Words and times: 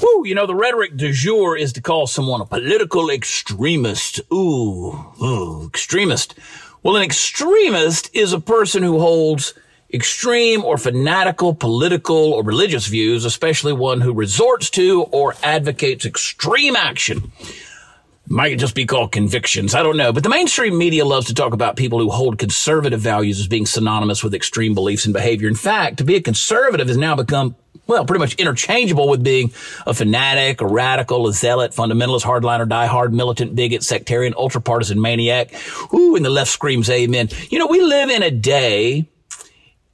Whew, 0.00 0.26
you 0.26 0.34
know, 0.34 0.46
the 0.46 0.54
rhetoric 0.54 0.96
du 0.96 1.12
jour 1.12 1.56
is 1.56 1.72
to 1.72 1.80
call 1.80 2.06
someone 2.06 2.40
a 2.40 2.46
political 2.46 3.10
extremist. 3.10 4.20
Ooh, 4.32 4.92
ooh, 5.20 5.66
extremist. 5.66 6.34
Well, 6.84 6.94
an 6.94 7.02
extremist 7.02 8.08
is 8.14 8.32
a 8.32 8.38
person 8.38 8.84
who 8.84 9.00
holds 9.00 9.54
extreme 9.92 10.64
or 10.64 10.78
fanatical 10.78 11.52
political 11.52 12.32
or 12.32 12.44
religious 12.44 12.86
views, 12.86 13.24
especially 13.24 13.72
one 13.72 14.00
who 14.00 14.12
resorts 14.12 14.70
to 14.70 15.02
or 15.10 15.34
advocates 15.42 16.06
extreme 16.06 16.76
action. 16.76 17.32
Might 18.30 18.58
just 18.58 18.74
be 18.74 18.84
called 18.84 19.12
convictions. 19.12 19.74
I 19.74 19.82
don't 19.82 19.96
know. 19.96 20.12
But 20.12 20.22
the 20.22 20.28
mainstream 20.28 20.76
media 20.76 21.04
loves 21.04 21.26
to 21.26 21.34
talk 21.34 21.54
about 21.54 21.76
people 21.76 21.98
who 21.98 22.10
hold 22.10 22.38
conservative 22.38 23.00
values 23.00 23.40
as 23.40 23.48
being 23.48 23.64
synonymous 23.64 24.22
with 24.22 24.34
extreme 24.34 24.74
beliefs 24.74 25.06
and 25.06 25.14
behavior. 25.14 25.48
In 25.48 25.54
fact, 25.54 25.98
to 25.98 26.04
be 26.04 26.14
a 26.16 26.20
conservative 26.20 26.88
has 26.88 26.96
now 26.96 27.16
become 27.16 27.56
well, 27.86 28.04
pretty 28.04 28.18
much 28.18 28.34
interchangeable 28.34 29.08
with 29.08 29.24
being 29.24 29.50
a 29.86 29.94
fanatic, 29.94 30.60
a 30.60 30.66
radical, 30.66 31.26
a 31.26 31.32
zealot, 31.32 31.72
fundamentalist, 31.72 32.22
hardliner, 32.22 32.68
diehard, 32.68 33.12
militant, 33.12 33.56
bigot, 33.56 33.82
sectarian, 33.82 34.34
ultra 34.36 34.60
partisan 34.60 35.00
maniac. 35.00 35.54
Ooh, 35.94 36.14
and 36.14 36.22
the 36.22 36.30
left 36.30 36.50
screams 36.50 36.90
amen. 36.90 37.30
You 37.48 37.58
know, 37.58 37.66
we 37.66 37.80
live 37.80 38.10
in 38.10 38.22
a 38.22 38.30
day 38.30 39.08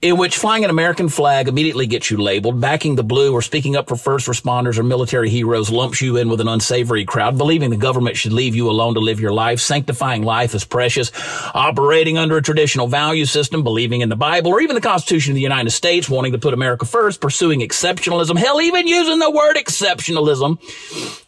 in 0.05 0.19
which 0.19 0.37
flying 0.37 0.65
an 0.65 0.69
American 0.71 1.09
flag 1.09 1.49
immediately 1.49 1.87
gets 1.87 2.11
you 2.11 2.19
labeled, 2.19 2.61
backing 2.61 2.95
the 2.95 3.03
blue 3.03 3.33
or 3.33 3.41
speaking 3.41 3.75
up 3.75 3.89
for 3.89 3.97
first 3.97 4.29
responders 4.29 4.77
or 4.77 4.83
military 4.83 5.31
heroes 5.31 5.71
lumps 5.71 6.03
you 6.03 6.19
in 6.19 6.29
with 6.29 6.43
an 6.43 6.47
unsavory 6.47 7.07
crowd, 7.07 7.39
believing 7.39 7.71
the 7.71 7.77
government 7.79 8.15
should 8.15 8.35
leave 8.35 8.55
you 8.55 8.69
alone 8.69 8.93
to 8.93 9.01
live 9.01 9.19
your 9.19 9.33
life, 9.33 9.61
sanctifying 9.61 10.23
life 10.23 10.55
as 10.55 10.63
precious, 10.63 11.11
operating 11.55 12.19
under 12.19 12.37
a 12.37 12.43
traditional 12.43 12.87
value 12.87 13.25
system, 13.25 13.63
believing 13.63 14.03
in 14.03 14.11
the 14.11 14.15
Bible 14.15 14.51
or 14.51 14.61
even 14.61 14.75
the 14.75 14.83
Constitution 14.83 15.31
of 15.33 15.37
the 15.37 15.41
United 15.41 15.71
States, 15.71 16.07
wanting 16.07 16.33
to 16.33 16.39
put 16.39 16.53
America 16.53 16.85
first, 16.85 17.23
pursuing 17.23 17.61
exceptionalism, 17.61 18.37
hell, 18.37 18.61
even 18.61 18.87
using 18.87 19.21
the 19.21 19.31
word 19.31 19.57
exceptionalism 19.57 20.59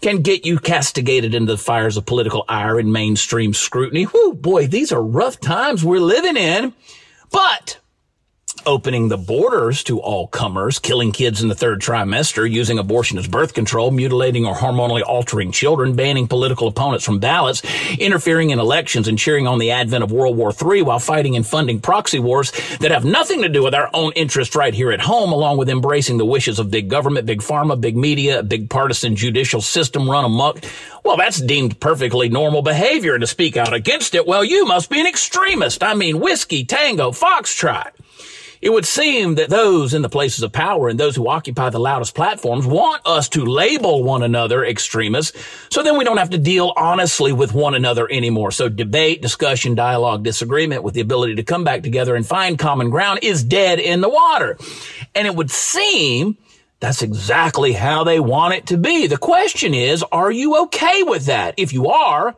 can 0.03 0.21
get 0.21 0.45
you 0.45 0.59
castigated 0.59 1.35
into 1.35 1.51
the 1.51 1.59
fires 1.59 1.97
of 1.97 2.05
political 2.05 2.45
ire 2.47 2.79
and 2.79 2.93
mainstream 2.93 3.55
scrutiny. 3.55 4.05
Whoo, 4.05 4.35
boy, 4.35 4.67
these 4.67 4.93
are 4.93 5.03
rough 5.03 5.41
times 5.41 5.83
we're 5.83 5.99
living 5.99 6.37
in. 6.37 6.75
But 7.31 7.79
opening 8.67 9.09
the 9.09 9.17
borders 9.17 9.83
to 9.85 10.01
all 10.01 10.27
comers, 10.27 10.79
killing 10.79 11.13
kids 11.13 11.43
in 11.43 11.49
the 11.49 11.55
third 11.55 11.81
trimester, 11.81 12.51
using 12.51 12.79
abortion 12.79 13.17
as 13.17 13.29
birth 13.29 13.55
control, 13.55 13.91
mutilating 13.91 14.45
or 14.45 14.55
hormonally 14.55 15.03
altering 15.03 15.53
children, 15.53 15.95
banning 15.95 16.29
political 16.29 16.69
opponents 16.69 17.05
from 17.05 17.19
ballots, 17.21 17.63
interfering 17.99 18.51
in 18.51 18.59
elections, 18.59 19.09
and 19.09 19.19
cheering 19.19 19.47
on 19.47 19.59
the 19.59 19.71
advent 19.71 20.05
of 20.05 20.13
World 20.13 20.37
War 20.37 20.53
III 20.53 20.83
while 20.83 20.99
fighting 20.99 21.37
and 21.37 21.47
funding 21.47 21.81
proxy 21.81 22.19
wars 22.19 22.53
that 22.81 22.91
have 22.91 23.05
nothing 23.05 23.43
to 23.43 23.49
do 23.49 23.63
with 23.63 23.75
our 23.75 23.89
own 23.95 24.13
interests 24.13 24.57
right 24.57 24.75
here 24.75 24.91
at 24.91 25.01
home, 25.01 25.33
along 25.33 25.59
with 25.59 25.71
embracing 25.71 26.19
the 26.19 26.27
wishes 26.27 26.59
of 26.59 26.71
big 26.71 26.91
government, 26.91 27.27
big 27.27 27.41
pharma, 27.41 27.81
big 27.81 27.97
media, 27.97 28.43
big 28.43 28.69
partisan 28.69 29.17
judicial 29.17 29.61
system 29.61 30.11
run 30.11 30.25
amok. 30.25 30.59
Well, 31.05 31.17
that's 31.17 31.41
deemed 31.41 31.79
perfectly 31.79 32.29
normal 32.29 32.63
behavior 32.63 33.15
and 33.15 33.21
to 33.21 33.27
speak 33.27 33.57
out 33.57 33.73
against 33.73 34.15
it. 34.15 34.27
Well, 34.27 34.45
you 34.45 34.67
must 34.67 34.91
be 34.91 35.01
an 35.01 35.07
extremist. 35.07 35.83
I 35.85 35.95
mean, 35.95 36.19
whiskey, 36.19 36.65
tango, 36.65 37.13
foxtrot. 37.13 37.93
It 38.67 38.73
would 38.73 38.85
seem 38.85 39.37
that 39.37 39.49
those 39.49 39.95
in 39.95 40.03
the 40.03 40.09
places 40.09 40.43
of 40.43 40.51
power 40.51 40.89
and 40.89 40.99
those 40.99 41.15
who 41.15 41.29
occupy 41.29 41.71
the 41.71 41.79
loudest 41.79 42.17
platforms 42.17 42.67
want 42.67 43.01
us 43.07 43.29
to 43.29 43.45
label 43.45 44.03
one 44.03 44.25
another 44.25 44.65
extremists. 44.65 45.39
So 45.71 45.85
then 45.85 45.97
we 45.97 46.03
don't 46.03 46.17
have 46.17 46.31
to 46.31 46.39
deal 46.39 46.73
honestly 46.77 47.33
with 47.33 47.55
one 47.55 47.77
another 47.77 48.11
anymore. 48.11 48.51
So 48.51 48.69
debate, 48.69 49.23
discussion, 49.23 49.77
dialogue, 49.77 50.25
disagreement 50.25 50.83
with 50.83 50.95
the 50.95 51.01
ability 51.01 51.37
to 51.37 51.45
come 51.45 51.63
back 51.63 51.85
together 51.85 52.17
and 52.17 52.27
find 52.27 52.59
common 52.59 52.91
ground 52.91 53.21
is 53.23 53.45
dead 53.45 53.79
in 53.79 54.01
the 54.01 54.09
water. 54.09 54.59
And 55.15 55.29
it 55.29 55.37
would 55.37 55.53
seem 55.53 56.37
that's 56.81 57.03
exactly 57.03 57.73
how 57.73 58.03
they 58.03 58.19
want 58.19 58.55
it 58.55 58.67
to 58.67 58.77
be. 58.77 59.07
The 59.07 59.17
question 59.17 59.75
is, 59.75 60.03
are 60.11 60.33
you 60.33 60.63
okay 60.65 61.05
with 61.05 61.27
that? 61.27 61.55
If 61.57 61.73
you 61.73 61.87
are, 61.87 62.35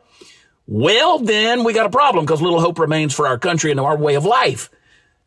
well, 0.67 1.17
then 1.17 1.63
we 1.63 1.73
got 1.73 1.87
a 1.87 1.89
problem 1.89 2.23
because 2.23 2.39
little 2.39 2.61
hope 2.61 2.77
remains 2.77 3.15
for 3.15 3.25
our 3.25 3.39
country 3.39 3.71
and 3.71 3.79
our 3.79 3.97
way 3.97 4.13
of 4.13 4.25
life. 4.25 4.69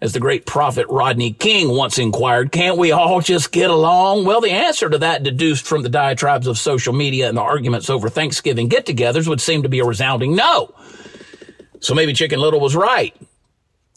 As 0.02 0.12
the 0.12 0.18
great 0.18 0.46
prophet 0.46 0.88
Rodney 0.88 1.32
King 1.32 1.68
once 1.68 1.96
inquired, 1.96 2.50
can't 2.50 2.76
we 2.76 2.90
all 2.90 3.20
just 3.20 3.52
get 3.52 3.70
along? 3.70 4.24
Well, 4.24 4.40
the 4.40 4.50
answer 4.50 4.90
to 4.90 4.98
that 4.98 5.22
deduced 5.22 5.64
from 5.64 5.82
the 5.82 5.88
diatribes 5.88 6.48
of 6.48 6.58
social 6.58 6.92
media 6.92 7.28
and 7.28 7.38
the 7.38 7.42
arguments 7.42 7.88
over 7.88 8.08
Thanksgiving 8.08 8.66
get 8.66 8.84
togethers 8.84 9.28
would 9.28 9.40
seem 9.40 9.62
to 9.62 9.68
be 9.68 9.78
a 9.78 9.84
resounding 9.84 10.34
no. 10.34 10.74
So 11.78 11.94
maybe 11.94 12.14
Chicken 12.14 12.40
Little 12.40 12.58
was 12.58 12.74
right. 12.74 13.14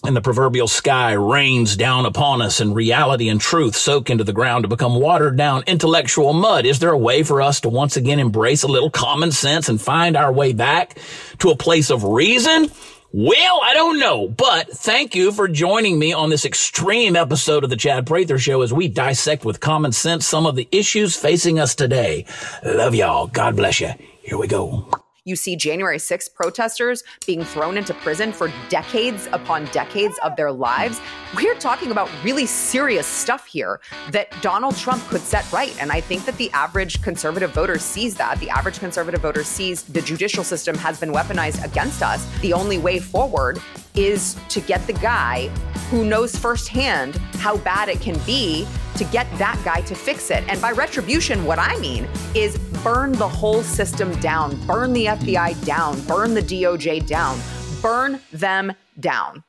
And 0.03 0.15
the 0.15 0.21
proverbial 0.21 0.67
sky 0.67 1.13
rains 1.13 1.75
down 1.75 2.05
upon 2.05 2.39
us 2.39 2.59
and 2.59 2.75
reality 2.75 3.27
and 3.27 3.41
truth 3.41 3.75
soak 3.75 4.11
into 4.11 4.23
the 4.23 4.31
ground 4.31 4.63
to 4.63 4.67
become 4.67 4.99
watered 4.99 5.37
down 5.37 5.63
intellectual 5.65 6.33
mud. 6.33 6.67
Is 6.67 6.77
there 6.77 6.91
a 6.91 6.97
way 6.97 7.23
for 7.23 7.41
us 7.41 7.61
to 7.61 7.69
once 7.69 7.97
again 7.97 8.19
embrace 8.19 8.61
a 8.61 8.67
little 8.67 8.91
common 8.91 9.31
sense 9.31 9.69
and 9.69 9.81
find 9.81 10.15
our 10.15 10.31
way 10.31 10.53
back 10.53 10.99
to 11.39 11.49
a 11.49 11.55
place 11.55 11.89
of 11.89 12.03
reason? 12.03 12.69
Well, 13.17 13.61
I 13.63 13.73
don't 13.73 13.97
know, 13.97 14.27
but 14.27 14.69
thank 14.69 15.15
you 15.15 15.31
for 15.31 15.47
joining 15.47 15.97
me 15.97 16.11
on 16.11 16.29
this 16.29 16.43
extreme 16.43 17.15
episode 17.15 17.63
of 17.63 17.69
the 17.69 17.77
Chad 17.77 18.05
Prather 18.05 18.37
Show 18.37 18.61
as 18.61 18.73
we 18.73 18.89
dissect 18.89 19.45
with 19.45 19.61
common 19.61 19.93
sense 19.93 20.27
some 20.27 20.45
of 20.45 20.57
the 20.57 20.67
issues 20.69 21.15
facing 21.15 21.57
us 21.57 21.75
today. 21.75 22.25
Love 22.65 22.93
y'all. 22.93 23.27
God 23.27 23.55
bless 23.55 23.79
you. 23.79 23.91
Here 24.21 24.37
we 24.37 24.47
go. 24.47 24.89
You 25.27 25.35
see 25.35 25.55
January 25.55 25.97
6th 25.97 26.35
protesters 26.35 27.03
being 27.25 27.43
thrown 27.43 27.77
into 27.77 27.95
prison 27.95 28.31
for 28.31 28.53
decades 28.69 29.27
upon 29.33 29.65
decades 29.65 30.19
of 30.19 30.35
their 30.35 30.51
lives. 30.51 31.01
We're 31.35 31.55
talking 31.55 31.89
about 31.89 32.11
really 32.23 32.45
serious 32.45 33.07
stuff 33.07 33.47
here 33.47 33.79
that 34.11 34.39
Donald 34.43 34.77
Trump 34.77 35.01
could 35.07 35.21
set 35.21 35.51
right. 35.51 35.75
And 35.81 35.91
I 35.91 35.99
think 35.99 36.25
that 36.25 36.37
the 36.37 36.51
average 36.51 37.01
conservative 37.01 37.49
voter 37.55 37.79
sees 37.79 38.13
that. 38.17 38.39
The 38.39 38.51
average 38.51 38.77
conservative 38.77 39.21
voter 39.21 39.43
sees 39.43 39.81
the 39.81 40.01
judicial 40.01 40.43
system 40.43 40.77
has 40.77 40.99
been 40.99 41.11
weaponized 41.11 41.65
against 41.65 42.03
us. 42.03 42.23
The 42.41 42.53
only 42.53 42.77
way 42.77 42.99
forward 42.99 43.59
is 43.95 44.35
to 44.49 44.59
get 44.61 44.85
the 44.87 44.93
guy 44.93 45.47
who 45.89 46.03
knows 46.05 46.35
firsthand 46.35 47.15
how 47.37 47.57
bad 47.57 47.89
it 47.89 48.01
can 48.01 48.17
be 48.25 48.67
to 48.97 49.03
get 49.05 49.27
that 49.37 49.61
guy 49.65 49.81
to 49.81 49.95
fix 49.95 50.31
it. 50.31 50.43
And 50.47 50.61
by 50.61 50.71
retribution, 50.71 51.45
what 51.45 51.59
I 51.59 51.77
mean 51.79 52.07
is 52.33 52.57
burn 52.83 53.11
the 53.11 53.27
whole 53.27 53.63
system 53.63 54.11
down, 54.19 54.55
burn 54.65 54.93
the 54.93 55.05
FBI 55.05 55.63
down, 55.65 55.99
burn 56.01 56.33
the 56.33 56.41
DOJ 56.41 57.05
down, 57.05 57.39
burn 57.81 58.19
them 58.31 58.73
down. 58.99 59.43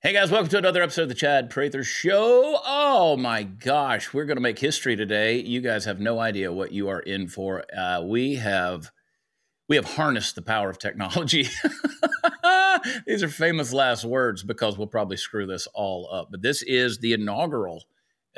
Hey 0.00 0.12
guys, 0.12 0.30
welcome 0.30 0.48
to 0.50 0.58
another 0.58 0.80
episode 0.80 1.02
of 1.02 1.08
the 1.08 1.16
Chad 1.16 1.50
Prather 1.50 1.82
Show. 1.82 2.60
Oh 2.64 3.16
my 3.16 3.42
gosh, 3.42 4.14
we're 4.14 4.26
going 4.26 4.36
to 4.36 4.40
make 4.40 4.60
history 4.60 4.94
today. 4.94 5.40
You 5.40 5.60
guys 5.60 5.86
have 5.86 5.98
no 5.98 6.20
idea 6.20 6.52
what 6.52 6.70
you 6.70 6.88
are 6.88 7.00
in 7.00 7.26
for. 7.26 7.64
Uh, 7.76 8.02
we 8.02 8.36
have 8.36 8.92
we 9.68 9.74
have 9.74 9.86
harnessed 9.86 10.36
the 10.36 10.42
power 10.42 10.70
of 10.70 10.78
technology. 10.78 11.48
These 13.08 13.24
are 13.24 13.28
famous 13.28 13.72
last 13.72 14.04
words 14.04 14.44
because 14.44 14.78
we'll 14.78 14.86
probably 14.86 15.16
screw 15.16 15.46
this 15.48 15.66
all 15.74 16.08
up. 16.12 16.28
But 16.30 16.42
this 16.42 16.62
is 16.62 16.98
the 16.98 17.14
inaugural 17.14 17.82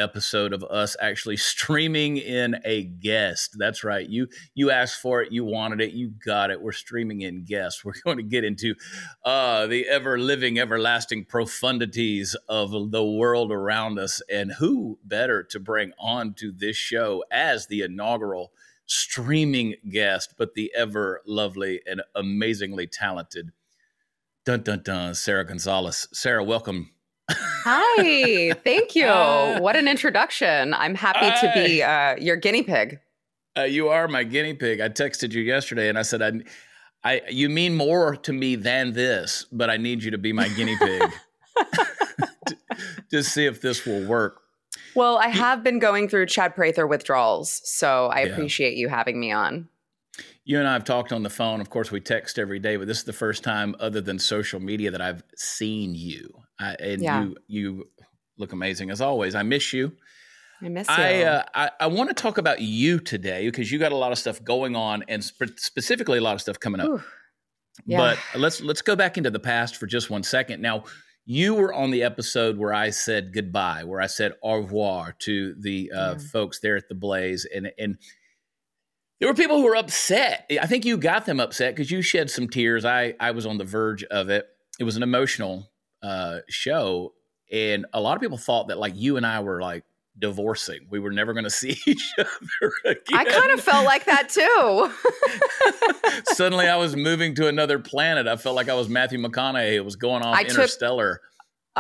episode 0.00 0.52
of 0.52 0.64
us 0.64 0.96
actually 1.00 1.36
streaming 1.36 2.16
in 2.16 2.56
a 2.64 2.84
guest. 2.84 3.56
That's 3.58 3.84
right. 3.84 4.08
You 4.08 4.28
you 4.54 4.70
asked 4.70 5.00
for 5.00 5.22
it, 5.22 5.32
you 5.32 5.44
wanted 5.44 5.80
it, 5.80 5.92
you 5.92 6.12
got 6.24 6.50
it. 6.50 6.60
We're 6.60 6.72
streaming 6.72 7.20
in 7.20 7.44
guests. 7.44 7.84
We're 7.90 7.92
going 8.04 8.16
to 8.16 8.22
get 8.22 8.44
into 8.44 8.74
uh, 9.24 9.66
the 9.66 9.86
ever 9.88 10.18
living, 10.18 10.58
everlasting 10.58 11.26
profundities 11.26 12.34
of 12.48 12.90
the 12.90 13.04
world 13.04 13.52
around 13.52 13.98
us, 13.98 14.22
and 14.30 14.52
who 14.52 14.98
better 15.04 15.42
to 15.44 15.60
bring 15.60 15.92
on 15.98 16.34
to 16.34 16.52
this 16.52 16.76
show 16.76 17.24
as 17.30 17.66
the 17.66 17.82
inaugural 17.82 18.52
streaming 18.86 19.76
guest, 19.88 20.34
but 20.36 20.54
the 20.54 20.72
ever 20.74 21.22
lovely 21.26 21.80
and 21.86 22.02
amazingly 22.14 22.86
talented. 22.86 23.52
Dun 24.44 24.62
dun 24.62 24.82
dun, 24.82 25.14
Sara 25.14 25.44
Gonzales. 25.44 26.08
Sara, 26.12 26.42
welcome 26.42 26.90
Hi, 27.36 28.52
thank 28.64 28.94
you. 28.94 29.06
Uh, 29.06 29.58
what 29.60 29.76
an 29.76 29.88
introduction. 29.88 30.74
I'm 30.74 30.94
happy 30.94 31.30
to 31.46 31.52
be 31.54 31.82
uh, 31.82 32.16
your 32.16 32.36
guinea 32.36 32.62
pig. 32.62 33.00
Uh, 33.56 33.62
you 33.62 33.88
are 33.88 34.08
my 34.08 34.24
guinea 34.24 34.54
pig. 34.54 34.80
I 34.80 34.88
texted 34.88 35.32
you 35.32 35.42
yesterday 35.42 35.88
and 35.88 35.98
I 35.98 36.02
said, 36.02 36.22
I, 36.22 36.32
I, 37.02 37.22
you 37.28 37.48
mean 37.48 37.76
more 37.76 38.16
to 38.16 38.32
me 38.32 38.56
than 38.56 38.92
this, 38.92 39.46
but 39.50 39.70
I 39.70 39.76
need 39.76 40.02
you 40.02 40.10
to 40.12 40.18
be 40.18 40.32
my 40.32 40.48
guinea 40.48 40.76
pig 40.78 41.02
to, 42.46 42.56
to 43.10 43.22
see 43.22 43.46
if 43.46 43.60
this 43.60 43.84
will 43.84 44.06
work. 44.06 44.42
Well, 44.94 45.18
I 45.18 45.28
have 45.28 45.62
been 45.62 45.78
going 45.78 46.08
through 46.08 46.26
Chad 46.26 46.54
Prather 46.54 46.86
withdrawals, 46.86 47.60
so 47.64 48.06
I 48.06 48.20
yeah. 48.20 48.32
appreciate 48.32 48.76
you 48.76 48.88
having 48.88 49.20
me 49.20 49.30
on. 49.30 49.68
You 50.50 50.58
and 50.58 50.66
I 50.66 50.72
have 50.72 50.82
talked 50.82 51.12
on 51.12 51.22
the 51.22 51.30
phone. 51.30 51.60
Of 51.60 51.70
course, 51.70 51.92
we 51.92 52.00
text 52.00 52.36
every 52.36 52.58
day, 52.58 52.74
but 52.76 52.88
this 52.88 52.98
is 52.98 53.04
the 53.04 53.12
first 53.12 53.44
time, 53.44 53.76
other 53.78 54.00
than 54.00 54.18
social 54.18 54.58
media, 54.58 54.90
that 54.90 55.00
I've 55.00 55.22
seen 55.36 55.94
you. 55.94 56.28
I, 56.58 56.74
and 56.74 57.00
yeah. 57.00 57.22
you 57.22 57.36
you 57.46 57.88
look 58.36 58.52
amazing 58.52 58.90
as 58.90 59.00
always. 59.00 59.36
I 59.36 59.44
miss 59.44 59.72
you. 59.72 59.92
I 60.60 60.68
miss 60.68 60.88
you. 60.88 60.94
I, 60.96 61.22
uh, 61.22 61.42
I, 61.54 61.70
I 61.78 61.86
want 61.86 62.10
to 62.10 62.20
talk 62.20 62.36
about 62.36 62.60
you 62.60 62.98
today 62.98 63.46
because 63.46 63.70
you 63.70 63.78
got 63.78 63.92
a 63.92 63.96
lot 63.96 64.10
of 64.10 64.18
stuff 64.18 64.42
going 64.42 64.74
on, 64.74 65.04
and 65.06 65.22
sp- 65.22 65.54
specifically 65.54 66.18
a 66.18 66.20
lot 66.20 66.34
of 66.34 66.40
stuff 66.40 66.58
coming 66.58 66.80
up. 66.80 66.88
Ooh. 66.88 67.02
Yeah. 67.86 67.98
But 67.98 68.18
let's 68.40 68.60
let's 68.60 68.82
go 68.82 68.96
back 68.96 69.16
into 69.16 69.30
the 69.30 69.38
past 69.38 69.76
for 69.76 69.86
just 69.86 70.10
one 70.10 70.24
second. 70.24 70.60
Now, 70.60 70.82
you 71.26 71.54
were 71.54 71.72
on 71.72 71.92
the 71.92 72.02
episode 72.02 72.58
where 72.58 72.74
I 72.74 72.90
said 72.90 73.32
goodbye, 73.32 73.84
where 73.84 74.00
I 74.00 74.08
said 74.08 74.32
au 74.42 74.56
revoir 74.56 75.14
to 75.20 75.54
the 75.60 75.92
uh, 75.94 76.14
Yeah. 76.14 76.18
folks 76.32 76.58
there 76.58 76.74
at 76.74 76.88
the 76.88 76.96
Blaze, 76.96 77.46
and 77.54 77.70
and 77.78 77.98
there 79.20 79.28
were 79.28 79.34
people 79.34 79.56
who 79.58 79.64
were 79.64 79.76
upset. 79.76 80.50
I 80.60 80.66
think 80.66 80.84
you 80.84 80.96
got 80.96 81.26
them 81.26 81.38
upset 81.40 81.74
because 81.74 81.90
you 81.90 82.02
shed 82.02 82.30
some 82.30 82.48
tears. 82.48 82.84
I 82.84 83.14
I 83.20 83.30
was 83.32 83.46
on 83.46 83.58
the 83.58 83.64
verge 83.64 84.02
of 84.04 84.28
it. 84.30 84.48
It 84.78 84.84
was 84.84 84.96
an 84.96 85.02
emotional 85.02 85.70
uh, 86.02 86.38
show, 86.48 87.12
and 87.52 87.86
a 87.92 88.00
lot 88.00 88.16
of 88.16 88.22
people 88.22 88.38
thought 88.38 88.68
that 88.68 88.78
like 88.78 88.94
you 88.96 89.16
and 89.18 89.26
I 89.26 89.40
were 89.40 89.60
like 89.60 89.84
divorcing. 90.18 90.80
We 90.90 90.98
were 90.98 91.12
never 91.12 91.32
going 91.34 91.44
to 91.44 91.50
see 91.50 91.78
each 91.86 92.12
other 92.18 92.72
again. 92.84 93.02
I 93.12 93.24
kind 93.24 93.50
of 93.52 93.60
felt 93.60 93.84
like 93.84 94.06
that 94.06 94.28
too. 94.30 94.90
Suddenly, 96.34 96.66
I 96.68 96.76
was 96.76 96.96
moving 96.96 97.34
to 97.36 97.46
another 97.48 97.78
planet. 97.78 98.26
I 98.26 98.36
felt 98.36 98.56
like 98.56 98.68
I 98.68 98.74
was 98.74 98.88
Matthew 98.88 99.18
McConaughey. 99.18 99.72
It 99.74 99.84
was 99.84 99.96
going 99.96 100.22
off 100.22 100.34
I 100.34 100.42
took- 100.42 100.52
interstellar. 100.52 101.20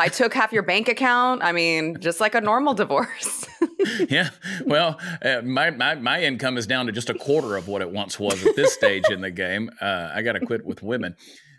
I 0.00 0.08
took 0.08 0.32
half 0.32 0.52
your 0.52 0.62
bank 0.62 0.88
account. 0.88 1.42
I 1.42 1.52
mean, 1.52 1.98
just 2.00 2.20
like 2.20 2.34
a 2.34 2.40
normal 2.40 2.72
divorce. 2.72 3.46
yeah. 4.08 4.30
Well, 4.64 4.98
uh, 5.22 5.42
my, 5.42 5.70
my 5.70 5.94
my 5.96 6.22
income 6.22 6.56
is 6.56 6.66
down 6.66 6.86
to 6.86 6.92
just 6.92 7.10
a 7.10 7.14
quarter 7.14 7.56
of 7.56 7.68
what 7.68 7.82
it 7.82 7.90
once 7.90 8.18
was 8.18 8.44
at 8.44 8.56
this 8.56 8.72
stage 8.72 9.04
in 9.10 9.20
the 9.20 9.30
game. 9.30 9.70
Uh, 9.80 10.10
I 10.14 10.22
got 10.22 10.32
to 10.32 10.40
quit 10.40 10.64
with 10.64 10.82
women, 10.82 11.16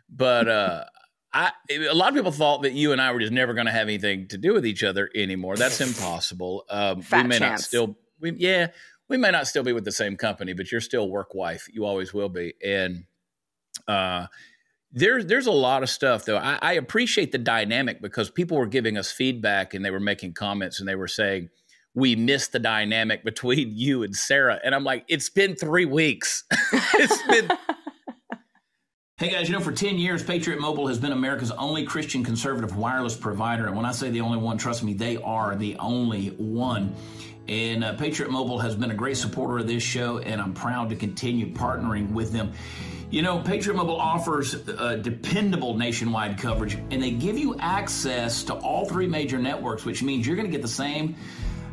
but 0.10 0.48
uh, 0.48 0.86
I 1.32 1.52
a 1.70 1.94
lot 1.94 2.10
of 2.10 2.16
people 2.16 2.32
thought 2.32 2.64
that 2.64 2.74
you 2.74 2.92
and 2.92 3.02
I 3.02 3.12
were 3.12 3.20
just 3.20 3.32
never 3.32 3.54
going 3.54 3.68
to 3.68 3.72
have 3.72 3.88
anything 3.88 4.28
to 4.30 4.38
do 4.38 4.54
with 4.54 4.66
each 4.66 4.84
other 4.84 5.10
anymore. 5.14 5.56
That's 5.56 5.80
impossible. 5.80 6.66
Um, 6.70 7.04
we 7.12 7.24
may 7.24 7.40
not 7.40 7.60
still. 7.60 7.96
We, 8.20 8.32
yeah, 8.32 8.68
we 9.08 9.18
may 9.18 9.30
not 9.30 9.48
still 9.48 9.64
be 9.64 9.74
with 9.74 9.86
the 9.86 9.92
same 9.92 10.18
company, 10.18 10.54
but 10.54 10.72
you're 10.72 10.82
still 10.82 11.10
work 11.10 11.36
wife. 11.36 11.68
You 11.72 11.86
always 11.86 12.14
will 12.14 12.30
be, 12.30 12.54
and. 12.64 13.06
Uh, 13.88 14.28
there's 14.94 15.26
there's 15.26 15.48
a 15.48 15.52
lot 15.52 15.84
of 15.84 15.90
stuff 15.90 16.26
though. 16.26 16.38
I, 16.38 16.58
I 16.62 16.74
appreciate 16.74 17.32
the 17.32 17.38
dynamic 17.38 18.02
because 18.02 18.30
people 18.30 18.58
were 18.58 18.68
giving 18.68 18.98
us 18.98 19.12
feedback 19.12 19.74
and 19.74 19.84
they 19.84 19.92
were 19.92 20.00
making 20.00 20.34
comments 20.34 20.80
and 20.80 20.88
they 20.88 20.96
were 20.96 21.08
saying 21.08 21.50
we 21.94 22.16
missed 22.16 22.52
the 22.52 22.60
dynamic 22.60 23.24
between 23.24 23.72
you 23.76 24.04
and 24.04 24.16
Sara. 24.16 24.60
And 24.64 24.74
I'm 24.76 24.84
like, 24.84 25.06
it's 25.08 25.30
been 25.30 25.56
three 25.56 25.86
weeks. 25.86 26.44
it's 26.74 27.22
been. 27.28 27.50
Hey 29.18 29.30
guys, 29.30 29.48
you 29.48 29.54
know, 29.54 29.62
for 29.62 29.72
10 29.72 30.00
years, 30.00 30.24
Patriot 30.24 30.60
Mobile 30.60 30.88
has 30.88 30.98
been 30.98 31.12
America's 31.12 31.52
only 31.52 31.84
Christian 31.84 32.24
conservative 32.24 32.76
wireless 32.76 33.16
provider. 33.16 33.68
And 33.68 33.76
when 33.76 33.86
I 33.86 33.92
say 33.92 34.10
the 34.10 34.22
only 34.22 34.40
one, 34.40 34.58
trust 34.58 34.82
me, 34.82 34.96
they 34.96 35.18
are 35.18 35.56
the 35.56 35.76
only 35.78 36.30
one. 36.30 36.96
And 37.48 37.84
uh, 37.84 37.94
Patriot 37.94 38.32
Mobile 38.32 38.58
has 38.58 38.76
been 38.76 38.90
a 38.90 38.96
great 38.96 39.18
supporter 39.18 39.60
of 39.60 39.68
this 39.68 39.84
show, 39.84 40.18
and 40.18 40.42
I'm 40.42 40.56
proud 40.56 40.90
to 40.90 40.96
continue 40.96 41.54
partnering 41.54 42.10
with 42.10 42.32
them. 42.32 42.52
You 43.12 43.22
know, 43.22 43.40
Patriot 43.40 43.76
Mobile 43.76 44.00
offers 44.00 44.56
uh, 44.56 44.96
dependable 44.96 45.76
nationwide 45.76 46.38
coverage, 46.38 46.76
and 46.76 47.04
they 47.04 47.12
give 47.12 47.38
you 47.38 47.58
access 47.60 48.42
to 48.44 48.54
all 48.54 48.86
three 48.86 49.06
major 49.06 49.38
networks, 49.38 49.84
which 49.84 50.02
means 50.02 50.26
you're 50.26 50.38
going 50.38 50.48
to 50.48 50.52
get 50.52 50.62
the 50.62 50.70
same 50.70 51.18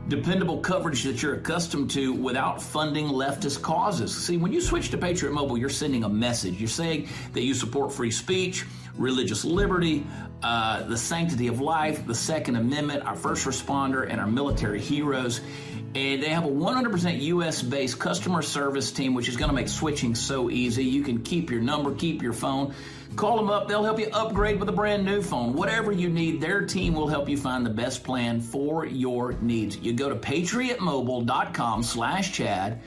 dependable 0.08 0.58
coverage 0.58 1.05
that 1.05 1.23
you're 1.23 1.35
accustomed 1.35 1.90
to 1.90 2.12
without 2.12 2.61
funding 2.61 3.06
leftist 3.06 3.62
causes. 3.62 4.12
See, 4.17 4.37
when 4.37 4.52
you 4.52 4.61
switch 4.61 4.90
to 4.90 4.99
Patriot 4.99 5.32
Mobile, 5.32 5.56
you're 5.56 5.69
sending 5.69 6.02
a 6.02 6.08
message. 6.08 6.58
You're 6.58 6.69
saying 6.69 7.08
that 7.35 7.43
you 7.43 7.55
support 7.55 7.93
free 7.93 8.11
speech, 8.11 8.64
religious 8.96 9.44
liberty, 9.44 10.05
uh, 10.43 10.82
the 10.85 10.96
sanctity 10.96 11.46
of 11.46 11.61
life, 11.61 12.05
the 12.05 12.14
Second 12.17 12.56
Amendment, 12.56 13.05
our 13.05 13.14
first 13.14 13.46
responder, 13.46 14.11
and 14.11 14.20
our 14.20 14.26
military 14.26 14.81
heroes. 14.81 15.40
And 15.94 16.23
they 16.23 16.29
have 16.29 16.44
a 16.44 16.49
100% 16.49 17.20
US 17.23 17.62
based 17.62 17.99
customer 17.99 18.43
service 18.43 18.93
team, 18.93 19.14
which 19.14 19.29
is 19.29 19.37
going 19.37 19.49
to 19.49 19.55
make 19.55 19.69
switching 19.69 20.14
so 20.14 20.50
easy. 20.50 20.85
You 20.85 21.02
can 21.02 21.23
keep 21.23 21.50
your 21.50 21.61
number, 21.61 21.94
keep 21.94 22.23
your 22.23 22.32
phone. 22.32 22.75
Call 23.17 23.37
them 23.37 23.50
up, 23.50 23.69
they'll 23.69 23.82
help 23.82 23.99
you 23.99 24.08
upgrade 24.12 24.61
with 24.61 24.69
a 24.69 24.73
brand 24.73 25.05
new 25.05 25.23
phone. 25.23 25.55
Whatever 25.55 25.90
you 25.90 26.08
need, 26.08 26.40
their 26.40 26.67
team 26.67 26.94
will 26.94 27.08
help 27.08 27.29
you 27.29 27.37
find 27.37 27.64
the 27.64 27.70
best 27.70 28.05
plan 28.05 28.40
for 28.40 28.85
your 28.85 29.32
needs. 29.40 29.79
You 29.79 29.94
go 29.94 30.08
to 30.08 30.14
patriotmobile.com 30.14 31.82
slash 31.82 32.32
Chad. 32.32 32.81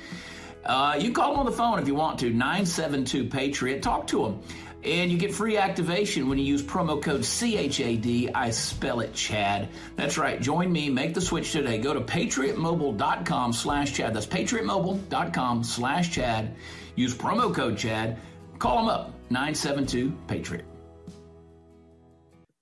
Uh, 0.64 0.96
you 1.00 1.12
call 1.12 1.32
them 1.32 1.40
on 1.40 1.46
the 1.46 1.52
phone 1.52 1.80
if 1.80 1.88
you 1.88 1.96
want 1.96 2.20
to, 2.20 2.30
972 2.30 3.26
Patriot. 3.26 3.82
Talk 3.82 4.08
to 4.08 4.24
them. 4.24 4.42
And 4.84 5.12
you 5.12 5.18
get 5.18 5.34
free 5.34 5.58
activation 5.58 6.28
when 6.28 6.40
you 6.40 6.46
use 6.46 6.64
promo 6.64 7.02
code 7.02 7.24
CHAD. 7.24 8.32
I 8.34 8.50
spell 8.50 9.02
it 9.02 9.14
Chad. 9.14 9.70
That's 9.96 10.18
right. 10.18 10.42
Join 10.42 10.72
me. 10.72 10.90
Make 10.90 11.14
the 11.14 11.22
switch 11.22 11.52
today. 11.52 11.78
Go 11.78 11.94
to 11.94 12.02
patriotmobile.com 12.02 13.54
slash 13.54 13.94
Chad. 13.94 14.16
That's 14.16 14.26
patriotmobile.com 14.26 15.64
slash 15.64 16.12
Chad. 16.12 16.56
Use 16.96 17.14
promo 17.14 17.54
code 17.54 17.78
Chad. 17.78 18.18
Call 18.58 18.78
them 18.78 18.90
up. 18.90 19.14
972 19.30 20.12
Patriot. 20.28 20.66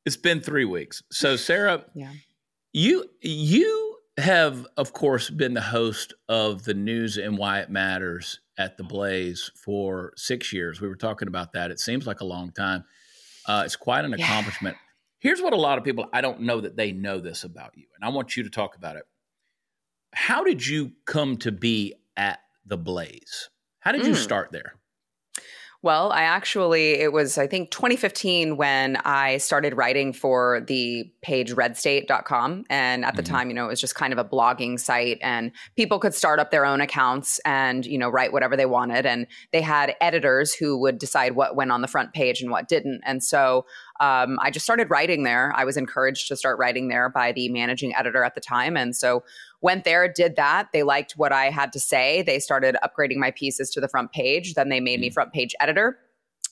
It's 0.05 0.17
been 0.17 0.41
three 0.41 0.65
weeks. 0.65 1.03
So, 1.11 1.35
Sara, 1.35 1.85
yeah. 1.93 2.11
you 2.73 3.05
you 3.21 3.97
have, 4.17 4.67
of 4.75 4.91
course, 4.93 5.29
been 5.29 5.53
the 5.53 5.61
host 5.61 6.13
of 6.27 6.63
the 6.63 6.73
news 6.73 7.17
and 7.17 7.37
why 7.37 7.59
it 7.59 7.69
matters 7.69 8.39
at 8.59 8.77
the 8.77 8.83
Blaze 8.83 9.49
for 9.55 10.13
six 10.17 10.53
years. 10.53 10.79
We 10.81 10.87
were 10.89 10.95
talking 10.97 11.27
about 11.27 11.53
that. 11.53 11.71
It 11.71 11.79
seems 11.79 12.05
like 12.05 12.19
a 12.19 12.25
long 12.25 12.51
time. 12.51 12.83
Uh, 13.47 13.63
it's 13.65 13.75
quite 13.77 14.05
an 14.05 14.11
Yeah. 14.11 14.25
accomplishment. 14.25 14.77
Here's 15.19 15.41
what 15.41 15.53
a 15.53 15.57
lot 15.57 15.77
of 15.77 15.83
people 15.83 16.07
I 16.13 16.21
don't 16.21 16.41
know 16.41 16.61
that 16.61 16.75
they 16.75 16.91
know 16.91 17.19
this 17.19 17.43
about 17.43 17.75
you, 17.77 17.87
and 17.95 18.05
I 18.05 18.09
want 18.09 18.37
you 18.37 18.43
to 18.43 18.49
talk 18.49 18.75
about 18.75 18.95
it. 18.97 19.03
How 20.13 20.43
did 20.43 20.65
you 20.65 20.91
come 21.05 21.37
to 21.37 21.51
be 21.51 21.95
at 22.17 22.39
the 22.65 22.77
Blaze? 22.77 23.49
How 23.79 23.91
did 23.91 24.05
you 24.05 24.13
Mm. 24.13 24.17
start 24.17 24.51
there? 24.51 24.75
Well, 25.81 26.11
I 26.11 26.23
actually, 26.23 26.95
it 26.99 27.13
was, 27.13 27.37
I 27.37 27.47
think, 27.47 27.71
2015 27.71 28.57
when 28.57 28.97
I 28.97 29.37
started 29.37 29.77
writing 29.77 30.11
for 30.11 30.59
the 30.67 31.09
page 31.21 31.53
redstate.com. 31.53 32.65
And 32.69 33.05
at 33.05 33.15
the 33.15 33.23
Mhm. 33.23 33.29
time, 33.29 33.49
you 33.49 33.53
know, 33.53 33.63
it 33.63 33.69
was 33.69 33.79
just 33.79 33.95
kind 33.95 34.11
of 34.11 34.19
a 34.19 34.25
blogging 34.25 34.77
site 34.77 35.19
and 35.21 35.53
people 35.77 35.97
could 35.97 36.13
start 36.13 36.37
up 36.37 36.51
their 36.51 36.65
own 36.65 36.81
accounts 36.81 37.39
and, 37.45 37.85
you 37.85 37.97
know, 37.97 38.09
write 38.09 38.33
whatever 38.33 38.57
they 38.57 38.65
wanted. 38.65 39.05
And 39.05 39.25
they 39.53 39.61
had 39.61 39.95
editors 40.01 40.53
who 40.53 40.77
would 40.81 40.97
decide 40.97 41.35
what 41.35 41.55
went 41.55 41.71
on 41.71 41.81
the 41.81 41.87
front 41.87 42.11
page 42.11 42.41
and 42.41 42.51
what 42.51 42.67
didn't. 42.67 42.99
And 43.05 43.23
so 43.23 43.65
um, 43.99 44.37
I 44.41 44.49
just 44.51 44.65
started 44.65 44.89
writing 44.89 45.23
there. 45.23 45.53
I 45.55 45.65
was 45.65 45.77
encouraged 45.77 46.27
to 46.29 46.35
start 46.35 46.57
writing 46.57 46.87
there 46.87 47.09
by 47.09 47.31
the 47.31 47.49
managing 47.49 47.93
editor 47.95 48.23
at 48.23 48.35
the 48.35 48.41
time. 48.41 48.77
And 48.77 48.95
so 48.95 49.23
went 49.61 49.83
there, 49.83 50.07
did 50.07 50.35
that. 50.37 50.69
They 50.71 50.83
liked 50.83 51.13
what 51.13 51.31
I 51.31 51.49
had 51.49 51.73
to 51.73 51.79
say. 51.79 52.21
They 52.21 52.39
started 52.39 52.77
upgrading 52.83 53.17
my 53.17 53.31
pieces 53.31 53.69
to 53.71 53.81
the 53.81 53.89
front 53.89 54.11
page. 54.11 54.53
Then 54.53 54.69
they 54.69 54.79
made 54.79 54.99
me 54.99 55.09
front 55.09 55.33
page 55.33 55.53
editor. 55.59 55.99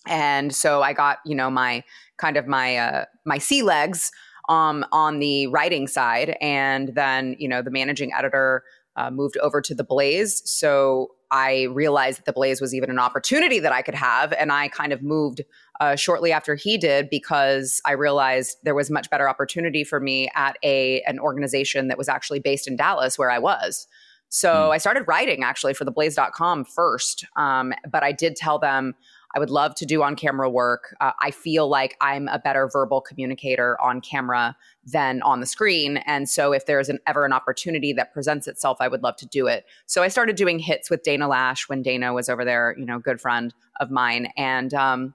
And 0.08 0.54
so 0.54 0.82
I 0.82 0.94
got, 0.94 1.20
you 1.26 1.36
know, 1.36 1.50
my 1.50 1.84
kind 2.18 2.38
of 2.38 2.48
my 2.48 2.78
uh, 2.78 3.06
my 3.26 3.38
sea 3.38 3.62
legs 3.62 4.12
um, 4.50 4.86
on 4.92 5.20
the 5.20 5.48
writing 5.48 5.88
side, 5.88 6.38
and 6.42 6.96
then 6.96 7.36
you 7.40 7.48
know 7.48 7.62
the 7.62 7.72
managing 7.72 8.14
editor 8.14 8.64
uh, 8.98 9.10
moved 9.12 9.38
over 9.38 9.62
to 9.62 9.74
the 9.74 9.84
Blaze. 9.84 10.42
So 10.46 11.12
I 11.32 11.64
realized 11.64 12.20
that 12.20 12.26
the 12.26 12.34
Blaze 12.34 12.60
was 12.62 12.74
even 12.74 12.90
an 12.90 13.00
opportunity 13.00 13.60
that 13.60 13.72
I 13.72 13.82
could 13.82 13.96
have, 13.96 14.34
and 14.34 14.52
I 14.52 14.68
kind 14.70 14.92
of 14.94 15.02
moved 15.02 15.42
uh, 15.80 15.96
shortly 15.96 16.32
after 16.32 16.56
he 16.56 16.78
did 16.78 17.10
because 17.10 17.82
I 17.86 17.92
realized 17.92 18.58
there 18.64 18.76
was 18.76 18.90
much 18.90 19.10
better 19.10 19.30
opportunity 19.30 19.84
for 19.84 20.00
me 20.00 20.30
at 20.36 20.58
a 20.64 21.02
an 21.02 21.20
organization 21.20 21.88
that 21.90 21.98
was 21.98 22.10
actually 22.10 22.40
based 22.40 22.68
in 22.68 22.76
Dallas, 22.76 23.18
where 23.18 23.32
I 23.32 23.40
was. 23.40 23.88
So 24.30 24.68
Hmm. 24.68 24.72
I 24.72 24.78
started 24.78 25.04
writing 25.08 25.44
actually 25.44 25.74
for 25.74 25.86
theblaze.com 25.86 26.66
first, 26.66 27.26
um, 27.36 27.74
but 27.90 28.04
I 28.04 28.12
did 28.12 28.36
tell 28.36 28.60
them 28.60 28.94
I 29.38 29.40
would 29.40 29.52
love 29.52 29.76
to 29.76 29.86
do 29.86 30.02
on 30.02 30.16
camera 30.16 30.50
work. 30.50 30.96
Uh, 31.00 31.12
I 31.22 31.30
feel 31.30 31.68
like 31.68 31.96
I'm 32.02 32.28
a 32.30 32.40
better 32.40 32.68
verbal 32.68 33.02
communicator 33.02 33.80
on 33.80 34.02
camera 34.02 34.58
than 34.84 35.22
on 35.22 35.42
the 35.42 35.46
screen. 35.46 35.98
And 36.08 36.28
so 36.28 36.54
if 36.54 36.66
there's 36.66 36.90
an, 36.90 36.98
ever 37.06 37.24
an 37.24 37.34
opportunity 37.34 37.94
that 37.94 38.12
presents 38.12 38.48
itself, 38.48 38.80
I 38.82 38.88
would 38.88 39.04
love 39.04 39.16
to 39.18 39.28
do 39.28 39.46
it. 39.46 39.68
So 39.86 40.02
I 40.02 40.08
started 40.08 40.38
doing 40.38 40.58
hits 40.58 40.90
with 40.90 41.04
Dana 41.04 41.28
Loesch 41.28 41.70
when 41.70 41.84
Dana 41.84 42.16
was 42.16 42.30
over 42.30 42.44
there, 42.44 42.76
you 42.80 42.86
know, 42.88 42.98
good 42.98 43.22
friend 43.22 43.54
of 43.80 43.92
mine. 43.92 44.30
And 44.38 44.74
um, 44.74 45.14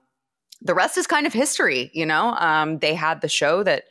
the 0.61 0.73
rest 0.73 0.97
is 0.97 1.09
kind 1.09 1.27
of 1.27 1.33
history, 1.33 1.91
you 1.93 2.07
know. 2.07 2.37
Um, 2.39 2.79
they 2.79 2.95
had 2.95 3.23
the 3.23 3.29
show 3.29 3.65
that 3.65 3.87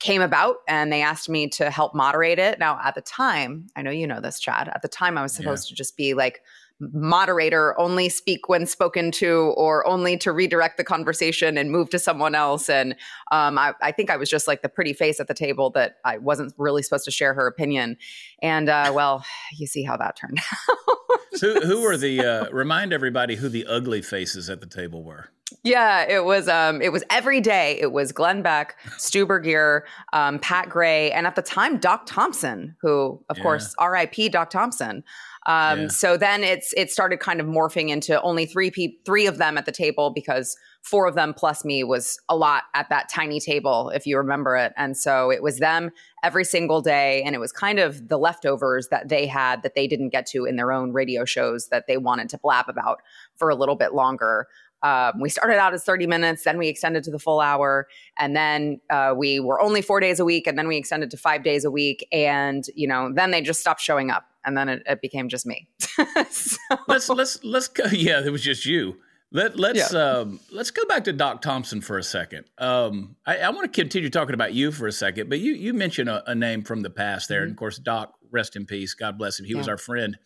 came 0.00 0.22
about 0.22 0.56
and 0.66 0.90
they 0.90 1.02
asked 1.02 1.28
me 1.28 1.46
to 1.48 1.70
help 1.70 1.94
moderate 1.94 2.38
it. 2.38 2.58
Now, 2.58 2.80
at 2.82 2.94
the 2.94 3.02
time, 3.02 3.66
I 3.76 3.82
know 3.82 3.90
you 3.90 4.06
know 4.06 4.22
this, 4.22 4.40
Chad. 4.40 4.70
At 4.74 4.80
the 4.80 4.88
time, 4.88 5.18
I 5.18 5.22
was 5.22 5.34
supposed 5.34 5.68
to 5.68 5.74
just 5.74 5.94
be 5.94 6.14
like 6.14 6.40
moderator, 6.80 7.78
only 7.78 8.08
speak 8.08 8.48
when 8.48 8.66
spoken 8.66 9.10
to, 9.12 9.54
or 9.56 9.86
only 9.86 10.16
to 10.18 10.32
redirect 10.32 10.76
the 10.76 10.84
conversation 10.84 11.56
and 11.56 11.70
move 11.70 11.90
to 11.90 11.98
someone 11.98 12.34
else. 12.34 12.68
And 12.68 12.94
um, 13.30 13.58
I, 13.58 13.74
I 13.80 13.92
think 13.92 14.10
I 14.10 14.16
was 14.16 14.28
just 14.28 14.48
like 14.48 14.62
the 14.62 14.68
pretty 14.68 14.92
face 14.92 15.20
at 15.20 15.28
the 15.28 15.34
table 15.34 15.70
that 15.70 15.96
I 16.04 16.18
wasn't 16.18 16.52
really 16.58 16.82
supposed 16.82 17.04
to 17.04 17.10
share 17.10 17.34
her 17.34 17.46
opinion. 17.46 17.96
And 18.42 18.68
uh, 18.68 18.92
well, 18.94 19.24
you 19.56 19.66
see 19.66 19.82
how 19.82 19.96
that 19.96 20.16
turned 20.16 20.38
out. 20.70 21.20
So, 21.34 21.60
who 21.60 21.80
were 21.80 21.96
the? 21.96 22.20
Uh, 22.20 22.50
remind 22.50 22.92
everybody 22.92 23.34
who 23.34 23.48
the 23.48 23.66
ugly 23.66 24.02
faces 24.02 24.48
at 24.48 24.60
the 24.60 24.66
table 24.66 25.02
were. 25.02 25.30
Yeah, 25.62 26.04
it 26.08 26.24
was. 26.24 26.48
Um, 26.48 26.80
it 26.80 26.92
was 26.92 27.04
every 27.10 27.40
day. 27.40 27.78
It 27.80 27.92
was 27.92 28.12
Glenn 28.12 28.42
Beck, 28.42 28.76
Stu 28.96 29.26
Burguiere, 29.26 29.82
um, 30.12 30.38
Pat 30.38 30.68
Gray, 30.68 31.10
and 31.12 31.26
at 31.26 31.36
the 31.36 31.42
time, 31.42 31.78
Doc 31.78 32.04
Thompson, 32.06 32.76
who, 32.80 33.20
of 33.28 33.36
yeah. 33.36 33.42
course, 33.42 33.74
R.I.P. 33.78 34.30
Doc 34.30 34.50
Thompson. 34.50 35.04
Um, 35.46 35.82
yeah. 35.82 35.88
So 35.88 36.16
then 36.16 36.42
it's 36.42 36.72
it 36.76 36.90
started 36.90 37.20
kind 37.20 37.40
of 37.40 37.46
morphing 37.46 37.90
into 37.90 38.20
only 38.22 38.46
three 38.46 38.70
pe- 38.70 38.96
three 39.04 39.26
of 39.26 39.38
them 39.38 39.58
at 39.58 39.66
the 39.66 39.72
table 39.72 40.10
because 40.10 40.56
four 40.82 41.06
of 41.06 41.14
them 41.14 41.34
plus 41.34 41.64
me 41.64 41.82
was 41.84 42.18
a 42.28 42.36
lot 42.36 42.64
at 42.74 42.88
that 42.90 43.08
tiny 43.08 43.40
table, 43.40 43.90
if 43.94 44.06
you 44.06 44.16
remember 44.16 44.56
it. 44.56 44.72
And 44.76 44.96
so 44.96 45.30
it 45.30 45.42
was 45.42 45.58
them 45.58 45.90
every 46.22 46.44
single 46.44 46.80
day, 46.80 47.22
and 47.22 47.34
it 47.34 47.38
was 47.38 47.52
kind 47.52 47.78
of 47.78 48.08
the 48.08 48.18
leftovers 48.18 48.88
that 48.88 49.08
they 49.08 49.26
had 49.26 49.62
that 49.62 49.74
they 49.74 49.86
didn't 49.86 50.10
get 50.10 50.26
to 50.26 50.44
in 50.44 50.56
their 50.56 50.72
own 50.72 50.92
radio 50.92 51.24
shows 51.24 51.68
that 51.68 51.86
they 51.86 51.96
wanted 51.96 52.28
to 52.30 52.38
blab 52.38 52.68
about 52.68 53.00
for 53.36 53.48
a 53.48 53.54
little 53.54 53.76
bit 53.76 53.94
longer. 53.94 54.46
Um, 54.84 55.18
we 55.18 55.30
started 55.30 55.56
out 55.56 55.72
as 55.72 55.82
30 55.82 56.06
minutes, 56.06 56.44
then 56.44 56.58
we 56.58 56.68
extended 56.68 57.04
to 57.04 57.10
the 57.10 57.18
full 57.18 57.40
hour, 57.40 57.88
and 58.18 58.36
then 58.36 58.80
uh, 58.90 59.14
we 59.16 59.40
were 59.40 59.58
only 59.60 59.80
four 59.80 59.98
days 59.98 60.20
a 60.20 60.26
week, 60.26 60.46
and 60.46 60.58
then 60.58 60.68
we 60.68 60.76
extended 60.76 61.10
to 61.10 61.16
five 61.16 61.42
days 61.42 61.64
a 61.64 61.70
week, 61.70 62.06
and 62.12 62.64
you 62.74 62.86
know, 62.86 63.10
then 63.12 63.30
they 63.30 63.40
just 63.40 63.60
stopped 63.60 63.80
showing 63.80 64.10
up, 64.10 64.26
and 64.44 64.56
then 64.56 64.68
it, 64.68 64.82
it 64.86 65.00
became 65.00 65.28
just 65.28 65.46
me. 65.46 65.68
so. 66.30 66.58
Let's 66.88 67.08
let's 67.08 67.42
let's 67.44 67.68
go. 67.68 67.84
Yeah, 67.92 68.24
it 68.24 68.30
was 68.30 68.42
just 68.42 68.66
you. 68.66 68.96
Let 69.32 69.58
let's 69.58 69.92
yeah. 69.92 69.98
um, 69.98 70.40
let's 70.52 70.70
go 70.70 70.84
back 70.86 71.04
to 71.04 71.12
Doc 71.12 71.42
Thompson 71.42 71.80
for 71.80 71.98
a 71.98 72.02
second. 72.02 72.44
Um, 72.58 73.16
I, 73.26 73.38
I 73.38 73.50
want 73.50 73.72
to 73.72 73.80
continue 73.80 74.10
talking 74.10 74.34
about 74.34 74.54
you 74.54 74.70
for 74.70 74.86
a 74.86 74.92
second, 74.92 75.28
but 75.28 75.40
you 75.40 75.52
you 75.52 75.74
mentioned 75.74 76.08
a, 76.08 76.30
a 76.30 76.34
name 76.34 76.62
from 76.62 76.82
the 76.82 76.90
past 76.90 77.28
there, 77.28 77.38
mm-hmm. 77.38 77.44
and 77.44 77.52
of 77.52 77.56
course, 77.56 77.78
Doc, 77.78 78.14
rest 78.30 78.56
in 78.56 78.66
peace, 78.66 78.94
God 78.94 79.18
bless 79.18 79.40
him. 79.40 79.46
He 79.46 79.52
yeah. 79.52 79.58
was 79.58 79.68
our 79.68 79.78
friend, 79.78 80.18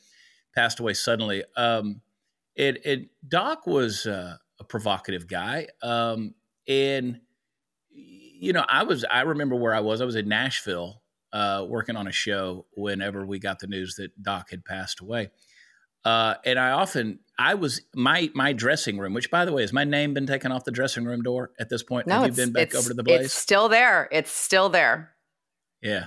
passed 0.55 0.81
away 0.81 0.95
suddenly. 0.95 1.45
Um, 1.57 2.03
it, 2.55 2.85
it 2.85 3.09
Doc 3.29 3.67
was. 3.67 4.07
Uh, 4.07 4.37
a 4.61 4.65
provocative 4.65 5.27
guy. 5.27 5.69
Um, 5.83 6.35
and 6.67 7.21
you 7.91 8.53
know, 8.53 8.65
I 8.69 8.85
was 8.85 9.05
I 9.11 9.23
remember 9.23 9.57
where 9.57 9.75
I 9.75 9.81
was. 9.81 10.01
I 10.01 10.05
was 10.05 10.17
in 10.17 10.29
Nashville 10.29 11.03
uh, 11.33 11.65
working 11.69 11.97
on 11.97 12.07
a 12.07 12.13
show 12.13 12.67
whenever 12.73 13.27
we 13.27 13.39
got 13.39 13.59
the 13.59 13.67
news 13.67 13.97
that 13.97 14.23
Doc 14.23 14.51
had 14.51 14.65
passed 14.65 15.01
away. 15.01 15.31
Uh, 16.05 16.35
and 16.45 16.59
I 16.59 16.71
often 16.71 17.19
I 17.39 17.55
was 17.55 17.83
my 17.95 18.31
my 18.35 18.53
dressing 18.53 18.99
room, 18.99 19.15
which 19.15 19.31
by 19.31 19.45
the 19.45 19.53
way, 19.53 19.63
has 19.63 19.73
my 19.73 19.85
name 19.85 20.15
been 20.15 20.27
taken 20.27 20.53
off 20.53 20.65
the 20.65 20.71
dressing 20.71 21.05
room 21.05 21.23
door 21.23 21.51
at 21.59 21.69
this 21.69 21.83
point? 21.83 22.07
No, 22.07 22.21
Have 22.21 22.31
you 22.31 22.45
been 22.45 22.53
back 22.53 22.75
over 22.75 22.89
to 22.89 22.95
the 22.95 23.03
Blaze? 23.03 23.27
It's 23.27 23.35
still 23.35 23.69
there. 23.69 24.09
It's 24.11 24.31
still 24.31 24.69
there. 24.69 25.13
Yeah. 25.83 26.05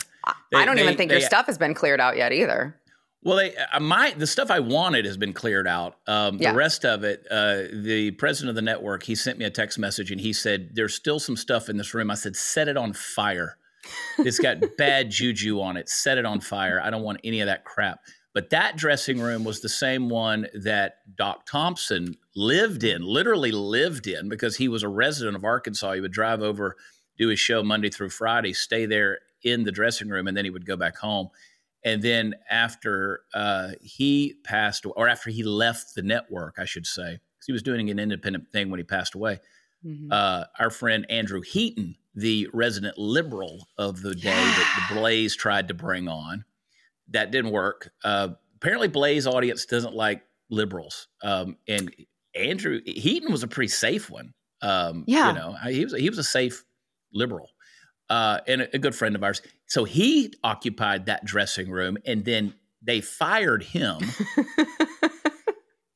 They, 0.52 0.60
I 0.60 0.66
don't 0.66 0.76
they, 0.76 0.84
even 0.84 0.98
think 0.98 1.10
they, 1.10 1.20
your 1.20 1.26
stuff 1.26 1.46
has 1.48 1.58
been 1.58 1.74
cleared 1.74 2.00
out 2.00 2.18
yet 2.18 2.32
either. 2.32 2.82
Well, 3.24 3.38
they, 3.38 3.56
uh, 3.56 3.80
my 3.80 4.12
the 4.18 4.26
stuff 4.26 4.50
I 4.50 4.60
wanted 4.60 5.06
has 5.06 5.18
been 5.18 5.34
cleared 5.34 5.68
out. 5.68 5.98
Um, 6.08 6.38
yeah. 6.40 6.52
The 6.52 6.58
rest 6.58 6.86
of 6.86 7.04
it, 7.04 7.28
uh, 7.30 7.64
the 7.72 8.12
president 8.12 8.50
of 8.50 8.56
the 8.56 8.64
network, 8.64 9.04
he 9.04 9.14
sent 9.14 9.38
me 9.38 9.46
a 9.46 9.52
text 9.52 9.78
message 9.78 10.12
and 10.12 10.20
he 10.20 10.34
said, 10.34 10.72
"There's 10.74 10.96
still 10.96 11.20
some 11.20 11.38
stuff 11.38 11.70
in 11.70 11.78
this 11.78 11.94
room." 11.94 12.10
I 12.10 12.16
said, 12.16 12.36
"Set 12.36 12.68
it 12.68 12.78
on 12.78 12.94
fire. 12.94 13.58
It's 14.20 14.40
got 14.40 14.58
bad 14.78 15.10
juju 15.10 15.62
on 15.62 15.78
it. 15.78 15.90
Set 15.90 16.18
it 16.18 16.26
on 16.26 16.40
fire. 16.40 16.82
I 16.84 16.90
don't 16.90 17.04
want 17.04 17.20
any 17.24 17.42
of 17.42 17.48
that 17.48 17.66
crap." 17.66 18.00
But 18.34 18.50
that 18.52 18.78
dressing 18.78 19.20
room 19.20 19.44
was 19.44 19.60
the 19.60 19.70
same 19.70 20.08
one 20.08 20.48
that 20.54 21.00
Doc 21.16 21.46
Thompson 21.46 22.16
lived 22.34 22.84
in, 22.84 23.02
literally 23.02 23.52
lived 23.52 24.08
in, 24.08 24.30
because 24.30 24.56
he 24.56 24.70
was 24.70 24.84
a 24.84 24.88
resident 24.88 25.36
of 25.36 25.44
Arkansas. 25.44 25.94
He 25.94 26.02
would 26.02 26.14
drive 26.14 26.42
over, 26.42 26.78
do 27.18 27.28
his 27.28 27.40
show 27.40 27.62
Monday 27.62 27.90
through 27.90 28.10
Friday, 28.10 28.54
stay 28.54 28.86
there 28.86 29.20
in 29.44 29.64
the 29.64 29.72
dressing 29.72 30.08
room, 30.08 30.28
and 30.28 30.38
then 30.38 30.46
he 30.46 30.52
would 30.52 30.66
go 30.66 30.78
back 30.78 30.98
home 30.98 31.30
and 31.84 32.02
then 32.02 32.36
after 32.50 33.22
uh, 33.34 33.72
he 33.82 34.36
passed, 34.44 34.86
or 34.86 35.08
after 35.08 35.30
he 35.30 35.44
left 35.44 35.96
the 35.96 36.04
network, 36.04 36.56
I 36.60 36.66
should 36.66 36.86
say, 36.86 37.14
because 37.14 37.46
he 37.48 37.52
was 37.52 37.64
doing 37.64 37.90
an 37.90 38.00
independent 38.00 38.52
thing 38.52 38.70
when 38.70 38.80
he 38.80 38.84
passed 38.84 39.16
away. 39.16 39.40
Mm-hmm. 39.86 40.12
Uh, 40.12 40.44
our 40.60 40.70
friend 40.70 41.08
Andrew 41.10 41.42
Heaton, 41.42 41.96
the 42.14 42.50
resident 42.54 42.98
liberal 42.98 43.68
of 43.78 44.02
the 44.02 44.16
day 44.16 44.30
yeah. 44.30 44.34
that 44.34 44.88
the 44.90 44.96
Blaze 44.96 45.36
tried 45.36 45.68
to 45.70 45.74
bring 45.74 46.08
on, 46.08 46.46
that 47.10 47.32
didn't 47.32 47.52
work. 47.52 47.92
Uh, 48.04 48.30
apparently, 48.56 48.88
Blaze 48.88 49.28
audience 49.28 49.66
doesn't 49.66 49.96
like 49.96 50.24
liberals, 50.50 51.08
um, 51.24 51.58
and 51.68 51.94
Andrew 52.36 52.82
Heaton 52.86 53.32
was 53.32 53.44
a 53.44 53.48
pretty 53.48 53.70
safe 53.70 54.10
one. 54.10 54.34
Um, 54.62 55.06
yeah, 55.08 55.30
you 55.30 55.36
know, 55.36 55.56
he 55.70 55.84
was 55.84 55.94
he 55.94 56.10
was 56.10 56.18
a 56.18 56.24
safe 56.24 56.64
liberal 57.14 57.50
uh, 58.12 58.42
and 58.46 58.62
a, 58.62 58.76
a 58.76 58.78
good 58.80 58.94
friend 58.94 59.16
of 59.16 59.24
ours. 59.24 59.42
So 59.68 59.86
he 59.86 60.34
occupied 60.44 61.06
that 61.06 61.24
dressing 61.24 61.72
room, 61.72 61.98
and 62.06 62.26
then 62.26 62.54
they 62.82 63.00
fired 63.00 63.64
him. 63.64 64.00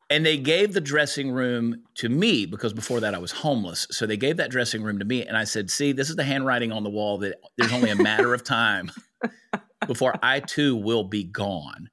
and 0.09 0.25
they 0.25 0.37
gave 0.37 0.73
the 0.73 0.81
dressing 0.81 1.31
room 1.31 1.83
to 1.95 2.09
me 2.09 2.45
because 2.45 2.73
before 2.73 2.99
that 2.99 3.15
I 3.15 3.17
was 3.17 3.31
homeless. 3.31 3.87
So 3.91 4.05
they 4.05 4.17
gave 4.17 4.37
that 4.37 4.51
dressing 4.51 4.83
room 4.83 4.99
to 4.99 5.05
me, 5.05 5.25
and 5.25 5.37
I 5.37 5.43
said, 5.43 5.69
"See, 5.69 5.91
this 5.91 6.09
is 6.09 6.15
the 6.15 6.23
handwriting 6.23 6.71
on 6.71 6.83
the 6.83 6.89
wall 6.89 7.17
that 7.19 7.39
there's 7.57 7.73
only 7.73 7.89
a 7.89 7.95
matter 7.95 8.33
of 8.33 8.43
time 8.43 8.91
before 9.87 10.15
I 10.21 10.39
too 10.39 10.75
will 10.75 11.03
be 11.03 11.23
gone." 11.23 11.89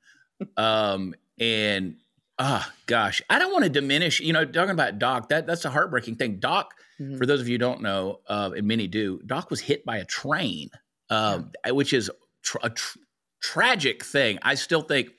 Um, 0.57 1.15
and 1.39 1.97
ah, 2.39 2.69
oh, 2.69 2.75
gosh, 2.87 3.23
I 3.31 3.39
don't 3.39 3.53
want 3.53 3.65
to 3.65 3.71
diminish. 3.71 4.21
You 4.21 4.33
know, 4.33 4.45
talking 4.45 4.71
about 4.71 4.99
Doc, 4.99 5.29
that 5.31 5.47
that's 5.47 5.65
a 5.65 5.71
heartbreaking 5.71 6.17
thing. 6.17 6.39
Doc 6.39 6.75
Mm-hmm. 7.03 7.19
For 7.19 7.27
those 7.27 7.41
of 7.41 7.49
you 7.49 7.55
who 7.55 7.59
don't 7.59 7.83
know, 7.83 8.21
uh, 8.29 8.51
and 8.57 8.67
many 8.67 8.87
do, 8.87 9.21
Doc 9.27 9.51
was 9.51 9.61
hit 9.61 9.85
by 9.85 9.99
a 9.99 10.05
train, 10.05 10.71
um, 11.11 11.51
yeah. 11.65 11.73
which 11.73 11.93
is 11.93 12.11
tra- 12.43 12.61
a 12.65 12.71
tr- 12.71 12.99
tragic 13.43 14.05
thing. 14.05 14.39
I 14.43 14.55
still 14.55 14.83
think, 14.83 15.11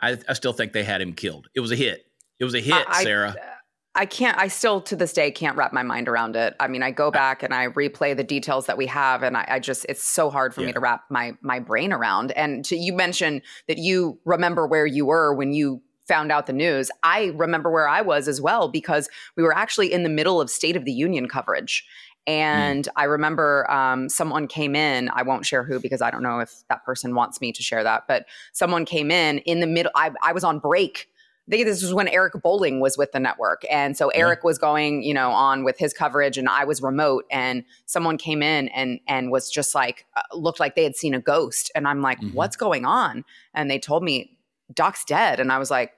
I, 0.00 0.18
I, 0.28 0.34
still 0.34 0.52
think 0.52 0.72
they 0.72 0.84
had 0.84 1.00
him 1.00 1.14
killed. 1.14 1.48
It 1.54 1.60
was 1.60 1.72
a 1.72 1.76
hit. 1.76 2.04
It 2.38 2.44
was 2.44 2.54
a 2.54 2.60
hit, 2.60 2.84
I, 2.88 3.02
Sara. 3.02 3.34
I, 3.36 4.02
I 4.02 4.06
can't. 4.06 4.38
I 4.38 4.48
still 4.48 4.82
to 4.82 4.96
this 4.96 5.12
day 5.12 5.30
can't 5.30 5.56
wrap 5.56 5.72
my 5.72 5.82
mind 5.82 6.08
around 6.08 6.36
it. 6.36 6.54
I 6.60 6.68
mean, 6.68 6.82
I 6.82 6.90
go 6.90 7.10
back 7.10 7.42
and 7.42 7.54
I 7.54 7.68
replay 7.68 8.14
the 8.14 8.24
details 8.24 8.66
that 8.66 8.76
we 8.76 8.86
have, 8.86 9.22
and 9.22 9.36
I, 9.36 9.46
I 9.48 9.58
just 9.58 9.86
it's 9.88 10.04
so 10.04 10.28
hard 10.28 10.54
for 10.54 10.60
yeah. 10.60 10.68
me 10.68 10.72
to 10.74 10.80
wrap 10.80 11.04
my 11.10 11.34
my 11.40 11.58
brain 11.58 11.92
around. 11.92 12.32
And 12.32 12.64
to, 12.66 12.76
you 12.76 12.92
mentioned 12.92 13.42
that 13.68 13.78
you 13.78 14.18
remember 14.24 14.66
where 14.66 14.86
you 14.86 15.06
were 15.06 15.34
when 15.34 15.54
you 15.54 15.80
found 16.06 16.30
out 16.30 16.46
the 16.46 16.52
news, 16.52 16.90
I 17.02 17.32
remember 17.34 17.70
where 17.70 17.88
I 17.88 18.00
was 18.02 18.28
as 18.28 18.40
well 18.40 18.68
because 18.68 19.08
we 19.36 19.42
were 19.42 19.56
actually 19.56 19.92
in 19.92 20.02
the 20.02 20.08
middle 20.08 20.40
of 20.40 20.50
State 20.50 20.76
of 20.76 20.84
the 20.84 20.92
Union 20.92 21.28
coverage. 21.28 21.84
Hmm. 22.26 22.32
And 22.32 22.84
mm. 22.84 22.92
I 22.96 23.04
remember 23.04 23.70
um, 23.70 24.08
someone 24.08 24.46
came 24.46 24.76
in. 24.76 25.10
I 25.14 25.22
won't 25.22 25.46
share 25.46 25.64
who 25.64 25.80
because 25.80 26.02
I 26.02 26.10
don't 26.10 26.22
know 26.22 26.40
if 26.40 26.52
that 26.68 26.84
person 26.84 27.14
wants 27.14 27.40
me 27.40 27.52
to 27.52 27.62
share 27.62 27.82
that. 27.84 28.04
But 28.08 28.26
someone 28.52 28.84
came 28.84 29.10
in 29.10 29.38
in 29.38 29.60
the 29.60 29.66
middle. 29.66 29.92
I, 29.94 30.12
I 30.22 30.32
was 30.32 30.44
on 30.44 30.58
break. 30.58 31.08
I 31.48 31.50
think 31.50 31.66
this 31.66 31.82
was 31.82 31.94
when 31.94 32.08
Eric 32.08 32.34
Bolling 32.42 32.80
was 32.80 32.98
with 32.98 33.12
the 33.12 33.20
network, 33.20 33.64
and 33.70 33.96
so 33.96 34.08
Eric 34.08 34.40
yeah. 34.42 34.46
was 34.46 34.58
going, 34.58 35.02
you 35.02 35.14
know, 35.14 35.30
on 35.30 35.62
with 35.62 35.78
his 35.78 35.92
coverage, 35.92 36.38
and 36.38 36.48
I 36.48 36.64
was 36.64 36.82
remote. 36.82 37.24
And 37.30 37.64
someone 37.84 38.18
came 38.18 38.42
in 38.42 38.68
and 38.68 38.98
and 39.06 39.30
was 39.30 39.50
just 39.50 39.74
like, 39.74 40.06
uh, 40.16 40.22
looked 40.34 40.58
like 40.58 40.74
they 40.74 40.84
had 40.84 40.96
seen 40.96 41.14
a 41.14 41.20
ghost, 41.20 41.70
and 41.74 41.86
I'm 41.86 42.02
like, 42.02 42.20
mm-hmm. 42.20 42.34
what's 42.34 42.56
going 42.56 42.84
on? 42.84 43.24
And 43.54 43.70
they 43.70 43.78
told 43.78 44.02
me 44.02 44.36
Doc's 44.74 45.04
dead, 45.04 45.38
and 45.38 45.52
I 45.52 45.58
was 45.58 45.70
like, 45.70 45.92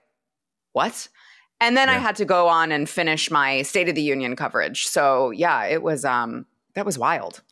what? 0.72 1.08
And 1.60 1.76
then 1.76 1.88
yeah. 1.88 1.94
I 1.94 1.98
had 1.98 2.16
to 2.16 2.24
go 2.24 2.48
on 2.48 2.70
and 2.70 2.88
finish 2.88 3.30
my 3.30 3.62
State 3.62 3.88
of 3.88 3.94
the 3.94 4.02
Union 4.02 4.36
coverage. 4.36 4.86
So 4.86 5.30
yeah, 5.30 5.64
it 5.64 5.82
was 5.82 6.04
um 6.04 6.46
that 6.74 6.86
was 6.86 6.98
wild. 6.98 7.42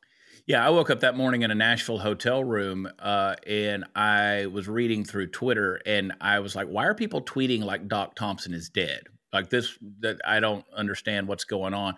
Yeah, 0.47 0.65
I 0.65 0.71
woke 0.71 0.91
up 0.91 1.01
that 1.01 1.17
morning 1.17 1.43
in 1.43 1.51
a 1.51 1.57
Nashville 1.57 1.99
hotel 1.99 2.45
room, 2.45 2.89
uh, 3.01 3.35
and 3.45 3.85
I 3.97 4.47
was 4.47 4.69
reading 4.69 5.05
through 5.05 5.29
Twitter, 5.29 5.81
and 5.85 6.13
I 6.21 6.39
was 6.39 6.55
like, 6.55 6.69
"Why 6.69 6.87
are 6.87 6.95
people 6.95 7.21
tweeting 7.21 7.65
like 7.65 7.89
Doc 7.89 8.15
Thompson 8.15 8.55
is 8.55 8.69
dead? 8.69 9.03
Like 9.33 9.51
this? 9.51 9.77
That 10.01 10.21
I 10.25 10.39
don't 10.39 10.65
understand 10.73 11.27
what's 11.27 11.43
going 11.43 11.75
on." 11.75 11.97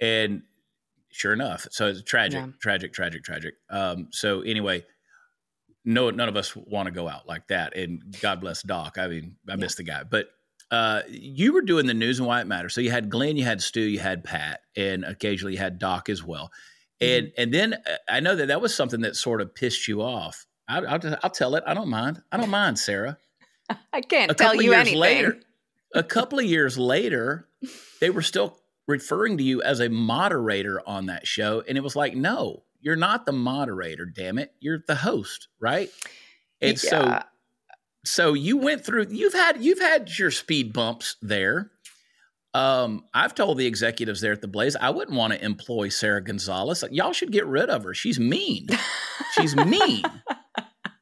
And 0.00 0.42
sure 1.10 1.32
enough, 1.32 1.66
so 1.72 1.88
it's 1.88 2.04
tragic, 2.04 2.40
yeah. 2.46 2.52
tragic, 2.60 2.92
tragic, 2.92 3.24
tragic. 3.24 3.54
Um, 3.70 4.06
so 4.12 4.42
anyway, 4.42 4.84
no, 5.84 6.10
none 6.10 6.28
of 6.28 6.36
us 6.36 6.54
want 6.54 6.86
to 6.86 6.92
go 6.92 7.08
out 7.08 7.26
like 7.26 7.48
that, 7.48 7.76
and 7.76 8.16
God 8.20 8.40
bless 8.40 8.62
Doc. 8.62 8.98
I 8.98 9.08
mean, 9.08 9.34
I 9.48 9.52
yeah. 9.52 9.56
miss 9.56 9.74
the 9.74 9.82
guy, 9.82 10.04
but 10.04 10.28
uh, 10.70 11.02
you 11.08 11.52
were 11.52 11.62
doing 11.62 11.86
the 11.86 11.94
news 11.94 12.20
and 12.20 12.28
why 12.28 12.40
it 12.40 12.46
matters. 12.46 12.72
So 12.72 12.80
you 12.80 12.92
had 12.92 13.10
Glenn, 13.10 13.36
you 13.36 13.44
had 13.44 13.60
Stu, 13.60 13.80
you 13.80 13.98
had 13.98 14.22
Pat, 14.22 14.60
and 14.76 15.04
occasionally 15.04 15.54
you 15.54 15.58
had 15.58 15.80
Doc 15.80 16.08
as 16.08 16.22
well. 16.22 16.52
And 17.00 17.26
mm-hmm. 17.26 17.42
and 17.42 17.54
then 17.54 17.74
uh, 17.74 17.96
I 18.08 18.20
know 18.20 18.36
that 18.36 18.48
that 18.48 18.60
was 18.60 18.74
something 18.74 19.00
that 19.02 19.16
sort 19.16 19.40
of 19.40 19.54
pissed 19.54 19.88
you 19.88 20.02
off. 20.02 20.46
I, 20.68 20.80
will 20.80 21.16
I'll 21.22 21.30
tell 21.30 21.56
it. 21.56 21.64
I 21.66 21.74
don't 21.74 21.88
mind. 21.88 22.22
I 22.30 22.36
don't 22.36 22.50
mind, 22.50 22.78
Sara. 22.78 23.18
I 23.92 24.00
can't 24.00 24.36
tell 24.36 24.54
you 24.54 24.72
anything. 24.72 24.98
Later, 24.98 25.40
a 25.94 26.02
couple 26.02 26.38
of 26.38 26.44
years 26.44 26.78
later, 26.78 27.48
they 28.00 28.10
were 28.10 28.22
still 28.22 28.58
referring 28.86 29.38
to 29.38 29.44
you 29.44 29.62
as 29.62 29.80
a 29.80 29.88
moderator 29.88 30.80
on 30.86 31.06
that 31.06 31.26
show, 31.26 31.62
and 31.66 31.76
it 31.76 31.82
was 31.82 31.96
like, 31.96 32.14
no, 32.14 32.62
you're 32.80 32.96
not 32.96 33.26
the 33.26 33.32
moderator. 33.32 34.06
Damn 34.06 34.38
it, 34.38 34.52
you're 34.60 34.82
the 34.86 34.94
host, 34.94 35.48
right? 35.60 35.90
And 36.60 36.82
yeah. 36.82 36.90
so 36.90 37.22
so 38.04 38.34
you 38.34 38.56
went 38.56 38.84
through 38.84 39.06
you've 39.10 39.34
had 39.34 39.62
you've 39.62 39.80
had 39.80 40.10
your 40.18 40.30
speed 40.30 40.72
bumps 40.72 41.16
there 41.20 41.70
um, 42.52 43.04
I've 43.14 43.34
told 43.34 43.58
the 43.58 43.66
executives 43.66 44.20
there 44.20 44.32
at 44.32 44.40
the 44.40 44.48
Blaze 44.48 44.76
I 44.76 44.90
wouldn't 44.90 45.16
want 45.16 45.32
to 45.32 45.44
employ 45.44 45.88
Sara 45.88 46.22
Gonzales. 46.22 46.82
Y'all 46.90 47.12
should 47.12 47.30
get 47.30 47.46
rid 47.46 47.70
of 47.70 47.84
her. 47.84 47.94
She's 47.94 48.18
mean. 48.18 48.68
She's 49.34 49.54
mean. 49.54 50.02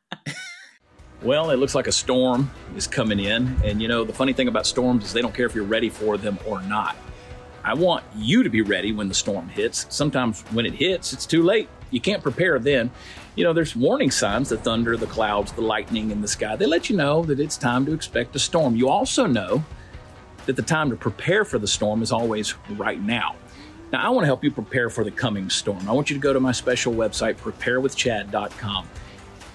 well, 1.22 1.50
it 1.50 1.56
looks 1.56 1.74
like 1.74 1.86
a 1.86 1.92
storm 1.92 2.50
is 2.76 2.86
coming 2.86 3.20
in, 3.20 3.56
and 3.64 3.80
you 3.80 3.88
know 3.88 4.04
the 4.04 4.12
funny 4.12 4.34
thing 4.34 4.48
about 4.48 4.66
storms 4.66 5.04
is 5.04 5.12
they 5.12 5.22
don't 5.22 5.34
care 5.34 5.46
if 5.46 5.54
you're 5.54 5.64
ready 5.64 5.88
for 5.88 6.18
them 6.18 6.38
or 6.46 6.60
not. 6.62 6.96
I 7.64 7.74
want 7.74 8.04
you 8.16 8.42
to 8.42 8.50
be 8.50 8.62
ready 8.62 8.92
when 8.92 9.08
the 9.08 9.14
storm 9.14 9.48
hits. 9.48 9.86
Sometimes 9.88 10.42
when 10.52 10.64
it 10.64 10.74
hits, 10.74 11.12
it's 11.12 11.26
too 11.26 11.42
late. 11.42 11.68
You 11.90 12.00
can't 12.00 12.22
prepare 12.22 12.58
then. 12.58 12.90
You 13.36 13.44
know, 13.44 13.52
there's 13.52 13.74
warning 13.74 14.10
signs 14.10 14.50
the 14.50 14.58
thunder, 14.58 14.96
the 14.96 15.06
clouds, 15.06 15.52
the 15.52 15.60
lightning 15.62 16.10
in 16.10 16.20
the 16.20 16.28
sky. 16.28 16.56
They 16.56 16.66
let 16.66 16.90
you 16.90 16.96
know 16.96 17.22
that 17.24 17.40
it's 17.40 17.56
time 17.56 17.86
to 17.86 17.92
expect 17.92 18.36
a 18.36 18.38
storm. 18.38 18.76
You 18.76 18.88
also 18.88 19.26
know 19.26 19.64
that 20.48 20.56
the 20.56 20.62
time 20.62 20.88
to 20.88 20.96
prepare 20.96 21.44
for 21.44 21.58
the 21.58 21.66
storm 21.66 22.00
is 22.02 22.10
always 22.10 22.54
right 22.70 23.00
now. 23.02 23.36
Now, 23.92 24.02
I 24.02 24.08
want 24.08 24.22
to 24.22 24.26
help 24.26 24.42
you 24.42 24.50
prepare 24.50 24.88
for 24.88 25.04
the 25.04 25.10
coming 25.10 25.50
storm. 25.50 25.86
I 25.86 25.92
want 25.92 26.08
you 26.08 26.16
to 26.16 26.20
go 26.20 26.32
to 26.32 26.40
my 26.40 26.52
special 26.52 26.94
website, 26.94 27.36
preparewithchad.com. 27.36 28.88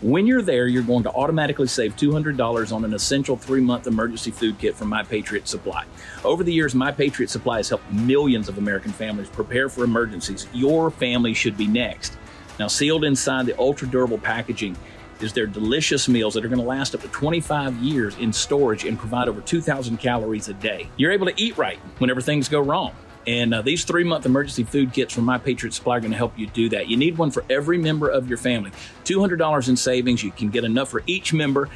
When 0.03 0.27
you're 0.27 0.43
there, 0.43 0.67
you're 0.67 0.83
going 0.83 1.01
to 1.03 1.11
automatically 1.11 1.65
save 1.65 1.95
$200 1.95 2.71
on 2.71 2.85
an 2.85 2.93
essential 2.93 3.35
three 3.35 3.61
month 3.61 3.87
emergency 3.87 4.29
food 4.29 4.59
kit 4.59 4.75
from 4.75 4.89
My 4.89 5.01
Patriot 5.01 5.47
Supply. 5.47 5.85
Over 6.23 6.43
the 6.43 6.53
years, 6.53 6.75
My 6.75 6.91
Patriot 6.91 7.29
Supply 7.29 7.57
has 7.57 7.69
helped 7.69 7.91
millions 7.91 8.47
of 8.47 8.59
American 8.59 8.91
families 8.91 9.29
prepare 9.29 9.69
for 9.69 9.83
emergencies. 9.83 10.45
Your 10.53 10.91
family 10.91 11.33
should 11.33 11.57
be 11.57 11.65
next. 11.65 12.17
Now, 12.59 12.67
sealed 12.67 13.03
inside 13.03 13.47
the 13.47 13.57
ultra 13.57 13.87
durable 13.87 14.19
packaging 14.19 14.77
is 15.21 15.33
their 15.33 15.47
delicious 15.47 16.07
meals 16.07 16.33
that 16.33 16.45
are 16.45 16.49
going 16.49 16.61
to 16.61 16.67
last 16.67 16.95
up 16.95 17.01
to 17.01 17.07
25 17.09 17.75
years 17.77 18.17
in 18.17 18.33
storage 18.33 18.85
and 18.85 18.97
provide 18.97 19.27
over 19.27 19.41
2,000 19.41 19.97
calories 19.97 20.49
a 20.49 20.53
day. 20.53 20.89
You're 20.97 21.11
able 21.11 21.27
to 21.27 21.41
eat 21.41 21.57
right 21.57 21.79
whenever 21.99 22.21
things 22.21 22.49
go 22.49 22.59
wrong. 22.59 22.93
And 23.25 23.53
uh, 23.53 23.61
these 23.61 23.85
three 23.85 24.03
month 24.03 24.25
emergency 24.25 24.63
food 24.63 24.93
kits 24.93 25.13
from 25.13 25.25
My 25.25 25.37
Patriot 25.37 25.73
Supply 25.73 25.97
are 25.97 26.01
going 26.01 26.11
to 26.11 26.17
help 26.17 26.37
you 26.37 26.47
do 26.47 26.69
that. 26.69 26.89
You 26.89 26.97
need 26.97 27.17
one 27.17 27.31
for 27.31 27.45
every 27.49 27.77
member 27.77 28.09
of 28.09 28.27
your 28.27 28.37
family. 28.37 28.71
$200 29.05 29.69
in 29.69 29.77
savings. 29.77 30.23
You 30.23 30.31
can 30.31 30.49
get 30.49 30.63
enough 30.63 30.89
for 30.89 31.03
each 31.07 31.33
member. 31.33 31.69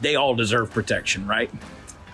They 0.00 0.16
all 0.16 0.34
deserve 0.34 0.70
protection, 0.70 1.26
right? 1.26 1.50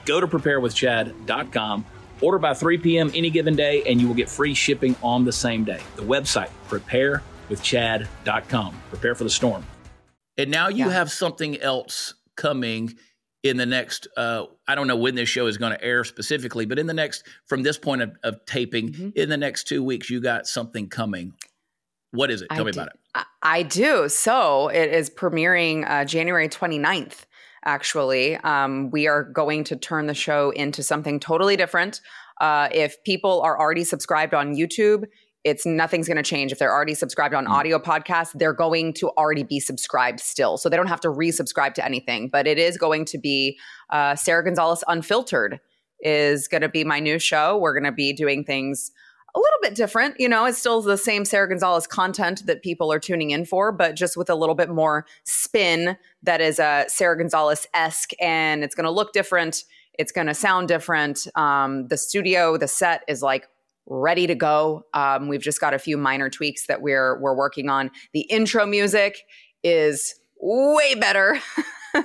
Go 0.07 0.21
to 0.21 0.27
preparewithchad.com, 0.27 1.85
order 2.21 2.39
by 2.39 2.55
3 2.55 2.79
p.m. 2.79 3.11
any 3.15 3.31
given 3.31 3.55
day, 3.57 3.83
and 3.85 4.01
you 4.01 4.09
will 4.09 4.15
get 4.15 4.31
free 4.31 4.55
shipping 4.55 4.97
on 5.03 5.25
the 5.25 5.33
same 5.33 5.65
day. 5.65 5.81
The 5.97 6.03
website, 6.03 6.51
preparewithchad.com. 6.69 8.83
Prepare 8.91 9.15
for 9.15 9.25
the 9.25 9.31
storm. 9.31 9.65
And 10.39 10.51
now 10.51 10.69
you 10.69 10.87
yeah. 10.87 10.93
have 10.93 11.11
something 11.11 11.61
else 11.61 12.15
coming 12.37 12.97
in 13.43 13.57
the 13.57 13.67
next 13.67 14.09
uh, 14.17 14.45
i 14.69 14.75
don't 14.75 14.87
know 14.87 14.97
when 14.97 15.15
this 15.15 15.29
show 15.29 15.47
is 15.47 15.57
going 15.57 15.73
to 15.73 15.83
air 15.83 16.05
specifically 16.05 16.67
but 16.67 16.79
in 16.79 16.87
the 16.87 16.95
next 16.95 17.25
from 17.47 17.63
this 17.63 17.79
point 17.79 18.03
of, 18.03 18.17
of 18.23 18.45
taping 18.47 18.93
mm-hmm. 18.93 19.11
in 19.15 19.29
the 19.29 19.37
next 19.37 19.65
two 19.65 19.83
weeks 19.83 20.11
you 20.11 20.21
got 20.21 20.47
something 20.47 20.89
coming 20.89 21.33
what 22.11 22.31
is 22.31 22.43
it 22.43 22.49
tell 22.51 22.63
I 22.63 22.65
me 22.65 22.73
do. 22.73 22.81
about 22.81 22.93
it 22.95 23.27
i 23.43 23.63
do 23.63 24.09
so 24.09 24.69
it 24.69 24.93
is 24.93 25.11
premiering 25.11 25.89
uh, 25.89 26.05
january 26.05 26.49
29th 26.49 27.25
actually 27.65 28.37
um, 28.39 28.91
we 28.91 29.07
are 29.07 29.25
going 29.25 29.65
to 29.65 29.77
turn 29.77 30.07
the 30.07 30.15
show 30.15 30.51
into 30.51 30.83
something 30.83 31.21
totally 31.21 31.57
different 31.57 32.01
uh, 32.41 32.69
if 32.73 33.03
people 33.05 33.41
are 33.41 33.59
already 33.59 33.85
subscribed 33.85 34.35
on 34.35 34.55
youtube 34.55 35.05
it's 35.47 35.65
nothing's 35.65 36.09
going 36.09 36.17
to 36.17 36.23
change. 36.23 36.51
If 36.51 36.59
they're 36.59 36.73
already 36.73 36.95
subscribed 36.95 37.35
on 37.35 37.47
mm. 37.47 37.51
audio 37.51 37.79
podcasts 37.79 38.33
they're 38.35 38.53
going 38.53 38.93
to 38.95 39.11
already 39.11 39.45
be 39.45 39.61
subscribed 39.61 40.21
still. 40.21 40.59
So 40.59 40.69
they 40.69 40.77
don't 40.77 40.89
have 40.89 41.01
to 41.01 41.09
resubscribe 41.09 41.75
to 41.75 41.85
anything 41.85 42.29
but 42.29 42.47
it 42.47 42.59
is 42.59 42.77
going 42.77 43.05
to 43.07 43.19
be 43.19 43.59
uh, 43.91 44.17
sara 44.17 44.45
gonzales 44.45 44.83
unfiltered 44.89 45.61
is 46.01 46.49
going 46.49 46.63
to 46.63 46.69
be 46.69 46.85
my 46.85 47.01
new 47.01 47.19
show. 47.19 47.57
We're 47.57 47.73
going 47.73 47.91
to 47.91 47.93
be 47.93 48.13
doing 48.13 48.45
things 48.45 48.91
a 49.35 49.39
little 49.39 49.59
bit 49.61 49.75
different 49.75 50.19
you 50.19 50.27
know 50.27 50.47
it's 50.47 50.57
still 50.57 50.81
the 50.81 50.97
same 50.97 51.27
sara 51.27 51.47
gonzales 51.47 51.87
content 51.87 52.47
that 52.47 52.63
people 52.63 52.91
are 52.91 52.99
tuning 52.99 53.33
in 53.33 53.45
for 53.45 53.71
but 53.71 53.95
just 53.95 54.17
with 54.17 54.31
a 54.31 54.35
little 54.35 54.55
bit 54.55 54.71
more 54.71 55.05
spin 55.25 55.95
that 56.23 56.41
is 56.41 56.59
uh, 56.59 56.89
sara 56.89 57.19
gonzales-esque 57.19 58.13
and 58.19 58.65
it's 58.65 58.75
going 58.75 58.87
to 58.87 58.91
look 58.91 59.13
different 59.13 59.65
it's 59.99 60.13
going 60.13 60.27
to 60.27 60.35
sound 60.35 60.69
different. 60.69 61.27
Um, 61.35 61.89
the 61.89 61.97
studio 61.97 62.57
the 62.57 62.69
set 62.69 63.03
is 63.09 63.23
like 63.23 63.49
ready 63.87 64.27
to 64.27 64.35
go. 64.35 64.85
Um, 64.95 65.29
we've 65.29 65.41
just 65.41 65.61
got 65.61 65.75
a 65.75 65.79
few 65.79 65.97
minor 65.97 66.29
tweaks 66.29 66.67
that 66.67 66.83
we're 66.83 67.19
we're 67.21 67.37
working 67.37 67.69
on. 67.69 67.91
The 68.13 68.21
intro 68.23 68.67
music 68.67 69.23
is 69.63 70.15
way 70.41 70.95
better. 70.95 71.41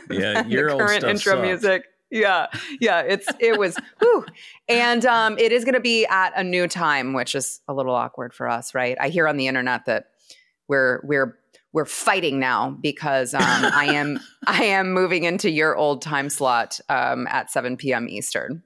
Yeah, 0.10 0.46
your 0.48 0.72
the 0.72 0.78
current 0.78 1.04
intro 1.04 1.34
sucks. 1.34 1.42
music. 1.42 1.86
Yeah, 2.10 2.48
yeah, 2.82 3.02
it's 3.02 3.28
it 3.40 3.58
was, 3.58 3.78
whew. 4.00 4.26
and 4.68 5.06
um, 5.06 5.38
it 5.38 5.54
is 5.54 5.64
going 5.64 5.76
to 5.76 5.80
be 5.82 6.06
at 6.06 6.34
a 6.36 6.44
new 6.44 6.68
time, 6.68 7.14
which 7.14 7.36
is 7.36 7.62
a 7.70 7.74
little 7.74 7.96
awkward 7.96 8.34
for 8.34 8.50
us, 8.50 8.76
right? 8.76 8.98
I 9.00 9.08
hear 9.10 9.28
on 9.30 9.38
the 9.38 9.48
internet 9.48 9.86
that 9.86 10.08
we're 10.68 11.00
we're 11.04 11.38
we're 11.74 11.86
fighting 11.86 12.38
now 12.38 12.72
because 12.82 13.34
um, 13.34 13.42
I 13.42 13.86
am 13.94 14.20
I 14.48 14.66
am 14.66 14.92
moving 14.92 15.24
into 15.24 15.50
your 15.50 15.76
old 15.76 16.02
time 16.02 16.30
slot 16.30 16.80
um, 16.90 17.28
at 17.28 17.50
7 17.50 17.78
p.m. 17.78 18.10
Eastern. 18.10 18.62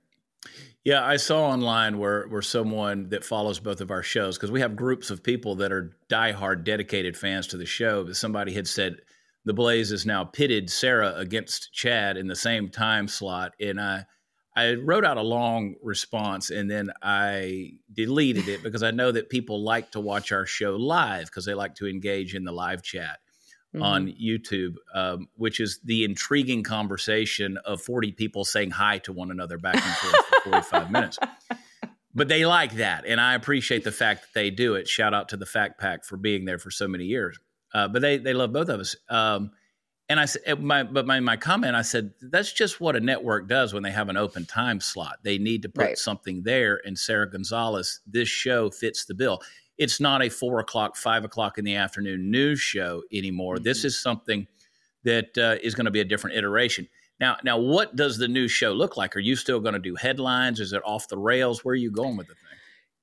Yeah, 0.85 1.03
I 1.03 1.17
saw 1.17 1.47
online 1.47 1.97
where 1.97 2.27
where 2.27 2.43
someone 2.43 3.09
that 3.09 3.25
follows 3.25 3.59
both 3.59 3.81
of 3.81 3.89
our 3.89 4.03
shows 4.03 4.37
because 4.37 4.51
we 4.51 4.61
have 4.61 4.75
groups 4.75 5.09
of 5.09 5.23
people 5.23 5.55
that 5.55 5.71
are 5.71 5.97
diehard, 6.09 6.63
dedicated 6.63 7.17
fans 7.17 7.47
to 7.47 7.57
the 7.57 7.65
show. 7.65 8.03
But 8.03 8.15
somebody 8.15 8.53
had 8.53 8.67
said 8.67 8.97
the 9.45 9.53
Blaze 9.53 9.91
is 9.91 10.05
now 10.05 10.23
pitted 10.23 10.69
Sara 10.69 11.15
against 11.15 11.73
Chad 11.73 12.17
in 12.17 12.27
the 12.27 12.35
same 12.35 12.69
time 12.69 13.07
slot, 13.07 13.53
and 13.59 13.81
I 13.81 14.05
I 14.55 14.75
wrote 14.75 15.03
out 15.05 15.17
a 15.17 15.23
long 15.23 15.75
response 15.81 16.51
and 16.51 16.69
then 16.69 16.91
I 17.01 17.71
deleted 17.91 18.47
it 18.47 18.63
because 18.63 18.83
I 18.83 18.91
know 18.91 19.11
that 19.11 19.29
people 19.29 19.63
like 19.63 19.91
to 19.91 19.99
watch 19.99 20.31
our 20.31 20.45
show 20.45 20.75
live 20.75 21.25
because 21.25 21.45
they 21.45 21.53
like 21.55 21.75
to 21.75 21.87
engage 21.87 22.35
in 22.35 22.45
the 22.45 22.53
live 22.53 22.81
chat 22.81 23.19
mm-hmm. 23.75 23.83
on 23.83 24.13
YouTube, 24.13 24.75
um, 24.93 25.27
which 25.35 25.59
is 25.59 25.79
the 25.83 26.03
intriguing 26.03 26.63
conversation 26.63 27.57
of 27.65 27.81
40 27.81 28.11
people 28.13 28.45
saying 28.45 28.71
hi 28.71 28.97
to 28.99 29.13
one 29.13 29.31
another 29.31 29.57
back 29.57 29.75
and 29.75 29.83
forth 29.83 30.25
for 30.25 30.49
45 30.51 30.91
minutes. 30.91 31.19
But 32.17 32.29
they 32.29 32.45
like 32.45 32.75
that. 32.75 33.05
And 33.05 33.19
I 33.19 33.35
appreciate 33.35 33.83
the 33.83 33.91
fact 33.91 34.21
that 34.21 34.33
they 34.33 34.49
do 34.49 34.75
it. 34.75 34.88
Shout 34.88 35.13
out 35.13 35.29
to 35.29 35.38
the 35.38 35.45
Fact 35.45 35.77
Pack 35.77 36.05
for 36.05 36.15
being 36.15 36.45
there 36.45 36.57
for 36.57 36.71
so 36.71 36.88
many 36.88 37.03
years. 37.03 37.38
Uh, 37.73 37.89
but 37.89 38.01
they, 38.01 38.17
they 38.17 38.33
love 38.33 38.53
both 38.53 38.69
of 38.69 38.79
us. 38.79 38.95
Um, 39.09 39.51
and 40.07 40.17
I 40.17 40.25
said, 40.25 40.63
my, 40.63 40.83
but 40.83 41.05
my, 41.05 41.19
my 41.19 41.35
comment, 41.35 41.75
I 41.75 41.81
said, 41.81 42.13
that's 42.21 42.53
just 42.53 42.79
what 42.79 42.95
a 42.95 43.01
network 43.01 43.49
does 43.49 43.73
when 43.73 43.83
they 43.83 43.91
have 43.91 44.07
an 44.07 44.15
open 44.15 44.45
time 44.45 44.79
slot. 44.79 45.17
They 45.23 45.38
need 45.38 45.63
to 45.63 45.69
put 45.69 45.83
right. 45.83 45.97
something 45.97 46.43
there. 46.43 46.79
And 46.85 46.97
Sara 46.97 47.29
Gonzales, 47.29 47.99
this 48.07 48.29
show 48.29 48.69
fits 48.69 49.03
the 49.03 49.13
bill 49.13 49.41
it's 49.77 49.99
not 49.99 50.23
a 50.23 50.29
four 50.29 50.59
o'clock, 50.59 50.95
five 50.95 51.25
o'clock 51.25 51.57
in 51.57 51.65
the 51.65 51.75
afternoon 51.75 52.31
news 52.31 52.59
show 52.59 53.03
anymore. 53.11 53.55
Mm-hmm. 53.55 53.63
This 53.63 53.85
is 53.85 54.01
something 54.01 54.47
that 55.03 55.38
uh, 55.38 55.57
is 55.61 55.75
going 55.75 55.85
to 55.85 55.91
be 55.91 56.01
a 56.01 56.05
different 56.05 56.35
iteration. 56.38 56.88
Now, 57.19 57.38
now, 57.43 57.57
what 57.57 57.95
does 57.95 58.17
the 58.17 58.27
new 58.27 58.47
show 58.47 58.73
look 58.73 58.97
like? 58.97 59.15
Are 59.15 59.21
you 59.21 59.35
still 59.35 59.59
going 59.59 59.73
to 59.73 59.79
do 59.79 59.95
headlines? 59.95 60.59
Is 60.59 60.73
it 60.73 60.81
off 60.83 61.07
the 61.07 61.17
rails? 61.17 61.63
Where 61.63 61.73
are 61.73 61.75
you 61.75 61.91
going 61.91 62.17
with 62.17 62.27
the 62.27 62.33
thing? 62.33 62.41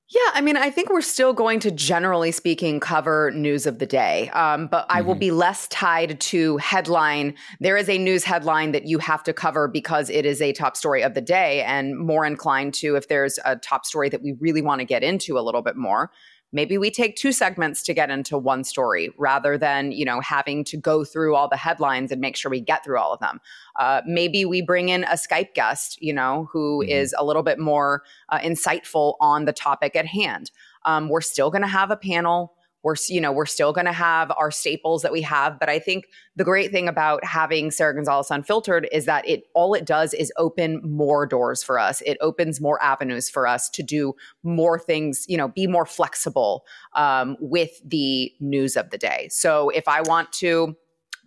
Yeah, 0.09 0.31
I 0.33 0.41
mean, 0.41 0.57
I 0.57 0.69
think 0.69 0.91
we're 0.91 1.01
still 1.01 1.33
going 1.33 1.59
to, 1.61 1.71
generally 1.71 2.31
speaking, 2.31 2.79
cover 2.79 3.31
news 3.31 3.65
of 3.65 3.79
the 3.79 3.87
day, 3.87 4.29
um, 4.29 4.67
but 4.67 4.85
I 4.89 4.99
mm-hmm. 4.99 5.07
will 5.07 5.15
be 5.15 5.31
less 5.31 5.67
tied 5.69 6.19
to 6.19 6.57
headline. 6.57 7.33
There 7.59 7.77
is 7.77 7.89
a 7.89 7.97
news 7.97 8.23
headline 8.23 8.73
that 8.73 8.85
you 8.85 8.99
have 8.99 9.23
to 9.23 9.33
cover 9.33 9.67
because 9.67 10.11
it 10.11 10.25
is 10.25 10.41
a 10.41 10.53
top 10.53 10.77
story 10.77 11.01
of 11.01 11.15
the 11.15 11.21
day, 11.21 11.63
and 11.63 11.97
more 11.97 12.25
inclined 12.25 12.75
to 12.75 12.95
if 12.95 13.07
there's 13.07 13.39
a 13.45 13.55
top 13.55 13.85
story 13.85 14.09
that 14.09 14.21
we 14.21 14.33
really 14.39 14.61
want 14.61 14.79
to 14.79 14.85
get 14.85 15.01
into 15.01 15.39
a 15.39 15.41
little 15.41 15.63
bit 15.63 15.77
more 15.77 16.11
maybe 16.53 16.77
we 16.77 16.89
take 16.89 17.15
two 17.15 17.31
segments 17.33 17.81
to 17.83 17.93
get 17.93 18.09
into 18.09 18.37
one 18.37 18.63
story 18.63 19.11
rather 19.17 19.57
than 19.57 19.91
you 19.91 20.05
know 20.05 20.21
having 20.21 20.63
to 20.63 20.77
go 20.77 21.03
through 21.03 21.35
all 21.35 21.49
the 21.49 21.57
headlines 21.57 22.11
and 22.11 22.21
make 22.21 22.37
sure 22.37 22.49
we 22.49 22.61
get 22.61 22.83
through 22.85 22.97
all 22.97 23.13
of 23.13 23.19
them 23.19 23.41
uh, 23.79 24.01
maybe 24.05 24.45
we 24.45 24.61
bring 24.61 24.89
in 24.89 25.03
a 25.05 25.15
skype 25.15 25.53
guest 25.53 26.01
you 26.01 26.13
know 26.13 26.47
who 26.51 26.81
mm-hmm. 26.81 26.91
is 26.91 27.13
a 27.17 27.25
little 27.25 27.43
bit 27.43 27.59
more 27.59 28.03
uh, 28.29 28.39
insightful 28.39 29.15
on 29.19 29.45
the 29.45 29.53
topic 29.53 29.95
at 29.95 30.05
hand 30.05 30.51
um, 30.85 31.09
we're 31.09 31.21
still 31.21 31.49
going 31.49 31.61
to 31.61 31.67
have 31.67 31.91
a 31.91 31.97
panel 31.97 32.53
we're 32.83 32.95
you 33.07 33.19
know 33.19 33.31
we're 33.31 33.45
still 33.45 33.73
going 33.73 33.85
to 33.85 33.93
have 33.93 34.31
our 34.37 34.51
staples 34.51 35.01
that 35.01 35.11
we 35.11 35.21
have 35.21 35.59
but 35.59 35.69
i 35.69 35.79
think 35.79 36.05
the 36.35 36.43
great 36.43 36.71
thing 36.71 36.87
about 36.87 37.23
having 37.25 37.71
sara 37.71 37.93
gonzales 37.93 38.29
unfiltered 38.29 38.87
is 38.91 39.05
that 39.05 39.27
it 39.27 39.43
all 39.53 39.73
it 39.73 39.85
does 39.85 40.13
is 40.13 40.31
open 40.37 40.81
more 40.83 41.25
doors 41.25 41.63
for 41.63 41.79
us. 41.79 42.01
It 42.05 42.17
opens 42.21 42.59
more 42.59 42.81
avenues 42.81 43.29
for 43.29 43.47
us 43.47 43.69
to 43.71 43.83
do 43.83 44.13
more 44.43 44.79
things 44.79 45.25
you 45.27 45.37
know 45.37 45.47
be 45.47 45.67
more 45.67 45.85
flexible 45.85 46.65
um, 46.95 47.37
with 47.39 47.81
the 47.85 48.31
news 48.39 48.75
of 48.75 48.89
the 48.89 48.97
day. 48.97 49.27
So 49.31 49.69
if 49.69 49.87
i 49.87 50.01
want 50.01 50.31
to 50.33 50.75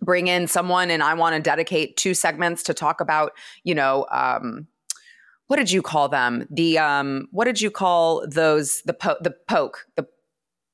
bring 0.01 0.27
in 0.27 0.47
someone 0.47 0.91
and 0.91 1.01
i 1.01 1.13
want 1.13 1.35
to 1.35 1.41
dedicate 1.41 1.97
two 1.97 2.13
segments 2.13 2.61
to 2.63 2.73
talk 2.73 3.01
about 3.01 3.31
you 3.63 3.73
know 3.73 4.05
um, 4.11 4.67
what 5.47 5.55
did 5.55 5.71
you 5.71 5.81
call 5.81 6.09
them? 6.09 6.45
The 6.51 6.77
um 6.77 7.27
what 7.31 7.45
did 7.45 7.61
you 7.61 7.71
call 7.71 8.27
those 8.27 8.81
the 8.83 8.93
po- 8.93 9.17
the 9.21 9.31
poke 9.47 9.85
the 9.95 10.05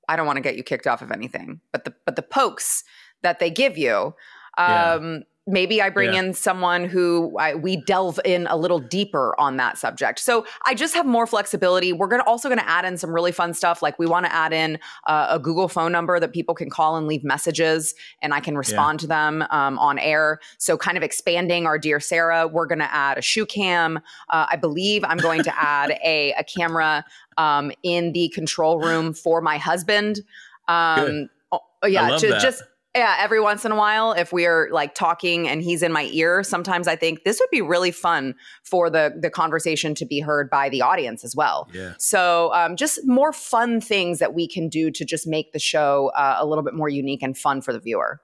I 0.07 0.15
don't 0.15 0.25
want 0.25 0.37
to 0.37 0.41
get 0.41 0.55
you 0.55 0.63
kicked 0.63 0.87
off 0.87 1.01
of 1.01 1.11
anything, 1.11 1.61
but 1.71 1.85
the 1.85 1.93
but 2.05 2.15
the 2.15 2.21
pokes 2.21 2.83
that 3.21 3.39
they 3.39 3.49
give 3.49 3.77
you, 3.77 4.15
um. 4.57 5.23
Maybe 5.45 5.81
I 5.81 5.89
bring 5.89 6.13
yeah. 6.13 6.19
in 6.19 6.33
someone 6.33 6.85
who 6.85 7.37
I, 7.37 7.55
we 7.55 7.77
delve 7.77 8.19
in 8.23 8.47
a 8.47 8.55
little 8.55 8.79
deeper 8.79 9.37
on 9.37 9.57
that 9.57 9.77
subject. 9.77 10.19
So 10.19 10.45
I 10.65 10.73
just 10.73 10.93
have 10.93 11.05
more 11.05 11.27
flexibility. 11.27 11.91
We're 11.91 12.07
gonna 12.07 12.23
also 12.25 12.47
going 12.47 12.59
to 12.59 12.69
add 12.69 12.85
in 12.85 12.97
some 12.97 13.11
really 13.11 13.31
fun 13.31 13.53
stuff. 13.53 13.81
Like 13.81 13.99
we 13.99 14.05
want 14.05 14.25
to 14.25 14.33
add 14.33 14.53
in 14.53 14.79
uh, 15.05 15.27
a 15.31 15.39
Google 15.39 15.67
phone 15.67 15.91
number 15.91 16.19
that 16.19 16.31
people 16.31 16.55
can 16.55 16.69
call 16.69 16.95
and 16.95 17.07
leave 17.07 17.23
messages, 17.23 17.93
and 18.21 18.33
I 18.33 18.39
can 18.39 18.57
respond 18.57 18.99
yeah. 18.99 19.03
to 19.03 19.07
them 19.07 19.45
um, 19.49 19.77
on 19.79 19.99
air. 19.99 20.39
So 20.57 20.77
kind 20.77 20.97
of 20.97 21.03
expanding 21.03 21.65
our 21.65 21.77
dear 21.77 21.99
Sara. 21.99 22.47
We're 22.47 22.67
going 22.67 22.79
to 22.79 22.93
add 22.93 23.17
a 23.17 23.21
shoe 23.21 23.45
cam. 23.45 23.97
Uh, 24.29 24.45
I 24.49 24.55
believe 24.55 25.03
I'm 25.03 25.17
going 25.17 25.43
to 25.43 25.61
add 25.61 25.91
a, 26.03 26.33
a 26.33 26.43
camera 26.43 27.05
um, 27.37 27.71
in 27.83 28.13
the 28.13 28.29
control 28.29 28.79
room 28.79 29.13
for 29.13 29.41
my 29.41 29.57
husband. 29.57 30.21
Um, 30.67 31.29
oh, 31.51 31.59
yeah, 31.85 32.17
to, 32.17 32.39
just 32.39 32.63
yeah, 32.95 33.15
every 33.19 33.41
once 33.41 33.65
in 33.65 33.71
a 33.71 33.75
while, 33.75 34.11
if 34.11 34.31
we're 34.31 34.69
like 34.71 34.93
talking 34.93 35.47
and 35.47 35.63
he's 35.63 35.81
in 35.81 35.91
my 35.91 36.09
ear, 36.11 36.43
sometimes 36.43 36.87
I 36.87 36.95
think 36.95 37.23
this 37.23 37.39
would 37.39 37.49
be 37.49 37.61
really 37.61 37.91
fun 37.91 38.35
for 38.63 38.89
the 38.89 39.13
the 39.19 39.31
conversation 39.31 39.95
to 39.95 40.05
be 40.05 40.19
heard 40.19 40.49
by 40.49 40.69
the 40.69 40.81
audience 40.81 41.23
as 41.23 41.35
well. 41.35 41.67
Yeah. 41.73 41.93
So 41.97 42.53
um, 42.53 42.75
just 42.75 42.99
more 43.05 43.33
fun 43.33 43.81
things 43.81 44.19
that 44.19 44.35
we 44.35 44.47
can 44.47 44.69
do 44.69 44.91
to 44.91 45.05
just 45.05 45.25
make 45.25 45.53
the 45.53 45.59
show 45.59 46.11
uh, 46.15 46.37
a 46.39 46.45
little 46.45 46.63
bit 46.63 46.75
more 46.75 46.89
unique 46.89 47.23
and 47.23 47.35
fun 47.35 47.61
for 47.61 47.73
the 47.73 47.79
viewer. 47.79 48.21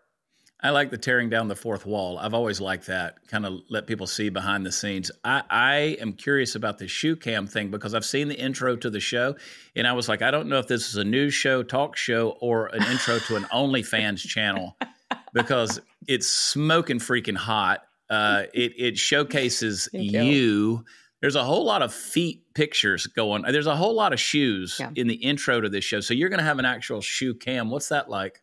I 0.62 0.72
like 0.72 0.92
the 0.92 0.98
tearing 0.98 1.30
down 1.30 1.48
the 1.48 1.56
fourth 1.56 1.86
wall. 1.86 2.18
I've 2.18 2.34
always 2.34 2.60
liked 2.60 2.88
that, 2.88 3.26
kind 3.28 3.46
of 3.46 3.62
let 3.70 3.88
people 3.88 4.08
see 4.08 4.28
behind 4.28 4.66
the 4.66 4.72
scenes. 4.74 5.10
I, 5.24 5.44
I 5.50 5.76
am 6.02 6.12
curious 6.14 6.56
about 6.56 6.80
the 6.80 6.88
shoe 6.88 7.16
cam 7.16 7.48
thing 7.48 7.72
because 7.72 7.94
I've 7.94 8.04
seen 8.04 8.28
the 8.28 8.38
intro 8.38 8.76
to 8.76 8.90
the 8.90 9.00
show, 9.00 9.36
and 9.76 9.88
I 9.88 9.94
was 9.94 10.10
like, 10.10 10.22
I 10.22 10.32
don't 10.32 10.50
know 10.50 10.60
if 10.60 10.68
this 10.68 10.90
is 10.90 10.98
a 10.98 11.04
news 11.06 11.34
show, 11.34 11.64
talk 11.64 11.96
show, 11.96 12.32
or 12.42 12.68
an 12.68 12.84
intro 12.84 13.20
to 13.20 13.38
an 13.38 13.44
OnlyFans 13.44 14.20
channel 14.20 14.76
because 15.34 15.80
it's 16.08 16.28
smoking 16.28 17.00
freaking 17.00 17.38
hot. 17.38 17.84
Uh, 18.10 18.44
it, 18.54 18.74
it 18.78 18.98
showcases 18.98 19.88
you. 19.94 20.22
you. 20.22 20.86
There's 21.22 21.36
a 21.36 21.44
whole 21.44 21.64
lot 21.64 21.82
of 21.82 21.94
feet 21.94 22.54
pictures 22.54 23.08
going. 23.08 23.44
There's 23.44 23.68
a 23.68 23.76
whole 23.76 23.94
lot 23.94 24.12
of 24.12 24.20
shoes 24.20 24.78
yeah. 24.80 24.90
in 24.96 25.08
the 25.08 25.16
intro 25.16 25.62
to 25.62 25.70
this 25.70 25.86
show. 25.86 26.02
So 26.02 26.14
you're 26.14 26.30
going 26.30 26.40
to 26.40 26.46
have 26.46 26.60
an 26.60 26.66
actual 26.66 27.02
shoe 27.02 27.34
cam. 27.34 27.70
What's 27.70 27.90
that 27.90 28.10
like? 28.10 28.42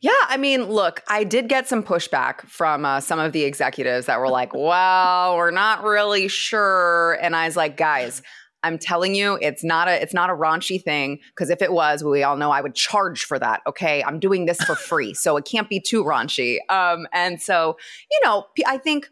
Yeah, 0.00 0.12
I 0.28 0.36
mean, 0.38 0.64
look, 0.64 1.02
I 1.08 1.24
did 1.24 1.48
get 1.48 1.68
some 1.68 1.82
pushback 1.82 2.42
from 2.42 2.84
uh, 2.84 3.00
some 3.00 3.18
of 3.18 3.32
the 3.32 3.44
executives 3.44 4.06
that 4.06 4.18
were 4.18 4.30
like, 4.30 4.54
"Well, 4.54 5.36
we're 5.36 5.50
not 5.50 5.82
really 5.84 6.28
sure," 6.28 7.18
and 7.20 7.36
I 7.36 7.46
was 7.46 7.56
like, 7.56 7.76
"Guys." 7.76 8.22
I'm 8.62 8.76
telling 8.78 9.14
you, 9.14 9.38
it's 9.40 9.64
not 9.64 9.88
a 9.88 10.02
it's 10.02 10.12
not 10.12 10.28
a 10.28 10.34
raunchy 10.34 10.82
thing 10.82 11.20
because 11.30 11.48
if 11.48 11.62
it 11.62 11.72
was, 11.72 12.04
we 12.04 12.22
all 12.22 12.36
know 12.36 12.50
I 12.50 12.60
would 12.60 12.74
charge 12.74 13.24
for 13.24 13.38
that. 13.38 13.62
Okay, 13.66 14.02
I'm 14.04 14.20
doing 14.20 14.44
this 14.44 14.62
for 14.62 14.74
free, 14.74 15.14
so 15.14 15.38
it 15.38 15.46
can't 15.46 15.68
be 15.68 15.80
too 15.80 16.04
raunchy. 16.04 16.58
Um, 16.68 17.06
and 17.12 17.40
so, 17.40 17.78
you 18.10 18.20
know, 18.22 18.46
I 18.66 18.76
think 18.76 19.08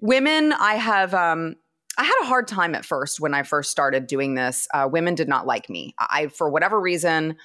women, 0.00 0.52
I 0.52 0.74
have 0.76 1.12
um, 1.12 1.56
I 1.98 2.04
had 2.04 2.14
a 2.22 2.26
hard 2.26 2.48
time 2.48 2.74
at 2.74 2.84
first 2.86 3.20
when 3.20 3.34
I 3.34 3.42
first 3.42 3.70
started 3.70 4.06
doing 4.06 4.34
this. 4.34 4.66
Uh, 4.72 4.88
women 4.90 5.14
did 5.14 5.28
not 5.28 5.46
like 5.46 5.68
me. 5.68 5.94
I, 5.98 6.28
for 6.28 6.48
whatever 6.48 6.80
reason, 6.80 7.36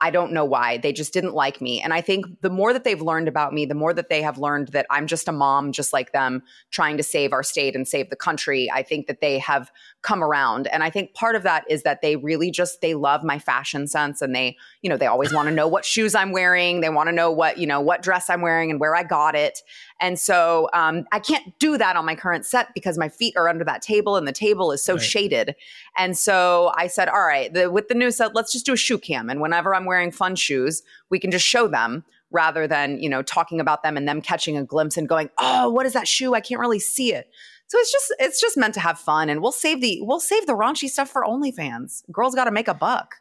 I 0.00 0.10
don't 0.10 0.32
know 0.32 0.44
why. 0.44 0.78
They 0.78 0.92
just 0.92 1.12
didn't 1.12 1.34
like 1.34 1.60
me. 1.60 1.80
And 1.80 1.92
I 1.92 2.00
think 2.00 2.26
the 2.40 2.50
more 2.50 2.72
that 2.72 2.84
they've 2.84 3.00
learned 3.00 3.28
about 3.28 3.52
me, 3.52 3.64
the 3.66 3.74
more 3.74 3.94
that 3.94 4.08
they 4.08 4.22
have 4.22 4.38
learned 4.38 4.68
that 4.68 4.86
I'm 4.90 5.06
just 5.06 5.28
a 5.28 5.32
mom, 5.32 5.72
just 5.72 5.92
like 5.92 6.12
them, 6.12 6.42
trying 6.70 6.96
to 6.96 7.02
save 7.02 7.32
our 7.32 7.42
state 7.42 7.74
and 7.74 7.86
save 7.86 8.10
the 8.10 8.16
country. 8.16 8.70
I 8.72 8.82
think 8.82 9.06
that 9.06 9.20
they 9.20 9.38
have 9.38 9.70
come 10.02 10.24
around. 10.24 10.66
And 10.68 10.82
I 10.82 10.88
think 10.88 11.12
part 11.12 11.36
of 11.36 11.42
that 11.42 11.64
is 11.68 11.82
that 11.82 12.00
they 12.00 12.16
really 12.16 12.50
just 12.50 12.80
they 12.80 12.94
love 12.94 13.22
my 13.22 13.38
fashion 13.38 13.86
sense 13.86 14.22
and 14.22 14.34
they, 14.34 14.56
you 14.80 14.88
know, 14.88 14.96
they 14.96 15.06
always 15.06 15.32
want 15.32 15.48
to 15.48 15.54
know 15.54 15.68
what 15.68 15.84
shoes 15.84 16.14
I'm 16.14 16.32
wearing. 16.32 16.80
They 16.80 16.88
want 16.88 17.08
to 17.08 17.12
know 17.12 17.30
what, 17.30 17.58
you 17.58 17.66
know, 17.66 17.80
what 17.80 18.02
dress 18.02 18.30
I'm 18.30 18.40
wearing 18.40 18.70
and 18.70 18.80
where 18.80 18.96
I 18.96 19.02
got 19.02 19.34
it. 19.34 19.62
And 20.00 20.18
so 20.18 20.70
um, 20.72 21.04
I 21.12 21.18
can't 21.18 21.58
do 21.58 21.76
that 21.76 21.96
on 21.96 22.06
my 22.06 22.14
current 22.14 22.46
set 22.46 22.72
because 22.74 22.96
my 22.96 23.10
feet 23.10 23.34
are 23.36 23.48
under 23.48 23.64
that 23.64 23.82
table 23.82 24.16
and 24.16 24.26
the 24.26 24.32
table 24.32 24.72
is 24.72 24.82
so 24.82 24.94
right. 24.94 25.02
shaded. 25.02 25.54
And 25.98 26.16
so 26.16 26.72
I 26.76 26.86
said, 26.86 27.08
all 27.08 27.26
right, 27.26 27.52
the, 27.52 27.70
with 27.70 27.88
the 27.88 27.94
new 27.94 28.10
set, 28.10 28.34
let's 28.34 28.52
just 28.52 28.64
do 28.64 28.72
a 28.72 28.78
shoe 28.78 28.98
cam. 28.98 29.28
And 29.28 29.40
whenever 29.40 29.74
I'm 29.74 29.84
wearing 29.84 30.12
fun 30.12 30.34
shoes, 30.34 30.82
we 31.10 31.18
can 31.18 31.30
just 31.30 31.46
show 31.46 31.68
them 31.68 32.04
rather 32.30 32.66
than, 32.66 32.98
you 33.00 33.08
know, 33.08 33.22
talking 33.22 33.60
about 33.60 33.82
them 33.82 33.96
and 33.96 34.08
them 34.08 34.22
catching 34.22 34.56
a 34.56 34.64
glimpse 34.64 34.96
and 34.96 35.08
going, 35.08 35.28
oh, 35.38 35.68
what 35.68 35.84
is 35.84 35.92
that 35.92 36.08
shoe? 36.08 36.34
I 36.34 36.40
can't 36.40 36.60
really 36.60 36.78
see 36.78 37.12
it. 37.12 37.28
So 37.70 37.78
it's 37.78 37.92
just 37.92 38.14
it's 38.18 38.40
just 38.40 38.56
meant 38.56 38.74
to 38.74 38.80
have 38.80 38.98
fun, 38.98 39.28
and 39.28 39.40
we'll 39.40 39.52
save 39.52 39.80
the 39.80 40.00
we'll 40.02 40.18
save 40.18 40.44
the 40.46 40.54
raunchy 40.54 40.88
stuff 40.88 41.08
for 41.08 41.22
OnlyFans. 41.22 42.02
Girls 42.10 42.34
got 42.34 42.46
to 42.46 42.50
make 42.50 42.66
a 42.66 42.74
buck. 42.74 43.14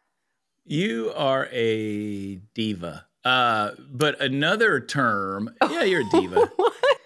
You 0.66 1.14
are 1.16 1.48
a 1.52 2.38
diva. 2.56 3.06
Uh, 3.24 3.72
but 3.92 4.20
another 4.20 4.80
term, 4.80 5.52
yeah, 5.70 5.84
you're 5.84 6.02
a 6.02 6.10
diva. 6.10 6.50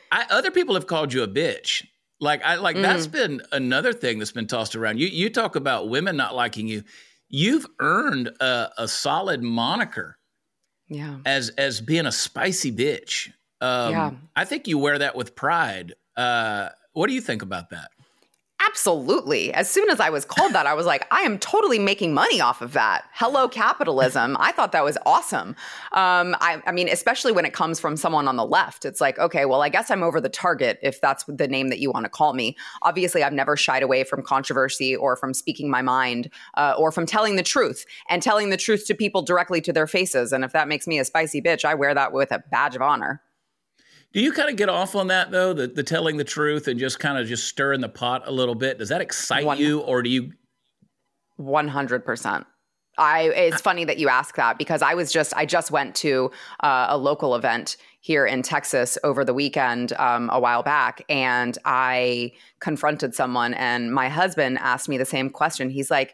I, 0.09 0.25
other 0.29 0.51
people 0.51 0.75
have 0.75 0.87
called 0.87 1.11
you 1.11 1.21
a 1.21 1.27
bitch. 1.27 1.85
Like 2.21 2.41
I 2.45 2.55
like 2.55 2.77
mm. 2.77 2.81
that's 2.81 3.07
been 3.07 3.41
another 3.51 3.91
thing 3.91 4.19
that's 4.19 4.31
been 4.31 4.47
tossed 4.47 4.77
around. 4.77 5.01
You 5.01 5.07
you 5.07 5.29
talk 5.29 5.57
about 5.57 5.89
women 5.89 6.15
not 6.15 6.35
liking 6.35 6.69
you. 6.69 6.83
You've 7.27 7.65
earned 7.81 8.29
a, 8.39 8.69
a 8.77 8.87
solid 8.87 9.43
moniker. 9.43 10.17
Yeah. 10.87 11.17
As 11.25 11.49
as 11.49 11.81
being 11.81 12.05
a 12.05 12.11
spicy 12.13 12.71
bitch. 12.71 13.33
Um, 13.59 13.91
yeah. 13.91 14.11
I 14.33 14.45
think 14.45 14.69
you 14.69 14.77
wear 14.77 14.99
that 14.99 15.17
with 15.17 15.35
pride. 15.35 15.95
Uh, 16.15 16.69
what 16.93 17.07
do 17.07 17.13
you 17.13 17.21
think 17.21 17.41
about 17.41 17.69
that? 17.71 17.89
Absolutely. 18.65 19.53
As 19.53 19.69
soon 19.69 19.89
as 19.89 19.99
I 19.99 20.09
was 20.09 20.23
called 20.23 20.53
that, 20.53 20.65
I 20.65 20.73
was 20.73 20.85
like, 20.85 21.05
I 21.11 21.21
am 21.21 21.37
totally 21.37 21.79
making 21.79 22.13
money 22.13 22.39
off 22.39 22.61
of 22.61 22.73
that. 22.73 23.03
Hello, 23.13 23.47
capitalism. 23.47 24.37
I 24.39 24.51
thought 24.51 24.71
that 24.71 24.83
was 24.83 24.97
awesome. 25.05 25.49
Um, 25.91 26.35
I, 26.39 26.61
I, 26.65 26.71
mean, 26.71 26.87
especially 26.87 27.33
when 27.33 27.45
it 27.45 27.53
comes 27.53 27.79
from 27.79 27.97
someone 27.97 28.27
on 28.27 28.37
the 28.37 28.45
left. 28.45 28.85
It's 28.85 29.01
like, 29.01 29.19
okay, 29.19 29.45
well, 29.45 29.61
I 29.61 29.69
guess 29.69 29.91
I'm 29.91 30.01
over 30.01 30.21
the 30.21 30.29
target 30.29 30.79
if 30.81 31.01
that's 31.01 31.25
the 31.27 31.47
name 31.47 31.69
that 31.69 31.79
you 31.79 31.91
want 31.91 32.05
to 32.05 32.09
call 32.09 32.33
me. 32.33 32.55
Obviously, 32.83 33.21
I've 33.21 33.33
never 33.33 33.57
shied 33.57 33.83
away 33.83 34.05
from 34.05 34.23
controversy 34.23 34.95
or 34.95 35.17
from 35.17 35.33
speaking 35.33 35.69
my 35.69 35.81
mind 35.81 36.29
uh, 36.55 36.73
or 36.77 36.91
from 36.91 37.05
telling 37.05 37.35
the 37.35 37.43
truth 37.43 37.85
and 38.09 38.23
telling 38.23 38.49
the 38.49 38.57
truth 38.57 38.87
to 38.87 38.95
people 38.95 39.21
directly 39.21 39.59
to 39.61 39.73
their 39.73 39.87
faces. 39.87 40.31
And 40.31 40.43
if 40.43 40.53
that 40.53 40.67
makes 40.67 40.87
me 40.87 40.99
a 40.99 41.05
spicy 41.05 41.41
bitch, 41.41 41.65
I 41.65 41.75
wear 41.75 41.93
that 41.93 42.13
with 42.13 42.31
a 42.31 42.43
badge 42.49 42.75
of 42.75 42.81
honor. 42.81 43.21
Do 44.13 44.21
you 44.21 44.31
kind 44.31 44.49
of 44.49 44.55
get 44.55 44.69
off 44.69 44.95
on 44.95 45.07
that 45.07 45.31
though, 45.31 45.53
the, 45.53 45.67
the 45.67 45.81
telling 45.81 46.17
the 46.17 46.23
truth 46.23 46.67
and 46.67 46.79
just 46.79 46.99
kind 46.99 47.17
of 47.17 47.27
just 47.27 47.47
stirring 47.47 47.81
the 47.81 47.89
pot 47.89 48.23
a 48.27 48.31
little 48.31 48.55
bit? 48.55 48.77
Does 48.77 48.89
that 48.89 49.01
excite 49.01 49.45
One, 49.45 49.57
you, 49.57 49.79
or 49.79 50.03
do 50.03 50.09
you? 50.09 50.33
One 51.37 51.67
hundred 51.67 52.05
percent. 52.05 52.45
I. 52.99 53.23
It's 53.29 53.59
funny 53.59 53.85
that 53.85 53.97
you 53.97 54.09
ask 54.09 54.35
that 54.35 54.59
because 54.59 54.83
I 54.83 54.93
was 54.93 55.11
just 55.11 55.35
I 55.35 55.47
just 55.47 55.71
went 55.71 55.95
to 55.95 56.29
uh, 56.59 56.85
a 56.89 56.97
local 56.97 57.33
event 57.33 57.75
here 58.01 58.25
in 58.27 58.43
Texas 58.43 58.99
over 59.03 59.25
the 59.25 59.33
weekend 59.33 59.93
um, 59.93 60.29
a 60.31 60.39
while 60.39 60.61
back, 60.61 61.03
and 61.09 61.57
I 61.65 62.33
confronted 62.59 63.15
someone, 63.15 63.55
and 63.55 63.91
my 63.91 64.09
husband 64.09 64.59
asked 64.59 64.87
me 64.87 64.99
the 64.99 65.05
same 65.05 65.31
question. 65.31 65.71
He's 65.71 65.89
like, 65.89 66.13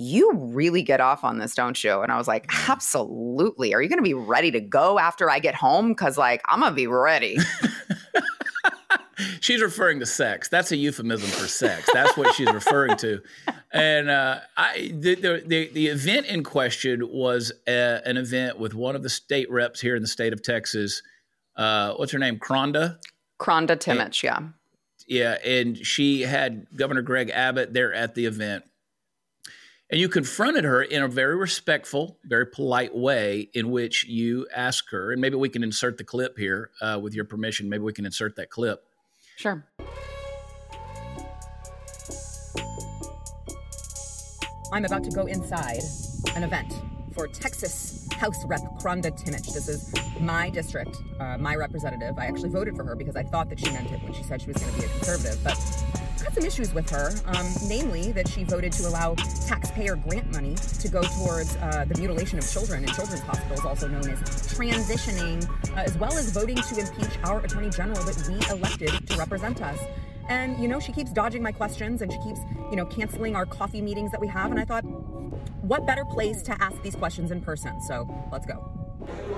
you 0.00 0.32
really 0.32 0.82
get 0.82 1.00
off 1.00 1.24
on 1.24 1.38
this, 1.38 1.56
don't 1.56 1.82
you? 1.82 2.02
And 2.02 2.12
I 2.12 2.16
was 2.16 2.28
like, 2.28 2.46
absolutely. 2.68 3.74
Are 3.74 3.82
you 3.82 3.88
going 3.88 3.98
to 3.98 4.02
be 4.02 4.14
ready 4.14 4.52
to 4.52 4.60
go 4.60 4.96
after 4.96 5.28
I 5.28 5.40
get 5.40 5.56
home? 5.56 5.88
Because, 5.88 6.16
like, 6.16 6.40
I'm 6.46 6.60
going 6.60 6.70
to 6.70 6.76
be 6.76 6.86
ready. 6.86 7.36
she's 9.40 9.60
referring 9.60 9.98
to 9.98 10.06
sex. 10.06 10.48
That's 10.48 10.70
a 10.70 10.76
euphemism 10.76 11.28
for 11.30 11.48
sex. 11.48 11.90
That's 11.92 12.16
what 12.16 12.32
she's 12.36 12.52
referring 12.52 12.96
to. 12.98 13.20
And 13.72 14.08
uh, 14.08 14.38
I, 14.56 14.92
the, 14.94 15.16
the, 15.16 15.42
the, 15.44 15.70
the, 15.72 15.86
event 15.88 16.26
in 16.26 16.44
question 16.44 17.02
was 17.10 17.50
a, 17.66 18.00
an 18.06 18.16
event 18.16 18.56
with 18.56 18.74
one 18.74 18.94
of 18.94 19.02
the 19.02 19.10
state 19.10 19.50
reps 19.50 19.80
here 19.80 19.96
in 19.96 20.02
the 20.02 20.08
state 20.08 20.32
of 20.32 20.44
Texas. 20.44 21.02
Uh, 21.56 21.94
what's 21.94 22.12
her 22.12 22.20
name? 22.20 22.38
Kronda? 22.38 23.00
Kronda 23.38 23.76
Thimesch, 23.76 24.22
yeah. 24.22 24.40
Yeah. 25.08 25.38
And 25.44 25.76
she 25.76 26.22
had 26.22 26.66
Governor 26.76 27.02
Greg 27.02 27.30
Abbott 27.30 27.74
there 27.74 27.92
at 27.92 28.14
the 28.14 28.26
event. 28.26 28.62
And 29.90 29.98
you 29.98 30.10
confronted 30.10 30.64
her 30.64 30.82
in 30.82 31.02
a 31.02 31.08
very 31.08 31.34
respectful, 31.34 32.18
very 32.22 32.44
polite 32.44 32.94
way 32.94 33.48
in 33.54 33.70
which 33.70 34.04
you 34.04 34.46
ask 34.54 34.90
her, 34.90 35.12
and 35.12 35.20
maybe 35.20 35.36
we 35.36 35.48
can 35.48 35.62
insert 35.62 35.96
the 35.96 36.04
clip 36.04 36.36
here 36.36 36.70
uh, 36.82 37.00
with 37.02 37.14
your 37.14 37.24
permission. 37.24 37.70
Maybe 37.70 37.84
we 37.84 37.94
can 37.94 38.04
insert 38.04 38.36
that 38.36 38.50
clip. 38.50 38.84
Sure. 39.36 39.64
I'm 44.70 44.84
about 44.84 45.04
to 45.04 45.10
go 45.10 45.24
inside 45.24 45.80
an 46.36 46.42
event 46.42 46.70
for 47.14 47.26
Texas 47.26 48.06
House 48.12 48.44
Rep 48.44 48.60
Kronda 48.80 49.10
Thimesch. 49.10 49.54
This 49.54 49.68
is 49.68 49.94
my 50.20 50.50
district, 50.50 50.98
uh, 51.18 51.38
my 51.38 51.54
representative. 51.54 52.18
I 52.18 52.26
actually 52.26 52.50
voted 52.50 52.76
for 52.76 52.84
her 52.84 52.94
because 52.94 53.16
I 53.16 53.22
thought 53.22 53.48
that 53.48 53.58
she 53.58 53.70
meant 53.70 53.90
it 53.90 54.02
when 54.02 54.12
she 54.12 54.22
said 54.22 54.42
she 54.42 54.48
was 54.48 54.58
going 54.58 54.74
to 54.74 54.80
be 54.80 54.84
a 54.84 54.88
conservative. 54.90 55.42
But 55.42 55.56
had 56.28 56.34
some 56.34 56.44
issues 56.44 56.74
with 56.74 56.90
her, 56.90 57.10
um, 57.26 57.46
namely 57.68 58.12
that 58.12 58.28
she 58.28 58.44
voted 58.44 58.70
to 58.70 58.86
allow 58.86 59.14
taxpayer 59.46 59.96
grant 59.96 60.30
money 60.32 60.54
to 60.54 60.88
go 60.88 61.00
towards 61.02 61.56
uh, 61.56 61.86
the 61.88 61.98
mutilation 61.98 62.38
of 62.38 62.50
children 62.50 62.84
in 62.84 62.90
children's 62.90 63.22
hospitals, 63.22 63.64
also 63.64 63.88
known 63.88 64.06
as 64.10 64.20
transitioning, 64.52 65.48
uh, 65.70 65.80
as 65.80 65.96
well 65.96 66.12
as 66.18 66.30
voting 66.30 66.56
to 66.56 66.78
impeach 66.78 67.18
our 67.24 67.40
attorney 67.40 67.70
general 67.70 68.02
that 68.04 68.28
we 68.28 68.34
elected 68.54 69.08
to 69.08 69.16
represent 69.16 69.62
us. 69.62 69.78
And, 70.28 70.58
you 70.58 70.68
know, 70.68 70.78
she 70.78 70.92
keeps 70.92 71.10
dodging 71.12 71.42
my 71.42 71.52
questions 71.52 72.02
and 72.02 72.12
she 72.12 72.18
keeps, 72.18 72.40
you 72.70 72.76
know, 72.76 72.84
canceling 72.84 73.34
our 73.34 73.46
coffee 73.46 73.80
meetings 73.80 74.10
that 74.10 74.20
we 74.20 74.28
have. 74.28 74.50
And 74.50 74.60
I 74.60 74.66
thought, 74.66 74.84
what 75.62 75.86
better 75.86 76.04
place 76.04 76.42
to 76.42 76.62
ask 76.62 76.82
these 76.82 76.94
questions 76.96 77.30
in 77.30 77.40
person? 77.40 77.80
So 77.80 78.06
let's 78.30 78.44
go. 78.44 78.77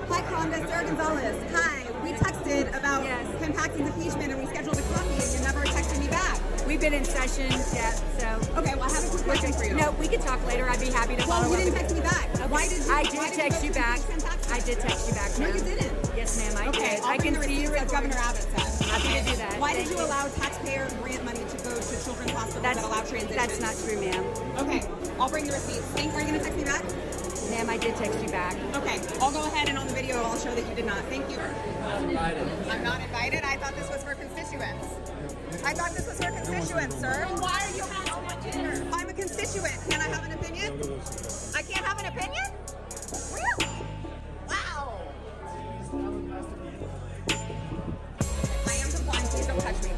Hi, 0.09 0.21
Congress. 0.29 0.69
Sara 0.69 0.85
Gonzales. 0.85 1.51
Hi. 1.53 1.91
We 2.03 2.11
texted 2.13 2.67
about 2.77 3.03
yes. 3.03 3.27
Ken 3.39 3.53
Paxton's 3.53 3.95
impeachment 3.95 4.31
and 4.31 4.39
we 4.41 4.47
scheduled 4.47 4.77
a 4.77 4.81
coffee 4.93 5.21
and 5.21 5.31
you 5.33 5.39
never 5.45 5.61
texted 5.69 5.99
me 5.99 6.07
back. 6.07 6.39
We've 6.65 6.79
been 6.79 6.93
in 6.93 7.05
session, 7.05 7.51
yeah, 7.73 7.91
so. 8.17 8.27
Okay, 8.57 8.75
well, 8.75 8.89
I 8.89 8.93
have 8.93 9.03
a 9.03 9.09
quick 9.09 9.23
question 9.23 9.53
for 9.53 9.65
you. 9.65 9.75
No, 9.75 9.91
we 9.99 10.07
can 10.07 10.21
talk 10.21 10.45
later. 10.47 10.69
I'd 10.69 10.79
be 10.79 10.89
happy 10.89 11.15
to 11.15 11.27
well, 11.27 11.43
follow 11.43 11.57
you 11.57 11.65
didn't 11.65 11.75
text 11.79 11.95
me 11.95 12.01
back. 12.01 12.29
Okay. 12.33 12.47
Why 12.47 12.67
did 12.67 12.85
you? 12.85 12.91
I 12.91 13.03
did 13.03 13.33
text 13.33 13.63
you 13.63 13.71
back. 13.71 13.99
I 14.49 14.59
did 14.61 14.79
text 14.79 15.07
you 15.09 15.13
back. 15.13 15.39
No, 15.39 15.47
you 15.47 15.61
didn't. 15.61 15.91
Yes, 16.15 16.37
ma'am, 16.37 16.57
I 16.57 16.69
okay, 16.69 16.95
did. 16.95 17.03
I'll 17.03 17.11
I 17.11 17.17
can 17.17 17.41
see 17.41 17.61
you 17.61 17.75
as 17.75 17.91
Governor 17.91 18.15
Abbott 18.17 18.47
said. 18.55 18.87
Happy 18.87 19.19
to 19.19 19.31
do 19.31 19.37
that. 19.37 19.59
Why 19.59 19.73
Thank 19.73 19.87
did 19.87 19.93
you, 19.93 20.01
you 20.01 20.07
allow 20.07 20.27
taxpayer 20.27 20.87
grant 21.01 21.25
money 21.25 21.39
to 21.39 21.57
go 21.63 21.75
to 21.75 22.03
children's 22.03 22.31
hospitals 22.31 22.61
that's, 22.61 22.81
that 22.81 22.85
allow 22.85 23.01
transition? 23.03 23.35
That's 23.35 23.59
not 23.59 23.75
true, 23.83 23.99
ma'am. 23.99 24.23
Okay, 24.57 24.81
I'll 25.19 25.29
bring 25.29 25.45
the 25.45 25.53
receipts. 25.53 25.85
Think, 25.95 26.13
are 26.13 26.21
you 26.21 26.27
going 26.27 26.39
to 26.39 26.45
text 26.45 26.57
me 26.57 26.65
back? 26.65 26.83
Ma'am, 27.61 27.69
I 27.69 27.77
did 27.77 27.95
text 27.95 28.19
you 28.23 28.29
back. 28.29 28.55
Okay, 28.73 28.99
I'll 29.21 29.31
go 29.31 29.45
ahead 29.45 29.69
and 29.69 29.77
on 29.77 29.85
the 29.85 29.93
video 29.93 30.15
I'll 30.23 30.35
show 30.35 30.49
that 30.55 30.67
you 30.67 30.73
did 30.73 30.83
not. 30.87 30.97
Thank 31.13 31.29
you. 31.29 31.37
I'm 31.37 32.09
invited. 32.09 32.47
I'm 32.71 32.83
not 32.83 32.99
invited. 33.01 33.43
I 33.43 33.55
thought 33.57 33.75
this 33.75 33.87
was 33.87 34.03
for 34.03 34.15
constituents. 34.15 34.87
I 35.63 35.75
thought 35.75 35.91
this 35.91 36.07
was 36.07 36.17
for 36.17 36.31
constituents, 36.31 36.95
sir. 36.99 37.27
Why 37.37 37.61
are 37.61 37.77
you 37.77 37.83
here? 38.51 38.83
I'm 38.91 39.09
a 39.09 39.13
constituent. 39.13 39.77
Can 39.87 40.01
I 40.01 40.07
have 40.07 40.25
an 40.25 40.31
opinion? 40.31 40.73
I 41.55 41.61
can't 41.61 41.85
have 41.85 41.99
an 41.99 42.07
opinion? 42.07 42.51
Really? 43.31 43.69
Wow. 44.49 44.97
I 48.65 48.73
am 48.73 48.89
compliant. 48.89 49.29
Please 49.29 49.45
don't 49.45 49.59
touch 49.59 49.83
me. 49.83 49.91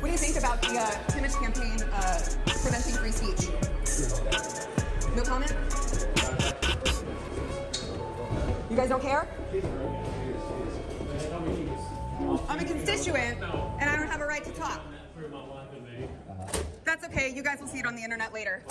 What 0.00 0.08
do 0.08 0.12
you 0.12 0.18
think 0.18 0.36
about 0.36 0.60
the 0.60 0.78
uh, 0.78 1.11
Campaign 1.40 1.82
uh, 1.92 2.20
preventing 2.46 2.94
free 2.94 3.10
speech? 3.10 3.48
No 5.16 5.22
comment? 5.22 5.52
You 8.70 8.76
guys 8.76 8.88
don't 8.88 9.02
care? 9.02 9.28
I'm 12.48 12.58
a 12.58 12.64
constituent, 12.64 13.42
and 13.42 13.90
I 13.90 13.96
don't 13.96 14.08
have 14.08 14.20
a 14.20 14.26
right 14.26 14.44
to 14.44 14.52
talk. 14.52 14.80
That's 16.84 17.04
okay. 17.04 17.32
You 17.34 17.42
guys 17.42 17.60
will 17.60 17.66
see 17.68 17.78
it 17.78 17.86
on 17.86 17.94
the 17.94 18.02
internet 18.02 18.32
later. 18.32 18.62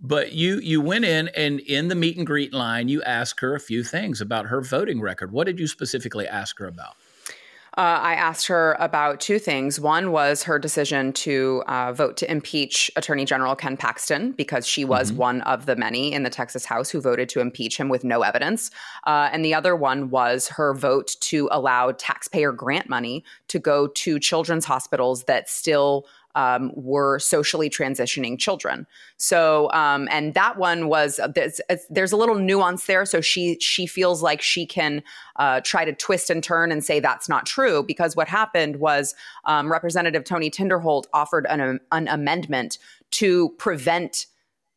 But 0.00 0.32
you 0.32 0.58
you 0.58 0.80
went 0.80 1.06
in 1.06 1.28
and 1.28 1.60
in 1.60 1.88
the 1.88 1.94
meet 1.94 2.18
and 2.18 2.26
greet 2.26 2.52
line, 2.52 2.88
you 2.88 3.02
asked 3.04 3.40
her 3.40 3.54
a 3.54 3.60
few 3.60 3.82
things 3.82 4.20
about 4.20 4.46
her 4.46 4.60
voting 4.60 5.00
record. 5.00 5.32
What 5.32 5.46
did 5.46 5.58
you 5.58 5.66
specifically 5.66 6.28
ask 6.28 6.58
her 6.58 6.66
about? 6.66 6.96
Uh, 7.76 7.98
I 8.02 8.14
asked 8.14 8.46
her 8.46 8.76
about 8.78 9.20
two 9.20 9.40
things. 9.40 9.80
One 9.80 10.12
was 10.12 10.44
her 10.44 10.60
decision 10.60 11.12
to 11.14 11.64
uh, 11.66 11.92
vote 11.92 12.16
to 12.18 12.30
impeach 12.30 12.88
Attorney 12.94 13.24
General 13.24 13.56
Ken 13.56 13.76
Paxton 13.76 14.30
because 14.32 14.64
she 14.64 14.84
was 14.84 15.10
mm-hmm. 15.10 15.20
one 15.20 15.40
of 15.42 15.66
the 15.66 15.74
many 15.74 16.12
in 16.12 16.22
the 16.22 16.30
Texas 16.30 16.64
House 16.64 16.88
who 16.88 17.00
voted 17.00 17.28
to 17.30 17.40
impeach 17.40 17.76
him 17.76 17.88
with 17.88 18.04
no 18.04 18.22
evidence. 18.22 18.70
Uh, 19.08 19.28
and 19.32 19.44
the 19.44 19.54
other 19.54 19.74
one 19.74 20.10
was 20.10 20.46
her 20.48 20.72
vote 20.72 21.16
to 21.20 21.48
allow 21.50 21.90
taxpayer 21.90 22.52
grant 22.52 22.88
money 22.88 23.24
to 23.48 23.58
go 23.58 23.88
to 23.88 24.20
children's 24.20 24.64
hospitals 24.64 25.24
that 25.24 25.48
still 25.48 26.06
um, 26.34 26.72
were 26.74 27.18
socially 27.18 27.70
transitioning 27.70 28.38
children. 28.38 28.86
So, 29.16 29.70
um, 29.72 30.08
and 30.10 30.34
that 30.34 30.58
one 30.58 30.88
was 30.88 31.18
uh, 31.18 31.28
there's, 31.28 31.60
there's, 31.90 32.12
a 32.12 32.16
little 32.16 32.34
nuance 32.34 32.86
there. 32.86 33.04
So 33.04 33.20
she 33.20 33.58
she 33.60 33.86
feels 33.86 34.22
like 34.22 34.42
she 34.42 34.66
can 34.66 35.02
uh, 35.36 35.60
try 35.60 35.84
to 35.84 35.92
twist 35.92 36.30
and 36.30 36.42
turn 36.42 36.72
and 36.72 36.84
say 36.84 37.00
that's 37.00 37.28
not 37.28 37.46
true 37.46 37.82
because 37.82 38.16
what 38.16 38.28
happened 38.28 38.76
was 38.76 39.14
um, 39.44 39.70
Representative 39.70 40.24
Tony 40.24 40.50
Tinderholt 40.50 41.04
offered 41.12 41.46
an, 41.48 41.80
an 41.92 42.08
amendment 42.08 42.78
to 43.12 43.50
prevent 43.58 44.26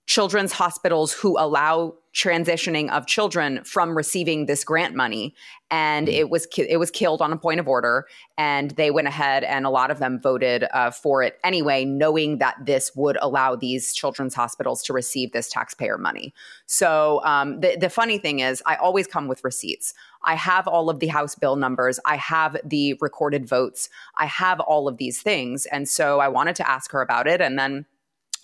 children's 0.08 0.54
hospitals 0.54 1.12
who 1.12 1.38
allow 1.38 1.93
transitioning 2.13 2.89
of 2.89 3.06
children 3.06 3.63
from 3.63 3.96
receiving 3.96 4.48
this 4.48 4.63
grant 4.63 4.96
money. 4.96 5.36
And 5.70 6.08
mm-hmm. 6.08 6.17
it 6.17 6.30
was 6.32 6.48
ki- 6.48 6.65
it 6.67 6.78
was 6.78 6.89
killed 6.89 7.22
on 7.22 7.32
a 7.32 7.38
point 7.38 7.60
of 7.60 7.67
order 7.67 8.08
and 8.38 8.72
they 8.72 8.89
went 8.89 9.08
ahead 9.08 9.43
and 9.43 9.65
a 9.65 9.70
lot 9.70 9.91
of 9.91 10.00
them 10.00 10.20
voted 10.20 10.65
uh, 10.74 10.89
for 10.89 11.22
it 11.22 11.38
anyway 11.43 11.86
knowing 11.86 12.39
that 12.39 12.56
this 12.65 12.96
would 12.96 13.17
allow 13.22 13.56
these 13.56 13.93
children's 13.93 14.34
hospitals 14.34 14.82
to 14.84 14.93
receive 14.93 15.32
this 15.34 15.50
taxpayer 15.50 15.98
money. 15.98 16.34
So 16.65 17.22
um, 17.24 17.60
the, 17.60 17.78
the 17.80 17.89
funny 17.89 18.17
thing 18.17 18.39
is 18.39 18.63
i 18.65 18.76
always 18.78 19.06
come 19.06 19.28
with 19.28 19.43
receipts. 19.43 19.93
I 20.24 20.36
have 20.36 20.67
all 20.67 20.89
of 20.89 21.00
the 21.00 21.08
house 21.08 21.36
bill 21.36 21.58
numbers. 21.58 22.00
I 22.06 22.15
have 22.15 22.58
the 22.63 22.96
recorded 23.02 23.48
votes. 23.48 23.89
I 24.15 24.26
have 24.26 24.60
all 24.62 24.88
of 24.88 24.98
these 24.98 25.22
things. 25.22 25.67
And 25.67 25.88
so 25.88 26.20
i 26.20 26.30
wanted 26.30 26.56
to 26.56 26.67
ask 26.67 26.91
her 26.91 27.02
about 27.02 27.28
it 27.28 27.41
and 27.41 27.60
then 27.60 27.86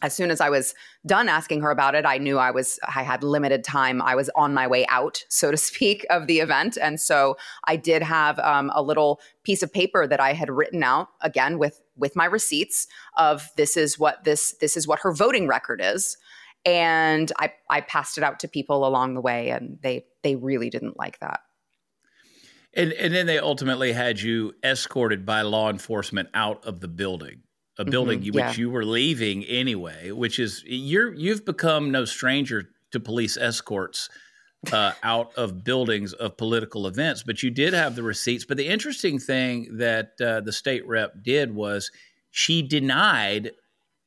as 0.01 0.13
soon 0.13 0.31
as 0.31 0.41
I 0.41 0.49
was 0.49 0.75
done 1.05 1.29
asking 1.29 1.61
her 1.61 1.71
about 1.71 1.95
it, 1.95 2.05
I 2.05 2.17
knew 2.17 2.37
I 2.37 2.51
was 2.51 2.79
I 2.83 3.03
had 3.03 3.23
limited 3.23 3.63
time. 3.63 4.01
I 4.01 4.15
was 4.15 4.29
on 4.35 4.53
my 4.53 4.67
way 4.67 4.85
out, 4.87 5.23
so 5.29 5.51
to 5.51 5.57
speak, 5.69 6.05
of 6.09 6.27
the 6.27 6.39
event, 6.39 6.77
and 6.81 6.99
so 6.99 7.37
I 7.65 7.75
did 7.75 8.03
have 8.03 8.39
um, 8.39 8.71
a 8.73 8.81
little 8.81 9.19
piece 9.43 9.63
of 9.63 9.71
paper 9.71 10.07
that 10.07 10.19
I 10.19 10.33
had 10.33 10.49
written 10.49 10.83
out 10.83 11.09
again 11.21 11.57
with 11.57 11.81
with 11.95 12.15
my 12.15 12.25
receipts 12.25 12.87
of 13.17 13.49
this 13.55 13.77
is 13.77 13.99
what 13.99 14.23
this 14.23 14.53
this 14.59 14.75
is 14.75 14.87
what 14.87 14.99
her 14.99 15.13
voting 15.13 15.47
record 15.47 15.81
is, 15.83 16.17
and 16.65 17.31
I 17.39 17.53
I 17.69 17.81
passed 17.81 18.17
it 18.17 18.23
out 18.23 18.39
to 18.41 18.47
people 18.47 18.85
along 18.85 19.13
the 19.13 19.21
way, 19.21 19.49
and 19.49 19.79
they 19.81 20.05
they 20.23 20.35
really 20.35 20.69
didn't 20.69 20.97
like 20.97 21.19
that. 21.19 21.41
And 22.73 22.91
and 22.93 23.13
then 23.13 23.25
they 23.27 23.39
ultimately 23.39 23.93
had 23.93 24.19
you 24.19 24.53
escorted 24.63 25.25
by 25.25 25.41
law 25.41 25.69
enforcement 25.69 26.29
out 26.33 26.65
of 26.65 26.79
the 26.79 26.87
building 26.87 27.43
a 27.77 27.85
building 27.85 28.19
mm-hmm, 28.19 28.35
which 28.35 28.35
yeah. 28.35 28.53
you 28.53 28.69
were 28.69 28.85
leaving 28.85 29.43
anyway, 29.45 30.11
which 30.11 30.39
is 30.39 30.63
you're 30.65 31.13
you've 31.13 31.45
become 31.45 31.91
no 31.91 32.05
stranger 32.05 32.69
to 32.91 32.99
police 32.99 33.37
escorts 33.37 34.09
uh, 34.71 34.91
out 35.03 35.33
of 35.35 35.63
buildings 35.63 36.13
of 36.13 36.37
political 36.37 36.87
events, 36.87 37.23
but 37.23 37.41
you 37.41 37.49
did 37.49 37.73
have 37.73 37.95
the 37.95 38.03
receipts. 38.03 38.45
But 38.45 38.57
the 38.57 38.67
interesting 38.67 39.19
thing 39.19 39.77
that 39.77 40.13
uh, 40.21 40.41
the 40.41 40.53
state 40.53 40.87
rep 40.87 41.23
did 41.23 41.53
was 41.53 41.91
she 42.31 42.61
denied 42.61 43.51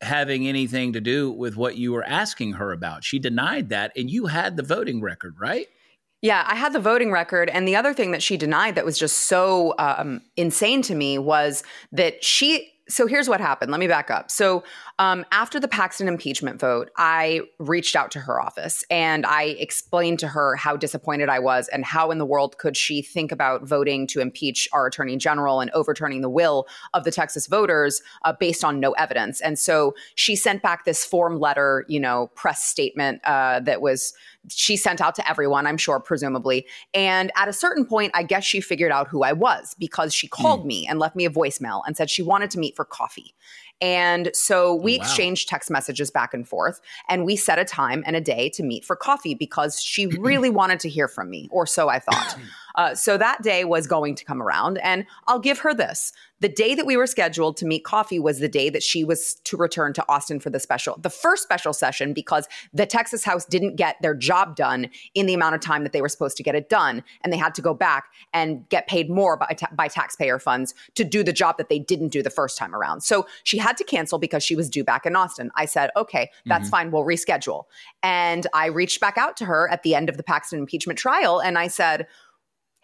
having 0.00 0.46
anything 0.46 0.92
to 0.92 1.00
do 1.00 1.30
with 1.30 1.56
what 1.56 1.76
you 1.76 1.92
were 1.92 2.04
asking 2.04 2.52
her 2.54 2.70
about. 2.72 3.02
She 3.02 3.18
denied 3.18 3.70
that, 3.70 3.92
and 3.96 4.10
you 4.10 4.26
had 4.26 4.56
the 4.56 4.62
voting 4.62 5.00
record, 5.00 5.36
right? 5.40 5.66
Yeah, 6.22 6.44
I 6.46 6.54
had 6.54 6.72
the 6.72 6.80
voting 6.80 7.12
record. 7.12 7.48
And 7.50 7.68
the 7.68 7.76
other 7.76 7.92
thing 7.92 8.10
that 8.10 8.22
she 8.22 8.36
denied 8.36 8.74
that 8.74 8.84
was 8.84 8.98
just 8.98 9.20
so 9.20 9.74
um, 9.78 10.22
insane 10.36 10.82
to 10.82 10.94
me 10.94 11.18
was 11.18 11.62
that 11.92 12.24
she 12.24 12.72
so 12.88 13.06
here's 13.06 13.28
what 13.28 13.40
happened. 13.40 13.70
Let 13.70 13.80
me 13.80 13.88
back 13.88 14.10
up. 14.10 14.30
So 14.30 14.62
um, 14.98 15.26
after 15.30 15.60
the 15.60 15.68
Paxton 15.68 16.08
impeachment 16.08 16.58
vote, 16.58 16.90
I 16.96 17.42
reached 17.58 17.94
out 17.94 18.10
to 18.12 18.20
her 18.20 18.40
office 18.40 18.82
and 18.90 19.26
I 19.26 19.44
explained 19.58 20.18
to 20.20 20.28
her 20.28 20.56
how 20.56 20.76
disappointed 20.76 21.28
I 21.28 21.38
was 21.38 21.68
and 21.68 21.84
how 21.84 22.10
in 22.10 22.18
the 22.18 22.24
world 22.24 22.56
could 22.56 22.76
she 22.76 23.02
think 23.02 23.30
about 23.30 23.62
voting 23.62 24.06
to 24.08 24.20
impeach 24.20 24.68
our 24.72 24.86
attorney 24.86 25.16
general 25.16 25.60
and 25.60 25.70
overturning 25.72 26.22
the 26.22 26.30
will 26.30 26.66
of 26.94 27.04
the 27.04 27.10
Texas 27.10 27.46
voters 27.46 28.00
uh, 28.24 28.32
based 28.32 28.64
on 28.64 28.80
no 28.80 28.92
evidence. 28.92 29.40
And 29.42 29.58
so 29.58 29.94
she 30.14 30.34
sent 30.34 30.62
back 30.62 30.86
this 30.86 31.04
form 31.04 31.38
letter, 31.38 31.84
you 31.88 32.00
know, 32.00 32.28
press 32.34 32.62
statement 32.62 33.20
uh, 33.24 33.60
that 33.60 33.82
was 33.82 34.14
she 34.48 34.76
sent 34.76 35.00
out 35.00 35.14
to 35.16 35.28
everyone, 35.28 35.66
I'm 35.66 35.76
sure, 35.76 36.00
presumably. 36.00 36.66
And 36.94 37.32
at 37.36 37.48
a 37.48 37.52
certain 37.52 37.84
point, 37.84 38.12
I 38.14 38.22
guess 38.22 38.44
she 38.44 38.60
figured 38.60 38.92
out 38.92 39.08
who 39.08 39.22
I 39.22 39.32
was 39.32 39.74
because 39.78 40.14
she 40.14 40.28
called 40.28 40.62
mm. 40.62 40.66
me 40.66 40.86
and 40.86 40.98
left 40.98 41.16
me 41.16 41.24
a 41.24 41.30
voicemail 41.30 41.82
and 41.86 41.96
said 41.96 42.10
she 42.10 42.22
wanted 42.22 42.50
to 42.52 42.58
meet 42.58 42.76
for 42.76 42.84
coffee. 42.84 43.34
And 43.80 44.30
so 44.32 44.74
we 44.74 44.98
wow. 44.98 45.04
exchanged 45.04 45.48
text 45.48 45.70
messages 45.70 46.10
back 46.10 46.32
and 46.32 46.48
forth, 46.48 46.80
and 47.08 47.24
we 47.24 47.36
set 47.36 47.58
a 47.58 47.64
time 47.64 48.02
and 48.06 48.16
a 48.16 48.20
day 48.20 48.48
to 48.50 48.62
meet 48.62 48.84
for 48.84 48.96
coffee 48.96 49.34
because 49.34 49.80
she 49.80 50.06
really 50.18 50.50
wanted 50.50 50.80
to 50.80 50.88
hear 50.88 51.08
from 51.08 51.30
me, 51.30 51.48
or 51.50 51.66
so 51.66 51.88
I 51.88 51.98
thought. 51.98 52.36
Uh, 52.76 52.94
so 52.94 53.16
that 53.16 53.42
day 53.42 53.64
was 53.64 53.86
going 53.86 54.14
to 54.14 54.24
come 54.24 54.42
around, 54.42 54.78
and 54.78 55.06
I'll 55.26 55.38
give 55.38 55.60
her 55.60 55.74
this. 55.74 56.12
The 56.40 56.48
day 56.50 56.74
that 56.74 56.84
we 56.84 56.98
were 56.98 57.06
scheduled 57.06 57.56
to 57.58 57.66
meet 57.66 57.82
coffee 57.84 58.18
was 58.18 58.40
the 58.40 58.48
day 58.48 58.68
that 58.68 58.82
she 58.82 59.04
was 59.04 59.36
to 59.44 59.56
return 59.56 59.94
to 59.94 60.04
Austin 60.06 60.38
for 60.38 60.50
the 60.50 60.60
special, 60.60 60.98
the 61.00 61.08
first 61.08 61.42
special 61.42 61.72
session, 61.72 62.12
because 62.12 62.46
the 62.74 62.84
Texas 62.84 63.24
House 63.24 63.46
didn't 63.46 63.76
get 63.76 63.96
their 64.02 64.14
job 64.14 64.54
done 64.54 64.90
in 65.14 65.24
the 65.24 65.32
amount 65.32 65.54
of 65.54 65.62
time 65.62 65.82
that 65.84 65.92
they 65.92 66.02
were 66.02 66.10
supposed 66.10 66.36
to 66.36 66.42
get 66.42 66.54
it 66.54 66.68
done. 66.68 67.02
And 67.22 67.32
they 67.32 67.38
had 67.38 67.54
to 67.54 67.62
go 67.62 67.72
back 67.72 68.08
and 68.34 68.68
get 68.68 68.86
paid 68.86 69.08
more 69.08 69.38
by, 69.38 69.56
ta- 69.56 69.70
by 69.72 69.88
taxpayer 69.88 70.38
funds 70.38 70.74
to 70.94 71.04
do 71.04 71.22
the 71.22 71.32
job 71.32 71.56
that 71.56 71.70
they 71.70 71.78
didn't 71.78 72.08
do 72.08 72.22
the 72.22 72.28
first 72.28 72.58
time 72.58 72.74
around. 72.74 73.00
So 73.00 73.26
she 73.44 73.56
had 73.56 73.78
to 73.78 73.84
cancel 73.84 74.18
because 74.18 74.44
she 74.44 74.56
was 74.56 74.68
due 74.68 74.84
back 74.84 75.06
in 75.06 75.16
Austin. 75.16 75.50
I 75.54 75.64
said, 75.64 75.90
okay, 75.96 76.30
that's 76.44 76.64
mm-hmm. 76.64 76.70
fine. 76.70 76.90
We'll 76.90 77.04
reschedule. 77.04 77.64
And 78.02 78.46
I 78.52 78.66
reached 78.66 79.00
back 79.00 79.16
out 79.16 79.38
to 79.38 79.46
her 79.46 79.70
at 79.70 79.84
the 79.84 79.94
end 79.94 80.10
of 80.10 80.18
the 80.18 80.22
Paxton 80.22 80.58
impeachment 80.58 80.98
trial 80.98 81.40
and 81.40 81.56
I 81.56 81.68
said, 81.68 82.06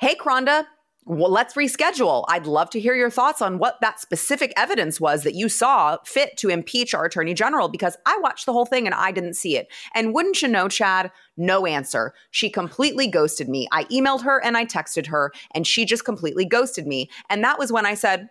hey, 0.03 0.17
Kronda, 0.17 0.67
well, 1.05 1.31
let's 1.31 1.55
reschedule. 1.55 2.25
I'd 2.27 2.49
love 2.49 2.71
to 2.71 2.81
hear 2.81 2.97
your 2.97 3.09
thoughts 3.09 3.41
on 3.41 3.59
what 3.59 3.81
that 3.83 4.01
specific 4.01 4.53
evidence 4.57 5.01
was 5.01 5.23
that 5.23 5.37
you 5.37 5.49
saw 5.49 5.97
fit 6.05 6.37
to 6.39 6.49
impeach 6.49 6.93
our 6.93 7.05
attorney 7.05 7.35
general 7.35 7.69
because 7.69 7.97
I 8.05 8.19
watched 8.21 8.47
the 8.47 8.53
whole 8.53 8.67
thing 8.67 8.85
and 8.87 8.97
I 8.97 9.13
didn't 9.13 9.35
see 9.35 9.57
it. 9.57 9.69
And 9.95 10.13
wouldn't 10.13 10.43
you 10.43 10.49
know, 10.49 10.67
Chad, 10.67 11.13
no 11.37 11.67
answer. 11.67 12.15
She 12.33 12.51
completely 12.51 13.07
ghosted 13.07 13.49
me. 13.49 13.69
I 13.71 13.85
emailed 13.85 14.25
her 14.25 14.43
and 14.45 14.57
I 14.57 14.65
texted 14.65 15.07
her 15.07 15.31
and 15.55 15.69
she 15.69 15.85
just 15.85 16.05
completely 16.05 16.47
ghosted 16.47 16.85
me. 16.85 17.09
And 17.31 17.45
that 17.45 17.61
was 17.61 17.71
when 17.71 17.87
I 17.87 17.95
said, 17.95 18.29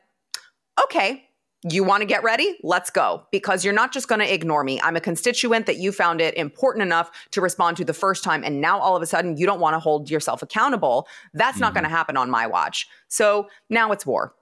okay, 0.83 1.23
you 1.69 1.83
want 1.83 2.01
to 2.01 2.05
get 2.05 2.23
ready? 2.23 2.57
Let's 2.63 2.89
go. 2.89 3.27
Because 3.31 3.63
you're 3.63 3.73
not 3.73 3.93
just 3.93 4.07
going 4.07 4.19
to 4.19 4.33
ignore 4.33 4.63
me. 4.63 4.79
I'm 4.81 4.95
a 4.95 5.01
constituent 5.01 5.65
that 5.67 5.77
you 5.77 5.91
found 5.91 6.19
it 6.19 6.33
important 6.35 6.81
enough 6.81 7.11
to 7.31 7.41
respond 7.41 7.77
to 7.77 7.85
the 7.85 7.93
first 7.93 8.23
time. 8.23 8.43
And 8.43 8.61
now 8.61 8.79
all 8.79 8.95
of 8.95 9.01
a 9.01 9.05
sudden 9.05 9.37
you 9.37 9.45
don't 9.45 9.59
want 9.59 9.75
to 9.75 9.79
hold 9.79 10.09
yourself 10.09 10.41
accountable. 10.41 11.07
That's 11.33 11.55
mm-hmm. 11.55 11.61
not 11.61 11.73
going 11.73 11.83
to 11.83 11.89
happen 11.89 12.17
on 12.17 12.29
my 12.29 12.47
watch. 12.47 12.87
So 13.07 13.47
now 13.69 13.91
it's 13.91 14.05
war. 14.05 14.33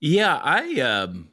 Yeah, 0.00 0.40
I, 0.42 0.80
um, 0.80 1.28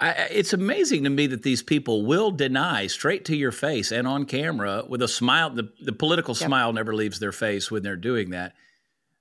I, 0.00 0.10
it's 0.30 0.52
amazing 0.52 1.04
to 1.04 1.10
me 1.10 1.26
that 1.28 1.42
these 1.42 1.62
people 1.62 2.04
will 2.04 2.30
deny 2.30 2.86
straight 2.86 3.24
to 3.26 3.36
your 3.36 3.52
face 3.52 3.92
and 3.92 4.06
on 4.06 4.24
camera 4.24 4.84
with 4.88 5.02
a 5.02 5.08
smile. 5.08 5.50
The, 5.50 5.70
the 5.80 5.92
political 5.92 6.34
yep. 6.34 6.46
smile 6.46 6.72
never 6.72 6.94
leaves 6.94 7.18
their 7.18 7.32
face 7.32 7.70
when 7.70 7.82
they're 7.82 7.96
doing 7.96 8.30
that. 8.30 8.54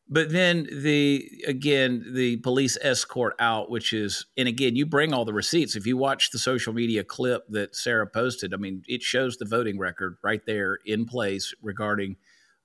But 0.10 0.32
then 0.32 0.68
the 0.72 1.44
again 1.48 2.12
the 2.14 2.38
police 2.38 2.78
escort 2.82 3.36
out, 3.40 3.70
which 3.70 3.94
is 3.94 4.26
and 4.38 4.48
again 4.48 4.76
you 4.76 4.86
bring 4.86 5.14
all 5.14 5.26
the 5.26 5.34
receipts. 5.34 5.76
If 5.76 5.88
you 5.88 5.98
watch 5.98 6.32
the 6.32 6.40
social 6.40 6.74
media 6.74 7.04
clip 7.04 7.48
that 7.50 7.76
Sara 7.76 8.06
posted, 8.06 8.54
I 8.54 8.58
mean 8.58 8.84
it 8.88 9.02
shows 9.02 9.38
the 9.38 9.46
voting 9.46 9.80
record 9.80 10.18
right 10.22 10.46
there 10.46 10.80
in 10.86 11.06
place 11.06 11.54
regarding 11.62 12.18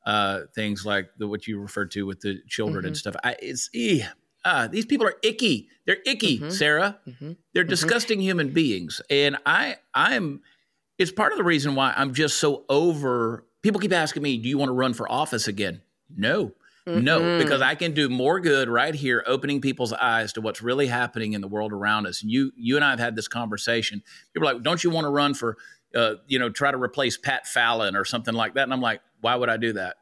uh, 0.05 0.43
things 0.55 0.85
like 0.85 1.11
the 1.19 1.29
what 1.29 1.47
you 1.47 1.61
referred 1.61 1.91
to 1.93 2.07
with 2.07 2.21
the 2.21 2.41
children 2.49 2.81
mm-hmm. 2.81 2.89
and 2.89 2.97
stuff. 2.97 3.15
I, 3.23 3.37
it's 3.41 3.71
eh, 3.75 4.01
uh, 4.45 4.67
these 4.67 4.87
people 4.87 5.07
are 5.07 5.17
icky. 5.23 5.69
They're 5.87 5.99
icky, 6.07 6.39
mm-hmm. 6.39 6.51
Sara. 6.51 6.99
Mm-hmm. 7.07 7.33
They're 7.53 7.63
mm-hmm. 7.63 7.71
disgusting 7.71 8.21
human 8.21 8.53
beings, 8.53 9.01
and 9.11 9.37
I 9.47 9.77
I'm. 9.95 10.41
It's 10.99 11.13
part 11.13 11.33
of 11.33 11.39
the 11.39 11.45
reason 11.45 11.77
why 11.77 11.95
I'm 11.97 12.15
just 12.15 12.39
so 12.39 12.65
over. 12.69 13.45
People 13.63 13.81
keep 13.81 13.93
asking 13.93 14.23
me, 14.23 14.39
"Do 14.39 14.49
you 14.49 14.59
want 14.59 14.71
to 14.71 14.75
run 14.75 14.95
for 14.95 15.11
office 15.11 15.47
again?" 15.47 15.83
No. 16.17 16.53
Mm-hmm. 16.89 17.05
No, 17.05 17.39
because 17.39 17.61
I 17.61 17.75
can 17.75 17.93
do 17.93 18.09
more 18.09 18.41
good 18.41 18.69
right 18.69 18.95
here, 18.95 19.23
opening 19.27 19.61
people's 19.61 19.93
eyes 19.93 20.33
to 20.35 20.41
what's 20.41 20.63
really 20.63 20.87
happening 20.87 21.35
in 21.35 21.41
the 21.41 21.49
world 21.49 21.73
around 21.73 22.07
us. 22.07 22.23
You, 22.23 22.53
you 22.57 22.77
and 22.77 22.85
I 22.85 22.91
have 22.91 22.99
had 22.99 23.15
this 23.15 23.29
conversation. 23.29 24.03
People 24.33 24.49
are 24.49 24.55
like, 24.55 24.63
"Don't 24.63 24.83
you 24.83 24.91
want 24.91 25.05
to 25.05 25.11
run 25.11 25.35
for, 25.35 25.59
uh, 25.95 26.15
you 26.27 26.39
know, 26.39 26.49
try 26.49 26.71
to 26.71 26.79
replace 26.79 27.19
Pat 27.19 27.47
Fallon 27.47 27.95
or 27.95 28.05
something 28.05 28.35
like 28.35 28.55
that?" 28.55 28.63
And 28.63 28.73
I'm 28.73 28.81
like, 28.81 29.03
"Why 29.21 29.35
would 29.35 29.51
I 29.51 29.59
do 29.59 29.75
that? 29.75 29.97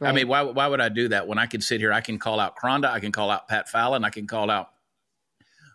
Right. 0.00 0.08
I 0.08 0.12
mean, 0.12 0.28
why, 0.28 0.42
why 0.42 0.66
would 0.66 0.80
I 0.80 0.88
do 0.88 1.08
that 1.08 1.26
when 1.28 1.38
I 1.38 1.46
can 1.46 1.60
sit 1.60 1.80
here? 1.80 1.92
I 1.92 2.00
can 2.00 2.18
call 2.18 2.40
out 2.40 2.56
Kronda, 2.56 2.90
I 2.90 3.00
can 3.00 3.12
call 3.12 3.30
out 3.30 3.48
Pat 3.48 3.68
Fallon, 3.68 4.02
I 4.02 4.10
can 4.10 4.26
call 4.26 4.50
out 4.50 4.68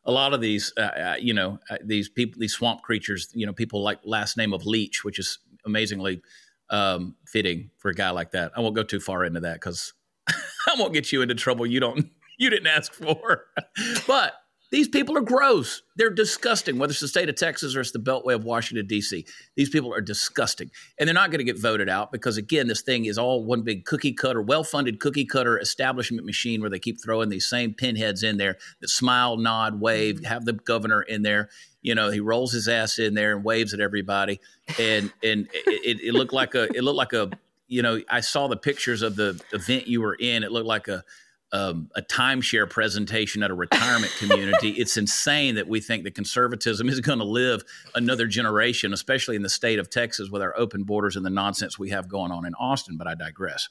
a 0.04 0.12
lot 0.12 0.34
of 0.34 0.42
these, 0.42 0.74
uh, 0.78 0.82
uh, 0.82 1.16
you 1.20 1.34
know, 1.34 1.60
uh, 1.70 1.78
these 1.84 2.10
people, 2.10 2.40
these 2.40 2.54
swamp 2.54 2.82
creatures. 2.82 3.30
You 3.34 3.46
know, 3.46 3.54
people 3.54 3.84
like 3.84 4.00
last 4.04 4.38
name 4.38 4.54
of 4.54 4.66
Leach, 4.66 5.04
which 5.04 5.20
is 5.20 5.40
amazingly 5.66 6.22
um, 6.70 7.16
fitting 7.28 7.72
for 7.78 7.90
a 7.90 7.94
guy 7.94 8.10
like 8.12 8.32
that. 8.32 8.52
I 8.56 8.62
won't 8.62 8.76
go 8.76 8.84
too 8.84 9.00
far 9.00 9.26
into 9.26 9.40
that 9.42 9.56
because 9.56 9.94
I 10.30 10.76
won't 10.78 10.94
get 10.94 11.12
you 11.12 11.22
into 11.22 11.36
trouble 11.36 11.66
you 11.66 11.80
don't 11.80 12.10
you 12.38 12.50
didn't 12.50 12.68
ask 12.68 12.94
for. 12.94 13.46
but 14.08 14.34
these 14.72 14.88
people 14.88 15.16
are 15.18 15.22
gross. 15.22 15.84
They're 15.96 16.10
disgusting, 16.10 16.78
whether 16.78 16.92
it's 16.92 17.00
the 17.00 17.08
state 17.08 17.30
of 17.30 17.36
Texas 17.36 17.76
or 17.76 17.82
it's 17.82 17.92
the 17.92 18.00
Beltway 18.00 18.34
of 18.34 18.44
Washington, 18.44 18.88
D.C. 18.88 19.26
These 19.56 19.70
people 19.70 19.94
are 19.94 20.02
disgusting. 20.02 20.72
And 21.00 21.08
they're 21.08 21.14
not 21.14 21.30
going 21.30 21.40
to 21.40 21.46
get 21.46 21.58
voted 21.58 21.88
out 21.88 22.12
because, 22.12 22.36
again, 22.36 22.68
this 22.68 22.82
thing 22.82 23.06
is 23.06 23.18
all 23.18 23.46
one 23.46 23.62
big 23.62 23.86
cookie 23.86 24.12
cutter, 24.12 24.42
well 24.42 24.64
funded 24.64 25.00
cookie 25.00 25.26
cutter 25.26 25.60
establishment 25.60 26.26
machine 26.26 26.62
where 26.62 26.70
they 26.70 26.80
keep 26.80 27.02
throwing 27.02 27.30
these 27.30 27.48
same 27.48 27.74
pinheads 27.74 28.24
in 28.24 28.38
there 28.38 28.58
that 28.82 28.90
smile, 28.90 29.38
nod, 29.38 29.80
wave, 29.80 30.16
mm-hmm. 30.16 30.26
have 30.26 30.46
the 30.46 30.54
governor 30.54 31.02
in 31.04 31.22
there. 31.22 31.50
You 31.82 31.94
know, 31.94 32.10
he 32.10 32.20
rolls 32.20 32.52
his 32.52 32.68
ass 32.68 32.98
in 32.98 33.14
there 33.14 33.36
and 33.36 33.46
waves 33.46 33.74
at 33.74 33.80
everybody. 33.80 34.42
And 34.80 35.14
and 35.24 35.48
it, 35.54 36.02
it 36.02 36.14
looked 36.14 36.34
like 36.34 36.56
a 36.56 36.64
it 36.76 36.84
looked 36.84 36.98
like 36.98 37.14
a 37.14 37.30
you 37.68 37.82
know, 37.82 38.02
I 38.10 38.22
saw 38.22 38.48
the 38.48 38.58
pictures 38.58 39.02
of 39.02 39.16
the 39.16 39.42
event 39.54 39.88
you 39.88 40.02
were 40.02 40.16
in. 40.16 40.44
It 40.44 40.52
looked 40.52 40.68
like 40.68 40.88
a 40.88 41.04
um, 41.52 41.90
a 41.96 42.02
timeshare 42.02 42.70
presentation 42.70 43.42
at 43.42 43.50
a 43.50 43.54
retirement 43.54 44.12
community. 44.20 44.72
it's 44.72 44.98
insane 44.98 45.56
that 45.56 45.68
we 45.68 45.80
think 45.80 46.04
that 46.04 46.14
conservatism 46.14 46.90
is 46.90 47.00
going 47.00 47.20
to 47.20 47.26
live 47.26 47.64
another 47.94 48.28
generation, 48.28 48.92
especially 48.92 49.38
in 49.38 49.42
the 49.42 49.50
state 49.50 49.80
of 49.80 49.90
Texas 49.90 50.30
with 50.30 50.42
our 50.42 50.58
open 50.58 50.84
borders 50.84 51.16
and 51.16 51.26
the 51.26 51.30
nonsense 51.30 51.80
we 51.80 51.92
have 51.92 52.10
going 52.10 52.32
on 52.32 52.46
in 52.46 52.54
Austin. 52.56 52.98
But 52.98 53.08
I 53.08 53.16
digress. 53.16 53.70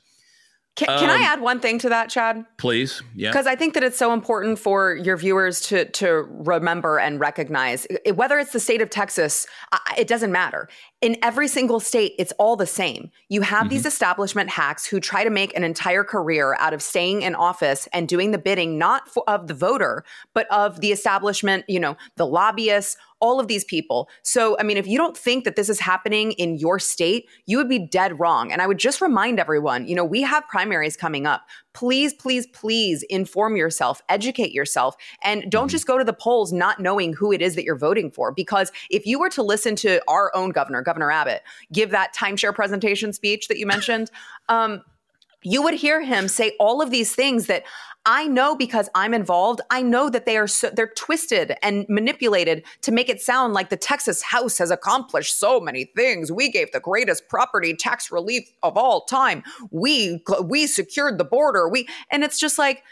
Can, 0.77 0.89
can 0.89 1.09
um, 1.09 1.21
I 1.21 1.25
add 1.25 1.41
one 1.41 1.61
thing 1.61 1.79
to 1.81 1.89
that, 1.91 2.11
Chad? 2.11 2.45
Please, 2.57 3.01
yeah. 3.15 3.31
Because 3.31 3.47
I 3.47 3.55
think 3.55 3.75
that 3.75 3.85
it's 3.85 3.97
so 3.97 4.13
important 4.13 4.59
for 4.59 4.97
your 4.97 5.17
viewers 5.17 5.61
to 5.69 5.85
to 5.85 6.27
remember 6.29 6.99
and 6.99 7.21
recognize 7.21 7.87
whether 8.15 8.41
it's 8.41 8.53
the 8.53 8.59
state 8.59 8.83
of 8.83 8.91
Texas, 8.91 9.47
it 9.97 10.09
doesn't 10.09 10.33
matter. 10.33 10.69
In 11.01 11.17
every 11.23 11.47
single 11.47 11.79
state, 11.79 12.15
it's 12.19 12.33
all 12.39 12.57
the 12.57 12.67
same. 12.67 13.11
You 13.29 13.43
have 13.43 13.65
mm-hmm. 13.65 13.69
these 13.69 13.87
establishment 13.87 14.51
hacks 14.51 14.85
who 14.85 14.99
try 14.99 15.23
to 15.23 15.31
make 15.31 15.55
an 15.57 15.63
entire 15.63 16.03
career 16.03 16.57
out 16.59 16.75
of 16.75 16.83
staying 16.83 17.23
in 17.23 17.37
office 17.37 17.87
and 17.93 18.09
doing 18.09 18.33
the 18.33 18.39
bidding 18.39 18.77
not 18.77 19.09
for, 19.09 19.23
of 19.29 19.47
the 19.47 19.55
voter, 19.55 20.05
but 20.33 20.51
of 20.51 20.81
the 20.81 20.91
establishment. 20.91 21.65
You 21.69 21.79
know, 21.79 21.97
the 22.17 22.27
lobbyists 22.27 22.97
all 23.21 23.41
of 23.41 23.49
these 23.49 23.65
people. 23.65 24.09
So, 24.23 24.57
I 24.59 24.63
mean, 24.63 24.77
if 24.77 24.87
you 24.87 24.99
don't 24.99 25.17
think 25.17 25.45
that 25.45 25.57
this 25.57 25.69
is 25.69 25.81
happening 25.81 26.33
in 26.33 26.57
your 26.57 26.79
state, 26.79 27.29
you 27.47 27.57
would 27.57 27.69
be 27.69 27.79
dead 27.79 28.19
wrong. 28.21 28.53
And 28.53 28.61
I 28.61 28.67
would 28.67 28.79
just 28.79 29.01
remind 29.01 29.41
everyone, 29.41 29.87
you 29.87 29.95
know, 29.95 30.05
we 30.05 30.23
have 30.23 30.47
primaries 30.49 30.97
coming 30.97 31.27
up. 31.27 31.43
Please, 31.73 32.13
please, 32.15 32.47
please 32.49 33.03
inform 33.05 33.57
yourself, 33.57 34.03
educate 34.09 34.53
yourself, 34.53 34.95
and 35.23 35.51
don't 35.51 35.65
mm-hmm. 35.65 35.71
just 35.71 35.87
go 35.87 35.99
to 35.99 36.05
the 36.05 36.13
polls 36.13 36.53
not 36.53 36.81
knowing 36.81 37.13
who 37.13 37.33
it 37.33 37.43
is 37.43 37.55
that 37.55 37.65
you're 37.65 37.79
voting 37.79 38.11
for. 38.11 38.31
Because 38.31 38.71
if 38.91 39.07
you 39.07 39.19
were 39.19 39.31
to 39.31 39.43
listen 39.43 39.75
to 39.77 40.01
our 40.09 40.31
own 40.35 40.51
governor, 40.51 40.83
Governor 40.83 41.11
Abbott, 41.11 41.43
give 41.73 41.91
that 41.91 42.15
timeshare 42.15 42.55
presentation 42.55 43.13
speech 43.13 43.49
that 43.49 43.59
you 43.59 43.67
mentioned, 43.67 44.11
um, 44.49 44.83
you 45.45 45.63
would 45.63 45.75
hear 45.75 46.03
him 46.03 46.27
say 46.27 46.57
all 46.59 46.83
of 46.83 46.91
these 46.91 47.15
things 47.15 47.47
that 47.47 47.65
I 48.07 48.27
know 48.27 48.55
because 48.55 48.91
I'm 48.95 49.15
involved. 49.15 49.61
I 49.71 49.81
know 49.81 50.11
that 50.11 50.27
they 50.27 50.37
are 50.37 50.47
so, 50.47 50.69
they're 50.69 50.93
twisted 50.95 51.55
and 51.63 51.87
manipulated 51.89 52.65
to 52.83 52.93
make 52.93 53.09
it 53.09 53.23
sound 53.23 53.55
like 53.55 53.71
the 53.71 53.79
Texas 53.79 54.21
House 54.23 54.59
has 54.59 54.71
accomplished 54.71 55.39
so 55.39 55.59
many 55.59 55.85
things. 55.97 56.31
We 56.31 56.51
gave 56.51 56.73
the 56.73 56.81
greatest 56.81 57.29
property 57.29 57.75
tax 57.75 58.13
relief 58.13 58.51
of 58.63 58.77
all 58.77 59.05
time. 59.05 59.43
We 59.71 60.23
we 60.43 60.67
secured 60.67 61.17
the 61.17 61.25
border. 61.25 61.69
We 61.69 61.89
and 62.11 62.25
it's 62.25 62.39
just 62.39 62.59
like 62.59 62.83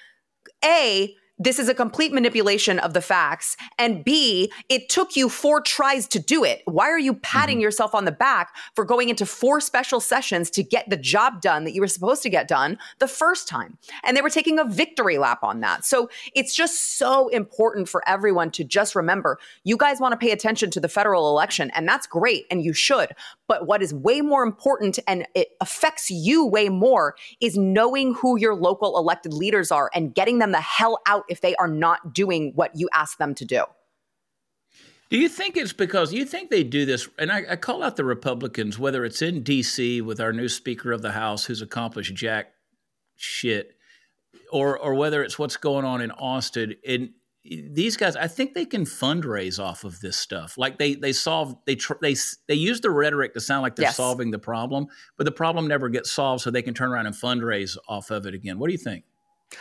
a 0.64 1.14
this 1.42 1.58
is 1.58 1.68
a 1.68 1.74
complete 1.74 2.12
manipulation 2.12 2.78
of 2.78 2.94
the 2.94 3.00
facts. 3.00 3.56
And 3.78 4.04
B, 4.04 4.52
it 4.68 4.88
took 4.88 5.16
you 5.16 5.28
four 5.28 5.60
tries 5.60 6.06
to 6.08 6.18
do 6.18 6.44
it. 6.44 6.62
Why 6.66 6.88
are 6.88 6.98
you 6.98 7.14
patting 7.14 7.56
mm-hmm. 7.56 7.62
yourself 7.62 7.94
on 7.94 8.04
the 8.04 8.12
back 8.12 8.54
for 8.74 8.84
going 8.84 9.08
into 9.08 9.26
four 9.26 9.60
special 9.60 10.00
sessions 10.00 10.50
to 10.50 10.62
get 10.62 10.88
the 10.88 10.96
job 10.96 11.40
done 11.40 11.64
that 11.64 11.74
you 11.74 11.80
were 11.80 11.88
supposed 11.88 12.22
to 12.22 12.30
get 12.30 12.48
done 12.48 12.78
the 12.98 13.08
first 13.08 13.48
time? 13.48 13.78
And 14.04 14.16
they 14.16 14.22
were 14.22 14.30
taking 14.30 14.58
a 14.58 14.64
victory 14.64 15.18
lap 15.18 15.40
on 15.42 15.60
that. 15.60 15.84
So 15.84 16.10
it's 16.34 16.54
just 16.54 16.98
so 16.98 17.28
important 17.28 17.88
for 17.88 18.06
everyone 18.08 18.50
to 18.52 18.64
just 18.64 18.94
remember 18.94 19.38
you 19.64 19.76
guys 19.76 20.00
want 20.00 20.12
to 20.12 20.18
pay 20.18 20.32
attention 20.32 20.70
to 20.70 20.80
the 20.80 20.88
federal 20.88 21.28
election, 21.28 21.70
and 21.74 21.88
that's 21.88 22.06
great, 22.06 22.46
and 22.50 22.62
you 22.62 22.72
should. 22.72 23.10
But 23.48 23.66
what 23.66 23.82
is 23.82 23.92
way 23.92 24.20
more 24.20 24.42
important 24.42 24.98
and 25.06 25.26
it 25.34 25.48
affects 25.60 26.10
you 26.10 26.46
way 26.46 26.68
more 26.68 27.16
is 27.40 27.56
knowing 27.56 28.14
who 28.14 28.38
your 28.38 28.54
local 28.54 28.96
elected 28.96 29.34
leaders 29.34 29.70
are 29.70 29.90
and 29.94 30.14
getting 30.14 30.38
them 30.38 30.52
the 30.52 30.60
hell 30.60 31.00
out 31.06 31.24
if 31.32 31.40
they 31.40 31.56
are 31.56 31.66
not 31.66 32.14
doing 32.14 32.52
what 32.54 32.70
you 32.74 32.88
ask 32.94 33.18
them 33.18 33.34
to 33.34 33.44
do. 33.44 33.64
Do 35.10 35.18
you 35.18 35.28
think 35.28 35.56
it's 35.56 35.72
because 35.72 36.12
you 36.12 36.24
think 36.24 36.48
they 36.48 36.62
do 36.62 36.86
this? 36.86 37.08
And 37.18 37.30
I, 37.30 37.42
I, 37.50 37.56
call 37.56 37.82
out 37.82 37.96
the 37.96 38.04
Republicans, 38.04 38.78
whether 38.78 39.04
it's 39.04 39.20
in 39.20 39.42
D.C. 39.42 40.00
with 40.00 40.20
our 40.20 40.32
new 40.32 40.48
Speaker 40.48 40.90
of 40.90 41.02
the 41.02 41.12
House 41.12 41.44
who's 41.44 41.60
accomplished 41.60 42.14
jack 42.14 42.52
shit, 43.16 43.76
or 44.50 44.78
or 44.78 44.94
whether 44.94 45.22
it's 45.22 45.38
what's 45.38 45.58
going 45.58 45.84
on 45.84 46.00
in 46.00 46.12
Austin. 46.12 46.76
And 46.88 47.10
these 47.44 47.98
guys, 47.98 48.16
I 48.16 48.26
think 48.26 48.54
they 48.54 48.64
can 48.64 48.84
fundraise 48.84 49.62
off 49.62 49.84
of 49.84 50.00
this 50.00 50.16
stuff. 50.16 50.56
Like 50.56 50.78
they 50.78 50.94
they 50.94 51.12
solve 51.12 51.56
they 51.66 51.74
tr- 51.74 52.00
they 52.00 52.14
they 52.48 52.54
use 52.54 52.80
the 52.80 52.90
rhetoric 52.90 53.34
to 53.34 53.40
sound 53.42 53.62
like 53.62 53.76
they're 53.76 53.86
yes. 53.86 53.96
solving 53.96 54.30
the 54.30 54.38
problem, 54.38 54.86
but 55.18 55.24
the 55.24 55.32
problem 55.32 55.68
never 55.68 55.90
gets 55.90 56.10
solved, 56.10 56.42
so 56.42 56.50
they 56.50 56.62
can 56.62 56.72
turn 56.72 56.90
around 56.90 57.04
and 57.04 57.14
fundraise 57.14 57.76
off 57.86 58.10
of 58.10 58.24
it 58.24 58.32
again. 58.32 58.58
What 58.58 58.68
do 58.68 58.72
you 58.72 58.78
think? 58.78 59.04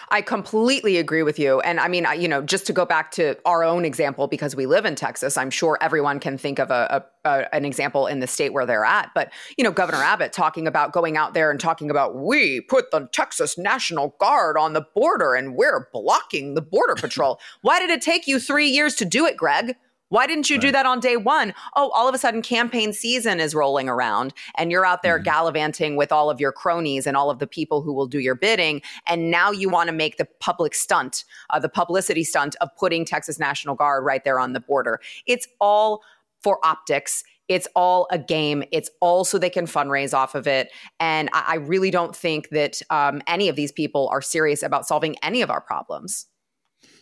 I 0.10 0.22
completely 0.22 0.98
agree 0.98 1.24
with 1.24 1.40
you. 1.40 1.60
And 1.62 1.80
I 1.80 1.88
mean, 1.88 2.06
you 2.18 2.28
know, 2.28 2.42
just 2.42 2.66
to 2.68 2.74
go 2.74 2.86
back 2.86 3.12
to 3.12 3.38
our 3.46 3.64
own 3.64 3.86
example, 3.86 4.28
because 4.28 4.56
we 4.56 4.66
live 4.66 4.86
in 4.86 4.96
Texas, 4.96 5.38
I'm 5.38 5.50
sure 5.50 5.78
everyone 5.82 6.20
can 6.20 6.38
think 6.38 6.60
of 6.60 6.72
a, 6.72 7.04
a, 7.26 7.30
a, 7.30 7.56
an 7.56 7.66
example 7.66 8.08
in 8.08 8.20
the 8.20 8.28
state 8.28 8.54
where 8.54 8.66
they're 8.66 8.86
at. 8.86 9.12
But, 9.14 9.32
you 9.58 9.64
know, 9.64 9.72
Governor 9.72 10.04
Abbott 10.04 10.34
talking 10.34 10.68
about 10.68 10.94
going 10.94 11.18
out 11.18 11.34
there 11.34 11.52
and 11.52 11.60
talking 11.60 11.90
about, 11.90 12.16
we 12.16 12.62
put 12.62 12.92
the 12.92 13.08
Texas 13.12 13.58
National 13.58 14.16
Guard 14.20 14.58
on 14.58 14.74
the 14.74 14.86
border 14.96 15.36
and 15.36 15.56
we're 15.56 15.88
blocking 15.94 16.56
the 16.56 16.62
Border 16.62 16.96
Patrol. 16.96 17.40
Why 17.62 17.80
did 17.80 17.90
it 17.90 18.02
take 18.02 18.28
you 18.28 18.40
three 18.40 18.68
years 18.68 18.96
to 18.96 19.06
do 19.06 19.26
it, 19.26 19.38
Greg? 19.38 19.76
Why 20.12 20.28
didn't 20.28 20.50
you 20.50 20.58
right. 20.58 20.62
do 20.62 20.72
that 20.74 20.86
on 20.86 21.00
day 21.00 21.16
one? 21.16 21.54
Oh, 21.78 21.90
all 21.92 22.06
of 22.06 22.14
a 22.14 22.18
sudden 22.18 22.42
campaign 22.42 22.92
season 22.92 23.40
is 23.40 23.56
rolling 23.56 23.88
around 23.88 24.34
and 24.56 24.70
you're 24.70 24.86
out 24.86 25.04
there 25.04 25.16
mm-hmm. 25.16 25.24
gallivanting 25.24 25.96
with 25.96 26.12
all 26.12 26.30
of 26.30 26.42
your 26.42 26.52
cronies 26.52 27.08
and 27.08 27.16
all 27.16 27.30
of 27.30 27.40
the 27.40 27.48
people 27.48 27.82
who 27.82 27.94
will 27.94 28.08
do 28.08 28.20
your 28.20 28.36
bidding. 28.36 28.82
And 29.08 29.32
now 29.32 29.52
you 29.52 29.70
want 29.70 29.88
to 29.88 29.94
make 29.94 30.18
the 30.18 30.28
public 30.42 30.76
stunt, 30.76 31.24
uh, 31.50 31.60
the 31.60 31.70
publicity 31.70 32.26
stunt 32.26 32.58
of 32.60 32.68
putting 32.78 33.06
Texas 33.06 33.40
National 33.40 33.74
Guard 33.74 34.04
right 34.04 34.22
there 34.26 34.38
on 34.38 34.52
the 34.52 34.60
border. 34.60 35.00
It's 35.28 35.48
all 35.62 36.02
for 36.42 36.60
optics. 36.62 37.24
It's 37.48 37.70
all 37.74 38.08
a 38.12 38.20
game. 38.20 38.66
It's 38.74 38.90
all 39.00 39.24
so 39.24 39.38
they 39.38 39.50
can 39.50 39.66
fundraise 39.66 40.14
off 40.14 40.36
of 40.36 40.46
it. 40.46 40.72
And 41.00 41.30
I, 41.32 41.44
I 41.48 41.56
really 41.56 41.90
don't 41.90 42.14
think 42.14 42.50
that 42.50 42.82
um, 42.90 43.22
any 43.28 43.48
of 43.48 43.56
these 43.56 43.72
people 43.72 44.10
are 44.10 44.22
serious 44.22 44.62
about 44.62 44.86
solving 44.86 45.16
any 45.24 45.42
of 45.42 45.50
our 45.50 45.62
problems. 45.62 46.28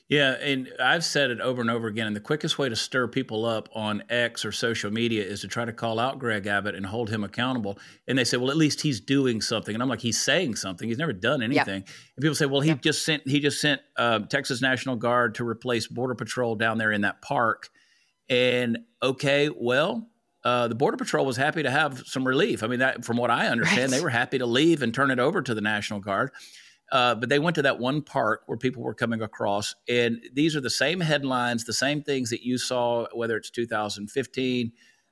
Yeah, 0.10 0.32
and 0.32 0.74
I've 0.80 1.06
said 1.06 1.30
it 1.30 1.40
over 1.40 1.62
and 1.62 1.70
over 1.70 1.88
again. 1.88 2.08
And 2.08 2.16
the 2.16 2.20
quickest 2.20 2.58
way 2.58 2.68
to 2.68 2.76
stir 2.76 3.08
people 3.08 3.46
up 3.46 3.70
on 3.76 4.04
X 4.10 4.44
or 4.44 4.52
social 4.52 4.90
media 4.90 5.24
is 5.24 5.42
to 5.42 5.48
try 5.48 5.66
to 5.66 5.72
call 5.72 6.00
out 6.00 6.18
Greg 6.18 6.48
Abbott 6.48 6.74
and 6.74 6.84
hold 6.84 7.12
him 7.12 7.24
accountable. 7.24 7.78
And 8.08 8.18
they 8.18 8.24
say, 8.24 8.38
well, 8.38 8.50
at 8.50 8.58
least 8.58 8.82
he's 8.82 9.00
doing 9.00 9.40
something. 9.40 9.76
And 9.76 9.84
I'm 9.84 9.88
like, 9.88 10.02
he's 10.02 10.20
saying 10.20 10.56
something. 10.56 10.88
He's 10.88 10.98
never 10.98 11.14
done 11.14 11.44
anything. 11.44 11.84
Yeah. 11.86 11.94
And 12.16 12.22
people 12.24 12.34
say, 12.34 12.48
well, 12.48 12.62
he 12.62 12.70
yeah. 12.70 12.76
just 12.82 13.06
sent 13.06 13.28
he 13.28 13.40
just 13.40 13.62
sent 13.62 13.82
uh, 13.98 14.20
Texas 14.22 14.64
National 14.64 14.96
Guard 14.96 15.36
to 15.36 15.48
replace 15.48 15.86
Border 15.86 16.16
Patrol 16.16 16.56
down 16.56 16.80
there 16.80 16.92
in 16.92 17.02
that 17.02 17.22
park. 17.22 17.70
And 18.30 18.80
okay, 19.04 19.50
well, 19.56 20.10
uh, 20.44 20.68
the 20.70 20.76
Border 20.76 20.98
Patrol 20.98 21.24
was 21.24 21.38
happy 21.38 21.62
to 21.62 21.70
have 21.70 22.02
some 22.08 22.28
relief. 22.28 22.64
I 22.64 22.68
mean, 22.68 22.80
that 22.80 23.06
from 23.06 23.18
what 23.18 23.30
I 23.30 23.48
understand, 23.48 23.92
right. 23.92 23.98
they 24.00 24.02
were 24.02 24.10
happy 24.10 24.40
to 24.40 24.48
leave 24.48 24.82
and 24.82 24.92
turn 24.92 25.12
it 25.12 25.20
over 25.20 25.44
to 25.44 25.54
the 25.54 25.62
National 25.62 26.00
Guard. 26.00 26.32
Uh, 26.92 27.16
but 27.16 27.30
they 27.30 27.40
went 27.40 27.56
to 27.56 27.62
that 27.62 27.80
one 27.80 28.02
park 28.02 28.44
where 28.48 28.58
people 28.58 28.82
were 28.82 28.94
coming 28.94 29.22
across, 29.22 29.76
and 29.88 30.22
these 30.34 30.56
are 30.56 30.62
the 30.62 30.70
same 30.70 31.00
headlines, 31.00 31.66
the 31.66 31.74
same 31.74 32.02
things 32.02 32.30
that 32.32 32.44
you 32.44 32.58
saw, 32.58 33.06
whether 33.14 33.38
it's 33.38 33.52
2015, 33.52 34.72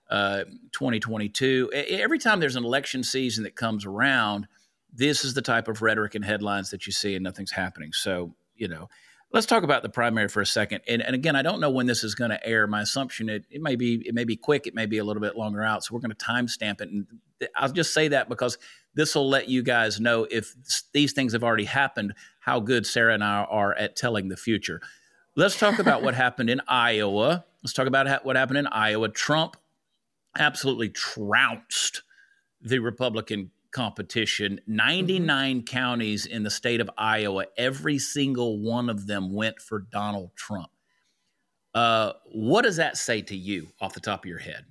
uh, 0.09 0.43
2022. 0.71 1.71
Every 1.73 2.17
time 2.17 2.39
there's 2.39 2.55
an 2.55 2.65
election 2.65 3.03
season 3.03 3.43
that 3.43 3.55
comes 3.55 3.86
around, 3.86 4.47
this 4.91 5.23
is 5.23 5.34
the 5.34 5.41
type 5.41 5.67
of 5.67 5.82
rhetoric 5.82 6.15
and 6.15 6.25
headlines 6.25 6.71
that 6.71 6.88
you 6.88 6.93
see, 6.93 7.15
and 7.15 7.23
nothing's 7.23 7.51
happening. 7.51 7.91
So, 7.93 8.36
you 8.55 8.67
know, 8.67 8.89
let's 9.32 9.45
talk 9.45 9.63
about 9.63 9.84
the 9.84 9.89
primary 9.89 10.28
for 10.28 10.41
a 10.41 10.45
second. 10.45 10.82
And, 10.88 11.01
and 11.01 11.13
again, 11.13 11.36
I 11.36 11.41
don't 11.41 11.59
know 11.59 11.69
when 11.69 11.86
this 11.86 12.03
is 12.03 12.15
going 12.15 12.32
to 12.32 12.47
air. 12.47 12.65
My 12.67 12.82
assumption 12.82 13.30
it, 13.30 13.45
it 13.49 13.61
may 13.61 13.75
be 13.75 14.01
it 14.07 14.15
may 14.15 14.23
be 14.23 14.36
quick, 14.36 14.67
it 14.67 14.73
may 14.73 14.86
be 14.86 14.97
a 14.97 15.03
little 15.03 15.21
bit 15.21 15.36
longer 15.36 15.63
out. 15.63 15.84
So 15.84 15.93
we're 15.93 16.01
going 16.01 16.15
to 16.15 16.25
timestamp 16.25 16.82
it, 16.82 16.89
and 16.89 17.07
I'll 17.55 17.71
just 17.71 17.93
say 17.93 18.07
that 18.09 18.30
because 18.30 18.57
this 18.98 19.14
will 19.14 19.30
let 19.30 19.48
you 19.48 19.62
guys 19.62 20.00
know 20.00 20.28
if 20.30 20.56
these 20.91 21.14
things 21.14 21.34
have 21.34 21.43
already 21.43 21.66
happened, 21.66 22.16
how 22.39 22.60
good 22.60 22.86
Sara 22.86 23.14
and 23.14 23.24
I 23.24 23.43
are 23.43 23.76
at 23.76 23.95
telling 23.95 24.28
the 24.28 24.36
future. 24.36 24.82
Let's 25.36 25.58
talk 25.58 25.78
about 25.80 26.02
what 26.02 26.16
happened 26.16 26.50
in 26.50 26.62
Iowa. 26.68 27.45
Let's 27.64 27.74
talk 27.74 27.86
about 27.86 28.26
what 28.26 28.36
happened 28.36 28.58
in 28.58 28.68
Iowa. 28.68 29.10
Trump 29.10 29.56
absolutely 30.38 30.89
trounced 30.89 32.02
the 32.60 32.80
Republican 32.80 33.52
competition. 33.72 34.60
99 34.66 35.58
mm-hmm. 35.58 35.64
counties 35.66 36.26
in 36.26 36.41
the 36.41 36.50
state 36.50 36.82
of 36.82 36.89
Iowa, 36.98 37.45
every 37.56 38.00
single 38.00 38.60
one 38.60 38.89
of 38.89 39.06
them 39.06 39.32
went 39.32 39.60
for 39.60 39.80
Donald 39.80 40.32
Trump. 40.36 40.70
Uh, 41.76 42.14
what 42.32 42.64
does 42.64 42.78
that 42.78 42.98
say 42.98 43.22
to 43.22 43.38
you 43.38 43.68
off 43.80 43.93
the 43.93 44.00
top 44.00 44.24
of 44.24 44.30
your 44.30 44.39
head? 44.39 44.66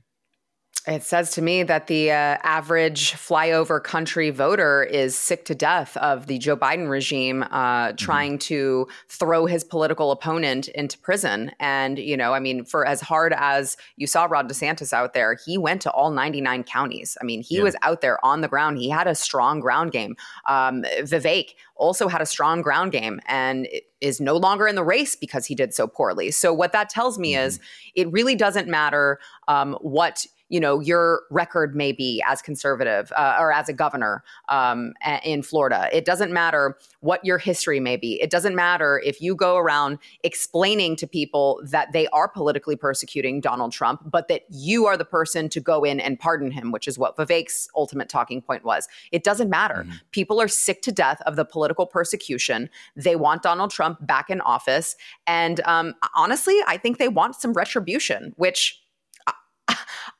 It 0.86 1.02
says 1.02 1.32
to 1.32 1.42
me 1.42 1.64
that 1.64 1.88
the 1.88 2.12
uh, 2.12 2.38
average 2.44 3.12
flyover 3.14 3.82
country 3.82 4.30
voter 4.30 4.84
is 4.84 5.18
sick 5.18 5.44
to 5.46 5.54
death 5.54 5.96
of 5.96 6.28
the 6.28 6.38
Joe 6.38 6.56
Biden 6.56 6.88
regime 6.88 7.42
uh, 7.42 7.88
mm-hmm. 7.88 7.96
trying 7.96 8.38
to 8.38 8.86
throw 9.08 9.46
his 9.46 9.64
political 9.64 10.12
opponent 10.12 10.68
into 10.68 10.96
prison. 10.98 11.50
And, 11.58 11.98
you 11.98 12.16
know, 12.16 12.34
I 12.34 12.38
mean, 12.38 12.64
for 12.64 12.86
as 12.86 13.00
hard 13.00 13.34
as 13.36 13.76
you 13.96 14.06
saw 14.06 14.26
Ron 14.26 14.48
DeSantis 14.48 14.92
out 14.92 15.12
there, 15.12 15.36
he 15.44 15.58
went 15.58 15.82
to 15.82 15.90
all 15.90 16.12
99 16.12 16.62
counties. 16.62 17.18
I 17.20 17.24
mean, 17.24 17.42
he 17.42 17.56
yeah. 17.56 17.64
was 17.64 17.74
out 17.82 18.00
there 18.00 18.24
on 18.24 18.40
the 18.40 18.48
ground. 18.48 18.78
He 18.78 18.88
had 18.88 19.08
a 19.08 19.16
strong 19.16 19.58
ground 19.58 19.90
game. 19.90 20.14
Um, 20.44 20.84
Vivek 21.00 21.54
also 21.74 22.06
had 22.06 22.22
a 22.22 22.26
strong 22.26 22.62
ground 22.62 22.92
game 22.92 23.20
and 23.26 23.66
is 24.00 24.20
no 24.20 24.36
longer 24.36 24.68
in 24.68 24.76
the 24.76 24.84
race 24.84 25.16
because 25.16 25.46
he 25.46 25.54
did 25.54 25.74
so 25.74 25.86
poorly. 25.86 26.30
So, 26.30 26.52
what 26.52 26.72
that 26.72 26.88
tells 26.88 27.18
me 27.18 27.32
mm-hmm. 27.32 27.46
is 27.46 27.60
it 27.94 28.10
really 28.12 28.34
doesn't 28.34 28.68
matter 28.68 29.18
um, 29.48 29.76
what 29.80 30.26
you 30.48 30.60
know 30.60 30.80
your 30.80 31.22
record 31.30 31.74
may 31.74 31.92
be 31.92 32.22
as 32.26 32.40
conservative 32.42 33.12
uh, 33.16 33.36
or 33.38 33.52
as 33.52 33.68
a 33.68 33.72
governor 33.72 34.22
um, 34.48 34.92
in 35.24 35.42
Florida. 35.42 35.88
It 35.92 36.04
doesn't 36.04 36.32
matter 36.32 36.76
what 37.00 37.24
your 37.24 37.38
history 37.38 37.80
may 37.80 37.96
be. 37.96 38.20
It 38.20 38.30
doesn't 38.30 38.54
matter 38.54 39.00
if 39.04 39.20
you 39.20 39.34
go 39.34 39.56
around 39.56 39.98
explaining 40.22 40.96
to 40.96 41.06
people 41.06 41.60
that 41.64 41.92
they 41.92 42.06
are 42.08 42.28
politically 42.28 42.76
persecuting 42.76 43.40
Donald 43.40 43.72
Trump, 43.72 44.02
but 44.04 44.28
that 44.28 44.42
you 44.50 44.86
are 44.86 44.96
the 44.96 45.04
person 45.04 45.48
to 45.48 45.60
go 45.60 45.84
in 45.84 46.00
and 46.00 46.18
pardon 46.18 46.50
him, 46.50 46.72
which 46.72 46.86
is 46.88 46.98
what 46.98 47.16
Vivek's 47.16 47.68
ultimate 47.76 48.08
talking 48.08 48.40
point 48.40 48.64
was. 48.64 48.88
It 49.12 49.24
doesn't 49.24 49.50
matter. 49.50 49.84
Mm-hmm. 49.86 49.96
People 50.12 50.40
are 50.40 50.48
sick 50.48 50.82
to 50.82 50.92
death 50.92 51.20
of 51.26 51.36
the 51.36 51.44
political 51.44 51.86
persecution. 51.86 52.70
They 52.94 53.16
want 53.16 53.42
Donald 53.42 53.70
Trump 53.70 54.06
back 54.06 54.30
in 54.30 54.40
office, 54.40 54.96
and 55.26 55.60
um, 55.60 55.94
honestly, 56.14 56.58
I 56.66 56.76
think 56.76 56.98
they 56.98 57.08
want 57.08 57.36
some 57.36 57.52
retribution, 57.52 58.32
which 58.36 58.82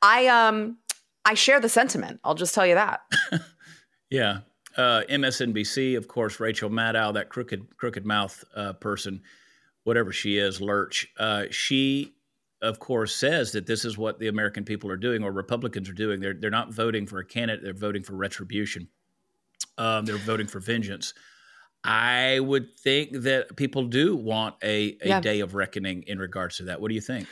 I 0.01 0.27
um 0.27 0.77
I 1.25 1.33
share 1.33 1.59
the 1.59 1.69
sentiment. 1.69 2.19
I'll 2.23 2.35
just 2.35 2.55
tell 2.55 2.65
you 2.65 2.75
that. 2.75 3.01
yeah. 4.09 4.39
Uh, 4.77 5.01
MSNBC, 5.09 5.97
of 5.97 6.07
course, 6.07 6.39
Rachel 6.39 6.69
Maddow, 6.69 7.13
that 7.15 7.29
crooked 7.29 7.75
crooked 7.77 8.05
mouth 8.05 8.43
uh, 8.55 8.73
person, 8.73 9.21
whatever 9.83 10.13
she 10.13 10.37
is, 10.37 10.61
Lurch. 10.61 11.07
Uh, 11.17 11.45
she, 11.49 12.13
of 12.61 12.79
course, 12.79 13.15
says 13.15 13.51
that 13.53 13.65
this 13.65 13.83
is 13.83 13.97
what 13.97 14.19
the 14.19 14.27
American 14.27 14.63
people 14.63 14.91
are 14.91 14.97
doing, 14.97 15.23
or 15.23 15.31
Republicans 15.31 15.89
are 15.89 15.93
doing. 15.93 16.19
They're 16.19 16.35
they're 16.35 16.51
not 16.51 16.71
voting 16.71 17.07
for 17.07 17.17
a 17.17 17.25
candidate; 17.25 17.63
they're 17.63 17.73
voting 17.73 18.03
for 18.03 18.15
retribution. 18.15 18.87
Um, 19.79 20.05
they're 20.05 20.17
voting 20.17 20.47
for 20.47 20.59
vengeance. 20.59 21.13
I 21.83 22.39
would 22.39 22.77
think 22.77 23.11
that 23.23 23.55
people 23.55 23.87
do 23.87 24.15
want 24.15 24.55
a, 24.63 24.97
a 25.01 25.07
yeah. 25.07 25.21
day 25.21 25.39
of 25.39 25.55
reckoning 25.55 26.03
in 26.03 26.19
regards 26.19 26.57
to 26.57 26.63
that. 26.63 26.81
What 26.81 26.89
do 26.89 26.95
you 26.95 27.01
think? 27.01 27.27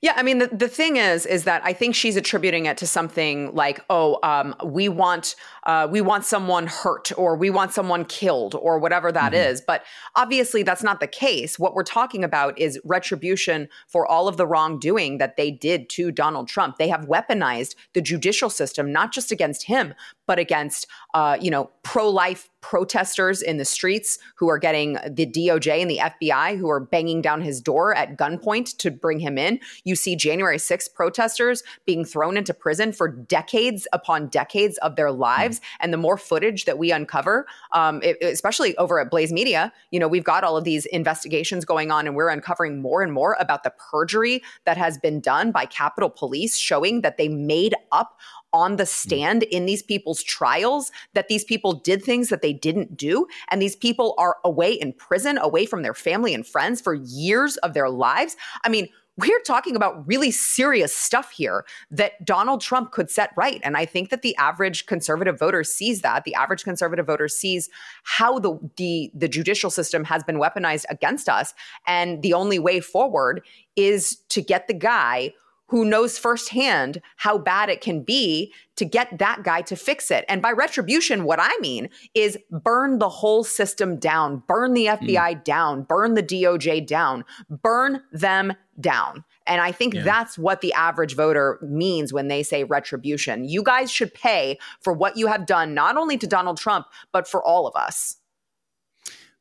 Yeah, 0.00 0.12
I 0.16 0.22
mean 0.22 0.38
the, 0.38 0.46
the 0.48 0.68
thing 0.68 0.96
is 0.96 1.26
is 1.26 1.44
that 1.44 1.62
I 1.64 1.72
think 1.72 1.94
she's 1.94 2.16
attributing 2.16 2.66
it 2.66 2.76
to 2.78 2.86
something 2.86 3.54
like, 3.54 3.84
oh, 3.90 4.18
um, 4.22 4.54
we 4.64 4.88
want 4.88 5.34
uh, 5.64 5.88
we 5.90 6.00
want 6.00 6.24
someone 6.24 6.66
hurt 6.66 7.10
or 7.18 7.36
we 7.36 7.50
want 7.50 7.72
someone 7.72 8.04
killed 8.04 8.54
or 8.54 8.78
whatever 8.78 9.10
that 9.10 9.32
mm-hmm. 9.32 9.50
is. 9.50 9.60
But 9.60 9.84
obviously 10.14 10.62
that's 10.62 10.82
not 10.82 11.00
the 11.00 11.06
case. 11.06 11.58
What 11.58 11.74
we're 11.74 11.82
talking 11.82 12.22
about 12.22 12.58
is 12.58 12.80
retribution 12.84 13.68
for 13.88 14.06
all 14.06 14.28
of 14.28 14.36
the 14.36 14.46
wrongdoing 14.46 15.18
that 15.18 15.36
they 15.36 15.50
did 15.50 15.88
to 15.90 16.12
Donald 16.12 16.48
Trump. 16.48 16.78
They 16.78 16.88
have 16.88 17.06
weaponized 17.06 17.74
the 17.92 18.00
judicial 18.00 18.50
system 18.50 18.92
not 18.92 19.12
just 19.12 19.32
against 19.32 19.64
him, 19.64 19.94
but 20.26 20.38
against 20.38 20.86
uh, 21.14 21.36
you 21.40 21.50
know 21.50 21.70
pro-life 21.82 22.48
protesters 22.60 23.40
in 23.40 23.56
the 23.56 23.64
streets 23.64 24.18
who 24.34 24.48
are 24.48 24.58
getting 24.58 24.94
the 25.08 25.26
DOJ 25.26 25.80
and 25.80 25.90
the 25.90 25.98
FBI 25.98 26.58
who 26.58 26.68
are 26.68 26.80
banging 26.80 27.22
down 27.22 27.40
his 27.40 27.60
door 27.60 27.94
at 27.94 28.16
gunpoint 28.16 28.76
to 28.78 28.90
bring 28.90 29.20
him 29.20 29.38
in. 29.38 29.60
You 29.84 29.94
see 29.94 30.16
January 30.16 30.58
6th 30.58 30.92
protesters 30.94 31.62
being 31.86 32.04
thrown 32.04 32.36
into 32.36 32.52
prison 32.52 32.92
for 32.92 33.08
decades 33.08 33.86
upon 33.92 34.28
decades 34.28 34.76
of 34.78 34.96
their 34.96 35.12
lives. 35.12 35.58
Mm-hmm. 35.58 35.76
And 35.80 35.92
the 35.92 35.98
more 35.98 36.18
footage 36.18 36.64
that 36.64 36.78
we 36.78 36.90
uncover, 36.90 37.46
um, 37.72 38.00
it, 38.02 38.16
especially 38.22 38.76
over 38.76 39.00
at 39.00 39.10
Blaze 39.10 39.32
Media, 39.32 39.72
you 39.90 40.00
know, 40.00 40.08
we've 40.08 40.24
got 40.24 40.44
all 40.44 40.56
of 40.56 40.64
these 40.64 40.86
investigations 40.86 41.64
going 41.64 41.90
on 41.90 42.06
and 42.06 42.16
we're 42.16 42.28
uncovering 42.28 42.82
more 42.82 43.02
and 43.02 43.12
more 43.12 43.36
about 43.38 43.62
the 43.62 43.72
perjury 43.90 44.42
that 44.64 44.76
has 44.76 44.98
been 44.98 45.20
done 45.20 45.52
by 45.52 45.64
Capitol 45.64 46.10
Police 46.10 46.56
showing 46.56 47.02
that 47.02 47.18
they 47.18 47.28
made 47.28 47.74
up 47.92 48.18
on 48.52 48.76
the 48.76 48.84
mm. 48.84 48.88
stand 48.88 49.42
in 49.44 49.66
these 49.66 49.82
people's 49.82 50.22
trials 50.22 50.90
that 51.14 51.28
these 51.28 51.44
people 51.44 51.72
did 51.72 52.02
things 52.02 52.28
that 52.28 52.42
they 52.42 52.52
didn't 52.52 52.96
do. 52.96 53.26
And 53.50 53.60
these 53.60 53.76
people 53.76 54.14
are 54.18 54.36
away 54.44 54.72
in 54.72 54.92
prison, 54.92 55.38
away 55.38 55.66
from 55.66 55.82
their 55.82 55.94
family 55.94 56.34
and 56.34 56.46
friends 56.46 56.80
for 56.80 56.94
years 56.94 57.56
of 57.58 57.74
their 57.74 57.90
lives. 57.90 58.36
I 58.64 58.68
mean, 58.68 58.88
we're 59.18 59.40
talking 59.40 59.74
about 59.74 60.06
really 60.06 60.30
serious 60.30 60.94
stuff 60.94 61.32
here 61.32 61.64
that 61.90 62.24
Donald 62.24 62.60
Trump 62.60 62.92
could 62.92 63.10
set 63.10 63.30
right. 63.36 63.60
And 63.64 63.76
I 63.76 63.84
think 63.84 64.10
that 64.10 64.22
the 64.22 64.36
average 64.36 64.86
conservative 64.86 65.36
voter 65.36 65.64
sees 65.64 66.02
that. 66.02 66.22
The 66.22 66.36
average 66.36 66.62
conservative 66.62 67.06
voter 67.06 67.26
sees 67.26 67.68
how 68.04 68.38
the, 68.38 68.56
the, 68.76 69.10
the 69.12 69.26
judicial 69.26 69.70
system 69.70 70.04
has 70.04 70.22
been 70.22 70.36
weaponized 70.36 70.84
against 70.88 71.28
us. 71.28 71.52
And 71.84 72.22
the 72.22 72.32
only 72.32 72.60
way 72.60 72.78
forward 72.78 73.44
is 73.74 74.18
to 74.28 74.40
get 74.40 74.68
the 74.68 74.74
guy 74.74 75.32
who 75.68 75.84
knows 75.84 76.18
firsthand 76.18 77.00
how 77.16 77.38
bad 77.38 77.68
it 77.68 77.80
can 77.80 78.02
be 78.02 78.52
to 78.76 78.84
get 78.84 79.18
that 79.18 79.42
guy 79.42 79.62
to 79.62 79.76
fix 79.76 80.10
it. 80.10 80.24
And 80.28 80.40
by 80.42 80.52
retribution, 80.52 81.24
what 81.24 81.38
I 81.40 81.56
mean 81.60 81.88
is 82.14 82.38
burn 82.50 82.98
the 82.98 83.08
whole 83.08 83.44
system 83.44 83.98
down, 83.98 84.42
burn 84.46 84.74
the 84.74 84.86
FBI 84.86 85.14
mm. 85.14 85.44
down, 85.44 85.82
burn 85.82 86.14
the 86.14 86.22
DOJ 86.22 86.86
down, 86.86 87.24
burn 87.50 88.02
them 88.12 88.54
down. 88.80 89.24
And 89.46 89.60
I 89.60 89.72
think 89.72 89.94
yeah. 89.94 90.02
that's 90.02 90.38
what 90.38 90.60
the 90.60 90.72
average 90.74 91.16
voter 91.16 91.58
means 91.62 92.12
when 92.12 92.28
they 92.28 92.42
say 92.42 92.64
retribution. 92.64 93.44
You 93.44 93.62
guys 93.62 93.90
should 93.90 94.12
pay 94.14 94.58
for 94.80 94.92
what 94.92 95.16
you 95.16 95.26
have 95.26 95.46
done, 95.46 95.74
not 95.74 95.96
only 95.96 96.18
to 96.18 96.26
Donald 96.26 96.58
Trump, 96.58 96.86
but 97.12 97.26
for 97.26 97.42
all 97.42 97.66
of 97.66 97.74
us. 97.74 98.16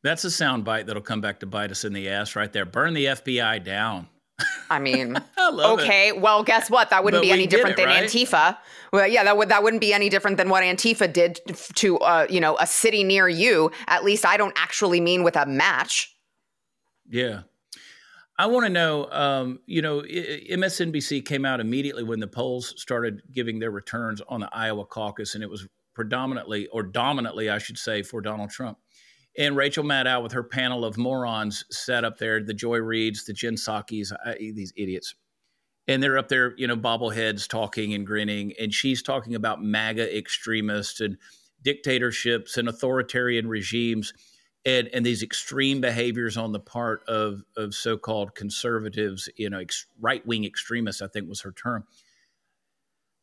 That's 0.04 0.24
a 0.24 0.30
soundbite 0.30 0.86
that'll 0.86 1.02
come 1.02 1.22
back 1.22 1.40
to 1.42 1.46
bite 1.46 1.72
us 1.72 1.84
in 1.84 1.94
the 1.94 2.10
ass 2.10 2.36
right 2.36 2.52
there. 2.52 2.66
Burn 2.66 2.94
the 2.94 3.06
FBI 3.06 3.64
down. 3.64 4.08
I 4.70 4.80
mean, 4.80 5.18
I 5.38 5.74
okay, 5.74 6.10
it. 6.10 6.22
well, 6.22 6.44
guess 6.44 6.70
what? 6.70 6.90
That 6.90 7.04
wouldn't 7.04 7.22
but 7.22 7.28
be 7.28 7.32
any 7.32 7.48
different 7.48 7.80
it, 7.80 7.84
than 7.84 7.88
right? 7.88 8.04
Antifa. 8.04 8.58
Well, 8.94 9.08
yeah, 9.08 9.24
that 9.24 9.38
would 9.38 9.50
that 9.50 9.64
wouldn't 9.64 9.82
be 9.82 9.94
any 9.94 10.10
different 10.10 10.38
than 10.38 10.50
what 10.50 10.64
Antifa 10.64 11.12
did 11.12 11.40
to 11.76 11.98
uh, 12.00 12.28
you 12.30 12.40
know 12.40 12.58
a 12.60 12.68
city 12.68 13.04
near 13.04 13.28
you. 13.28 13.72
At 13.88 14.04
least 14.04 14.26
I 14.26 14.38
don't 14.38 14.58
actually 14.58 15.02
mean 15.02 15.24
with 15.24 15.36
a 15.36 15.46
match. 15.46 16.16
Yeah. 17.10 17.42
I 18.40 18.46
want 18.46 18.68
to 18.68 18.70
know, 18.70 19.10
um, 19.12 19.60
you 19.66 19.82
know, 19.82 20.02
MSNBC 20.02 21.26
came 21.26 21.44
out 21.44 21.60
immediately 21.60 22.04
when 22.04 22.20
the 22.20 22.28
polls 22.28 22.76
started 22.78 23.24
giving 23.32 23.58
their 23.58 23.72
returns 23.72 24.22
on 24.30 24.42
the 24.42 24.50
Iowa 24.54 24.86
caucus, 24.86 25.34
and 25.34 25.44
it 25.44 25.50
was 25.50 25.68
predominantly 25.96 26.68
or 26.68 26.84
dominantly, 26.84 27.50
I 27.50 27.58
should 27.58 27.80
say, 27.80 28.04
for 28.04 28.22
Donald 28.22 28.52
Trump. 28.52 28.78
And 29.38 29.56
Rachel 29.56 29.84
Maddow 29.84 30.24
with 30.24 30.32
her 30.32 30.44
panel 30.44 30.84
of 30.84 30.98
morons 30.98 31.64
sat 31.70 32.04
up 32.04 32.18
there, 32.18 32.44
the 32.44 32.54
Joy 32.54 32.80
Reids, 32.80 33.26
the 33.26 33.34
Jen 33.34 33.56
Psaki's, 33.56 34.12
uh, 34.12 34.34
these 34.40 34.74
idiots. 34.76 35.16
And 35.88 36.04
they're 36.04 36.18
up 36.18 36.28
there, 36.28 36.54
you 36.58 36.68
know, 36.68 36.76
bobbleheads 36.76 37.48
talking 37.48 37.94
and 37.94 38.06
grinning. 38.06 38.54
And 38.60 38.74
she's 38.74 39.02
talking 39.02 39.36
about 39.36 39.64
MAGA 39.64 40.18
extremists 40.18 41.00
and 41.00 41.18
dictatorships 41.62 42.58
and 42.58 42.68
authoritarian 42.68 43.48
regimes 43.48 44.14
and, 44.66 44.90
and 44.94 45.06
these 45.06 45.24
extreme 45.24 45.80
behaviors 45.80 46.36
on 46.36 46.52
the 46.52 46.60
part 46.60 47.04
of, 47.08 47.42
of 47.56 47.74
so 47.74 47.98
called 47.98 48.36
conservatives, 48.36 49.30
you 49.38 49.50
know, 49.50 49.60
ex- 49.60 49.86
right 50.00 50.26
wing 50.28 50.44
extremists, 50.44 51.02
I 51.02 51.08
think 51.08 51.30
was 51.30 51.42
her 51.42 51.54
term. 51.54 51.86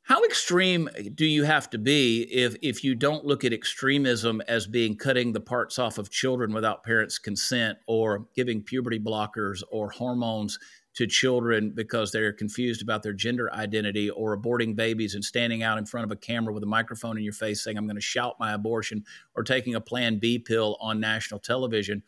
How 0.06 0.22
extreme 0.22 0.90
do 1.14 1.24
you 1.24 1.44
have 1.44 1.70
to 1.70 1.78
be 1.78 2.24
if 2.30 2.56
if 2.60 2.84
you 2.84 2.94
don't 2.94 3.24
look 3.24 3.42
at 3.42 3.54
extremism 3.54 4.42
as 4.46 4.66
being 4.66 4.96
cutting 4.98 5.32
the 5.32 5.40
parts 5.40 5.78
off 5.78 5.96
of 5.96 6.10
children 6.10 6.52
without 6.52 6.84
parents' 6.84 7.18
consent 7.18 7.78
or 7.86 8.26
giving 8.36 8.62
puberty 8.62 8.98
blockers 9.00 9.62
or 9.72 9.88
hormones 9.88 10.58
to 10.96 11.06
children 11.06 11.72
because 11.74 12.12
they're 12.12 12.34
confused 12.34 12.82
about 12.82 13.02
their 13.02 13.14
gender 13.14 13.50
identity 13.54 14.10
or 14.10 14.38
aborting 14.38 14.76
babies 14.76 15.14
and 15.14 15.24
standing 15.24 15.62
out 15.62 15.78
in 15.78 15.86
front 15.86 16.04
of 16.04 16.10
a 16.10 16.16
camera 16.16 16.52
with 16.52 16.62
a 16.62 16.66
microphone 16.66 17.16
in 17.16 17.24
your 17.24 17.32
face 17.32 17.64
saying 17.64 17.78
I'm 17.78 17.86
going 17.86 17.96
to 17.96 18.02
shout 18.02 18.36
my 18.38 18.52
abortion 18.52 19.04
or 19.34 19.42
taking 19.42 19.74
a 19.74 19.80
plan 19.80 20.18
B 20.18 20.38
pill 20.38 20.76
on 20.82 21.00
national 21.00 21.40
television 21.40 22.02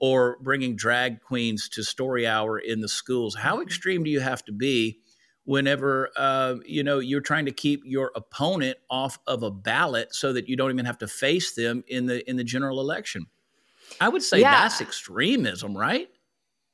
or 0.00 0.36
bringing 0.42 0.74
drag 0.74 1.20
queens 1.20 1.68
to 1.68 1.84
story 1.84 2.26
hour 2.26 2.58
in 2.58 2.80
the 2.80 2.88
schools. 2.88 3.36
How 3.36 3.60
extreme 3.60 4.02
do 4.02 4.10
you 4.10 4.18
have 4.20 4.44
to 4.46 4.52
be? 4.52 4.98
Whenever 5.46 6.10
uh, 6.16 6.56
you 6.66 6.84
know 6.84 6.98
you're 6.98 7.22
trying 7.22 7.46
to 7.46 7.52
keep 7.52 7.82
your 7.84 8.12
opponent 8.14 8.76
off 8.90 9.18
of 9.26 9.42
a 9.42 9.50
ballot 9.50 10.14
so 10.14 10.32
that 10.34 10.48
you 10.48 10.56
don't 10.56 10.70
even 10.70 10.84
have 10.84 10.98
to 10.98 11.08
face 11.08 11.54
them 11.54 11.82
in 11.88 12.06
the 12.06 12.28
in 12.28 12.36
the 12.36 12.44
general 12.44 12.80
election. 12.80 13.26
I 14.00 14.08
would 14.08 14.22
say 14.22 14.40
yeah. 14.40 14.62
that's 14.62 14.80
extremism, 14.80 15.76
right? 15.76 16.08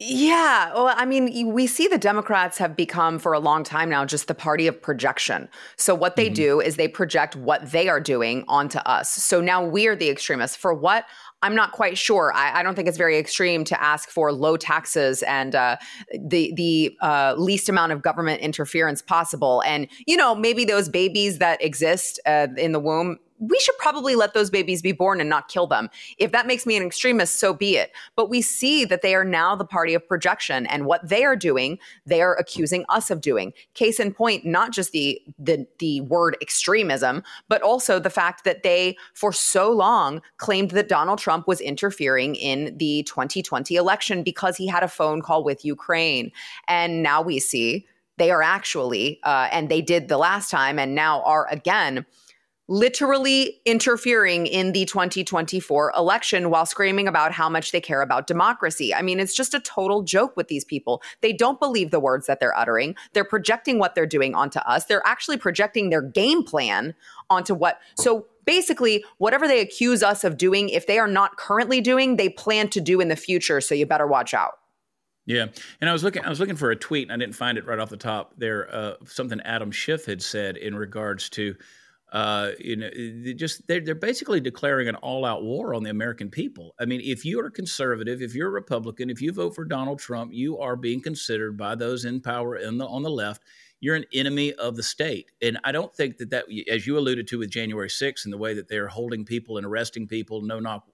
Yeah. 0.05 0.73
Well, 0.75 0.93
I 0.97 1.05
mean, 1.05 1.53
we 1.53 1.69
see 1.69 1.87
the 1.87 1.97
Democrats 1.97 2.59
have 2.59 2.77
become 2.77 3.21
for 3.21 3.33
a 3.33 3.39
long 3.39 3.63
time 3.63 3.89
now 3.89 4.05
just 4.05 4.27
the 4.27 4.35
party 4.35 4.67
of 4.67 4.83
projection. 4.83 5.49
So, 5.77 5.95
what 5.95 6.17
they 6.17 6.27
mm-hmm. 6.27 6.35
do 6.35 6.61
is 6.61 6.77
they 6.77 6.89
project 6.89 7.37
what 7.37 7.71
they 7.71 7.89
are 7.89 8.01
doing 8.01 8.45
onto 8.49 8.79
us. 8.79 9.11
So 9.11 9.41
now 9.41 9.65
we're 9.65 9.95
the 9.95 10.11
extremists. 10.11 10.57
For 10.57 10.75
what? 10.75 11.05
I'm 11.43 11.55
not 11.55 11.73
quite 11.73 11.99
sure. 11.99 12.33
I, 12.35 12.61
I, 12.61 12.63
don't 12.63 12.77
think 12.77 12.87
it's 12.87 12.99
very 12.99 13.19
extreme 13.19 13.65
to 13.65 13.83
ask 13.83 14.11
for 14.11 14.33
low 14.33 14.57
taxes 14.57 15.25
and 15.25 15.55
uh, 15.55 15.77
the 16.13 16.53
the 16.55 16.97
uh, 17.01 17.35
least 17.37 17.69
amount 17.69 17.93
of 17.93 18.03
government 18.03 18.41
interference 18.41 19.03
possible. 19.03 19.63
And 19.67 19.89
you 20.07 20.17
know, 20.17 20.35
maybe 20.35 20.65
those 20.65 20.89
babies 20.89 21.39
that 21.39 21.63
exist 21.63 22.21
uh, 22.27 22.49
in 22.57 22.73
the 22.73 22.81
womb 22.81 23.19
we 23.43 23.59
should 23.59 23.77
probably 23.79 24.15
let 24.15 24.35
those 24.35 24.51
babies 24.51 24.81
be 24.81 24.93
born 24.93 25.21
and 25.21 25.29
not 25.29 25.49
kill 25.49 25.67
them. 25.67 25.91
If 26.17 26.31
that 26.31 26.47
makes 26.47 26.65
me 26.65 26.77
an 26.77 26.85
extremist, 26.85 27.41
so 27.41 27.53
be 27.53 27.77
it. 27.77 27.91
But 28.15 28.31
we 28.31 28.41
see 28.41 28.85
that 28.85 29.03
they 29.03 29.17
are 29.17 29.25
now 29.25 29.57
the 29.57 29.65
party 29.65 29.95
of 29.95 30.07
projection 30.07 30.65
and 30.67 30.87
what 30.87 31.07
they 31.09 31.25
are 31.25 31.35
doing, 31.35 31.79
they 32.07 32.23
are 32.23 32.37
accusing 32.37 32.85
us 32.89 33.11
of 33.11 33.21
doing. 33.21 33.53
Case 33.75 33.99
in 33.99 34.15
point, 34.15 34.45
not 34.45 34.73
just 34.73 34.93
the 34.93 35.21
the 35.39 35.67
the 35.79 36.03
word 36.03 36.37
extremism, 36.41 37.25
but 37.49 37.63
also 37.63 37.99
the 37.99 38.11
fact 38.11 38.45
that 38.45 38.63
they 38.63 38.97
for 39.15 39.33
so 39.33 39.73
long 39.73 40.23
claimed 40.37 40.71
that 40.71 40.89
Donald 40.89 41.19
Trump 41.19 41.49
was 41.49 41.61
interfering 41.61 42.37
in 42.37 42.77
the 42.79 43.03
2020 43.05 43.75
election 43.75 44.23
because 44.23 44.57
he 44.57 44.69
had 44.69 44.85
a 44.85 44.89
phone 44.89 45.21
call 45.21 45.43
with 45.43 45.65
Ukraine. 45.65 46.31
And 46.69 47.03
now 47.03 47.21
we 47.23 47.41
see 47.41 47.87
they 48.19 48.31
are 48.31 48.43
actually, 48.43 49.19
uh, 49.25 49.49
and 49.51 49.69
they 49.69 49.81
did 49.81 50.09
the 50.09 50.19
last 50.19 50.51
time 50.51 50.79
and 50.79 50.95
now 50.95 51.23
are 51.23 51.49
again 51.51 52.07
literally 52.73 53.61
interfering 53.67 54.47
in 54.47 54.73
the 54.73 54.87
2024 54.87 55.93
election 55.95 56.49
while 56.49 56.65
screaming 56.65 57.07
about 57.07 57.31
how 57.31 57.47
much 57.47 57.71
they 57.71 57.83
care 57.83 58.01
about 58.01 58.27
democracy. 58.27 58.95
I 58.95 59.03
mean, 59.03 59.21
it's 59.21 59.35
just 59.35 59.53
a 59.53 59.61
total 59.61 60.03
joke 60.03 60.39
with 60.39 60.49
these 60.49 60.65
people. 60.65 61.03
They 61.21 61.35
don't 61.35 61.61
believe 61.61 61.91
the 61.91 62.01
words 62.01 62.27
that 62.29 62.41
they're 62.41 62.57
uttering. 62.57 62.97
They're 63.13 63.27
projecting 63.27 63.79
what 63.79 63.95
they're 63.95 64.07
doing 64.07 64.35
onto 64.35 64.59
us. 64.61 64.87
They're 64.87 65.07
actually 65.07 65.37
projecting 65.37 65.91
their 65.91 66.01
game 66.01 66.43
plan 66.43 66.95
onto 67.29 67.55
what. 67.55 67.79
So 67.99 68.25
basically, 68.47 69.05
whatever 69.19 69.47
they 69.47 69.61
accuse 69.61 70.03
us 70.03 70.25
of 70.25 70.39
doing, 70.39 70.71
if 70.71 70.87
they 70.87 70.99
are 70.99 71.07
not 71.07 71.37
currently 71.37 71.83
doing, 71.83 72.17
they 72.17 72.31
plan 72.31 72.69
to 72.71 72.81
do 72.81 73.03
in 73.03 73.09
the 73.09 73.17
future. 73.17 73.61
So 73.61 73.75
you 73.75 73.85
better 73.85 74.07
watch 74.07 74.33
out. 74.33 74.53
Yeah, 75.27 75.49
and 75.83 75.91
I 75.91 75.93
was 75.93 76.03
looking. 76.03 76.25
I 76.25 76.31
was 76.31 76.41
looking 76.41 76.57
for 76.57 76.71
a 76.71 76.77
tweet, 76.77 77.05
and 77.05 77.13
I 77.13 77.17
didn't 77.17 77.37
find 77.37 77.59
it 77.59 77.67
right 77.67 77.79
off 77.79 77.91
the 77.91 77.97
top. 77.99 78.33
There, 78.39 78.75
uh, 78.75 78.95
something 79.05 79.41
Adam 79.43 79.71
Schiff 79.71 80.07
had 80.07 80.23
said 80.23 80.57
in 80.57 80.75
regards 80.75 81.29
to 81.31 81.55
uh, 82.13 82.51
you 82.59 82.77
know, 82.77 82.91
they 82.95 83.33
just 83.33 83.67
they're, 83.67 83.81
they're 83.81 83.95
basically 83.95 84.39
declaring 84.39 84.87
an 84.87 84.97
all-out 84.97 85.43
war 85.43 85.75
on 85.75 85.83
the 85.83 85.89
American 85.89 86.29
people. 86.31 86.75
I 86.79 86.85
mean, 86.85 87.01
if 87.03 87.25
you 87.25 87.41
are 87.41 87.51
conservative, 87.51 88.21
if 88.21 88.35
you're 88.35 88.49
a 88.49 88.53
Republican, 88.53 89.09
if 89.09 89.23
you 89.23 89.33
vote 89.33 89.55
for 89.55 89.65
Donald 89.65 89.99
Trump, 89.99 90.33
you 90.35 90.59
are 90.59 90.77
being 90.77 91.01
considered 91.01 91.57
by 91.57 91.75
those 91.75 92.05
in 92.05 92.21
power 92.21 92.57
in 92.57 92.77
the, 92.77 92.87
on 92.87 93.03
the 93.03 93.11
left. 93.11 93.43
You're 93.81 93.97
an 93.97 94.05
enemy 94.13 94.53
of 94.53 94.77
the 94.77 94.83
state, 94.83 95.33
and 95.41 95.59
I 95.65 95.73
don't 95.73 95.93
think 95.93 96.19
that 96.19 96.31
that, 96.31 96.45
as 96.71 96.87
you 96.87 96.99
alluded 96.99 97.27
to 97.29 97.39
with 97.39 97.51
January 97.51 97.89
6th 97.89 98.25
and 98.25 98.33
the 98.33 98.39
way 98.39 98.55
that 98.55 98.69
they're 98.69 98.89
holding 98.89 99.25
people 99.25 99.57
and 99.57 99.67
arresting 99.67 100.07
people, 100.07 100.43
no 100.43 100.61
knock 100.61 100.85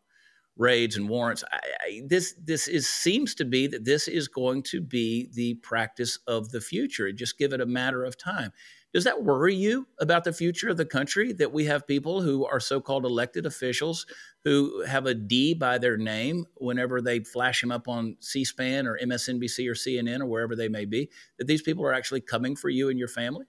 raids 0.57 0.97
and 0.97 1.09
warrants. 1.09 1.45
I, 1.51 1.59
I, 1.87 2.03
this 2.07 2.35
this 2.43 2.69
is 2.69 2.89
seems 2.89 3.35
to 3.37 3.45
be 3.45 3.67
that 3.69 3.85
this 3.85 4.09
is 4.09 4.29
going 4.29 4.63
to 4.65 4.81
be 4.81 5.31
the 5.33 5.55
practice 5.55 6.19
of 6.27 6.51
the 6.51 6.61
future. 6.61 7.11
Just 7.13 7.39
give 7.39 7.53
it 7.53 7.61
a 7.61 7.67
matter 7.67 8.05
of 8.05 8.17
time. 8.19 8.53
Does 8.95 9.05
that 9.05 9.23
worry 9.23 9.55
you 9.55 9.87
about 10.01 10.25
the 10.25 10.33
future 10.33 10.71
of 10.71 10.79
the 10.79 10.87
country 10.87 11.33
that 11.35 11.53
we 11.53 11.67
have 11.67 11.87
people 11.87 12.23
who 12.23 12.47
are 12.47 12.61
so 12.61 12.81
called 12.81 13.05
elected 13.05 13.45
officials 13.45 14.07
who 14.45 14.83
have 14.85 15.05
a 15.05 15.15
D 15.15 15.53
by 15.53 15.77
their 15.77 15.99
name 15.99 16.47
whenever 16.57 17.03
they 17.03 17.21
flash 17.21 17.61
them 17.61 17.71
up 17.71 17.87
on 17.87 18.17
C 18.21 18.45
SPAN 18.45 18.87
or 18.87 18.99
MSNBC 18.99 19.69
or 19.69 19.75
CNN 19.75 20.21
or 20.21 20.27
wherever 20.27 20.57
they 20.57 20.69
may 20.69 20.87
be, 20.87 21.11
that 21.39 21.47
these 21.47 21.63
people 21.63 21.85
are 21.85 21.93
actually 21.93 22.23
coming 22.23 22.57
for 22.57 22.71
you 22.71 22.89
and 22.89 22.99
your 22.99 23.09
family? 23.09 23.45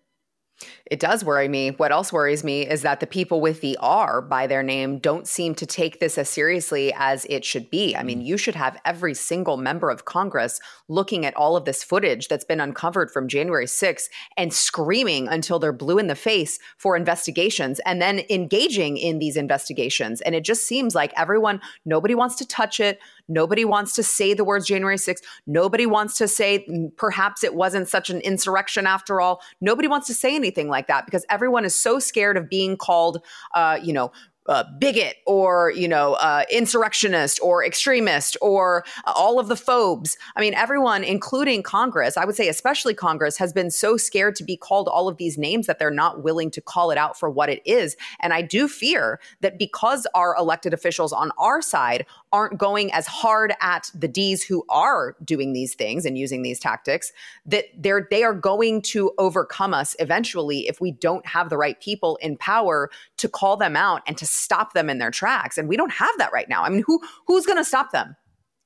It 0.89 0.99
does 0.99 1.24
worry 1.24 1.47
me. 1.47 1.70
What 1.70 1.91
else 1.91 2.12
worries 2.12 2.43
me 2.43 2.68
is 2.68 2.82
that 2.82 2.99
the 2.99 3.07
people 3.07 3.41
with 3.41 3.62
the 3.62 3.78
R 3.80 4.22
by 4.22 4.47
their 4.47 4.64
name 4.64 4.97
don't 4.97 5.28
seem 5.28 5.55
to 5.55 5.66
take 5.66 5.99
this 5.99 6.18
as 6.18 6.30
seriously 6.30 6.93
as 6.97 7.26
it 7.30 7.45
should 7.45 7.70
be. 7.70 7.95
I 7.95 8.03
mean, 8.03 8.22
mm. 8.22 8.26
you 8.26 8.38
should 8.38 8.55
have 8.55 8.80
every 8.84 9.14
single 9.14 9.55
member 9.55 9.89
of 9.89 10.05
Congress 10.05 10.60
looking 10.88 11.26
at 11.26 11.36
all 11.36 11.55
of 11.55 11.66
this 11.66 11.84
footage 11.84 12.28
that's 12.28 12.43
been 12.43 12.60
uncovered 12.60 13.12
from 13.12 13.28
January 13.28 13.68
6th 13.68 14.10
and 14.36 14.51
screaming 14.51 15.28
until 15.28 15.60
they're 15.60 15.72
blue 15.72 15.99
in 15.99 16.07
the 16.07 16.16
face 16.16 16.60
for 16.78 16.97
investigations 16.97 17.80
and 17.86 18.01
then 18.01 18.22
engaging 18.30 18.97
in 18.97 19.20
these 19.20 19.38
investigations. 19.38 20.22
And 20.22 20.34
it 20.34 20.43
just 20.43 20.66
seems 20.66 20.95
like 20.95 21.14
everyone, 21.16 21.62
nobody 21.86 22.16
wants 22.16 22.36
to 22.38 22.47
touch 22.47 22.80
it. 22.80 22.99
Nobody 23.32 23.64
wants 23.64 23.93
to 23.93 24.01
say 24.01 24.34
the 24.34 24.43
words 24.43 24.66
January 24.66 24.95
6th. 24.95 25.22
Nobody 25.45 25.86
wants 25.86 26.18
to 26.18 26.28
say 26.28 26.66
mm, 26.68 26.95
perhaps 26.97 27.43
it 27.43 27.53
wasn't 27.53 27.88
such 27.88 28.10
an 28.10 28.22
insurrection 28.22 28.88
after 28.88 29.22
all. 29.22 29.41
Nobody 29.62 29.88
wants 29.88 30.07
to 30.07 30.16
say 30.16 30.36
anything 30.36 30.49
like 30.68 30.88
that 30.88 31.06
because 31.06 31.26
everyone 31.30 31.66
is 31.66 31.76
so 31.76 32.00
scared 32.00 32.38
of 32.38 32.50
being 32.50 32.78
called, 32.78 33.24
uh, 33.54 33.80
you 33.82 33.93
know, 33.93 34.12
uh, 34.50 34.64
bigot 34.80 35.18
or 35.26 35.72
you 35.72 35.88
know 35.88 36.14
uh, 36.16 36.43
insurrectionist 36.52 37.39
or 37.41 37.64
extremist 37.64 38.36
or 38.41 38.84
uh, 39.06 39.14
all 39.16 39.39
of 39.39 39.47
the 39.47 39.56
phobes. 39.56 40.18
I 40.36 40.41
mean 40.41 40.54
everyone 40.54 41.04
including 41.04 41.64
congress 41.64 42.18
i 42.18 42.26
would 42.26 42.36
say 42.36 42.50
especially 42.50 42.93
congress 42.93 43.38
has 43.38 43.54
been 43.54 43.72
so 43.72 43.95
scared 43.95 44.36
to 44.36 44.43
be 44.43 44.58
called 44.58 44.88
all 44.88 45.08
of 45.08 45.18
these 45.18 45.38
names 45.38 45.68
that 45.68 45.80
they're 45.80 45.91
not 45.91 46.24
willing 46.24 46.52
to 46.52 46.62
call 46.62 46.91
it 46.91 46.97
out 46.97 47.18
for 47.18 47.30
what 47.30 47.50
it 47.50 47.62
is. 47.66 47.95
And 48.20 48.34
i 48.34 48.41
do 48.41 48.68
fear 48.68 49.20
that 49.41 49.58
because 49.58 50.08
our 50.16 50.36
elected 50.36 50.74
officials 50.74 51.14
on 51.14 51.32
our 51.38 51.62
side 51.62 52.06
aren't 52.32 52.58
going 52.58 52.91
as 52.93 53.08
hard 53.08 53.54
at 53.62 53.91
the 53.93 54.08
D's 54.08 54.43
who 54.43 54.64
are 54.70 55.16
doing 55.24 55.54
these 55.54 55.74
things 55.74 56.06
and 56.06 56.18
using 56.18 56.41
these 56.41 56.60
tactics, 56.60 57.12
that 57.45 57.66
they're 57.78 58.08
they 58.10 58.24
are 58.24 58.34
going 58.34 58.82
to 58.82 59.12
overcome 59.18 59.74
us 59.74 59.95
eventually 60.00 60.68
if 60.68 60.80
we 60.80 60.91
don't 60.91 61.26
have 61.26 61.50
the 61.50 61.58
right 61.58 61.80
people 61.80 62.18
in 62.22 62.38
power 62.38 62.89
to 63.18 63.28
call 63.28 63.58
them 63.58 63.76
out 63.76 64.02
and 64.08 64.18
to 64.18 64.26
stop 64.40 64.74
them 64.74 64.90
in 64.90 64.98
their 64.98 65.12
tracks. 65.12 65.58
And 65.58 65.68
we 65.68 65.78
don't 65.78 65.92
have 65.92 66.18
that 66.18 66.32
right 66.34 66.50
now. 66.50 66.64
I 66.64 66.70
mean, 66.70 66.84
who 66.86 67.02
who's 67.28 67.46
going 67.46 67.58
to 67.58 67.66
stop 67.66 67.92
them? 67.92 68.16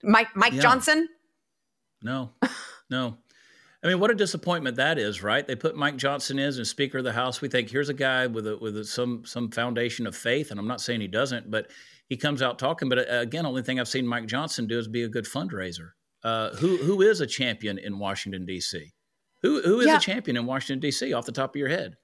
Mike 0.03 0.35
Mike 0.35 0.53
yeah. 0.53 0.61
Johnson? 0.61 1.07
No, 2.01 2.31
no. 2.89 3.17
I 3.83 3.87
mean, 3.87 3.99
what 3.99 4.11
a 4.11 4.15
disappointment 4.15 4.77
that 4.77 4.97
is, 4.97 5.21
right? 5.21 5.45
They 5.45 5.55
put 5.55 5.75
Mike 5.75 5.97
Johnson 5.97 6.39
in 6.39 6.47
as 6.47 6.69
Speaker 6.69 6.99
of 6.99 7.03
the 7.03 7.11
House. 7.11 7.41
We 7.41 7.49
think 7.49 7.69
here's 7.69 7.89
a 7.89 7.93
guy 7.93 8.27
with 8.27 8.47
a, 8.47 8.57
with 8.57 8.77
a, 8.77 8.85
some 8.85 9.25
some 9.25 9.51
foundation 9.51 10.07
of 10.07 10.15
faith, 10.15 10.51
and 10.51 10.59
I'm 10.59 10.67
not 10.67 10.79
saying 10.79 11.01
he 11.01 11.07
doesn't, 11.07 11.51
but 11.51 11.69
he 12.07 12.15
comes 12.15 12.41
out 12.41 12.59
talking. 12.59 12.87
But 12.87 12.99
uh, 12.99 13.19
again, 13.19 13.45
only 13.45 13.61
thing 13.61 13.79
I've 13.79 13.89
seen 13.89 14.07
Mike 14.07 14.27
Johnson 14.27 14.67
do 14.67 14.79
is 14.79 14.87
be 14.87 15.03
a 15.03 15.09
good 15.09 15.25
fundraiser. 15.25 15.89
Uh, 16.23 16.51
who 16.55 16.77
who 16.77 17.01
is 17.01 17.19
a 17.19 17.27
champion 17.27 17.77
in 17.77 17.99
Washington 17.99 18.45
D.C.? 18.45 18.93
Who 19.41 19.61
who 19.61 19.81
is 19.81 19.87
yeah. 19.87 19.97
a 19.97 19.99
champion 19.99 20.37
in 20.37 20.45
Washington 20.45 20.79
D.C. 20.79 21.11
off 21.11 21.25
the 21.25 21.33
top 21.33 21.53
of 21.53 21.59
your 21.59 21.69
head? 21.69 21.97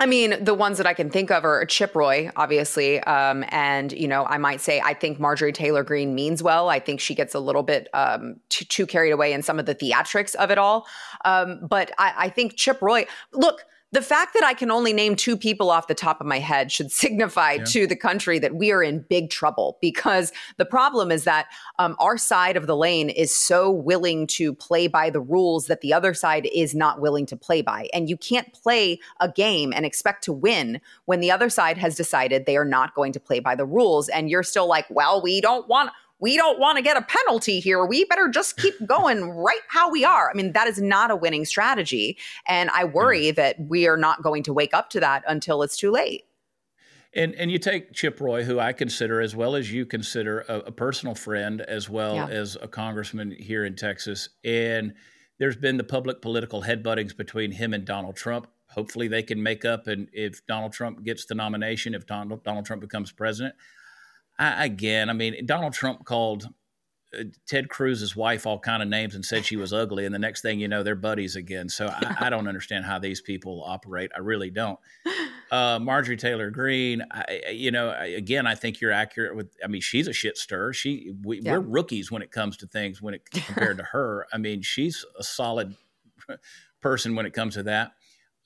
I 0.00 0.06
mean, 0.06 0.42
the 0.42 0.54
ones 0.54 0.78
that 0.78 0.86
I 0.86 0.94
can 0.94 1.10
think 1.10 1.30
of 1.30 1.44
are 1.44 1.64
Chip 1.66 1.96
Roy, 1.96 2.30
obviously, 2.36 3.00
um, 3.00 3.44
and 3.48 3.92
you 3.92 4.06
know, 4.06 4.24
I 4.26 4.38
might 4.38 4.60
say 4.60 4.80
I 4.80 4.94
think 4.94 5.18
Marjorie 5.18 5.52
Taylor 5.52 5.82
Greene 5.82 6.14
means 6.14 6.40
well. 6.40 6.68
I 6.68 6.78
think 6.78 7.00
she 7.00 7.16
gets 7.16 7.34
a 7.34 7.40
little 7.40 7.64
bit 7.64 7.88
um, 7.94 8.36
too, 8.48 8.64
too, 8.64 8.86
carried 8.86 9.10
away 9.10 9.32
in 9.32 9.42
some 9.42 9.58
of 9.58 9.66
the 9.66 9.74
theatrics 9.74 10.36
of 10.36 10.52
it 10.52 10.58
all. 10.58 10.86
Um, 11.24 11.60
but 11.68 11.90
I, 11.98 12.14
I 12.16 12.28
think 12.28 12.54
Chip 12.56 12.80
Roy, 12.80 13.06
look, 13.32 13.64
the 13.92 14.02
fact 14.02 14.34
that 14.34 14.44
I 14.44 14.52
can 14.52 14.70
only 14.70 14.92
name 14.92 15.16
two 15.16 15.36
people 15.36 15.70
off 15.70 15.86
the 15.86 15.94
top 15.94 16.20
of 16.20 16.26
my 16.26 16.38
head 16.38 16.70
should 16.70 16.92
signify 16.98 17.52
yeah. 17.52 17.64
to 17.64 17.86
the 17.86 17.96
country 17.96 18.38
that 18.38 18.54
we 18.54 18.70
are 18.70 18.82
in 18.82 19.04
big 19.08 19.30
trouble 19.30 19.78
because 19.80 20.32
the 20.56 20.64
problem 20.64 21.10
is 21.10 21.24
that 21.24 21.46
um, 21.78 21.96
our 21.98 22.18
side 22.18 22.56
of 22.56 22.66
the 22.66 22.76
lane 22.76 23.08
is 23.08 23.34
so 23.34 23.70
willing 23.70 24.26
to 24.26 24.54
play 24.54 24.86
by 24.86 25.10
the 25.10 25.20
rules 25.20 25.66
that 25.66 25.80
the 25.80 25.92
other 25.92 26.12
side 26.12 26.48
is 26.52 26.74
not 26.74 27.00
willing 27.00 27.26
to 27.26 27.36
play 27.36 27.62
by. 27.62 27.88
And 27.94 28.08
you 28.08 28.16
can't 28.16 28.52
play 28.52 29.00
a 29.20 29.30
game 29.30 29.72
and 29.74 29.86
expect 29.86 30.24
to 30.24 30.32
win 30.32 30.80
when 31.06 31.20
the 31.20 31.30
other 31.30 31.48
side 31.48 31.78
has 31.78 31.94
decided 31.94 32.44
they 32.44 32.56
are 32.56 32.64
not 32.64 32.94
going 32.94 33.12
to 33.12 33.20
play 33.20 33.40
by 33.40 33.54
the 33.54 33.66
rules. 33.66 34.08
And 34.08 34.28
you're 34.28 34.42
still 34.42 34.66
like, 34.66 34.86
well, 34.90 35.22
we 35.22 35.40
don't 35.40 35.68
want 35.68 35.90
we 36.20 36.36
don't 36.36 36.58
want 36.58 36.76
to 36.76 36.82
get 36.82 36.96
a 36.96 37.02
penalty 37.02 37.60
here. 37.60 37.84
We 37.84 38.04
better 38.04 38.28
just 38.28 38.56
keep 38.56 38.74
going 38.86 39.30
right 39.30 39.60
how 39.68 39.90
we 39.90 40.04
are. 40.04 40.30
I 40.30 40.34
mean, 40.34 40.52
that 40.52 40.66
is 40.66 40.80
not 40.80 41.10
a 41.10 41.16
winning 41.16 41.44
strategy. 41.44 42.18
And 42.46 42.70
I 42.70 42.84
worry 42.84 43.26
yeah. 43.26 43.32
that 43.32 43.56
we 43.60 43.86
are 43.86 43.96
not 43.96 44.22
going 44.22 44.42
to 44.44 44.52
wake 44.52 44.74
up 44.74 44.90
to 44.90 45.00
that 45.00 45.22
until 45.26 45.62
it's 45.62 45.76
too 45.76 45.90
late. 45.90 46.24
And 47.14 47.34
and 47.36 47.50
you 47.50 47.58
take 47.58 47.92
Chip 47.94 48.20
Roy, 48.20 48.44
who 48.44 48.60
I 48.60 48.74
consider, 48.74 49.20
as 49.22 49.34
well 49.34 49.56
as 49.56 49.72
you 49.72 49.86
consider, 49.86 50.40
a, 50.40 50.58
a 50.58 50.72
personal 50.72 51.14
friend, 51.14 51.62
as 51.62 51.88
well 51.88 52.16
yeah. 52.16 52.28
as 52.28 52.56
a 52.60 52.68
congressman 52.68 53.30
here 53.30 53.64
in 53.64 53.76
Texas. 53.76 54.28
And 54.44 54.92
there's 55.38 55.56
been 55.56 55.78
the 55.78 55.84
public 55.84 56.20
political 56.20 56.62
headbuttings 56.62 57.16
between 57.16 57.52
him 57.52 57.72
and 57.72 57.86
Donald 57.86 58.16
Trump. 58.16 58.46
Hopefully, 58.66 59.08
they 59.08 59.22
can 59.22 59.42
make 59.42 59.64
up. 59.64 59.86
And 59.86 60.08
if 60.12 60.44
Donald 60.46 60.74
Trump 60.74 61.02
gets 61.02 61.24
the 61.24 61.34
nomination, 61.34 61.94
if 61.94 62.06
Donald, 62.06 62.44
Donald 62.44 62.66
Trump 62.66 62.82
becomes 62.82 63.10
president, 63.10 63.54
I, 64.38 64.66
again, 64.66 65.10
I 65.10 65.12
mean, 65.12 65.46
Donald 65.46 65.72
Trump 65.72 66.04
called 66.04 66.48
uh, 67.18 67.24
Ted 67.46 67.68
Cruz's 67.68 68.14
wife 68.14 68.46
all 68.46 68.58
kind 68.58 68.82
of 68.82 68.88
names 68.88 69.14
and 69.14 69.24
said 69.24 69.44
she 69.44 69.56
was 69.56 69.72
ugly, 69.72 70.04
and 70.04 70.14
the 70.14 70.18
next 70.18 70.42
thing 70.42 70.60
you 70.60 70.68
know, 70.68 70.82
they're 70.82 70.94
buddies 70.94 71.36
again. 71.36 71.68
So 71.68 71.86
I, 71.86 72.26
I 72.26 72.30
don't 72.30 72.46
understand 72.46 72.84
how 72.84 72.98
these 72.98 73.20
people 73.20 73.64
operate. 73.66 74.10
I 74.14 74.20
really 74.20 74.50
don't. 74.50 74.78
Uh, 75.50 75.78
Marjorie 75.80 76.18
Taylor 76.18 76.50
Greene, 76.50 77.02
I, 77.10 77.52
you 77.52 77.70
know, 77.70 77.98
again, 77.98 78.46
I 78.46 78.54
think 78.54 78.82
you're 78.82 78.92
accurate 78.92 79.34
with. 79.34 79.50
I 79.64 79.66
mean, 79.66 79.80
she's 79.80 80.06
a 80.06 80.12
shit 80.12 80.36
stir. 80.36 80.74
She, 80.74 81.14
we, 81.24 81.40
are 81.48 81.58
rookies 81.58 82.10
when 82.12 82.20
it 82.20 82.30
comes 82.30 82.58
to 82.58 82.66
things. 82.66 83.00
When 83.00 83.14
it 83.14 83.22
compared 83.30 83.78
to 83.78 83.84
her, 83.84 84.26
I 84.30 84.36
mean, 84.36 84.60
she's 84.60 85.06
a 85.18 85.24
solid 85.24 85.74
person 86.82 87.14
when 87.14 87.24
it 87.24 87.32
comes 87.32 87.54
to 87.54 87.62
that. 87.62 87.92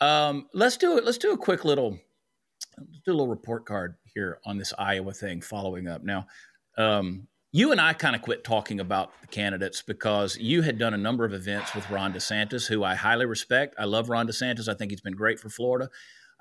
Um, 0.00 0.46
let's 0.54 0.76
do 0.76 0.96
it. 0.96 1.04
Let's 1.04 1.18
do 1.18 1.32
a 1.32 1.36
quick 1.36 1.64
little, 1.64 1.98
do 3.04 3.10
a 3.10 3.10
little 3.10 3.26
report 3.26 3.66
card 3.66 3.96
here 4.14 4.38
on 4.44 4.58
this 4.58 4.72
Iowa 4.78 5.12
thing 5.12 5.40
following 5.40 5.88
up. 5.88 6.02
Now, 6.02 6.26
um, 6.76 7.28
you 7.52 7.70
and 7.70 7.80
I 7.80 7.92
kind 7.92 8.16
of 8.16 8.22
quit 8.22 8.44
talking 8.44 8.80
about 8.80 9.12
the 9.20 9.26
candidates 9.26 9.82
because 9.82 10.38
you 10.38 10.62
had 10.62 10.78
done 10.78 10.94
a 10.94 10.98
number 10.98 11.24
of 11.24 11.34
events 11.34 11.74
with 11.74 11.88
Ron 11.90 12.14
DeSantis, 12.14 12.66
who 12.66 12.82
I 12.82 12.94
highly 12.94 13.26
respect. 13.26 13.74
I 13.78 13.84
love 13.84 14.08
Ron 14.08 14.26
DeSantis. 14.26 14.68
I 14.68 14.74
think 14.74 14.90
he's 14.90 15.02
been 15.02 15.14
great 15.14 15.38
for 15.38 15.50
Florida. 15.50 15.90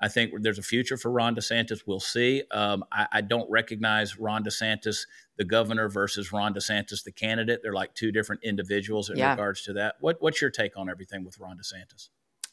I 0.00 0.08
think 0.08 0.32
there's 0.40 0.58
a 0.58 0.62
future 0.62 0.96
for 0.96 1.12
Ron 1.12 1.36
DeSantis. 1.36 1.82
We'll 1.86 2.00
see. 2.00 2.42
Um, 2.50 2.82
I, 2.90 3.06
I, 3.12 3.20
don't 3.20 3.48
recognize 3.48 4.18
Ron 4.18 4.42
DeSantis, 4.42 5.06
the 5.38 5.44
governor, 5.44 5.88
versus 5.88 6.32
Ron 6.32 6.54
DeSantis, 6.54 7.04
the 7.04 7.12
candidate. 7.12 7.60
They're 7.62 7.72
like 7.72 7.94
two 7.94 8.10
different 8.10 8.42
individuals 8.42 9.10
in 9.10 9.18
yeah. 9.18 9.30
regards 9.30 9.62
to 9.62 9.74
that. 9.74 9.96
What, 10.00 10.16
what's 10.20 10.40
your 10.40 10.50
take 10.50 10.76
on 10.76 10.90
everything 10.90 11.24
with 11.24 11.38
Ron 11.38 11.56
DeSantis? 11.56 12.08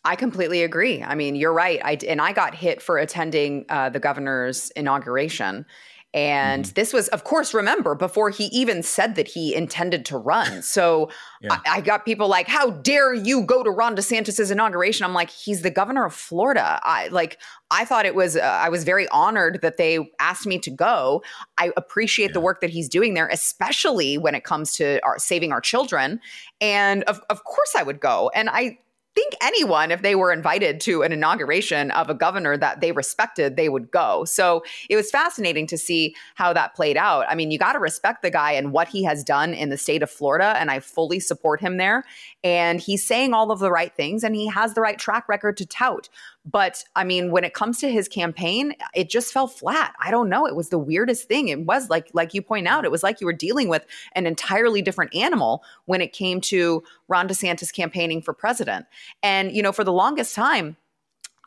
I 0.05 0.15
completely 0.15 0.63
agree. 0.63 1.03
I 1.03 1.15
mean, 1.15 1.35
you're 1.35 1.53
right. 1.53 1.79
I 1.83 1.97
and 2.07 2.21
I 2.21 2.31
got 2.31 2.55
hit 2.55 2.81
for 2.81 2.97
attending 2.97 3.65
uh, 3.69 3.89
the 3.89 3.99
governor's 3.99 4.71
inauguration. 4.71 5.65
And 6.11 6.65
mm-hmm. 6.65 6.73
this 6.73 6.91
was, 6.91 7.07
of 7.09 7.23
course, 7.23 7.53
remember 7.53 7.93
before 7.93 8.31
he 8.31 8.45
even 8.45 8.81
said 8.81 9.13
that 9.13 9.27
he 9.27 9.53
intended 9.53 10.05
to 10.05 10.17
run. 10.17 10.63
So 10.69 11.09
yeah. 11.41 11.57
I, 11.65 11.77
I, 11.77 11.81
got 11.81 12.05
people 12.05 12.27
like, 12.27 12.47
"How 12.47 12.69
dare 12.69 13.13
you 13.13 13.41
go 13.43 13.63
to 13.63 13.71
Ron 13.71 13.95
DeSantis's 13.95 14.51
inauguration?" 14.51 15.03
I'm 15.03 15.13
like, 15.13 15.29
"He's 15.29 15.61
the 15.61 15.71
governor 15.71 16.05
of 16.05 16.13
Florida." 16.13 16.79
I 16.83 17.07
like, 17.07 17.39
I 17.71 17.85
thought 17.85 18.05
it 18.05 18.15
was. 18.15 18.35
Uh, 18.35 18.41
I 18.41 18.69
was 18.69 18.83
very 18.83 19.07
honored 19.09 19.59
that 19.61 19.77
they 19.77 20.11
asked 20.19 20.45
me 20.45 20.59
to 20.59 20.69
go. 20.69 21.23
I 21.57 21.71
appreciate 21.75 22.29
yeah. 22.29 22.33
the 22.33 22.39
work 22.39 22.61
that 22.61 22.69
he's 22.69 22.87
doing 22.87 23.13
there, 23.13 23.27
especially 23.27 24.17
when 24.17 24.35
it 24.35 24.43
comes 24.43 24.73
to 24.73 24.99
our, 25.03 25.17
saving 25.17 25.51
our 25.51 25.61
children. 25.61 26.19
And 26.61 27.03
of, 27.03 27.21
of 27.29 27.43
course, 27.43 27.73
I 27.77 27.83
would 27.83 27.99
go. 27.99 28.31
And 28.35 28.49
I 28.49 28.77
think 29.19 29.33
anyone, 29.41 29.91
if 29.91 30.01
they 30.01 30.15
were 30.15 30.31
invited 30.31 30.79
to 30.81 31.03
an 31.03 31.11
inauguration 31.11 31.91
of 31.91 32.09
a 32.09 32.13
governor 32.13 32.55
that 32.55 32.79
they 32.79 32.93
respected, 32.93 33.57
they 33.57 33.67
would 33.67 33.91
go. 33.91 34.23
So 34.23 34.63
it 34.89 34.95
was 34.95 35.11
fascinating 35.11 35.67
to 35.67 35.77
see 35.77 36.15
how 36.35 36.53
that 36.53 36.73
played 36.73 36.95
out. 36.95 37.25
I 37.27 37.35
mean, 37.35 37.51
you 37.51 37.59
got 37.59 37.73
to 37.73 37.79
respect 37.79 38.21
the 38.21 38.31
guy 38.31 38.53
and 38.53 38.71
what 38.71 38.87
he 38.87 39.03
has 39.03 39.23
done 39.23 39.53
in 39.53 39.69
the 39.69 39.77
state 39.77 40.01
of 40.03 40.09
Florida, 40.09 40.55
and 40.57 40.71
I 40.71 40.79
fully 40.79 41.19
support 41.19 41.59
him 41.59 41.77
there. 41.77 42.05
And 42.43 42.79
he's 42.79 43.05
saying 43.05 43.33
all 43.33 43.51
of 43.51 43.59
the 43.59 43.71
right 43.71 43.93
things, 43.93 44.23
and 44.23 44.35
he 44.35 44.47
has 44.47 44.73
the 44.73 44.81
right 44.81 44.97
track 44.97 45.27
record 45.27 45.57
to 45.57 45.65
tout. 45.65 46.07
But 46.45 46.83
I 46.95 47.03
mean, 47.03 47.31
when 47.31 47.43
it 47.43 47.53
comes 47.53 47.79
to 47.79 47.91
his 47.91 48.07
campaign, 48.07 48.73
it 48.95 49.09
just 49.09 49.33
fell 49.33 49.47
flat. 49.47 49.93
I 49.99 50.09
don't 50.09 50.29
know. 50.29 50.45
It 50.45 50.55
was 50.55 50.69
the 50.69 50.79
weirdest 50.79 51.27
thing. 51.27 51.49
It 51.49 51.65
was 51.65 51.89
like, 51.89 52.09
like 52.13 52.33
you 52.33 52.41
point 52.41 52.67
out, 52.67 52.85
it 52.85 52.91
was 52.91 53.03
like 53.03 53.21
you 53.21 53.27
were 53.27 53.33
dealing 53.33 53.67
with 53.67 53.85
an 54.13 54.25
entirely 54.25 54.81
different 54.81 55.13
animal 55.13 55.63
when 55.85 56.01
it 56.01 56.13
came 56.13 56.41
to 56.41 56.83
Ron 57.07 57.27
DeSantis 57.27 57.73
campaigning 57.73 58.21
for 58.21 58.33
president. 58.33 58.85
And, 59.21 59.51
you 59.51 59.61
know, 59.61 59.71
for 59.71 59.83
the 59.83 59.93
longest 59.93 60.33
time, 60.33 60.77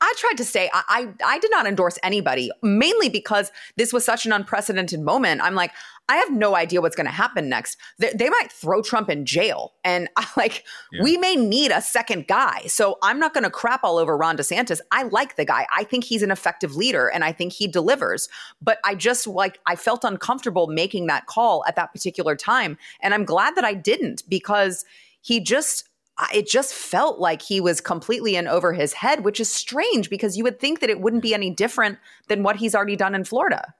I 0.02 0.12
tried 0.16 0.36
to 0.38 0.44
say 0.44 0.68
I, 0.74 0.82
I, 1.22 1.34
I 1.34 1.38
did 1.38 1.52
not 1.52 1.64
endorse 1.64 1.96
anybody, 2.02 2.50
mainly 2.60 3.08
because 3.08 3.52
this 3.76 3.92
was 3.92 4.04
such 4.04 4.26
an 4.26 4.32
unprecedented 4.32 5.00
moment. 5.00 5.40
I'm 5.40 5.54
like, 5.54 5.70
I 6.08 6.16
have 6.16 6.32
no 6.32 6.56
idea 6.56 6.80
what's 6.80 6.96
going 6.96 7.06
to 7.06 7.12
happen 7.12 7.48
next. 7.48 7.78
They, 7.98 8.10
they, 8.12 8.28
might 8.28 8.50
throw 8.50 8.82
Trump 8.82 9.08
in 9.08 9.24
jail, 9.24 9.74
and 9.84 10.08
I, 10.16 10.26
like 10.36 10.64
yeah. 10.90 11.04
we 11.04 11.16
may 11.18 11.36
need 11.36 11.70
a 11.70 11.80
second 11.80 12.26
guy. 12.26 12.62
So 12.66 12.98
I'm 13.00 13.20
not 13.20 13.32
going 13.32 13.44
to 13.44 13.50
crap 13.50 13.84
all 13.84 13.96
over 13.96 14.16
Ron 14.16 14.36
DeSantis. 14.36 14.80
I 14.90 15.04
like 15.04 15.36
the 15.36 15.44
guy. 15.44 15.68
I 15.72 15.84
think 15.84 16.02
he's 16.02 16.24
an 16.24 16.32
effective 16.32 16.74
leader, 16.74 17.06
and 17.06 17.22
I 17.22 17.30
think 17.30 17.52
he 17.52 17.68
delivers. 17.68 18.28
But 18.60 18.78
I 18.84 18.96
just 18.96 19.28
like 19.28 19.60
I 19.66 19.76
felt 19.76 20.02
uncomfortable 20.02 20.66
making 20.66 21.06
that 21.06 21.26
call 21.26 21.64
at 21.68 21.76
that 21.76 21.92
particular 21.92 22.34
time, 22.34 22.76
and 23.00 23.14
I'm 23.14 23.24
glad 23.24 23.54
that 23.54 23.64
I 23.64 23.74
didn't 23.74 24.24
because 24.28 24.84
he 25.20 25.38
just 25.38 25.88
it 26.32 26.46
just 26.46 26.74
felt 26.74 27.18
like 27.18 27.42
he 27.42 27.60
was 27.60 27.80
completely 27.80 28.36
in 28.36 28.46
over 28.46 28.72
his 28.72 28.92
head, 28.92 29.24
which 29.24 29.40
is 29.40 29.50
strange 29.50 30.10
because 30.10 30.36
you 30.36 30.44
would 30.44 30.60
think 30.60 30.80
that 30.80 30.90
it 30.90 31.00
wouldn't 31.00 31.22
be 31.22 31.34
any 31.34 31.50
different 31.50 31.98
than 32.28 32.42
what 32.42 32.56
he's 32.56 32.74
already 32.74 32.96
done 32.96 33.14
in 33.14 33.24
Florida. 33.24 33.74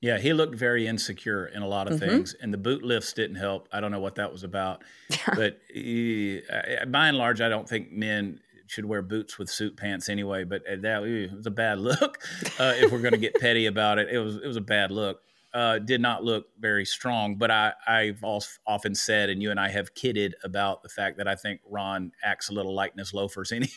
Yeah, 0.00 0.18
he 0.18 0.32
looked 0.34 0.54
very 0.54 0.86
insecure 0.86 1.46
in 1.46 1.62
a 1.62 1.68
lot 1.68 1.90
of 1.90 1.98
mm-hmm. 1.98 2.10
things, 2.10 2.34
and 2.40 2.52
the 2.52 2.58
boot 2.58 2.82
lifts 2.82 3.12
didn't 3.14 3.36
help. 3.36 3.68
I 3.72 3.80
don't 3.80 3.90
know 3.90 4.00
what 4.00 4.16
that 4.16 4.30
was 4.30 4.42
about, 4.42 4.82
but 5.34 5.60
he, 5.72 6.42
by 6.88 7.08
and 7.08 7.16
large, 7.16 7.40
I 7.40 7.48
don't 7.48 7.68
think 7.68 7.90
men 7.90 8.40
should 8.66 8.84
wear 8.84 9.02
boots 9.02 9.38
with 9.38 9.48
suit 9.48 9.76
pants 9.76 10.08
anyway. 10.08 10.44
But 10.44 10.62
uh, 10.70 10.76
that 10.80 11.04
it 11.04 11.32
was 11.32 11.46
a 11.46 11.50
bad 11.50 11.78
look. 11.78 12.18
Uh, 12.58 12.74
if 12.76 12.92
we're 12.92 13.00
going 13.00 13.12
to 13.12 13.18
get 13.18 13.34
petty 13.40 13.66
about 13.66 13.98
it, 13.98 14.08
it 14.10 14.18
was 14.18 14.36
it 14.36 14.46
was 14.46 14.56
a 14.56 14.62
bad 14.62 14.90
look 14.90 15.22
uh, 15.54 15.78
did 15.78 16.00
not 16.00 16.24
look 16.24 16.48
very 16.58 16.84
strong. 16.84 17.36
But 17.36 17.50
I, 17.50 17.72
I've 17.86 18.22
often 18.22 18.94
said, 18.94 19.30
and 19.30 19.40
you 19.42 19.50
and 19.50 19.60
I 19.60 19.68
have 19.68 19.94
kidded 19.94 20.34
about 20.42 20.82
the 20.82 20.88
fact 20.88 21.16
that 21.18 21.28
I 21.28 21.36
think 21.36 21.60
Ron 21.70 22.12
acts 22.22 22.50
a 22.50 22.52
little 22.52 22.74
like 22.74 22.94
his 22.98 23.14
loafers 23.14 23.52
anyway. 23.52 23.68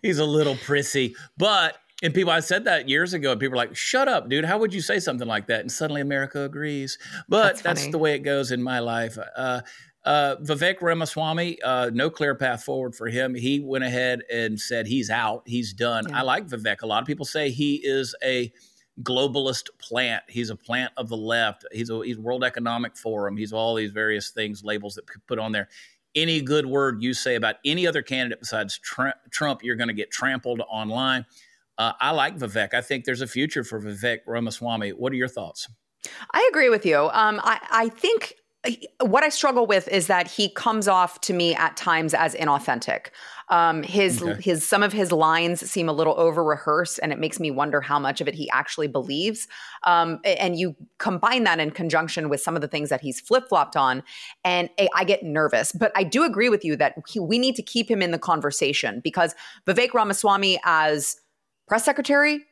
He's 0.01 0.19
a 0.19 0.25
little 0.25 0.55
prissy, 0.55 1.15
but 1.37 1.77
and 2.01 2.13
people, 2.13 2.31
I 2.31 2.39
said 2.39 2.63
that 2.63 2.87
years 2.87 3.13
ago, 3.13 3.31
and 3.31 3.39
people 3.41 3.55
are 3.55 3.65
like, 3.65 3.75
"Shut 3.75 4.07
up, 4.07 4.29
dude! 4.29 4.45
How 4.45 4.57
would 4.57 4.73
you 4.73 4.79
say 4.81 4.99
something 4.99 5.27
like 5.27 5.47
that?" 5.47 5.59
And 5.59 5.71
suddenly 5.71 6.01
America 6.01 6.43
agrees. 6.43 6.97
But 7.27 7.55
that's, 7.55 7.61
that's 7.61 7.87
the 7.87 7.97
way 7.97 8.15
it 8.15 8.19
goes 8.19 8.51
in 8.51 8.63
my 8.63 8.79
life. 8.79 9.17
Uh, 9.35 9.61
uh, 10.05 10.37
Vivek 10.37 10.81
Ramaswamy, 10.81 11.61
uh, 11.61 11.91
no 11.93 12.09
clear 12.09 12.35
path 12.35 12.63
forward 12.63 12.95
for 12.95 13.07
him. 13.07 13.35
He 13.35 13.59
went 13.59 13.83
ahead 13.83 14.21
and 14.31 14.59
said 14.59 14.87
he's 14.87 15.09
out, 15.09 15.43
he's 15.45 15.73
done. 15.73 16.05
Yeah. 16.07 16.19
I 16.19 16.21
like 16.21 16.47
Vivek. 16.47 16.81
A 16.81 16.87
lot 16.87 17.01
of 17.01 17.07
people 17.07 17.25
say 17.25 17.51
he 17.51 17.75
is 17.83 18.15
a 18.23 18.51
globalist 19.03 19.69
plant. 19.79 20.23
He's 20.27 20.49
a 20.49 20.55
plant 20.55 20.91
of 20.97 21.09
the 21.09 21.17
left. 21.17 21.65
He's 21.71 21.89
a 21.89 22.01
he's 22.01 22.17
World 22.17 22.43
Economic 22.43 22.97
Forum. 22.97 23.37
He's 23.37 23.53
all 23.53 23.75
these 23.75 23.91
various 23.91 24.29
things, 24.29 24.63
labels 24.63 24.95
that 24.95 25.05
put 25.27 25.39
on 25.39 25.51
there. 25.51 25.69
Any 26.15 26.41
good 26.41 26.65
word 26.65 27.01
you 27.03 27.13
say 27.13 27.35
about 27.35 27.55
any 27.63 27.85
other 27.85 28.01
candidate 28.01 28.39
besides 28.39 28.79
Trump, 28.79 29.63
you're 29.63 29.75
going 29.75 29.89
to 29.89 29.93
get 29.93 30.11
trampled 30.11 30.61
online. 30.69 31.25
Uh, 31.77 31.93
I 32.01 32.11
like 32.11 32.37
Vivek. 32.37 32.73
I 32.73 32.81
think 32.81 33.05
there's 33.05 33.21
a 33.21 33.27
future 33.27 33.63
for 33.63 33.79
Vivek 33.79 34.19
Ramaswamy. 34.27 34.91
What 34.91 35.13
are 35.13 35.15
your 35.15 35.27
thoughts? 35.27 35.69
I 36.33 36.47
agree 36.51 36.69
with 36.69 36.85
you. 36.85 37.09
Um, 37.13 37.39
I, 37.43 37.59
I 37.71 37.89
think 37.89 38.35
what 38.99 39.23
I 39.23 39.29
struggle 39.29 39.65
with 39.65 39.87
is 39.87 40.07
that 40.07 40.27
he 40.27 40.49
comes 40.49 40.87
off 40.87 41.21
to 41.21 41.33
me 41.33 41.55
at 41.55 41.77
times 41.77 42.13
as 42.13 42.35
inauthentic. 42.35 43.07
Um, 43.49 43.83
his 43.83 44.21
okay. 44.21 44.41
his 44.41 44.65
some 44.65 44.83
of 44.83 44.93
his 44.93 45.11
lines 45.11 45.69
seem 45.69 45.89
a 45.89 45.93
little 45.93 46.13
over 46.19 46.43
rehearsed, 46.43 46.99
and 47.01 47.11
it 47.11 47.19
makes 47.19 47.39
me 47.39 47.49
wonder 47.51 47.81
how 47.81 47.99
much 47.99 48.21
of 48.21 48.27
it 48.27 48.35
he 48.35 48.49
actually 48.51 48.87
believes. 48.87 49.47
Um, 49.83 50.19
and 50.23 50.57
you 50.57 50.75
combine 50.97 51.43
that 51.45 51.59
in 51.59 51.71
conjunction 51.71 52.29
with 52.29 52.41
some 52.41 52.55
of 52.55 52.61
the 52.61 52.67
things 52.67 52.89
that 52.89 53.01
he's 53.01 53.19
flip 53.19 53.49
flopped 53.49 53.75
on, 53.75 54.03
and 54.43 54.69
I 54.95 55.03
get 55.03 55.23
nervous. 55.23 55.71
But 55.71 55.91
I 55.95 56.03
do 56.03 56.23
agree 56.23 56.49
with 56.49 56.63
you 56.63 56.75
that 56.77 56.95
he, 57.07 57.19
we 57.19 57.39
need 57.39 57.55
to 57.55 57.63
keep 57.63 57.89
him 57.89 58.01
in 58.01 58.11
the 58.11 58.19
conversation 58.19 59.01
because 59.03 59.33
Vivek 59.65 59.93
Ramaswamy 59.93 60.59
as 60.63 61.17
press 61.67 61.85
secretary 61.85 62.45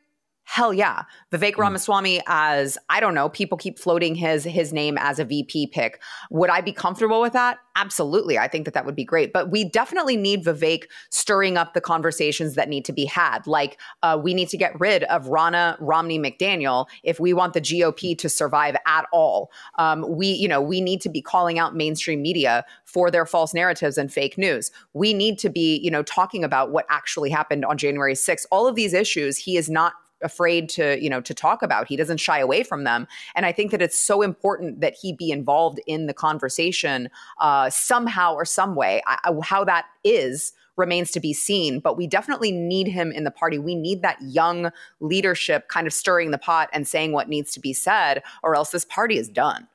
Hell 0.50 0.72
yeah. 0.72 1.02
Vivek 1.30 1.58
Ramaswamy 1.58 2.22
as 2.26 2.78
I 2.88 3.00
don't 3.00 3.14
know, 3.14 3.28
people 3.28 3.58
keep 3.58 3.78
floating 3.78 4.14
his 4.14 4.44
his 4.44 4.72
name 4.72 4.96
as 4.96 5.18
a 5.18 5.24
VP 5.26 5.66
pick. 5.66 6.00
Would 6.30 6.48
I 6.48 6.62
be 6.62 6.72
comfortable 6.72 7.20
with 7.20 7.34
that? 7.34 7.58
Absolutely. 7.76 8.38
I 8.38 8.48
think 8.48 8.64
that 8.64 8.72
that 8.72 8.86
would 8.86 8.96
be 8.96 9.04
great. 9.04 9.34
But 9.34 9.50
we 9.50 9.62
definitely 9.62 10.16
need 10.16 10.46
Vivek 10.46 10.84
stirring 11.10 11.58
up 11.58 11.74
the 11.74 11.82
conversations 11.82 12.54
that 12.54 12.70
need 12.70 12.86
to 12.86 12.94
be 12.94 13.04
had. 13.04 13.46
Like 13.46 13.78
uh, 14.02 14.18
we 14.20 14.32
need 14.32 14.48
to 14.48 14.56
get 14.56 14.72
rid 14.80 15.04
of 15.04 15.26
Ronna 15.26 15.76
Romney 15.80 16.18
McDaniel 16.18 16.86
if 17.02 17.20
we 17.20 17.34
want 17.34 17.52
the 17.52 17.60
GOP 17.60 18.16
to 18.16 18.28
survive 18.30 18.74
at 18.86 19.04
all. 19.12 19.50
Um, 19.76 20.02
we, 20.08 20.28
you 20.28 20.48
know, 20.48 20.62
we 20.62 20.80
need 20.80 21.02
to 21.02 21.10
be 21.10 21.20
calling 21.20 21.58
out 21.58 21.76
mainstream 21.76 22.22
media 22.22 22.64
for 22.86 23.10
their 23.10 23.26
false 23.26 23.52
narratives 23.52 23.98
and 23.98 24.10
fake 24.10 24.38
news. 24.38 24.70
We 24.94 25.12
need 25.12 25.38
to 25.40 25.50
be, 25.50 25.76
you 25.76 25.90
know, 25.90 26.02
talking 26.02 26.42
about 26.42 26.72
what 26.72 26.86
actually 26.88 27.28
happened 27.28 27.66
on 27.66 27.76
January 27.76 28.14
6th. 28.14 28.46
All 28.50 28.66
of 28.66 28.76
these 28.76 28.94
issues, 28.94 29.36
he 29.36 29.58
is 29.58 29.68
not 29.68 29.92
afraid 30.22 30.68
to 30.70 31.02
you 31.02 31.10
know 31.10 31.20
to 31.20 31.34
talk 31.34 31.62
about. 31.62 31.88
He 31.88 31.96
doesn't 31.96 32.18
shy 32.18 32.38
away 32.38 32.62
from 32.62 32.84
them. 32.84 33.06
And 33.34 33.46
i 33.46 33.52
think 33.52 33.70
that 33.70 33.82
it's 33.82 33.98
so 33.98 34.22
important 34.22 34.80
that 34.80 34.94
he 35.00 35.12
be 35.12 35.30
involved 35.30 35.80
in 35.86 36.06
the 36.06 36.14
conversation 36.14 37.08
uh, 37.40 37.70
somehow 37.70 38.34
or 38.34 38.44
some 38.44 38.74
way. 38.74 39.02
I, 39.06 39.32
how 39.42 39.64
that 39.64 39.86
is 40.04 40.52
remains 40.78 41.10
to 41.10 41.20
be 41.20 41.34
seen. 41.34 41.80
But 41.80 41.96
we 41.96 42.06
definitely 42.06 42.52
need 42.52 42.86
him 42.86 43.10
in 43.12 43.24
the 43.24 43.30
party. 43.30 43.58
We 43.58 43.74
need 43.74 44.02
that 44.02 44.16
young 44.22 44.70
leadership 45.00 45.68
kind 45.68 45.86
of 45.86 45.92
stirring 45.92 46.30
the 46.30 46.38
pot 46.38 46.70
and 46.72 46.88
saying 46.88 47.12
what 47.12 47.28
needs 47.28 47.50
to 47.52 47.60
be 47.60 47.74
said 47.74 48.22
or 48.42 48.54
else 48.54 48.70
this 48.70 48.84
party 48.84 49.18
is 49.18 49.28
done. 49.28 49.66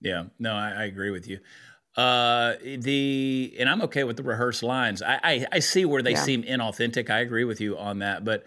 Yeah. 0.00 0.24
No 0.38 0.52
i, 0.52 0.70
I 0.70 0.84
agree 0.84 1.10
with 1.10 1.26
you. 1.28 1.38
Uh, 1.96 2.54
the 2.64 3.54
and 3.58 3.68
I'm 3.68 3.80
okay 3.82 4.02
with 4.02 4.16
the 4.16 4.24
rehearsed 4.24 4.64
lines. 4.64 5.00
I 5.00 5.20
I, 5.22 5.46
I 5.52 5.58
see 5.60 5.84
where 5.84 6.02
they 6.02 6.12
yeah. 6.12 6.22
seem 6.22 6.42
inauthentic. 6.42 7.08
I 7.08 7.20
agree 7.20 7.44
with 7.44 7.60
you 7.60 7.78
on 7.78 8.00
that, 8.00 8.24
but 8.24 8.44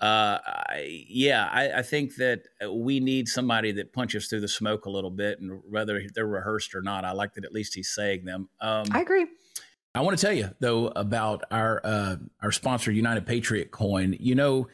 uh, 0.00 0.38
I, 0.46 1.04
yeah, 1.08 1.48
I, 1.50 1.78
I, 1.78 1.82
think 1.82 2.14
that 2.16 2.42
uh, 2.64 2.72
we 2.72 3.00
need 3.00 3.26
somebody 3.28 3.72
that 3.72 3.92
punches 3.92 4.28
through 4.28 4.42
the 4.42 4.48
smoke 4.48 4.86
a 4.86 4.90
little 4.90 5.10
bit, 5.10 5.40
and 5.40 5.60
whether 5.68 6.00
they're 6.14 6.24
rehearsed 6.24 6.76
or 6.76 6.82
not, 6.82 7.04
I 7.04 7.10
like 7.10 7.34
that 7.34 7.44
at 7.44 7.52
least 7.52 7.74
he's 7.74 7.88
saying 7.88 8.24
them. 8.24 8.48
Um, 8.60 8.86
I 8.92 9.00
agree. 9.00 9.26
I 9.96 10.02
want 10.02 10.16
to 10.16 10.24
tell 10.24 10.34
you 10.34 10.50
though 10.60 10.86
about 10.88 11.42
our 11.50 11.80
uh, 11.82 12.16
our 12.40 12.52
sponsor, 12.52 12.92
United 12.92 13.26
Patriot 13.26 13.72
Coin. 13.72 14.16
You 14.20 14.36
know, 14.36 14.68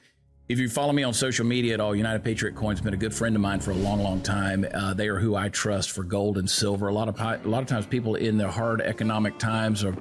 if 0.51 0.59
you 0.59 0.68
follow 0.68 0.93
me 0.93 1.05
on 1.05 1.14
social 1.14 1.47
media 1.47 1.72
at 1.72 1.81
all, 1.81 1.97
United 1.97 2.22
Patriot 2.22 2.55
Coin's 2.55 2.83
been 2.83 2.93
a 2.93 2.99
good 2.99 3.14
friend 3.14 3.35
of 3.35 3.41
mine 3.41 3.61
for 3.61 3.70
a 3.70 3.77
long, 3.77 4.03
long 4.03 4.20
time. 4.20 4.66
Uh, 4.75 4.93
they 4.93 5.09
are 5.09 5.18
who 5.18 5.37
I 5.37 5.49
trust 5.49 5.93
for 5.93 6.05
gold 6.05 6.37
and 6.37 6.51
silver. 6.51 6.89
A 6.89 6.93
lot 6.93 7.09
of 7.09 7.18
a 7.18 7.49
lot 7.49 7.62
of 7.62 7.68
times, 7.68 7.87
people 7.87 8.16
in 8.16 8.37
the 8.37 8.51
hard 8.51 8.83
economic 8.83 9.39
times 9.39 9.85
are 9.85 9.97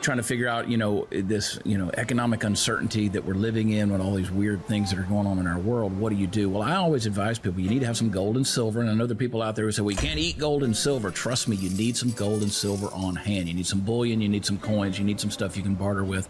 trying 0.00 0.18
to 0.18 0.22
figure 0.22 0.48
out, 0.48 0.68
you 0.68 0.76
know, 0.76 1.06
this, 1.10 1.58
you 1.64 1.76
know, 1.76 1.90
economic 1.96 2.44
uncertainty 2.44 3.08
that 3.08 3.24
we're 3.24 3.34
living 3.34 3.70
in 3.70 3.90
with 3.90 4.00
all 4.00 4.14
these 4.14 4.30
weird 4.30 4.64
things 4.66 4.90
that 4.90 4.98
are 4.98 5.04
going 5.04 5.26
on 5.26 5.38
in 5.38 5.46
our 5.46 5.58
world. 5.58 5.98
What 5.98 6.10
do 6.10 6.16
you 6.16 6.26
do? 6.26 6.48
Well, 6.48 6.62
I 6.62 6.76
always 6.76 7.06
advise 7.06 7.38
people 7.38 7.60
you 7.60 7.68
need 7.68 7.80
to 7.80 7.86
have 7.86 7.96
some 7.96 8.10
gold 8.10 8.36
and 8.36 8.46
silver. 8.46 8.80
And 8.80 8.88
I 8.88 8.94
know 8.94 9.06
there 9.06 9.14
are 9.14 9.18
people 9.18 9.42
out 9.42 9.56
there 9.56 9.64
who 9.64 9.72
say, 9.72 9.82
well, 9.82 9.90
you 9.90 9.96
can't 9.96 10.18
eat 10.18 10.38
gold 10.38 10.62
and 10.62 10.76
silver. 10.76 11.10
Trust 11.10 11.48
me, 11.48 11.56
you 11.56 11.70
need 11.70 11.96
some 11.96 12.10
gold 12.12 12.42
and 12.42 12.52
silver 12.52 12.88
on 12.92 13.16
hand. 13.16 13.48
You 13.48 13.54
need 13.54 13.66
some 13.66 13.80
bullion, 13.80 14.20
you 14.20 14.28
need 14.28 14.44
some 14.44 14.58
coins, 14.58 14.98
you 14.98 15.04
need 15.04 15.20
some 15.20 15.30
stuff 15.30 15.56
you 15.56 15.62
can 15.62 15.74
barter 15.74 16.04
with. 16.04 16.28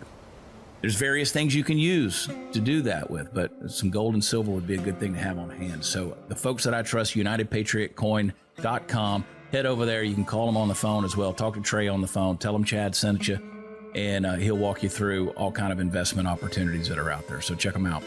There's 0.80 0.94
various 0.94 1.32
things 1.32 1.56
you 1.56 1.64
can 1.64 1.76
use 1.76 2.28
to 2.52 2.60
do 2.60 2.82
that 2.82 3.10
with, 3.10 3.34
but 3.34 3.50
some 3.70 3.90
gold 3.90 4.14
and 4.14 4.24
silver 4.24 4.52
would 4.52 4.66
be 4.66 4.76
a 4.76 4.80
good 4.80 5.00
thing 5.00 5.12
to 5.14 5.18
have 5.18 5.38
on 5.38 5.50
hand. 5.50 5.84
So 5.84 6.16
the 6.28 6.36
folks 6.36 6.62
that 6.64 6.72
I 6.72 6.82
trust, 6.82 7.14
UnitedPatriotCoin.com, 7.14 9.24
head 9.50 9.66
over 9.66 9.86
there. 9.86 10.04
You 10.04 10.14
can 10.14 10.24
call 10.24 10.46
them 10.46 10.56
on 10.56 10.68
the 10.68 10.74
phone 10.74 11.04
as 11.04 11.16
well. 11.16 11.32
Talk 11.32 11.54
to 11.54 11.60
Trey 11.60 11.88
on 11.88 12.00
the 12.00 12.06
phone. 12.06 12.38
Tell 12.38 12.52
them 12.52 12.62
Chad 12.64 12.94
sent 12.94 13.26
you 13.26 13.57
and 13.94 14.26
uh, 14.26 14.34
he'll 14.34 14.56
walk 14.56 14.82
you 14.82 14.88
through 14.88 15.30
all 15.30 15.52
kind 15.52 15.72
of 15.72 15.80
investment 15.80 16.28
opportunities 16.28 16.88
that 16.88 16.98
are 16.98 17.10
out 17.10 17.26
there. 17.28 17.40
So 17.40 17.54
check 17.54 17.72
them 17.72 17.86
out. 17.86 18.02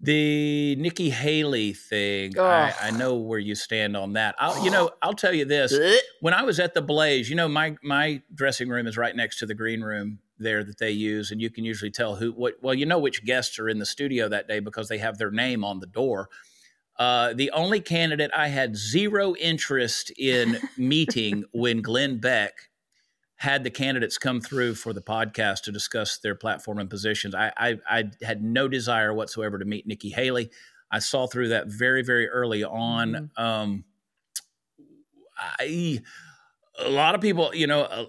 The 0.00 0.74
Nikki 0.76 1.10
Haley 1.10 1.74
thing, 1.74 2.36
I, 2.36 2.74
I, 2.82 2.90
know 2.90 3.14
where 3.14 3.38
you 3.38 3.54
stand 3.54 3.96
on 3.96 4.14
that. 4.14 4.34
I'll, 4.36 4.64
you 4.64 4.70
know, 4.72 4.90
I'll 5.00 5.14
tell 5.14 5.32
you 5.32 5.44
this: 5.44 5.72
when 6.20 6.34
I 6.34 6.42
was 6.42 6.58
at 6.58 6.74
the 6.74 6.82
Blaze, 6.82 7.30
you 7.30 7.36
know, 7.36 7.46
my 7.46 7.76
my 7.84 8.20
dressing 8.34 8.68
room 8.68 8.88
is 8.88 8.96
right 8.98 9.14
next 9.14 9.38
to 9.38 9.46
the 9.46 9.54
green 9.54 9.80
room 9.80 10.18
there 10.38 10.64
that 10.64 10.78
they 10.78 10.90
use, 10.90 11.30
and 11.30 11.40
you 11.40 11.50
can 11.50 11.64
usually 11.64 11.92
tell 11.92 12.16
who. 12.16 12.32
What, 12.32 12.54
well, 12.60 12.74
you 12.74 12.84
know 12.84 12.98
which 12.98 13.24
guests 13.24 13.60
are 13.60 13.68
in 13.68 13.78
the 13.78 13.86
studio 13.86 14.28
that 14.28 14.48
day 14.48 14.58
because 14.58 14.88
they 14.88 14.98
have 14.98 15.18
their 15.18 15.30
name 15.30 15.64
on 15.64 15.78
the 15.78 15.86
door. 15.86 16.28
Uh, 16.98 17.32
the 17.32 17.52
only 17.52 17.80
candidate 17.80 18.32
I 18.36 18.48
had 18.48 18.76
zero 18.76 19.36
interest 19.36 20.10
in 20.18 20.58
meeting 20.76 21.44
when 21.52 21.80
Glenn 21.80 22.18
Beck 22.18 22.70
had 23.42 23.64
the 23.64 23.70
candidates 23.70 24.18
come 24.18 24.40
through 24.40 24.72
for 24.72 24.92
the 24.92 25.02
podcast 25.02 25.62
to 25.62 25.72
discuss 25.72 26.18
their 26.18 26.36
platform 26.36 26.78
and 26.78 26.88
positions. 26.88 27.34
I, 27.34 27.52
I, 27.56 27.78
I 27.88 28.04
had 28.22 28.40
no 28.40 28.68
desire 28.68 29.12
whatsoever 29.12 29.58
to 29.58 29.64
meet 29.64 29.84
Nikki 29.84 30.10
Haley. 30.10 30.52
I 30.92 31.00
saw 31.00 31.26
through 31.26 31.48
that 31.48 31.66
very, 31.66 32.04
very 32.04 32.28
early 32.28 32.62
on. 32.62 33.12
Mm-hmm. 33.12 33.44
Um, 33.44 33.84
I, 35.58 36.02
a 36.78 36.88
lot 36.88 37.16
of 37.16 37.20
people, 37.20 37.52
you 37.52 37.66
know, 37.66 37.80
uh, 37.80 38.04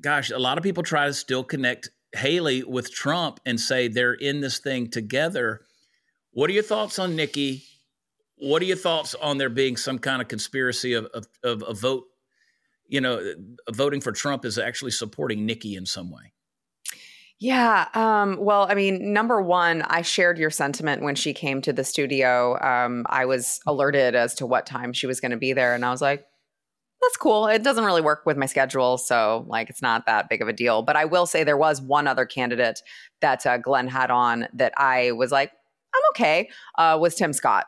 gosh, 0.00 0.32
a 0.32 0.38
lot 0.38 0.58
of 0.58 0.64
people 0.64 0.82
try 0.82 1.06
to 1.06 1.14
still 1.14 1.44
connect 1.44 1.90
Haley 2.12 2.64
with 2.64 2.92
Trump 2.92 3.38
and 3.46 3.60
say 3.60 3.86
they're 3.86 4.14
in 4.14 4.40
this 4.40 4.58
thing 4.58 4.90
together. 4.90 5.60
What 6.32 6.50
are 6.50 6.54
your 6.54 6.64
thoughts 6.64 6.98
on 6.98 7.14
Nikki? 7.14 7.62
What 8.38 8.62
are 8.62 8.66
your 8.66 8.76
thoughts 8.76 9.14
on 9.14 9.38
there 9.38 9.48
being 9.48 9.76
some 9.76 10.00
kind 10.00 10.20
of 10.20 10.26
conspiracy 10.26 10.94
of, 10.94 11.06
of, 11.14 11.28
of 11.44 11.62
a 11.62 11.72
vote 11.72 12.06
you 12.88 13.00
know, 13.00 13.34
voting 13.70 14.00
for 14.00 14.12
Trump 14.12 14.44
is 14.44 14.58
actually 14.58 14.92
supporting 14.92 15.46
Nikki 15.46 15.74
in 15.76 15.86
some 15.86 16.10
way. 16.10 16.32
Yeah. 17.38 17.88
Um, 17.92 18.38
well, 18.40 18.66
I 18.70 18.74
mean, 18.74 19.12
number 19.12 19.42
one, 19.42 19.82
I 19.82 20.00
shared 20.00 20.38
your 20.38 20.48
sentiment 20.48 21.02
when 21.02 21.14
she 21.14 21.34
came 21.34 21.60
to 21.62 21.72
the 21.72 21.84
studio. 21.84 22.58
Um, 22.62 23.04
I 23.10 23.26
was 23.26 23.60
alerted 23.66 24.14
as 24.14 24.34
to 24.36 24.46
what 24.46 24.64
time 24.64 24.94
she 24.94 25.06
was 25.06 25.20
going 25.20 25.32
to 25.32 25.36
be 25.36 25.52
there, 25.52 25.74
and 25.74 25.84
I 25.84 25.90
was 25.90 26.00
like, 26.00 26.24
that's 27.02 27.16
cool. 27.18 27.46
It 27.46 27.62
doesn't 27.62 27.84
really 27.84 28.00
work 28.00 28.24
with 28.24 28.38
my 28.38 28.46
schedule, 28.46 28.96
so 28.96 29.44
like 29.48 29.68
it's 29.68 29.82
not 29.82 30.06
that 30.06 30.30
big 30.30 30.40
of 30.40 30.48
a 30.48 30.52
deal. 30.52 30.80
But 30.80 30.96
I 30.96 31.04
will 31.04 31.26
say 31.26 31.44
there 31.44 31.58
was 31.58 31.82
one 31.82 32.06
other 32.06 32.24
candidate 32.24 32.80
that 33.20 33.44
uh, 33.44 33.58
Glenn 33.58 33.86
had 33.86 34.10
on 34.10 34.48
that 34.54 34.72
I 34.78 35.12
was 35.12 35.30
like, 35.30 35.52
I'm 35.94 36.02
okay. 36.10 36.48
Uh, 36.78 36.96
was 36.98 37.14
Tim 37.14 37.34
Scott. 37.34 37.66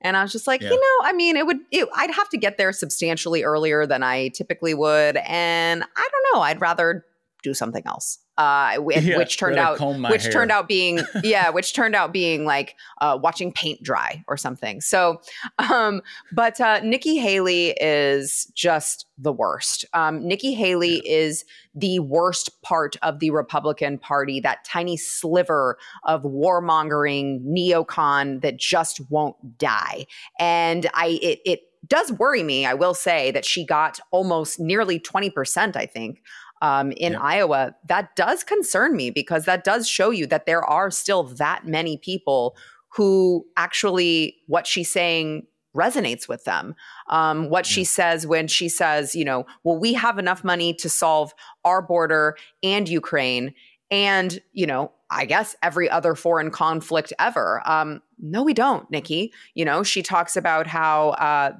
And 0.00 0.16
I 0.16 0.22
was 0.22 0.32
just 0.32 0.46
like, 0.46 0.60
yeah. 0.60 0.70
you 0.70 0.76
know, 0.76 1.08
I 1.08 1.12
mean, 1.12 1.36
it 1.36 1.46
would, 1.46 1.58
it, 1.70 1.88
I'd 1.94 2.10
have 2.10 2.28
to 2.30 2.36
get 2.36 2.58
there 2.58 2.72
substantially 2.72 3.42
earlier 3.42 3.86
than 3.86 4.02
I 4.02 4.28
typically 4.28 4.74
would. 4.74 5.16
And 5.16 5.82
I 5.82 6.08
don't 6.12 6.34
know, 6.34 6.42
I'd 6.42 6.60
rather 6.60 7.04
do 7.46 7.54
something 7.54 7.82
else 7.86 8.18
uh, 8.38 8.78
yeah, 8.90 9.16
which 9.16 9.38
turned 9.38 9.58
out 9.58 9.80
which 10.10 10.24
hair. 10.24 10.32
turned 10.32 10.50
out 10.50 10.68
being 10.68 11.00
yeah, 11.22 11.50
which 11.50 11.72
turned 11.74 11.94
out 11.94 12.12
being 12.12 12.44
like 12.44 12.76
uh, 13.00 13.18
watching 13.20 13.52
paint 13.52 13.82
dry 13.82 14.22
or 14.28 14.36
something. 14.36 14.80
So, 14.80 15.20
um, 15.58 16.02
but 16.32 16.60
uh, 16.60 16.80
Nikki 16.80 17.16
Haley 17.16 17.70
is 17.80 18.46
just 18.54 19.06
the 19.18 19.32
worst. 19.32 19.84
Um, 19.94 20.26
Nikki 20.26 20.52
Haley 20.54 20.96
yeah. 21.04 21.12
is 21.12 21.44
the 21.74 21.98
worst 22.00 22.62
part 22.62 22.96
of 23.02 23.20
the 23.20 23.30
Republican 23.30 23.98
Party. 23.98 24.40
That 24.40 24.64
tiny 24.64 24.96
sliver 24.96 25.78
of 26.04 26.22
warmongering 26.22 27.42
neocon 27.42 28.42
that 28.42 28.58
just 28.58 29.00
won't 29.10 29.58
die. 29.58 30.06
And 30.38 30.88
I 30.94 31.18
it 31.22 31.40
it 31.44 31.60
does 31.86 32.10
worry 32.12 32.42
me. 32.42 32.66
I 32.66 32.74
will 32.74 32.94
say 32.94 33.30
that 33.30 33.44
she 33.44 33.64
got 33.64 34.00
almost 34.10 34.60
nearly 34.60 34.98
twenty 34.98 35.30
percent. 35.30 35.76
I 35.76 35.86
think 35.86 36.20
um, 36.62 36.92
in 36.92 37.12
yeah. 37.12 37.20
Iowa, 37.20 37.74
that 37.86 38.16
does 38.16 38.44
concern 38.44 38.96
me 38.96 39.10
because 39.10 39.44
that 39.44 39.64
does 39.64 39.88
show 39.88 40.10
you 40.10 40.26
that 40.26 40.46
there 40.46 40.64
are 40.64 40.90
still 40.90 41.24
that 41.24 41.66
many 41.66 41.96
people 41.98 42.56
who 42.88 43.46
actually 43.56 44.36
what 44.46 44.66
she's 44.66 44.90
saying 44.90 45.46
resonates 45.76 46.26
with 46.28 46.44
them. 46.44 46.74
Um, 47.08 47.50
what 47.50 47.68
yeah. 47.68 47.74
she 47.74 47.84
says 47.84 48.26
when 48.26 48.48
she 48.48 48.68
says, 48.68 49.14
you 49.14 49.24
know, 49.24 49.44
well, 49.62 49.78
we 49.78 49.92
have 49.92 50.18
enough 50.18 50.42
money 50.42 50.72
to 50.74 50.88
solve 50.88 51.34
our 51.64 51.82
border 51.82 52.36
and 52.62 52.88
Ukraine 52.88 53.52
and, 53.90 54.40
you 54.52 54.66
know, 54.66 54.92
I 55.10 55.24
guess 55.24 55.54
every 55.62 55.88
other 55.88 56.14
foreign 56.14 56.50
conflict 56.50 57.12
ever. 57.18 57.62
Um, 57.64 58.02
no, 58.18 58.42
we 58.42 58.54
don't, 58.54 58.90
Nikki. 58.90 59.32
You 59.54 59.64
know, 59.64 59.82
she 59.82 60.02
talks 60.02 60.36
about 60.36 60.66
how 60.66 61.10
uh, 61.10 61.52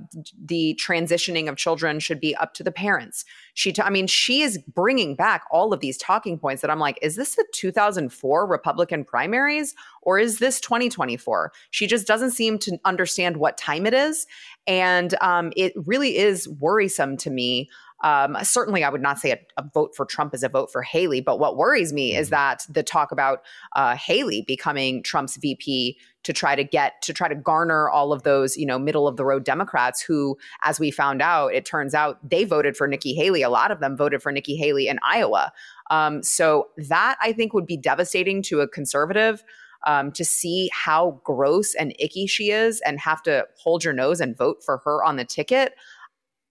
the 0.43 0.79
transitioning 0.83 1.49
of 1.49 1.57
children 1.57 2.01
should 2.01 2.19
be 2.19 2.35
up 2.37 2.55
to 2.55 2.65
the 2.65 2.73
parents. 2.73 3.25
She, 3.55 3.73
t- 3.73 3.83
I 3.83 3.91
mean, 3.91 4.07
she 4.07 4.41
is 4.41 4.59
bringing 4.59 5.15
back 5.15 5.45
all 5.51 5.73
of 5.73 5.81
these 5.81 5.99
talking 5.99 6.39
points 6.39 6.63
that 6.63 6.71
I'm 6.71 6.79
like, 6.79 6.99
is 7.03 7.17
this 7.17 7.37
the 7.37 7.45
2004 7.53 8.47
Republican 8.47 9.05
primaries 9.05 9.75
or 10.03 10.19
is 10.19 10.39
this 10.39 10.61
2024? 10.61 11.53
She 11.71 11.87
just 11.87 12.07
doesn't 12.07 12.31
seem 12.31 12.59
to 12.61 12.79
understand 12.85 13.37
what 13.37 13.59
time 13.59 13.87
it 13.87 13.95
is, 13.95 14.27
and 14.67 15.15
um, 15.21 15.53
it 15.57 15.73
really 15.85 16.17
is 16.17 16.49
worrisome 16.49 17.17
to 17.19 17.31
me 17.31 17.69
um, 18.03 18.37
certainly, 18.43 18.85
I 18.85 18.91
would 18.91 19.01
not 19.01 19.19
say 19.19 19.31
a, 19.31 19.39
a, 19.57 19.65
vote 19.73 19.97
for 19.97 20.05
Trump 20.05 20.35
is 20.35 20.43
a 20.43 20.49
vote 20.49 20.71
for 20.71 20.83
Haley. 20.83 21.21
But 21.21 21.39
what 21.39 21.57
worries 21.57 21.93
me 21.93 22.13
mm-hmm. 22.13 22.21
is 22.21 22.31
that 22.31 22.67
the 22.69 22.83
talk 22.83 23.11
about 23.11 23.43
uh, 23.75 23.97
Haley 23.97 24.45
becoming 24.47 25.03
Trump's 25.03 25.37
VP 25.37 25.99
to 26.25 26.33
try 26.33 26.55
to 26.55 26.65
get 26.65 27.01
to 27.03 27.13
try 27.15 27.29
to 27.29 27.35
garner 27.35 27.89
all 27.89 28.13
of 28.13 28.23
those 28.23 28.57
you 28.57 28.67
know 28.67 28.79
middle 28.79 29.09
of 29.09 29.17
the 29.17 29.25
road 29.25 29.45
Democrats 29.45 30.03
who, 30.03 30.37
as 30.63 30.79
we 30.79 30.91
found 30.91 31.23
out, 31.23 31.55
it 31.55 31.65
turns 31.65 31.95
out 31.95 32.19
they 32.29 32.45
voted 32.45 32.77
for 32.77 32.87
Nikki 32.87 33.15
Haley. 33.15 33.43
A 33.43 33.51
lot 33.51 33.71
of 33.71 33.81
them 33.81 33.97
voted 33.97 34.23
for 34.23 34.31
Nikki 34.31 34.57
Haley 34.57 34.89
in 34.89 34.99
Iowa. 35.03 35.53
Um, 35.91 36.23
so 36.23 36.69
that 36.77 37.17
I 37.23 37.33
think 37.33 37.55
would 37.55 37.67
be 37.67 37.77
devastating 37.77 38.43
to 38.43 38.61
a 38.61 38.69
conservative. 38.69 39.43
um, 39.87 40.11
to 40.13 40.25
see 40.25 40.69
how 40.73 41.21
gross 41.23 41.75
and 41.75 41.95
icky 41.99 42.27
she 42.27 42.51
is 42.51 42.81
and 42.81 42.99
have 42.99 43.23
to 43.23 43.47
hold 43.57 43.85
your 43.85 43.93
nose 43.93 44.21
and 44.21 44.37
vote 44.37 44.63
for 44.65 44.79
her 44.79 45.03
on 45.05 45.17
the 45.17 45.25
ticket. 45.25 45.75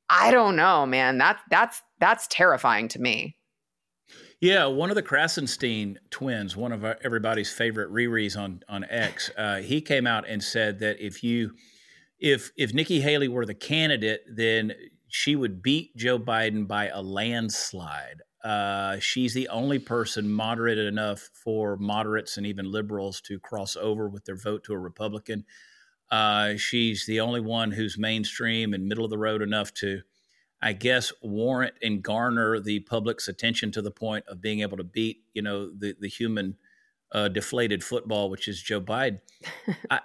I 0.09 0.31
don't 0.31 0.55
know, 0.55 0.85
man. 0.85 1.17
That 1.17 1.39
that's 1.49 1.81
that's 1.99 2.27
terrifying 2.27 2.87
to 2.89 2.99
me. 2.99 3.37
Yeah, 4.41 4.65
one 4.67 4.89
of 4.89 4.95
the 4.95 5.03
Krassenstein 5.03 5.97
twins, 6.11 6.55
one 6.55 6.71
of 6.71 6.83
our, 6.83 6.97
everybody's 7.03 7.51
favorite 7.51 7.91
Riri's 7.91 8.35
on 8.35 8.61
on 8.69 8.85
X, 8.89 9.31
uh, 9.37 9.57
he 9.57 9.81
came 9.81 10.05
out 10.05 10.27
and 10.27 10.43
said 10.43 10.79
that 10.79 10.99
if 10.99 11.23
you 11.23 11.51
if 12.19 12.51
if 12.57 12.73
Nikki 12.73 13.01
Haley 13.01 13.27
were 13.27 13.45
the 13.45 13.55
candidate, 13.55 14.21
then 14.29 14.73
she 15.07 15.35
would 15.35 15.61
beat 15.61 15.95
Joe 15.95 16.19
Biden 16.19 16.67
by 16.67 16.89
a 16.89 17.01
landslide. 17.01 18.21
Uh, 18.43 18.99
she's 18.99 19.33
the 19.33 19.47
only 19.47 19.79
person 19.79 20.29
moderate 20.29 20.77
enough 20.77 21.31
for 21.33 21.77
moderates 21.77 22.37
and 22.37 22.45
even 22.45 22.71
liberals 22.71 23.21
to 23.21 23.39
cross 23.39 23.75
over 23.75 24.07
with 24.07 24.25
their 24.25 24.35
vote 24.35 24.63
to 24.65 24.73
a 24.73 24.77
Republican. 24.77 25.45
Uh, 26.11 26.55
she's 26.55 27.05
the 27.05 27.19
only 27.19 27.41
one 27.41 27.71
who's 27.71 27.97
mainstream 27.97 28.73
and 28.73 28.87
middle 28.87 29.03
of 29.03 29.09
the 29.09 29.17
road 29.17 29.41
enough 29.41 29.73
to 29.73 30.01
I 30.61 30.73
guess, 30.73 31.13
warrant 31.21 31.75
and 31.83 32.01
garner 32.01 32.59
the 32.59 32.79
public's 32.79 33.27
attention 33.27 33.71
to 33.73 33.83
the 33.83 33.91
point 33.91 34.25
of 34.27 34.41
being 34.41 34.61
able 34.61 34.77
to 34.77 34.83
beat, 34.83 35.23
you 35.33 35.43
know, 35.43 35.69
the 35.69 35.95
the 35.99 36.07
human 36.07 36.57
uh, 37.11 37.27
deflated 37.27 37.83
football, 37.83 38.31
which 38.31 38.47
is 38.47 38.61
Joe 38.61 38.81
Biden. 38.81 39.19
I, 39.91 39.99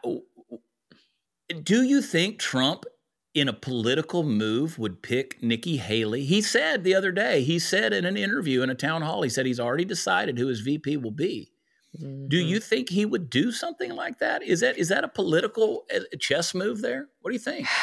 do 1.62 1.82
you 1.82 2.02
think 2.02 2.38
Trump, 2.38 2.84
in 3.32 3.48
a 3.48 3.52
political 3.52 4.22
move, 4.22 4.78
would 4.78 5.02
pick 5.02 5.42
Nikki 5.42 5.78
Haley? 5.78 6.24
He 6.24 6.42
said 6.42 6.84
the 6.84 6.94
other 6.94 7.10
day, 7.10 7.42
he 7.42 7.58
said 7.58 7.92
in 7.92 8.04
an 8.04 8.16
interview 8.16 8.62
in 8.62 8.70
a 8.70 8.74
town 8.74 9.02
hall, 9.02 9.22
he 9.22 9.30
said 9.30 9.46
he's 9.46 9.60
already 9.60 9.84
decided 9.84 10.36
who 10.36 10.48
his 10.48 10.60
VP 10.60 10.98
will 10.98 11.10
be. 11.10 11.52
Mm-hmm. 11.98 12.28
Do 12.28 12.36
you 12.36 12.60
think 12.60 12.88
he 12.88 13.04
would 13.04 13.28
do 13.28 13.50
something 13.50 13.92
like 13.94 14.18
that? 14.20 14.42
Is 14.44 14.60
that 14.60 14.78
is 14.78 14.88
that 14.88 15.02
a 15.02 15.08
political 15.08 15.86
uh, 15.94 16.00
chess 16.20 16.54
move 16.54 16.82
there? 16.82 17.08
What 17.20 17.30
do 17.30 17.34
you 17.34 17.40
think? 17.40 17.66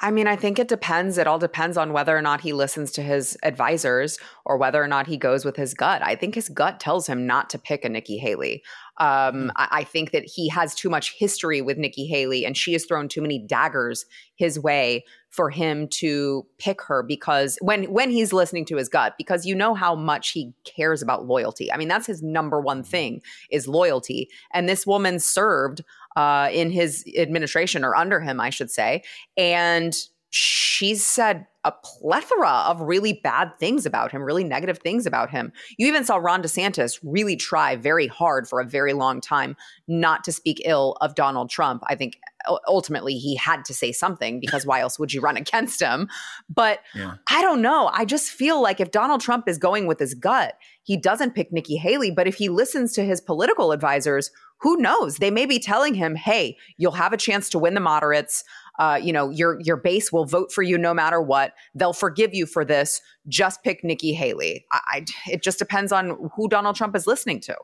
I 0.00 0.10
mean, 0.10 0.26
I 0.28 0.36
think 0.36 0.58
it 0.58 0.68
depends. 0.68 1.18
It 1.18 1.26
all 1.26 1.38
depends 1.38 1.76
on 1.76 1.92
whether 1.92 2.16
or 2.16 2.22
not 2.22 2.42
he 2.42 2.52
listens 2.52 2.92
to 2.92 3.02
his 3.02 3.38
advisors 3.42 4.18
or 4.44 4.58
whether 4.58 4.82
or 4.82 4.86
not 4.86 5.06
he 5.06 5.16
goes 5.16 5.44
with 5.44 5.56
his 5.56 5.74
gut. 5.74 6.02
I 6.02 6.14
think 6.14 6.34
his 6.34 6.48
gut 6.48 6.78
tells 6.78 7.06
him 7.06 7.26
not 7.26 7.50
to 7.50 7.58
pick 7.58 7.84
a 7.84 7.88
Nikki 7.88 8.18
Haley. 8.18 8.62
Um, 8.98 9.06
mm. 9.06 9.50
I, 9.56 9.68
I, 9.70 9.84
think 9.84 10.10
that 10.10 10.24
he 10.24 10.48
has 10.48 10.74
too 10.74 10.90
much 10.90 11.14
history 11.16 11.60
with 11.60 11.78
Nikki 11.78 12.06
Haley 12.06 12.44
and 12.44 12.56
she 12.56 12.72
has 12.72 12.84
thrown 12.84 13.08
too 13.08 13.22
many 13.22 13.38
daggers 13.38 14.04
his 14.34 14.58
way 14.58 15.04
for 15.30 15.50
him 15.50 15.86
to 15.88 16.46
pick 16.58 16.82
her 16.82 17.02
because 17.02 17.58
when 17.60 17.84
when 17.84 18.10
he's 18.10 18.32
listening 18.32 18.64
to 18.66 18.76
his 18.76 18.88
gut 18.88 19.14
because 19.16 19.46
you 19.46 19.54
know 19.54 19.74
how 19.74 19.94
much 19.94 20.30
he 20.30 20.52
cares 20.64 21.02
about 21.02 21.26
loyalty. 21.26 21.72
I 21.72 21.76
mean 21.76 21.88
that's 21.88 22.06
his 22.06 22.22
number 22.22 22.60
one 22.60 22.78
hmm. 22.78 22.84
thing 22.84 23.22
is 23.50 23.68
loyalty. 23.68 24.28
And 24.52 24.68
this 24.68 24.86
woman 24.86 25.20
served 25.20 25.82
uh, 26.16 26.48
in 26.52 26.70
his 26.70 27.04
administration 27.16 27.84
or 27.84 27.94
under 27.94 28.20
him, 28.20 28.40
I 28.40 28.50
should 28.50 28.70
say. 28.70 29.04
And 29.36 29.96
she's 30.30 31.04
said 31.04 31.46
a 31.64 31.72
plethora 31.72 32.64
of 32.66 32.80
really 32.80 33.12
bad 33.12 33.50
things 33.58 33.84
about 33.84 34.12
him, 34.12 34.22
really 34.22 34.44
negative 34.44 34.78
things 34.78 35.06
about 35.06 35.30
him. 35.30 35.52
You 35.76 35.86
even 35.86 36.04
saw 36.04 36.16
Ron 36.16 36.42
DeSantis 36.42 36.98
really 37.02 37.36
try 37.36 37.76
very 37.76 38.06
hard 38.06 38.48
for 38.48 38.60
a 38.60 38.64
very 38.64 38.92
long 38.92 39.20
time 39.20 39.56
not 39.86 40.24
to 40.24 40.32
speak 40.32 40.62
ill 40.64 40.96
of 41.00 41.14
Donald 41.14 41.50
Trump. 41.50 41.82
I 41.88 41.94
think 41.94 42.18
uh, 42.46 42.58
ultimately 42.68 43.18
he 43.18 43.34
had 43.34 43.64
to 43.66 43.74
say 43.74 43.90
something 43.90 44.38
because 44.40 44.64
why 44.64 44.80
else 44.80 44.98
would 44.98 45.12
you 45.12 45.20
run 45.20 45.36
against 45.36 45.82
him? 45.82 46.08
But 46.48 46.80
yeah. 46.94 47.14
I 47.28 47.42
don't 47.42 47.60
know. 47.60 47.90
I 47.92 48.04
just 48.04 48.30
feel 48.30 48.62
like 48.62 48.80
if 48.80 48.90
Donald 48.90 49.20
Trump 49.20 49.48
is 49.48 49.58
going 49.58 49.86
with 49.86 49.98
his 49.98 50.14
gut, 50.14 50.54
he 50.84 50.96
doesn't 50.96 51.34
pick 51.34 51.52
Nikki 51.52 51.76
Haley. 51.76 52.10
But 52.12 52.28
if 52.28 52.36
he 52.36 52.48
listens 52.48 52.92
to 52.92 53.04
his 53.04 53.20
political 53.20 53.72
advisors, 53.72 54.30
who 54.60 54.76
knows? 54.76 55.18
They 55.18 55.30
may 55.30 55.46
be 55.46 55.60
telling 55.60 55.94
him, 55.94 56.16
"Hey, 56.16 56.56
you'll 56.78 56.92
have 56.92 57.12
a 57.12 57.18
chance 57.18 57.48
to 57.50 57.58
win 57.58 57.74
the 57.74 57.80
moderates. 57.80 58.42
Uh, 58.78 58.98
you 59.02 59.12
know, 59.12 59.30
your 59.30 59.60
your 59.60 59.76
base 59.76 60.12
will 60.12 60.24
vote 60.24 60.52
for 60.52 60.62
you 60.62 60.78
no 60.78 60.94
matter 60.94 61.20
what. 61.20 61.54
They'll 61.74 61.92
forgive 61.92 62.34
you 62.34 62.46
for 62.46 62.64
this. 62.64 63.00
Just 63.26 63.62
pick 63.62 63.82
Nikki 63.82 64.12
Haley." 64.12 64.64
I, 64.72 64.80
I, 64.88 65.04
it 65.30 65.42
just 65.42 65.58
depends 65.58 65.92
on 65.92 66.30
who 66.36 66.48
Donald 66.48 66.76
Trump 66.76 66.94
is 66.96 67.06
listening 67.06 67.40
to. 67.42 67.56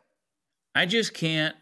I 0.75 0.87
just 0.87 1.15
can't, 1.15 1.55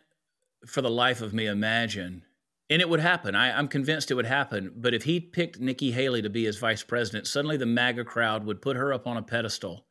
for 0.67 0.81
the 0.81 0.91
life 0.91 1.21
of 1.21 1.35
me, 1.35 1.47
imagine. 1.47 2.23
And 2.71 2.81
it 2.81 2.89
would 2.89 3.01
happen. 3.01 3.35
I, 3.35 3.57
I'm 3.57 3.69
convinced 3.69 4.11
it 4.11 4.15
would 4.15 4.25
happen. 4.25 4.73
But 4.75 4.95
if 4.95 5.03
he 5.03 5.21
picked 5.21 5.61
Nikki 5.61 5.91
Haley 5.91 6.23
to 6.23 6.31
be 6.31 6.45
his 6.45 6.57
vice 6.57 6.83
president, 6.83 7.27
suddenly 7.27 7.59
the 7.59 7.67
MAGA 7.67 8.05
crowd 8.05 8.47
would 8.47 8.63
put 8.63 8.79
her 8.79 8.95
up 8.95 9.07
on 9.07 9.19
a 9.19 9.23
pedestal 9.23 9.85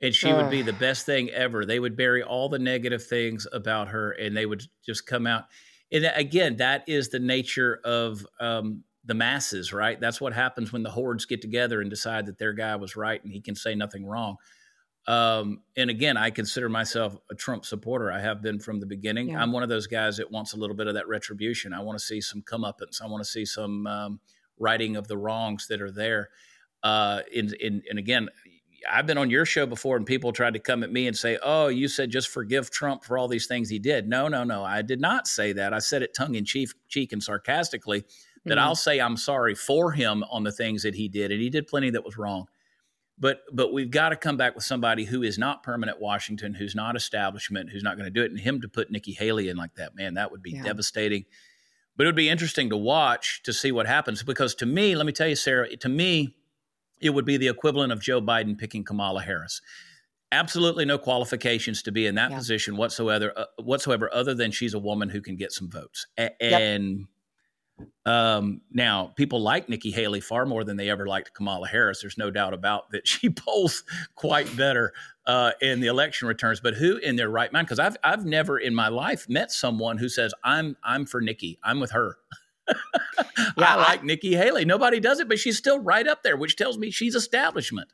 and 0.00 0.14
she 0.14 0.32
would 0.32 0.50
be 0.50 0.62
the 0.62 0.72
best 0.74 1.06
thing 1.06 1.30
ever. 1.30 1.64
They 1.64 1.78
would 1.78 1.96
bury 1.96 2.22
all 2.22 2.48
the 2.48 2.58
negative 2.58 3.04
things 3.04 3.46
about 3.52 3.88
her, 3.88 4.10
and 4.12 4.36
they 4.36 4.46
would 4.46 4.62
just 4.84 5.06
come 5.06 5.26
out. 5.26 5.44
And 5.90 6.10
again, 6.14 6.56
that 6.56 6.84
is 6.88 7.08
the 7.08 7.18
nature 7.18 7.80
of 7.84 8.26
um, 8.40 8.82
the 9.06 9.14
masses, 9.14 9.72
right? 9.72 9.98
That's 10.00 10.20
what 10.20 10.32
happens 10.32 10.72
when 10.72 10.82
the 10.82 10.90
hordes 10.90 11.24
get 11.24 11.40
together 11.40 11.80
and 11.80 11.88
decide 11.88 12.26
that 12.26 12.38
their 12.38 12.52
guy 12.52 12.76
was 12.76 12.96
right 12.96 13.22
and 13.22 13.32
he 13.32 13.40
can 13.40 13.54
say 13.54 13.74
nothing 13.74 14.04
wrong. 14.04 14.36
Um, 15.06 15.62
and 15.76 15.88
again, 15.88 16.16
I 16.16 16.30
consider 16.30 16.68
myself 16.68 17.16
a 17.30 17.34
Trump 17.36 17.64
supporter. 17.64 18.10
I 18.10 18.20
have 18.20 18.42
been 18.42 18.58
from 18.58 18.80
the 18.80 18.86
beginning. 18.86 19.28
Yeah. 19.30 19.40
I'm 19.40 19.52
one 19.52 19.62
of 19.62 19.68
those 19.68 19.86
guys 19.86 20.16
that 20.16 20.32
wants 20.32 20.52
a 20.52 20.56
little 20.56 20.74
bit 20.74 20.88
of 20.88 20.94
that 20.94 21.06
retribution. 21.06 21.72
I 21.72 21.80
want 21.80 21.96
to 21.96 22.04
see 22.04 22.20
some 22.20 22.42
comeuppance. 22.42 23.00
I 23.00 23.06
want 23.06 23.22
to 23.22 23.30
see 23.30 23.44
some 23.44 23.86
um, 23.86 24.20
righting 24.58 24.96
of 24.96 25.06
the 25.06 25.16
wrongs 25.16 25.68
that 25.68 25.80
are 25.80 25.92
there. 25.92 26.30
Uh, 26.82 27.20
in, 27.32 27.54
in, 27.60 27.82
and 27.88 28.00
again, 28.00 28.28
I've 28.90 29.06
been 29.06 29.18
on 29.18 29.30
your 29.30 29.44
show 29.44 29.64
before 29.66 29.96
and 29.96 30.04
people 30.04 30.32
tried 30.32 30.54
to 30.54 30.60
come 30.60 30.82
at 30.82 30.92
me 30.92 31.06
and 31.06 31.16
say, 31.16 31.38
"Oh, 31.42 31.68
you 31.68 31.88
said 31.88 32.10
just 32.10 32.28
forgive 32.28 32.70
Trump 32.70 33.04
for 33.04 33.18
all 33.18 33.26
these 33.26 33.46
things 33.46 33.68
he 33.68 33.78
did." 33.78 34.08
No, 34.08 34.28
no, 34.28 34.44
no. 34.44 34.64
I 34.64 34.82
did 34.82 35.00
not 35.00 35.26
say 35.26 35.52
that. 35.54 35.72
I 35.72 35.78
said 35.78 36.02
it 36.02 36.14
tongue 36.14 36.34
in 36.34 36.44
cheek, 36.44 36.70
cheek 36.88 37.12
and 37.12 37.22
sarcastically 37.22 38.04
that 38.46 38.56
mm-hmm. 38.56 38.66
I'll 38.66 38.74
say 38.74 38.98
I'm 38.98 39.16
sorry 39.16 39.54
for 39.54 39.92
him 39.92 40.24
on 40.30 40.42
the 40.42 40.52
things 40.52 40.82
that 40.82 40.94
he 40.94 41.08
did 41.08 41.30
and 41.30 41.40
he 41.40 41.50
did 41.50 41.66
plenty 41.66 41.90
that 41.90 42.04
was 42.04 42.16
wrong. 42.16 42.46
But 43.18 43.40
but 43.52 43.72
we've 43.72 43.90
got 43.90 44.10
to 44.10 44.16
come 44.16 44.36
back 44.36 44.54
with 44.54 44.64
somebody 44.64 45.04
who 45.04 45.22
is 45.22 45.38
not 45.38 45.62
permanent 45.62 46.00
Washington, 46.00 46.54
who's 46.54 46.74
not 46.74 46.96
establishment, 46.96 47.70
who's 47.70 47.82
not 47.82 47.96
going 47.96 48.04
to 48.06 48.10
do 48.10 48.22
it 48.22 48.30
and 48.30 48.40
him 48.40 48.60
to 48.60 48.68
put 48.68 48.90
Nikki 48.90 49.12
Haley 49.12 49.48
in 49.48 49.56
like 49.56 49.74
that, 49.76 49.94
man, 49.94 50.14
that 50.14 50.30
would 50.30 50.42
be 50.42 50.52
yeah. 50.52 50.62
devastating. 50.62 51.24
But 51.96 52.04
it 52.04 52.08
would 52.08 52.16
be 52.16 52.28
interesting 52.28 52.68
to 52.70 52.76
watch 52.76 53.42
to 53.44 53.52
see 53.52 53.72
what 53.72 53.86
happens 53.86 54.22
because 54.22 54.54
to 54.56 54.66
me, 54.66 54.94
let 54.94 55.06
me 55.06 55.12
tell 55.12 55.28
you 55.28 55.36
Sara, 55.36 55.74
to 55.76 55.88
me 55.88 56.36
it 57.00 57.10
would 57.10 57.24
be 57.24 57.36
the 57.36 57.48
equivalent 57.48 57.92
of 57.92 58.00
Joe 58.00 58.20
Biden 58.20 58.56
picking 58.56 58.84
Kamala 58.84 59.22
Harris. 59.22 59.60
Absolutely 60.32 60.84
no 60.84 60.98
qualifications 60.98 61.82
to 61.82 61.92
be 61.92 62.06
in 62.06 62.16
that 62.16 62.30
yeah. 62.30 62.38
position 62.38 62.76
whatsoever, 62.76 63.32
uh, 63.36 63.44
whatsoever, 63.62 64.12
other 64.12 64.34
than 64.34 64.50
she's 64.50 64.74
a 64.74 64.78
woman 64.78 65.08
who 65.08 65.20
can 65.20 65.36
get 65.36 65.52
some 65.52 65.70
votes. 65.70 66.06
A- 66.18 66.42
and 66.42 67.06
um, 68.06 68.60
now, 68.72 69.12
people 69.16 69.40
like 69.40 69.68
Nikki 69.68 69.90
Haley 69.90 70.20
far 70.20 70.46
more 70.46 70.64
than 70.64 70.76
they 70.76 70.88
ever 70.88 71.06
liked 71.06 71.34
Kamala 71.34 71.66
Harris. 71.66 72.00
There's 72.00 72.16
no 72.16 72.30
doubt 72.30 72.54
about 72.54 72.90
that. 72.90 73.06
She 73.16 73.30
polls 73.30 73.82
quite 74.14 74.54
better 74.56 74.92
uh, 75.26 75.52
in 75.60 75.80
the 75.80 75.86
election 75.86 76.28
returns. 76.28 76.60
But 76.60 76.74
who 76.74 76.98
in 76.98 77.16
their 77.16 77.30
right 77.30 77.52
mind? 77.52 77.66
Because 77.66 77.78
I've 77.78 77.96
I've 78.04 78.24
never 78.24 78.58
in 78.58 78.74
my 78.74 78.88
life 78.88 79.28
met 79.28 79.50
someone 79.50 79.98
who 79.98 80.08
says 80.08 80.32
I'm 80.44 80.76
I'm 80.84 81.06
for 81.06 81.20
Nikki. 81.20 81.58
I'm 81.62 81.80
with 81.80 81.92
her. 81.92 82.16
yeah, 82.68 82.74
I 83.58 83.74
like 83.76 84.02
I, 84.02 84.04
Nikki 84.04 84.34
Haley. 84.34 84.64
Nobody 84.64 85.00
does 85.00 85.18
it, 85.18 85.28
but 85.28 85.38
she's 85.38 85.56
still 85.56 85.80
right 85.80 86.06
up 86.06 86.22
there, 86.22 86.36
which 86.36 86.56
tells 86.56 86.78
me 86.78 86.90
she's 86.90 87.14
establishment. 87.14 87.88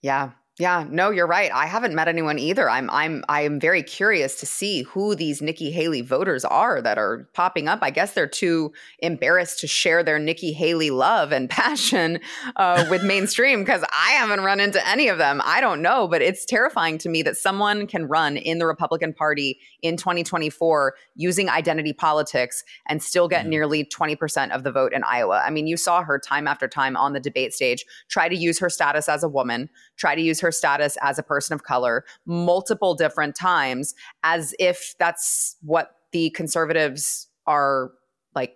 Yeah, 0.00 0.30
yeah, 0.58 0.84
no, 0.90 1.08
you're 1.08 1.26
right. 1.26 1.50
I 1.50 1.64
haven't 1.64 1.94
met 1.94 2.08
anyone 2.08 2.38
either. 2.38 2.68
I'm 2.68 2.90
I'm 2.90 3.24
I 3.26 3.40
am 3.40 3.58
very 3.58 3.82
curious 3.82 4.38
to 4.40 4.44
see 4.44 4.82
who 4.82 5.14
these 5.14 5.40
Nikki 5.40 5.70
Haley 5.70 6.02
voters 6.02 6.44
are 6.44 6.82
that 6.82 6.98
are 6.98 7.26
popping 7.32 7.68
up. 7.68 7.78
I 7.80 7.88
guess 7.88 8.12
they're 8.12 8.26
too 8.26 8.70
embarrassed 8.98 9.60
to 9.60 9.66
share 9.66 10.02
their 10.02 10.18
Nikki 10.18 10.52
Haley 10.52 10.90
love 10.90 11.32
and 11.32 11.48
passion 11.50 12.20
uh, 12.56 12.84
with 12.90 13.02
mainstream 13.02 13.60
because 13.60 13.82
I 13.96 14.10
haven't 14.10 14.44
run 14.44 14.60
into 14.60 14.86
any 14.86 15.08
of 15.08 15.16
them. 15.16 15.40
I 15.42 15.62
don't 15.62 15.80
know, 15.80 16.06
but 16.06 16.20
it's 16.20 16.44
terrifying 16.44 16.98
to 16.98 17.08
me 17.08 17.22
that 17.22 17.38
someone 17.38 17.86
can 17.86 18.06
run 18.06 18.36
in 18.36 18.58
the 18.58 18.66
Republican 18.66 19.14
Party 19.14 19.58
in 19.80 19.96
2024 19.96 20.94
using 21.14 21.48
identity 21.48 21.94
politics 21.94 22.62
and 22.86 23.02
still 23.02 23.26
get 23.26 23.46
mm. 23.46 23.48
nearly 23.48 23.86
20% 23.86 24.50
of 24.50 24.64
the 24.64 24.70
vote 24.70 24.92
in 24.92 25.02
Iowa. 25.02 25.42
I 25.42 25.48
mean, 25.48 25.66
you 25.66 25.78
saw 25.78 26.02
her 26.02 26.18
time 26.18 26.46
after 26.46 26.68
time 26.68 26.94
on 26.94 27.14
the 27.14 27.20
debate 27.20 27.54
stage 27.54 27.86
try 28.10 28.28
to 28.28 28.36
use 28.36 28.58
her 28.58 28.68
status 28.68 29.08
as 29.08 29.22
a 29.22 29.28
woman, 29.30 29.70
try 29.96 30.14
to 30.14 30.20
use 30.20 30.41
her 30.42 30.52
status 30.52 30.98
as 31.00 31.18
a 31.18 31.22
person 31.22 31.54
of 31.54 31.62
color 31.62 32.04
multiple 32.26 32.94
different 32.94 33.34
times 33.34 33.94
as 34.22 34.54
if 34.58 34.94
that's 34.98 35.56
what 35.62 35.96
the 36.12 36.30
conservatives 36.30 37.28
are 37.46 37.92
like 38.34 38.54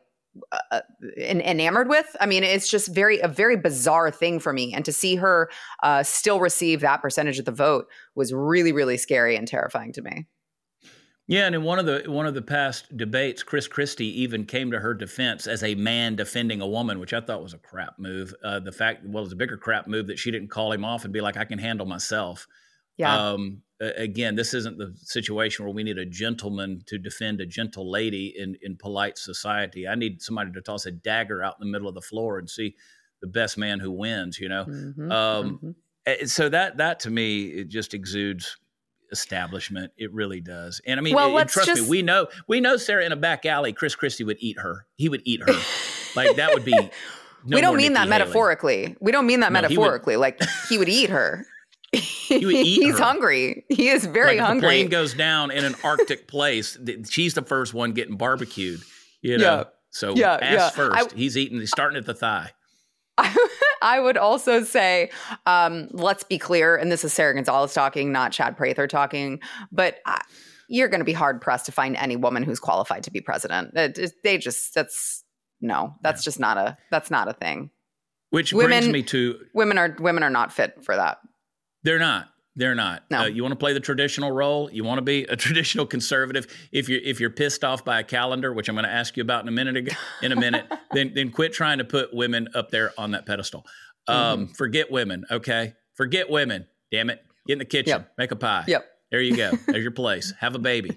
uh, 0.52 0.58
uh 0.70 0.80
enamored 1.18 1.88
with. 1.88 2.14
I 2.20 2.26
mean, 2.26 2.44
it's 2.44 2.68
just 2.68 2.88
very 2.88 3.18
a 3.20 3.28
very 3.28 3.56
bizarre 3.56 4.10
thing 4.10 4.38
for 4.38 4.52
me, 4.52 4.74
and 4.74 4.84
to 4.84 4.92
see 4.92 5.16
her 5.16 5.50
uh, 5.82 6.02
still 6.02 6.40
receive 6.40 6.80
that 6.80 7.00
percentage 7.00 7.38
of 7.38 7.46
the 7.46 7.52
vote 7.52 7.86
was 8.14 8.32
really, 8.32 8.72
really 8.72 8.98
scary 8.98 9.36
and 9.36 9.48
terrifying 9.48 9.92
to 9.94 10.02
me. 10.02 10.26
Yeah, 11.28 11.46
and 11.46 11.56
in 11.56 11.64
one 11.64 11.80
of 11.80 11.86
the 11.86 12.04
one 12.06 12.26
of 12.26 12.34
the 12.34 12.42
past 12.42 12.96
debates, 12.96 13.42
Chris 13.42 13.66
Christie 13.66 14.20
even 14.22 14.44
came 14.46 14.70
to 14.70 14.78
her 14.78 14.94
defense 14.94 15.48
as 15.48 15.62
a 15.64 15.74
man 15.74 16.14
defending 16.14 16.60
a 16.60 16.68
woman, 16.68 17.00
which 17.00 17.12
I 17.12 17.20
thought 17.20 17.42
was 17.42 17.52
a 17.52 17.58
crap 17.58 17.98
move. 17.98 18.32
Uh, 18.44 18.60
the 18.60 18.70
fact, 18.70 19.04
well, 19.04 19.22
it 19.22 19.26
was 19.26 19.32
a 19.32 19.36
bigger 19.36 19.56
crap 19.56 19.88
move 19.88 20.06
that 20.06 20.20
she 20.20 20.30
didn't 20.30 20.48
call 20.50 20.70
him 20.70 20.84
off 20.84 21.02
and 21.04 21.12
be 21.12 21.20
like, 21.20 21.36
"I 21.36 21.44
can 21.44 21.58
handle 21.58 21.86
myself." 21.86 22.46
Yeah. 22.96 23.20
Um, 23.20 23.62
again, 23.80 24.36
this 24.36 24.54
isn't 24.54 24.78
the 24.78 24.94
situation 24.98 25.64
where 25.64 25.74
we 25.74 25.82
need 25.82 25.98
a 25.98 26.06
gentleman 26.06 26.82
to 26.86 26.98
defend 26.98 27.40
a 27.40 27.46
gentle 27.46 27.90
lady 27.90 28.32
in 28.38 28.56
in 28.62 28.76
polite 28.76 29.18
society. 29.18 29.88
I 29.88 29.96
need 29.96 30.22
somebody 30.22 30.52
to 30.52 30.60
toss 30.62 30.86
a 30.86 30.92
dagger 30.92 31.42
out 31.42 31.56
in 31.60 31.66
the 31.66 31.72
middle 31.72 31.88
of 31.88 31.94
the 31.96 32.02
floor 32.02 32.38
and 32.38 32.48
see 32.48 32.76
the 33.20 33.26
best 33.28 33.58
man 33.58 33.80
who 33.80 33.90
wins. 33.90 34.38
You 34.38 34.48
know, 34.48 34.66
Mhm, 34.66 34.94
um, 35.10 35.62
mhm. 35.62 35.76
eh, 36.06 36.26
so 36.26 36.48
that 36.50 36.76
that 36.76 37.00
to 37.00 37.10
me 37.10 37.46
it 37.48 37.68
just 37.68 37.94
exudes 37.94 38.56
establishment. 39.12 39.92
It 39.96 40.12
really 40.12 40.40
does. 40.40 40.80
And 40.86 40.98
I 40.98 41.02
mean, 41.02 41.14
Well, 41.14 41.36
it- 41.38 41.48
trust 41.48 41.68
just- 41.68 41.82
me, 41.82 41.88
we 41.88 42.02
know 42.02 42.28
we 42.48 42.60
know 42.60 42.76
Sara 42.76 43.04
in 43.04 43.12
a 43.12 43.16
back 43.16 43.46
alley. 43.46 43.72
Chris 43.72 43.94
Christie 43.94 44.24
would 44.24 44.38
eat 44.40 44.58
her. 44.60 44.86
He 44.96 45.08
would 45.08 45.22
eat 45.24 45.40
her. 45.40 45.54
like 46.14 46.36
that 46.36 46.52
would 46.54 46.64
be. 46.64 46.72
no 47.44 47.54
we 47.56 47.60
don't 47.60 47.76
mean 47.76 47.92
Nikki 47.92 47.94
that 47.94 48.00
Haley. 48.00 48.10
metaphorically. 48.10 48.96
We 49.00 49.12
don't 49.12 49.26
mean 49.26 49.40
that 49.40 49.52
No, 49.52 49.60
he 49.68 49.76
would- 49.76 49.82
metaphorically. 49.84 50.16
like 50.16 50.40
he 50.68 50.78
would 50.78 50.88
eat 50.88 51.10
her. 51.10 51.44
would 51.92 52.02
eat 52.32 52.82
He's 52.82 52.98
her. 52.98 53.04
hungry. 53.04 53.64
He 53.68 53.88
is 53.88 54.04
very 54.06 54.36
like 54.38 54.46
hungry. 54.46 54.60
The 54.60 54.66
plane 54.66 54.88
goes 54.88 55.14
down 55.14 55.50
in 55.50 55.64
an 55.64 55.74
Arctic 55.84 56.26
place. 56.28 56.76
She's 57.08 57.34
the 57.34 57.42
first 57.42 57.72
one 57.74 57.92
getting 57.92 58.16
barbecued. 58.16 58.80
You 59.22 59.38
know. 59.38 59.44
Yeah. 59.44 59.64
So 59.90 60.14
Yeah, 60.14 60.34
ass 60.34 60.52
yeah. 60.52 60.70
first. 60.70 61.12
I- 61.12 61.16
he's 61.16 61.36
eating. 61.38 61.60
He's 61.60 61.70
starting 61.70 61.96
at 61.96 62.04
the 62.06 62.12
thigh. 62.14 62.50
I 63.18 63.34
would 64.00 64.16
also 64.16 64.62
say, 64.62 65.10
um, 65.46 65.88
let's 65.92 66.24
be 66.24 66.38
clear, 66.38 66.76
and 66.76 66.90
this 66.90 67.04
is 67.04 67.12
Sara 67.12 67.34
Gonzales 67.34 67.74
talking, 67.74 68.12
not 68.12 68.32
Chad 68.32 68.56
Prather 68.56 68.86
talking, 68.86 69.40
but 69.72 69.98
uh, 70.06 70.18
you're 70.68 70.88
going 70.88 71.00
to 71.00 71.04
be 71.04 71.12
hard 71.12 71.40
pressed 71.40 71.66
to 71.66 71.72
find 71.72 71.96
any 71.96 72.16
woman 72.16 72.42
who's 72.42 72.58
qualified 72.60 73.04
to 73.04 73.10
be 73.10 73.20
president. 73.20 73.72
It- 73.76 73.98
it- 73.98 74.14
they 74.24 74.38
just, 74.38 74.74
that's, 74.74 75.24
no, 75.60 75.94
that's 76.02 76.24
just 76.24 76.40
not 76.40 76.56
a, 76.56 76.76
that's 76.90 77.10
not 77.10 77.28
a 77.28 77.32
thing. 77.32 77.70
Which 78.30 78.52
brings 78.52 78.92
me 78.92 79.02
to 79.04 79.38
Women 79.54 79.78
are, 79.78 79.96
women 80.00 80.22
are 80.22 80.30
not 80.30 80.52
fit 80.52 80.82
for 80.84 80.96
that. 80.96 81.18
They're 81.84 81.98
not. 81.98 82.28
They're 82.56 82.74
not. 82.74 83.02
No. 83.10 83.18
Uh, 83.20 83.26
you 83.26 83.42
want 83.42 83.52
to 83.52 83.56
play 83.56 83.74
the 83.74 83.80
traditional 83.80 84.32
role. 84.32 84.70
You 84.72 84.82
want 84.82 84.98
to 84.98 85.02
be 85.02 85.24
a 85.24 85.36
traditional 85.46 85.84
conservative. 85.86 86.46
If 86.72 86.88
you're 86.88 87.00
if 87.04 87.20
you're 87.20 87.30
pissed 87.30 87.62
off 87.64 87.84
by 87.84 88.00
a 88.00 88.04
calendar, 88.04 88.52
which 88.52 88.68
I'm 88.68 88.74
going 88.74 88.86
to 88.86 88.90
ask 88.92 89.16
you 89.16 89.22
about 89.22 89.42
in 89.42 89.48
a 89.48 89.52
minute, 89.52 89.76
ag- 89.76 89.96
in 90.22 90.32
a 90.32 90.36
minute, 90.36 90.64
then 90.92 91.12
then 91.14 91.30
quit 91.30 91.52
trying 91.52 91.78
to 91.78 91.84
put 91.84 92.14
women 92.14 92.48
up 92.54 92.70
there 92.70 92.92
on 92.98 93.10
that 93.12 93.26
pedestal. 93.26 93.64
Um, 94.08 94.16
Mm-hmm. 94.46 94.52
Forget 94.54 94.90
women. 94.90 95.24
Okay, 95.30 95.74
forget 95.94 96.30
women. 96.30 96.66
Damn 96.90 97.10
it. 97.10 97.22
Get 97.46 97.54
in 97.54 97.58
the 97.58 97.64
kitchen. 97.64 97.88
Yep. 97.90 98.12
Make 98.16 98.30
a 98.32 98.36
pie. 98.36 98.64
Yep. 98.66 98.84
There 99.10 99.20
you 99.20 99.36
go. 99.36 99.52
There's 99.66 99.82
your 99.82 99.90
place. 99.92 100.32
Have 100.40 100.54
a 100.54 100.58
baby. 100.58 100.96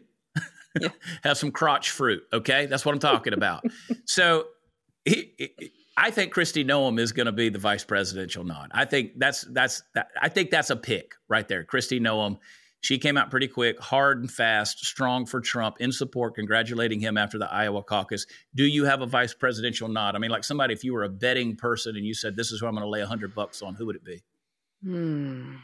Have 1.24 1.38
some 1.38 1.52
crotch 1.52 1.90
fruit. 1.92 2.24
Okay, 2.32 2.68
that's 2.68 2.86
what 2.86 2.94
I'm 2.94 3.00
talking 3.00 3.34
about. 3.34 3.64
so, 4.06 4.46
he, 5.06 5.34
he- 5.38 5.72
I 6.00 6.12
think 6.12 6.34
Kristi 6.34 6.66
Noem 6.66 6.98
is 6.98 7.12
going 7.12 7.26
to 7.26 7.34
be 7.34 7.50
the 7.50 7.60
vice 7.60 7.84
presidential 7.84 8.46
nod. 8.46 8.72
I 8.74 8.86
think 8.86 9.20
that's 9.20 9.42
that's 9.42 9.84
that, 9.96 10.08
I 10.20 10.30
think 10.30 10.50
that's 10.50 10.70
a 10.70 10.78
pick 10.78 11.16
right 11.28 11.48
there. 11.48 11.66
Kristi 11.66 12.00
Noem. 12.00 12.38
She 12.82 12.98
came 12.98 13.18
out 13.18 13.30
pretty 13.30 13.50
quick, 13.50 13.78
hard 13.78 14.22
and 14.22 14.32
fast, 14.32 14.86
strong 14.86 15.26
for 15.26 15.42
Trump, 15.42 15.82
in 15.82 15.92
support, 15.92 16.36
congratulating 16.36 17.02
him 17.02 17.18
after 17.18 17.38
the 17.38 17.52
Iowa 17.52 17.84
caucus. 17.84 18.26
Do 18.56 18.64
you 18.64 18.86
have 18.86 19.02
a 19.02 19.06
vice 19.06 19.34
presidential 19.34 19.90
nod? 19.90 20.16
I 20.16 20.20
mean, 20.20 20.32
like 20.32 20.46
somebody, 20.46 20.74
if 20.74 20.86
you 20.86 20.94
were 20.94 21.04
a 21.04 21.10
betting 21.10 21.58
person 21.58 21.98
and 21.98 22.06
you 22.06 22.14
said, 22.14 22.38
"This 22.38 22.54
is 22.54 22.62
who 22.62 22.68
I'm 22.68 22.76
going 22.76 22.86
to 22.86 22.90
lay 22.90 23.02
hundred 23.02 23.36
bucks 23.36 23.62
on," 23.62 23.76
who 23.76 23.86
would 23.88 23.98
it 23.98 24.06
be? 24.06 24.24
Hmm. 24.82 25.56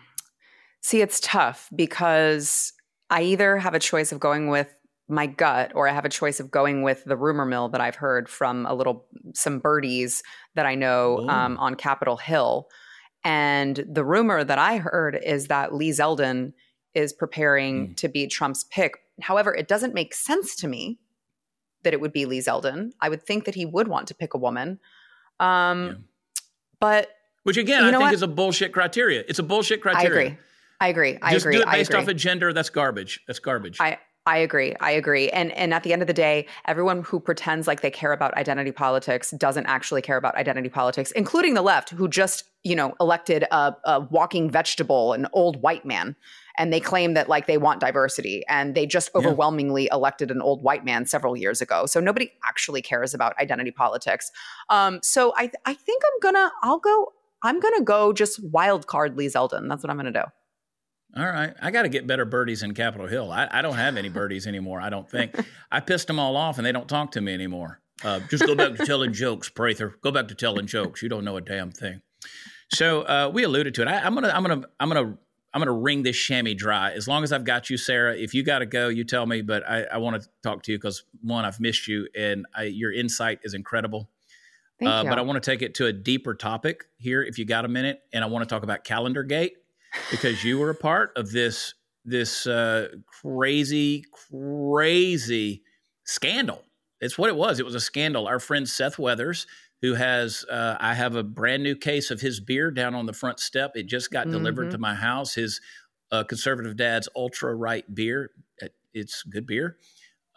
See, 0.81 1.01
it's 1.01 1.21
tough 1.21 1.69
because 1.73 2.73
I 3.09 3.21
either 3.21 3.57
have 3.57 3.73
a 3.73 3.79
choice 3.79 4.11
of 4.11 4.19
going 4.19 4.49
with 4.49 4.75
my 5.07 5.27
gut 5.27 5.71
or 5.75 5.87
I 5.87 5.93
have 5.93 6.05
a 6.05 6.09
choice 6.09 6.39
of 6.39 6.49
going 6.49 6.81
with 6.81 7.03
the 7.05 7.15
rumor 7.15 7.45
mill 7.45 7.69
that 7.69 7.81
I've 7.81 7.95
heard 7.95 8.27
from 8.27 8.65
a 8.65 8.73
little 8.73 9.05
some 9.33 9.59
birdies 9.59 10.23
that 10.55 10.65
I 10.65 10.73
know 10.75 11.27
um, 11.29 11.57
on 11.57 11.75
Capitol 11.75 12.17
Hill. 12.17 12.67
And 13.23 13.85
the 13.87 14.03
rumor 14.03 14.43
that 14.43 14.57
I 14.59 14.77
heard 14.77 15.19
is 15.23 15.47
that 15.47 15.73
Lee 15.73 15.89
Zeldin 15.91 16.53
is 16.93 17.13
preparing 17.13 17.87
Hmm. 17.87 17.93
to 17.95 18.07
be 18.07 18.27
Trump's 18.27 18.63
pick. 18.65 18.97
However, 19.21 19.53
it 19.53 19.67
doesn't 19.67 19.93
make 19.93 20.13
sense 20.13 20.55
to 20.57 20.67
me 20.67 20.97
that 21.83 21.93
it 21.93 22.01
would 22.01 22.13
be 22.13 22.25
Lee 22.25 22.39
Zeldin. 22.39 22.91
I 22.99 23.09
would 23.09 23.21
think 23.23 23.45
that 23.45 23.53
he 23.55 23.65
would 23.65 23.87
want 23.87 24.07
to 24.07 24.15
pick 24.15 24.33
a 24.33 24.37
woman. 24.37 24.79
Um, 25.39 25.85
Yeah. 25.87 25.93
But 26.79 27.09
Which 27.43 27.57
again, 27.57 27.83
I 27.83 27.91
think 27.91 28.01
what? 28.01 28.13
is 28.13 28.21
a 28.21 28.27
bullshit 28.27 28.73
criteria. 28.73 29.23
It's 29.27 29.39
a 29.39 29.43
bullshit 29.43 29.81
criteria. 29.81 30.19
I 30.19 30.23
agree. 30.25 30.37
I 30.81 30.87
agree. 30.89 31.17
I 31.21 31.31
Just 31.31 31.45
agree. 31.45 31.57
do 31.57 31.61
it 31.63 31.71
based 31.71 31.93
off 31.93 32.07
of 32.07 32.15
gender. 32.17 32.51
That's 32.53 32.69
garbage. 32.69 33.21
That's 33.27 33.39
garbage. 33.39 33.77
I 33.79 33.97
I 34.27 34.37
agree. 34.37 34.73
I 34.79 34.89
agree. 34.91 35.29
And 35.29 35.51
and 35.51 35.71
at 35.71 35.83
the 35.83 35.93
end 35.93 36.01
of 36.01 36.07
the 36.07 36.13
day, 36.13 36.47
everyone 36.65 37.03
who 37.03 37.19
pretends 37.19 37.67
like 37.67 37.81
they 37.81 37.91
care 37.91 38.11
about 38.11 38.33
identity 38.35 38.71
politics 38.71 39.29
doesn't 39.37 39.67
actually 39.67 40.01
care 40.01 40.17
about 40.17 40.35
identity 40.35 40.67
politics, 40.69 41.11
including 41.11 41.53
the 41.53 41.61
left, 41.61 41.91
who 41.91 42.07
just 42.07 42.43
you 42.63 42.75
know 42.75 42.95
elected 42.99 43.43
a, 43.51 43.75
a 43.83 43.99
walking 44.09 44.49
vegetable, 44.49 45.13
an 45.13 45.27
old 45.33 45.61
white 45.61 45.85
man, 45.85 46.15
and 46.57 46.73
they 46.73 46.79
claim 46.79 47.13
that 47.13 47.29
like 47.29 47.45
they 47.45 47.59
want 47.59 47.79
diversity, 47.79 48.43
and 48.49 48.73
they 48.73 48.87
just 48.87 49.11
Yeah. 49.13 49.19
overwhelmingly 49.19 49.89
elected 49.91 50.31
an 50.31 50.41
old 50.41 50.63
white 50.63 50.83
man 50.83 51.05
several 51.05 51.37
years 51.37 51.61
ago. 51.61 51.85
So 51.85 51.99
nobody 51.99 52.31
actually 52.47 52.81
cares 52.81 53.13
about 53.13 53.37
identity 53.39 53.69
politics. 53.71 54.31
Um, 54.71 54.99
so 55.03 55.35
I 55.37 55.51
I 55.65 55.75
think 55.75 56.01
I'm 56.03 56.19
gonna 56.21 56.51
I'll 56.63 56.79
go. 56.79 57.13
I'm 57.43 57.59
gonna 57.59 57.83
go 57.83 58.11
just 58.11 58.43
wild 58.43 58.87
card 58.87 59.17
Lee 59.17 59.27
Zeldin. 59.27 59.69
That's 59.69 59.83
what 59.83 59.91
I'm 59.91 59.97
gonna 59.97 60.11
do. 60.11 60.23
All 61.17 61.25
right. 61.25 61.53
I 61.61 61.71
got 61.71 61.83
to 61.83 61.89
get 61.89 62.05
better 62.07 62.25
birdies 62.25 62.61
in 62.61 62.73
Capitol 62.73 63.07
Hill. 63.07 63.31
I, 63.31 63.47
I 63.49 63.61
don't 63.61 63.75
have 63.75 63.95
any 63.95 64.09
birdies 64.09 64.47
anymore, 64.47 64.81
I 64.81 64.89
don't 64.89 65.09
think. 65.09 65.33
I 65.71 65.79
pissed 65.79 66.07
them 66.07 66.19
all 66.19 66.35
off 66.35 66.57
and 66.57 66.65
they 66.65 66.73
don't 66.73 66.89
talk 66.89 67.11
to 67.11 67.21
me 67.21 67.33
anymore. 67.33 67.79
Uh, 68.03 68.19
just 68.29 68.45
go 68.45 68.53
back 68.55 68.75
to 68.75 68.85
telling 68.85 69.13
jokes, 69.13 69.47
Prather. 69.47 69.95
Go 70.01 70.11
back 70.11 70.27
to 70.27 70.35
telling 70.35 70.67
jokes. 70.67 71.01
You 71.01 71.07
don't 71.07 71.23
know 71.23 71.37
a 71.37 71.41
damn 71.41 71.71
thing. 71.71 72.01
So 72.73 73.03
uh, 73.03 73.31
we 73.33 73.43
alluded 73.43 73.73
to 73.75 73.83
it. 73.83 73.87
I, 73.87 73.99
I'm 73.99 74.13
gonna, 74.13 74.27
I'm 74.27 74.43
gonna, 74.43 74.63
I'm 74.79 74.89
gonna, 74.89 75.17
I'm 75.53 75.61
gonna 75.61 75.71
wring 75.71 76.03
this 76.03 76.17
chamois 76.17 76.55
dry. 76.57 76.91
As 76.91 77.07
long 77.07 77.23
as 77.23 77.31
I've 77.31 77.45
got 77.45 77.69
you, 77.69 77.77
Sara. 77.77 78.13
If 78.17 78.33
you 78.33 78.43
got 78.43 78.59
to 78.59 78.65
go, 78.65 78.89
you 78.89 79.05
tell 79.05 79.25
me. 79.25 79.41
But 79.41 79.63
I, 79.65 79.83
I 79.83 79.97
want 79.99 80.21
to 80.21 80.27
talk 80.43 80.63
to 80.63 80.73
you 80.73 80.77
because 80.77 81.05
one, 81.21 81.45
I've 81.45 81.61
missed 81.61 81.87
you, 81.87 82.09
and 82.17 82.45
I, 82.53 82.63
your 82.63 82.91
insight 82.91 83.39
is 83.43 83.53
incredible. 83.53 84.09
Thank 84.79 84.91
Uh, 84.91 85.01
you. 85.03 85.09
but 85.09 85.17
I 85.17 85.21
want 85.21 85.41
to 85.41 85.49
take 85.49 85.61
it 85.61 85.75
to 85.75 85.85
a 85.85 85.93
deeper 85.93 86.33
topic 86.35 86.83
here, 86.97 87.23
if 87.23 87.39
you 87.39 87.45
got 87.45 87.63
a 87.63 87.69
minute, 87.69 88.01
and 88.11 88.25
I 88.25 88.27
want 88.27 88.43
to 88.43 88.53
talk 88.53 88.63
about 88.63 88.83
Calendar 88.83 89.23
Gate 89.23 89.53
because 90.11 90.43
you 90.43 90.59
were 90.59 90.69
a 90.69 90.75
part 90.75 91.11
of 91.15 91.31
this 91.31 91.73
this 92.07 92.45
uh, 92.45 92.89
crazy, 93.07 94.03
crazy 94.29 95.63
scandal. 96.03 96.63
It's 97.01 97.17
what 97.17 97.29
it 97.29 97.35
was. 97.35 97.59
It 97.59 97.65
was 97.65 97.73
a 97.75 97.79
scandal. 97.79 98.27
Our 98.27 98.39
friend 98.39 98.69
Seth 98.69 98.99
Weathers, 98.99 99.47
who 99.81 99.95
has, 99.95 100.45
uh, 100.49 100.77
I 100.79 100.93
have 100.93 101.15
a 101.15 101.23
brand 101.23 101.63
new 101.63 101.75
case 101.75 102.11
of 102.11 102.21
his 102.21 102.39
beer 102.39 102.69
down 102.69 102.93
on 102.93 103.07
the 103.07 103.13
front 103.13 103.39
step. 103.39 103.71
It 103.75 103.87
just 103.87 104.11
got 104.11 104.29
delivered 104.29 104.67
Mhm. 104.67 104.71
to 104.71 104.77
my 104.77 104.93
house. 104.93 105.33
His 105.33 105.59
uh, 106.11 106.23
conservative 106.23 106.77
dad's 106.77 107.09
ultra 107.15 107.55
right 107.55 107.83
beer. 107.93 108.29
It's 108.93 109.23
good 109.23 109.47
beer. 109.47 109.77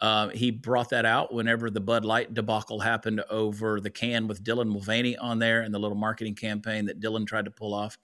Uh, 0.01 0.29
he 0.29 0.49
brought 0.49 0.89
that 0.89 1.05
out 1.05 1.31
whenever 1.33 1.69
the 1.69 1.79
Bud 1.79 2.03
Light 2.03 2.33
debacle 2.33 2.79
happened 2.79 3.21
over 3.29 3.79
the 3.79 3.91
can 3.91 4.27
with 4.27 4.43
Dylan 4.43 4.67
Mulvaney 4.69 5.15
on 5.17 5.37
there 5.37 5.61
and 5.61 5.71
the 5.73 5.79
little 5.79 5.97
marketing 5.97 6.33
campaign 6.33 6.85
that 6.85 6.99
Dylan 6.99 7.27
tried 7.27 7.45
to 7.45 7.51
pull 7.51 7.75
off. 7.75 7.97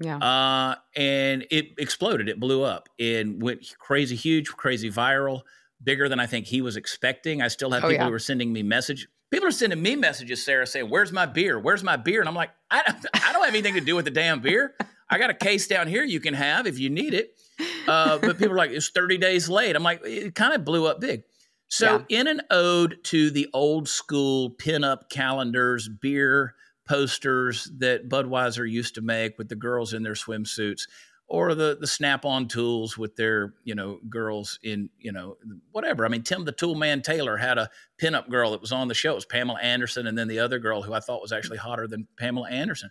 Yeah. 0.00 0.18
Uh, 0.18 0.74
and 0.96 1.46
it 1.50 1.70
exploded. 1.78 2.28
It 2.28 2.38
blew 2.38 2.62
up 2.62 2.88
and 2.98 3.42
went 3.42 3.74
crazy, 3.78 4.14
huge, 4.16 4.48
crazy 4.48 4.90
viral, 4.90 5.42
bigger 5.82 6.08
than 6.08 6.20
I 6.20 6.26
think 6.26 6.46
he 6.46 6.60
was 6.60 6.76
expecting. 6.76 7.42
I 7.42 7.48
still 7.48 7.70
have 7.72 7.84
Oh, 7.84 7.88
people 7.88 8.04
yeah. 8.04 8.08
who 8.08 8.14
are 8.14 8.18
sending 8.20 8.52
me 8.52 8.62
message. 8.62 9.08
People 9.30 9.48
are 9.48 9.52
sending 9.52 9.82
me 9.82 9.94
messages, 9.96 10.42
Sara, 10.44 10.66
saying, 10.66 10.88
"Where's 10.88 11.12
my 11.12 11.26
beer? 11.26 11.58
Where's 11.58 11.82
my 11.84 11.96
beer?" 11.96 12.20
And 12.20 12.28
I'm 12.28 12.34
like, 12.34 12.50
I 12.70 12.82
don't, 12.86 13.06
I 13.14 13.32
don't 13.32 13.44
have 13.44 13.52
anything 13.54 13.74
to 13.74 13.80
do 13.80 13.94
with 13.96 14.04
the 14.06 14.10
damn 14.10 14.40
beer. 14.40 14.74
I 15.10 15.18
got 15.18 15.30
a 15.30 15.34
case 15.34 15.66
down 15.66 15.86
here 15.86 16.02
you 16.04 16.20
can 16.20 16.34
have 16.34 16.66
if 16.66 16.78
you 16.78 16.90
need 16.90 17.14
it. 17.14 17.34
Uh, 17.88 18.18
but 18.18 18.36
people 18.36 18.52
are 18.52 18.56
like, 18.58 18.70
it's 18.70 18.90
30 18.90 19.16
days 19.16 19.48
late. 19.48 19.74
I'm 19.74 19.82
like, 19.82 20.02
it 20.04 20.34
kind 20.34 20.52
of 20.52 20.62
blew 20.62 20.86
up 20.86 21.00
big. 21.00 21.22
So, 21.68 22.04
in 22.10 22.26
an 22.28 22.42
ode 22.50 23.02
to 23.04 23.30
the 23.30 23.48
old 23.54 23.88
school 23.88 24.50
pinup 24.50 25.08
calendars, 25.08 25.88
beer 25.88 26.54
posters 26.88 27.70
that 27.78 28.08
Budweiser 28.08 28.68
used 28.68 28.94
to 28.94 29.02
make 29.02 29.38
with 29.38 29.48
the 29.48 29.56
girls 29.56 29.92
in 29.92 30.02
their 30.02 30.14
swimsuits, 30.14 30.88
or 31.26 31.54
the 31.54 31.76
the 31.78 31.86
snap-on 31.86 32.48
tools 32.48 32.96
with 32.96 33.14
their 33.16 33.54
you 33.64 33.74
know 33.74 34.00
girls 34.08 34.58
in 34.62 34.88
you 34.98 35.12
know 35.12 35.36
whatever. 35.72 36.04
I 36.04 36.08
mean, 36.08 36.22
Tim 36.22 36.44
the 36.44 36.52
Tool 36.52 36.74
Man 36.74 37.02
Taylor 37.02 37.36
had 37.36 37.58
a 37.58 37.70
pinup 38.00 38.30
girl 38.30 38.52
that 38.52 38.60
was 38.60 38.72
on 38.72 38.88
the 38.88 38.94
show. 38.94 39.12
It 39.12 39.16
was 39.16 39.26
Pamela 39.26 39.60
Anderson, 39.60 40.06
and 40.06 40.16
then 40.16 40.28
the 40.28 40.38
other 40.40 40.58
girl 40.58 40.82
who 40.82 40.94
I 40.94 41.00
thought 41.00 41.22
was 41.22 41.32
actually 41.32 41.58
hotter 41.58 41.86
than 41.86 42.08
Pamela 42.16 42.48
Anderson 42.48 42.90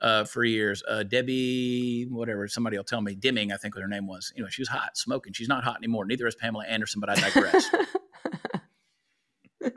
uh, 0.00 0.24
for 0.24 0.44
years. 0.44 0.82
Uh, 0.88 1.02
Debbie, 1.02 2.06
whatever, 2.10 2.48
somebody 2.48 2.76
will 2.76 2.84
tell 2.84 3.00
me. 3.00 3.14
Dimming, 3.14 3.52
I 3.52 3.56
think 3.56 3.74
what 3.74 3.82
her 3.82 3.88
name 3.88 4.06
was. 4.06 4.32
Anyway, 4.36 4.50
she 4.50 4.62
was 4.62 4.68
hot, 4.68 4.96
smoking. 4.96 5.32
She's 5.32 5.48
not 5.48 5.64
hot 5.64 5.76
anymore. 5.76 6.06
Neither 6.06 6.26
is 6.26 6.34
Pamela 6.34 6.64
Anderson, 6.66 7.00
but 7.00 7.10
I 7.10 7.14
digress. 7.16 7.66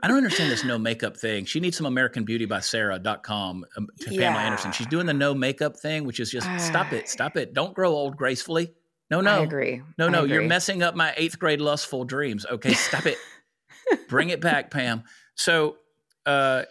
I 0.02 0.08
don't 0.08 0.18
understand 0.18 0.50
this 0.52 0.62
no 0.64 0.78
makeup 0.78 1.16
thing. 1.16 1.46
She 1.46 1.58
needs 1.58 1.76
some 1.76 1.86
American 1.86 2.24
Beauty 2.24 2.44
by 2.44 2.60
Sara.com 2.60 3.64
um, 3.76 3.88
to 4.00 4.04
Pamela 4.10 4.20
Yeah. 4.22 4.44
Anderson. 4.46 4.72
She's 4.72 4.86
doing 4.86 5.06
the 5.06 5.14
no 5.14 5.34
makeup 5.34 5.76
thing, 5.78 6.04
which 6.04 6.20
is 6.20 6.30
just 6.30 6.46
stop 6.64 6.92
it, 6.92 7.08
stop 7.08 7.36
it. 7.36 7.54
Don't 7.54 7.74
grow 7.74 7.90
old 7.90 8.16
gracefully. 8.16 8.72
No, 9.10 9.20
no. 9.20 9.40
I 9.40 9.42
agree. 9.42 9.82
No, 9.98 10.08
no, 10.08 10.24
you're 10.24 10.42
messing 10.46 10.82
up 10.82 10.94
my 10.94 11.12
eighth 11.16 11.38
grade 11.38 11.60
lustful 11.60 12.04
dreams. 12.04 12.46
Okay, 12.46 12.74
stop 12.74 13.06
it. 13.06 13.18
Bring 14.08 14.28
it 14.30 14.40
back, 14.40 14.70
Pam. 14.70 15.02
So, 15.34 15.76
uh, 16.26 16.64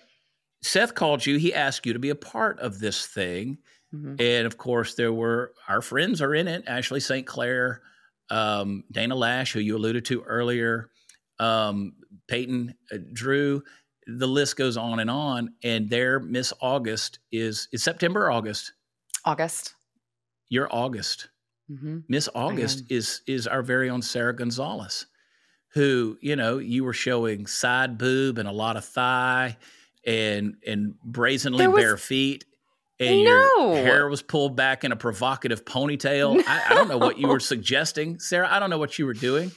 Seth 0.62 0.93
called 0.93 1.26
you. 1.26 1.38
He 1.38 1.53
asked 1.53 1.86
you 1.86 1.93
to 1.93 1.99
be 1.99 2.10
a 2.10 2.16
part 2.16 2.60
of 2.60 2.80
this 2.80 3.05
thing. 3.07 3.57
Mhm. 3.93 4.22
And 4.22 4.45
of 4.45 4.57
course, 4.57 4.93
there 4.93 5.12
were 5.12 5.51
our 5.68 5.82
friends 5.82 6.22
are 6.22 6.36
in 6.36 6.47
it 6.47 6.64
Ashley 6.68 6.99
St. 6.99 7.26
Clair, 7.26 7.82
um, 8.30 8.84
Dana 8.91 9.16
Loesch, 9.16 9.51
who 9.51 9.60
you 9.60 9.76
alluded 9.76 10.05
to 10.05 10.22
earlier, 10.22 10.91
um, 11.39 11.93
Peyton 12.28 12.76
uh, 12.91 12.97
Drew. 13.14 13.64
The 14.07 14.28
list 14.28 14.55
goes 14.57 14.78
on 14.78 14.99
and 14.99 15.10
on. 15.10 15.53
And 15.64 15.89
their 15.89 16.20
Miss 16.20 16.51
August 16.62 17.20
is 17.32 17.68
is 17.72 17.84
September 17.84 18.26
or 18.28 18.32
August. 18.32 18.74
August. 19.26 19.74
You're 20.49 20.68
August. 20.72 21.30
Mm-hmm. 21.72 21.99
Miss 22.07 22.28
August 22.34 22.84
is 22.89 23.22
is 23.28 23.45
our 23.45 23.62
very 23.62 23.89
own 23.91 24.01
Sara 24.01 24.36
Gonzales, 24.36 25.05
who 25.74 26.18
you 26.22 26.36
know 26.36 26.57
you 26.57 26.84
were 26.84 26.93
showing 26.93 27.45
side 27.45 27.97
boob 27.99 28.39
and 28.39 28.49
a 28.49 28.51
lot 28.51 28.76
of 28.78 28.84
thigh, 28.86 29.57
and 30.05 30.55
and 30.66 30.95
brazenly 31.03 31.68
was- 31.68 31.80
bare 31.84 31.97
feet, 31.97 32.45
and 32.99 33.24
No. 33.24 33.76
your 33.76 33.84
hair 33.84 34.10
was 34.10 34.24
pulled 34.24 34.55
back 34.55 34.84
in 34.84 34.91
a 34.91 34.95
provocative 34.95 35.64
ponytail. 35.66 36.41
I, 36.47 36.72
I 36.72 36.74
don't 36.74 36.88
know 36.88 36.97
what 36.97 37.20
you 37.20 37.28
were 37.28 37.39
suggesting, 37.53 38.20
Sara. 38.20 38.51
I 38.51 38.60
don't 38.60 38.72
know 38.72 38.80
what 38.80 38.97
you 38.97 39.05
were 39.05 39.14
doing. 39.14 39.51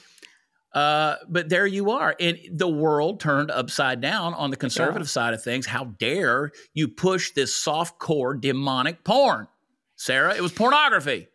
Uh, 0.75 1.17
but 1.29 1.49
there 1.49 1.67
you 1.67 1.91
are. 1.91 2.17
And 2.19 2.39
the 2.51 2.69
world 2.69 3.21
turned 3.21 3.51
upside 3.51 4.01
down 4.01 4.33
on 4.35 4.51
the 4.51 4.57
conservative 4.57 5.11
side 5.11 5.35
of 5.35 5.43
things. 5.43 5.67
How 5.67 5.85
dare 5.85 6.51
you 6.73 6.89
push 6.89 7.33
this 7.33 7.55
soft 7.55 7.99
core 7.99 8.35
demonic 8.35 9.05
porn? 9.05 9.49
Sara, 9.97 10.35
it 10.35 10.41
was 10.41 10.53
pornography. 10.53 11.29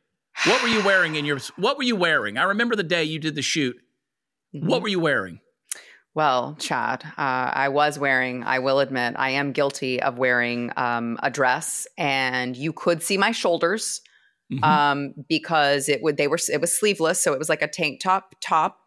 What 0.45 0.61
were 0.61 0.69
you 0.69 0.83
wearing 0.83 1.15
in 1.15 1.25
your 1.25 1.39
what 1.55 1.77
were 1.77 1.83
you 1.83 1.95
wearing? 1.95 2.37
I 2.37 2.43
remember 2.43 2.75
the 2.75 2.83
day 2.83 3.03
you 3.03 3.19
did 3.19 3.35
the 3.35 3.41
shoot. 3.41 3.75
Mm-hmm. 4.55 4.67
What 4.67 4.81
were 4.81 4.87
you 4.87 4.99
wearing? 4.99 5.39
Well, 6.13 6.55
Chad, 6.59 7.03
uh, 7.05 7.11
I 7.17 7.69
was 7.69 7.99
wearing, 7.99 8.43
I 8.43 8.57
will 8.57 8.79
admit, 8.79 9.13
I 9.17 9.29
am 9.31 9.51
guilty 9.51 10.01
of 10.01 10.17
wearing 10.17 10.71
um, 10.75 11.19
a 11.21 11.29
dress, 11.29 11.85
and 11.95 12.57
you 12.57 12.73
could 12.73 13.03
see 13.03 13.17
my 13.17 13.31
shoulders 13.31 14.01
Mhm. 14.51 14.63
um, 14.63 15.13
because 15.27 15.89
it 15.89 16.01
would 16.01 16.15
they 16.17 16.27
were 16.27 16.39
it 16.51 16.61
was 16.61 16.77
sleeveless, 16.77 17.21
so 17.21 17.33
it 17.33 17.39
was 17.39 17.49
like 17.49 17.61
a 17.61 17.67
tank 17.67 17.99
top 17.99 18.33
top. 18.41 18.79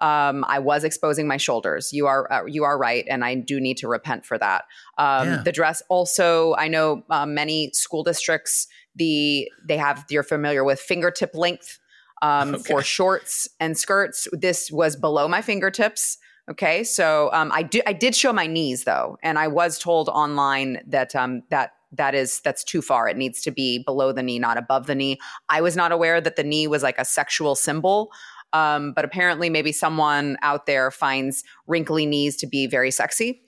Um, 0.00 0.44
I 0.46 0.58
was 0.58 0.84
exposing 0.84 1.26
my 1.26 1.36
shoulders. 1.36 1.92
You 1.92 2.06
are 2.06 2.30
uh, 2.32 2.44
you 2.46 2.64
are 2.64 2.78
right, 2.78 3.04
and 3.08 3.24
I 3.24 3.34
do 3.34 3.60
need 3.60 3.78
to 3.78 3.88
repent 3.88 4.24
for 4.26 4.38
that. 4.38 4.64
Um, 4.98 5.28
Yeah. 5.28 5.42
The 5.44 5.52
dress 5.52 5.82
also, 5.88 6.54
I 6.56 6.68
know 6.68 7.02
uh, 7.10 7.26
many 7.26 7.70
school 7.72 8.02
districts 8.02 8.68
the 8.94 9.50
they 9.66 9.76
have 9.76 10.04
you're 10.10 10.22
familiar 10.22 10.64
with 10.64 10.80
fingertip 10.80 11.34
length 11.34 11.78
um, 12.22 12.54
Okay. 12.54 12.62
for 12.64 12.82
shorts 12.82 13.48
and 13.60 13.76
skirts. 13.76 14.26
This 14.32 14.70
was 14.70 14.96
below 14.96 15.28
my 15.28 15.42
fingertips. 15.42 16.18
Okay, 16.48 16.84
so 16.84 17.30
um, 17.32 17.50
I 17.52 17.62
did 17.62 17.82
I 17.86 17.92
did 17.92 18.14
show 18.14 18.32
my 18.32 18.46
knees 18.46 18.84
though, 18.84 19.18
and 19.22 19.38
I 19.38 19.48
was 19.48 19.78
told 19.78 20.08
online 20.08 20.80
that 20.86 21.14
um, 21.16 21.42
that 21.50 21.72
that 21.92 22.14
is 22.14 22.40
that's 22.40 22.62
too 22.62 22.82
far. 22.82 23.08
It 23.08 23.16
needs 23.16 23.42
to 23.42 23.50
be 23.50 23.82
below 23.84 24.12
the 24.12 24.22
knee, 24.22 24.38
not 24.38 24.56
above 24.56 24.86
the 24.86 24.94
knee. 24.94 25.18
I 25.48 25.60
was 25.60 25.76
not 25.76 25.92
aware 25.92 26.20
that 26.20 26.36
the 26.36 26.44
knee 26.44 26.66
was 26.68 26.82
like 26.82 26.98
a 26.98 27.04
sexual 27.04 27.54
symbol, 27.54 28.10
um, 28.52 28.92
but 28.92 29.04
apparently 29.04 29.50
maybe 29.50 29.72
someone 29.72 30.36
out 30.42 30.66
there 30.66 30.90
finds 30.90 31.44
wrinkly 31.66 32.06
knees 32.06 32.36
to 32.38 32.46
be 32.46 32.66
very 32.66 32.90
sexy, 32.90 33.42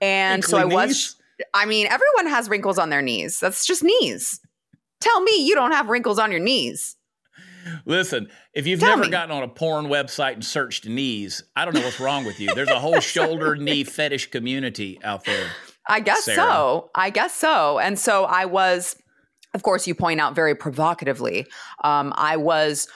and 0.00 0.44
so 0.44 0.58
I 0.58 0.64
was. 0.64 0.88
knees? 0.88 1.16
I 1.54 1.66
mean, 1.66 1.86
everyone 1.86 2.28
has 2.28 2.48
wrinkles 2.48 2.78
on 2.78 2.90
their 2.90 3.02
knees. 3.02 3.40
That's 3.40 3.66
just 3.66 3.82
knees. 3.82 4.38
Tell 5.00 5.20
me 5.22 5.44
you 5.44 5.54
don't 5.54 5.72
have 5.72 5.88
wrinkles 5.88 6.18
on 6.18 6.30
your 6.30 6.40
knees. 6.40 6.96
Listen, 7.84 8.28
if 8.54 8.66
you've 8.66 8.80
Tell 8.80 8.90
never 8.90 9.02
me. 9.04 9.10
gotten 9.10 9.30
on 9.30 9.42
a 9.42 9.48
porn 9.48 9.86
website 9.86 10.34
and 10.34 10.44
searched 10.44 10.86
knees, 10.86 11.42
I 11.56 11.64
don't 11.64 11.74
know 11.74 11.80
what's 11.80 12.00
wrong 12.00 12.24
with 12.24 12.40
you. 12.40 12.54
There's 12.54 12.68
a 12.68 12.78
whole 12.78 13.00
shoulder 13.00 13.56
knee 13.56 13.84
fetish 13.84 14.30
community 14.30 14.98
out 15.02 15.24
there. 15.24 15.48
I 15.88 16.00
guess 16.00 16.24
Sara. 16.24 16.36
so. 16.36 16.90
I 16.94 17.10
guess 17.10 17.34
so. 17.34 17.78
And 17.78 17.98
so 17.98 18.24
I 18.24 18.44
was, 18.44 18.96
of 19.54 19.62
course, 19.62 19.86
you 19.86 19.94
point 19.94 20.20
out 20.20 20.34
very 20.34 20.54
provocatively. 20.54 21.46
Um, 21.82 22.12
I 22.16 22.36
was, 22.36 22.88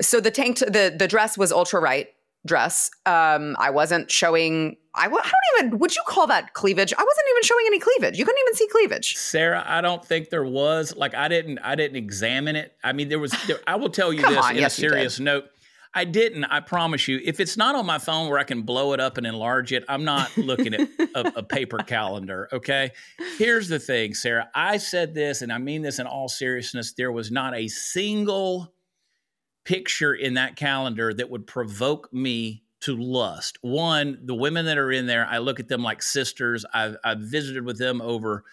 so 0.00 0.20
the 0.20 0.30
tank, 0.30 0.58
the 0.58 0.94
the 0.96 1.08
dress 1.08 1.36
was 1.38 1.52
ultra 1.52 1.80
right 1.80 2.08
dress. 2.46 2.90
Um, 3.04 3.56
I 3.58 3.70
wasn't 3.70 4.10
showing. 4.10 4.76
I, 4.94 5.06
I 5.06 5.08
don't 5.08 5.22
even. 5.58 5.78
Would 5.78 5.94
you 5.94 6.02
call 6.06 6.26
that 6.28 6.54
cleavage? 6.54 6.92
I 6.96 7.02
wasn't 7.02 7.26
even 7.30 7.42
showing 7.42 7.64
any 7.66 7.78
cleavage. 7.78 8.18
You 8.18 8.24
couldn't 8.24 8.40
even 8.40 8.54
see 8.54 8.68
cleavage. 8.68 9.16
Sara, 9.16 9.62
I 9.66 9.80
don't 9.80 10.04
think 10.04 10.30
there 10.30 10.44
was 10.44 10.94
like 10.96 11.14
I 11.14 11.28
didn't 11.28 11.58
I 11.58 11.74
didn't 11.74 11.96
examine 11.96 12.56
it. 12.56 12.74
I 12.82 12.92
mean, 12.92 13.08
there 13.08 13.18
was. 13.18 13.34
There, 13.46 13.58
I 13.66 13.76
will 13.76 13.90
tell 13.90 14.12
you 14.12 14.22
this 14.22 14.38
on, 14.38 14.52
in 14.52 14.62
yes, 14.62 14.78
a 14.78 14.80
serious 14.80 15.20
note. 15.20 15.44
I 15.92 16.04
didn't. 16.04 16.44
I 16.44 16.60
promise 16.60 17.08
you. 17.08 17.20
If 17.24 17.40
it's 17.40 17.56
not 17.56 17.74
on 17.74 17.86
my 17.86 17.98
phone 17.98 18.28
where 18.28 18.38
I 18.38 18.44
can 18.44 18.62
blow 18.62 18.92
it 18.92 19.00
up 19.00 19.16
and 19.16 19.26
enlarge 19.26 19.72
it, 19.72 19.82
I'm 19.88 20.04
not 20.04 20.36
looking 20.36 20.74
at 20.74 20.80
a, 21.14 21.38
a 21.38 21.42
paper 21.42 21.78
calendar. 21.78 22.48
Okay. 22.52 22.90
Here's 23.38 23.68
the 23.68 23.78
thing, 23.78 24.12
Sara. 24.12 24.50
I 24.54 24.76
said 24.76 25.14
this, 25.14 25.40
and 25.40 25.50
I 25.50 25.56
mean 25.56 25.80
this 25.80 25.98
in 25.98 26.06
all 26.06 26.28
seriousness. 26.28 26.92
There 26.92 27.10
was 27.10 27.30
not 27.30 27.54
a 27.54 27.68
single 27.68 28.74
picture 29.66 30.14
in 30.14 30.34
that 30.34 30.56
calendar 30.56 31.12
that 31.12 31.28
would 31.28 31.46
provoke 31.46 32.10
me 32.12 32.62
to 32.80 32.96
lust. 32.96 33.58
One, 33.62 34.18
the 34.22 34.34
women 34.34 34.64
that 34.66 34.78
are 34.78 34.92
in 34.92 35.06
there, 35.06 35.26
I 35.28 35.38
look 35.38 35.58
at 35.58 35.68
them 35.68 35.82
like 35.82 36.02
sisters. 36.02 36.64
I've, 36.72 36.96
I've 37.04 37.18
visited 37.18 37.64
with 37.64 37.78
them 37.78 38.00
over 38.00 38.44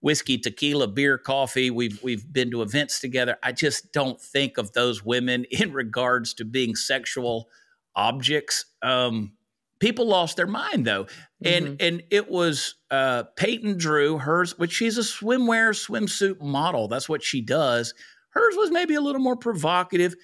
whiskey, 0.00 0.38
tequila, 0.38 0.88
beer, 0.88 1.18
coffee. 1.18 1.70
We've 1.70 2.02
we've 2.02 2.30
been 2.30 2.50
to 2.50 2.62
events 2.62 3.00
together. 3.00 3.36
I 3.42 3.52
just 3.52 3.92
don't 3.92 4.20
think 4.20 4.58
of 4.58 4.72
those 4.72 5.04
women 5.04 5.44
in 5.50 5.72
regards 5.72 6.34
to 6.34 6.44
being 6.44 6.74
sexual 6.74 7.48
objects. 7.94 8.66
Um, 8.82 9.32
people 9.78 10.06
lost 10.06 10.36
their 10.36 10.46
mind 10.46 10.84
though, 10.84 11.06
and 11.44 11.80
and 11.80 12.02
it 12.10 12.28
was 12.28 12.74
uh, 12.90 13.24
Peyton 13.36 13.78
Drew, 13.78 14.18
hers, 14.18 14.58
which 14.58 14.72
she's 14.72 14.98
a 14.98 15.02
swimwear 15.02 15.70
swimsuit 15.70 16.40
model. 16.40 16.88
That's 16.88 17.08
what 17.08 17.22
she 17.22 17.40
does. 17.40 17.94
Hers 18.30 18.54
was 18.56 18.70
maybe 18.70 18.94
a 18.94 19.00
little 19.00 19.20
more 19.20 19.36
provocative. 19.36 20.14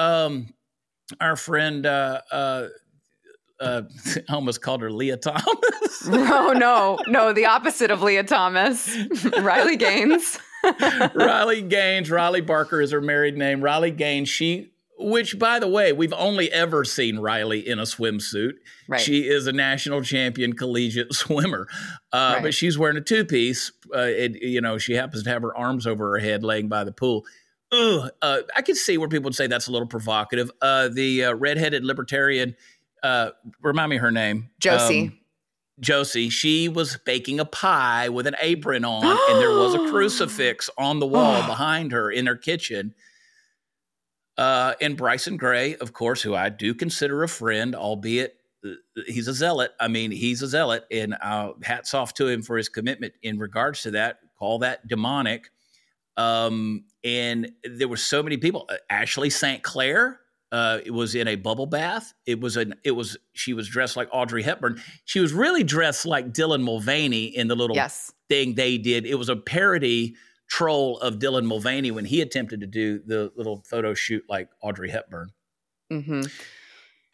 Um, 0.00 0.54
our 1.20 1.36
friend. 1.36 1.84
Uh, 1.86 2.20
uh, 2.30 2.68
uh, 3.60 3.82
I 4.28 4.32
almost 4.34 4.62
called 4.62 4.80
her 4.80 4.90
Lia 4.90 5.16
Thomas. 5.16 5.42
oh 6.06 6.54
no, 6.56 6.98
no, 7.08 7.32
the 7.32 7.46
opposite 7.46 7.90
of 7.90 8.02
Lia 8.02 8.24
Thomas, 8.24 8.96
Riley 9.40 9.76
Gaines. 9.76 10.38
Riley 11.14 11.62
Gaines, 11.62 12.10
Riley 12.10 12.40
Barker 12.40 12.80
is 12.80 12.90
her 12.92 13.00
married 13.00 13.36
name. 13.36 13.60
Riley 13.62 13.90
Gaines, 13.90 14.28
she, 14.28 14.70
which 14.98 15.38
by 15.38 15.58
the 15.58 15.68
way, 15.68 15.92
we've 15.92 16.12
only 16.14 16.50
ever 16.52 16.84
seen 16.84 17.18
Riley 17.18 17.66
in 17.66 17.78
a 17.78 17.82
swimsuit. 17.82 18.52
Right. 18.88 19.00
She 19.00 19.28
is 19.28 19.46
a 19.46 19.52
national 19.52 20.02
champion 20.02 20.54
collegiate 20.54 21.12
swimmer, 21.14 21.66
uh, 22.12 22.32
Right. 22.34 22.42
but 22.42 22.54
she's 22.54 22.78
wearing 22.78 22.96
a 22.96 23.02
two 23.02 23.24
piece. 23.24 23.72
Uh, 23.94 24.00
it, 24.00 24.42
you 24.42 24.60
know, 24.60 24.78
she 24.78 24.94
happens 24.94 25.22
to 25.24 25.30
have 25.30 25.42
her 25.42 25.56
arms 25.56 25.86
over 25.86 26.12
her 26.12 26.18
head 26.18 26.42
laying 26.44 26.68
by 26.68 26.84
the 26.84 26.92
pool. 26.92 27.24
Ugh, 27.72 28.10
uh, 28.20 28.38
I 28.54 28.62
could 28.62 28.76
see 28.76 28.98
where 28.98 29.08
people 29.08 29.24
would 29.24 29.34
say 29.34 29.46
that's 29.46 29.68
a 29.68 29.72
little 29.72 29.86
provocative. 29.86 30.50
Uh, 30.60 30.88
the 30.88 31.26
uh, 31.26 31.34
redheaded 31.34 31.84
libertarian, 31.84 32.56
uh, 33.02 33.30
remind 33.62 33.90
me 33.90 33.96
her 33.98 34.10
name, 34.10 34.50
Josie. 34.58 35.08
Um, 35.08 35.16
Josie, 35.80 36.28
she 36.28 36.68
was 36.68 36.98
baking 36.98 37.40
a 37.40 37.44
pie 37.44 38.10
with 38.10 38.26
an 38.26 38.36
apron 38.40 38.84
on, 38.84 39.04
and 39.30 39.40
there 39.40 39.52
was 39.52 39.74
a 39.74 39.90
crucifix 39.90 40.68
on 40.76 41.00
the 41.00 41.06
wall 41.06 41.46
behind 41.46 41.92
her 41.92 42.10
in 42.10 42.26
her 42.26 42.36
kitchen. 42.36 42.94
Uh, 44.36 44.74
and 44.80 44.96
Bryson 44.96 45.36
Gray, 45.36 45.76
of 45.76 45.92
course, 45.92 46.22
who 46.22 46.34
I 46.34 46.48
do 46.48 46.74
consider 46.74 47.22
a 47.22 47.28
friend, 47.28 47.74
albeit 47.74 48.36
uh, 48.64 48.70
he's 49.06 49.28
a 49.28 49.34
zealot. 49.34 49.72
I 49.78 49.88
mean, 49.88 50.10
he's 50.10 50.42
a 50.42 50.48
zealot, 50.48 50.84
and 50.90 51.14
uh, 51.22 51.52
hats 51.62 51.94
off 51.94 52.14
to 52.14 52.26
him 52.26 52.42
for 52.42 52.56
his 52.56 52.68
commitment 52.68 53.14
in 53.22 53.38
regards 53.38 53.82
to 53.82 53.92
that. 53.92 54.18
Call 54.38 54.60
that 54.60 54.86
demonic. 54.86 55.50
Um, 56.16 56.84
and 57.04 57.52
there 57.64 57.88
were 57.88 57.96
so 57.96 58.22
many 58.22 58.36
people. 58.36 58.66
Uh, 58.68 58.76
Ashley 58.90 59.30
St. 59.30 59.62
Clair 59.62 60.20
uh, 60.52 60.80
was 60.88 61.14
in 61.14 61.28
a 61.28 61.36
bubble 61.36 61.66
bath. 61.66 62.12
It 62.26 62.40
was 62.40 62.56
an. 62.56 62.74
It 62.84 62.90
was 62.92 63.16
she 63.32 63.54
was 63.54 63.68
dressed 63.68 63.96
like 63.96 64.08
Audrey 64.12 64.42
Hepburn. 64.42 64.82
She 65.04 65.20
was 65.20 65.32
really 65.32 65.62
dressed 65.64 66.04
like 66.06 66.32
Dylan 66.32 66.62
Mulvaney 66.62 67.24
in 67.26 67.48
the 67.48 67.54
little 67.56 67.76
Yes. 67.76 68.12
thing 68.28 68.54
they 68.54 68.76
did. 68.76 69.06
It 69.06 69.14
was 69.14 69.28
a 69.28 69.36
parody 69.36 70.14
troll 70.48 70.98
of 70.98 71.20
Dylan 71.20 71.44
Mulvaney 71.46 71.92
when 71.92 72.04
he 72.04 72.20
attempted 72.20 72.60
to 72.60 72.66
do 72.66 72.98
the 73.06 73.30
little 73.36 73.62
photo 73.68 73.94
shoot 73.94 74.24
like 74.28 74.48
Audrey 74.60 74.90
Hepburn. 74.90 75.30
hmm 75.90 76.22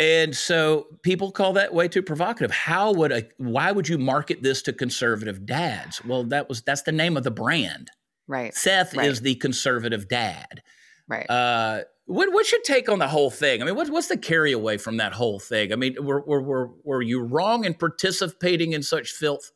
And 0.00 0.34
so 0.34 0.86
people 1.02 1.30
call 1.30 1.52
that 1.52 1.72
way 1.74 1.88
too 1.88 2.02
provocative. 2.02 2.50
How 2.50 2.92
would 2.92 3.12
a 3.12 3.28
why 3.36 3.72
would 3.72 3.88
you 3.88 3.98
market 3.98 4.42
this 4.42 4.62
to 4.62 4.72
conservative 4.72 5.44
dads? 5.46 6.02
Well, 6.04 6.24
that 6.24 6.48
was 6.48 6.62
that's 6.62 6.82
the 6.82 6.92
name 6.92 7.16
of 7.18 7.24
the 7.24 7.30
brand. 7.30 7.90
Right. 8.26 8.54
Seth 8.54 8.94
Right. 8.94 9.08
is 9.08 9.20
the 9.20 9.34
conservative 9.36 10.08
dad. 10.08 10.62
Right. 11.08 11.28
Uh, 11.28 11.82
what 12.06 12.32
what's 12.32 12.52
your 12.52 12.60
take 12.62 12.88
on 12.88 12.98
the 12.98 13.08
whole 13.08 13.30
thing? 13.30 13.62
I 13.62 13.64
mean, 13.64 13.74
what, 13.74 13.88
what's 13.90 14.08
the 14.08 14.16
carry 14.16 14.52
away 14.52 14.76
from 14.76 14.96
that 14.98 15.12
whole 15.12 15.38
thing? 15.40 15.72
I 15.72 15.76
mean, 15.76 15.96
were, 16.04 16.20
were 16.20 16.42
were 16.42 16.70
were 16.84 17.02
you 17.02 17.20
wrong 17.20 17.64
in 17.64 17.74
participating 17.74 18.72
in 18.72 18.82
such 18.82 19.10
filth? 19.12 19.50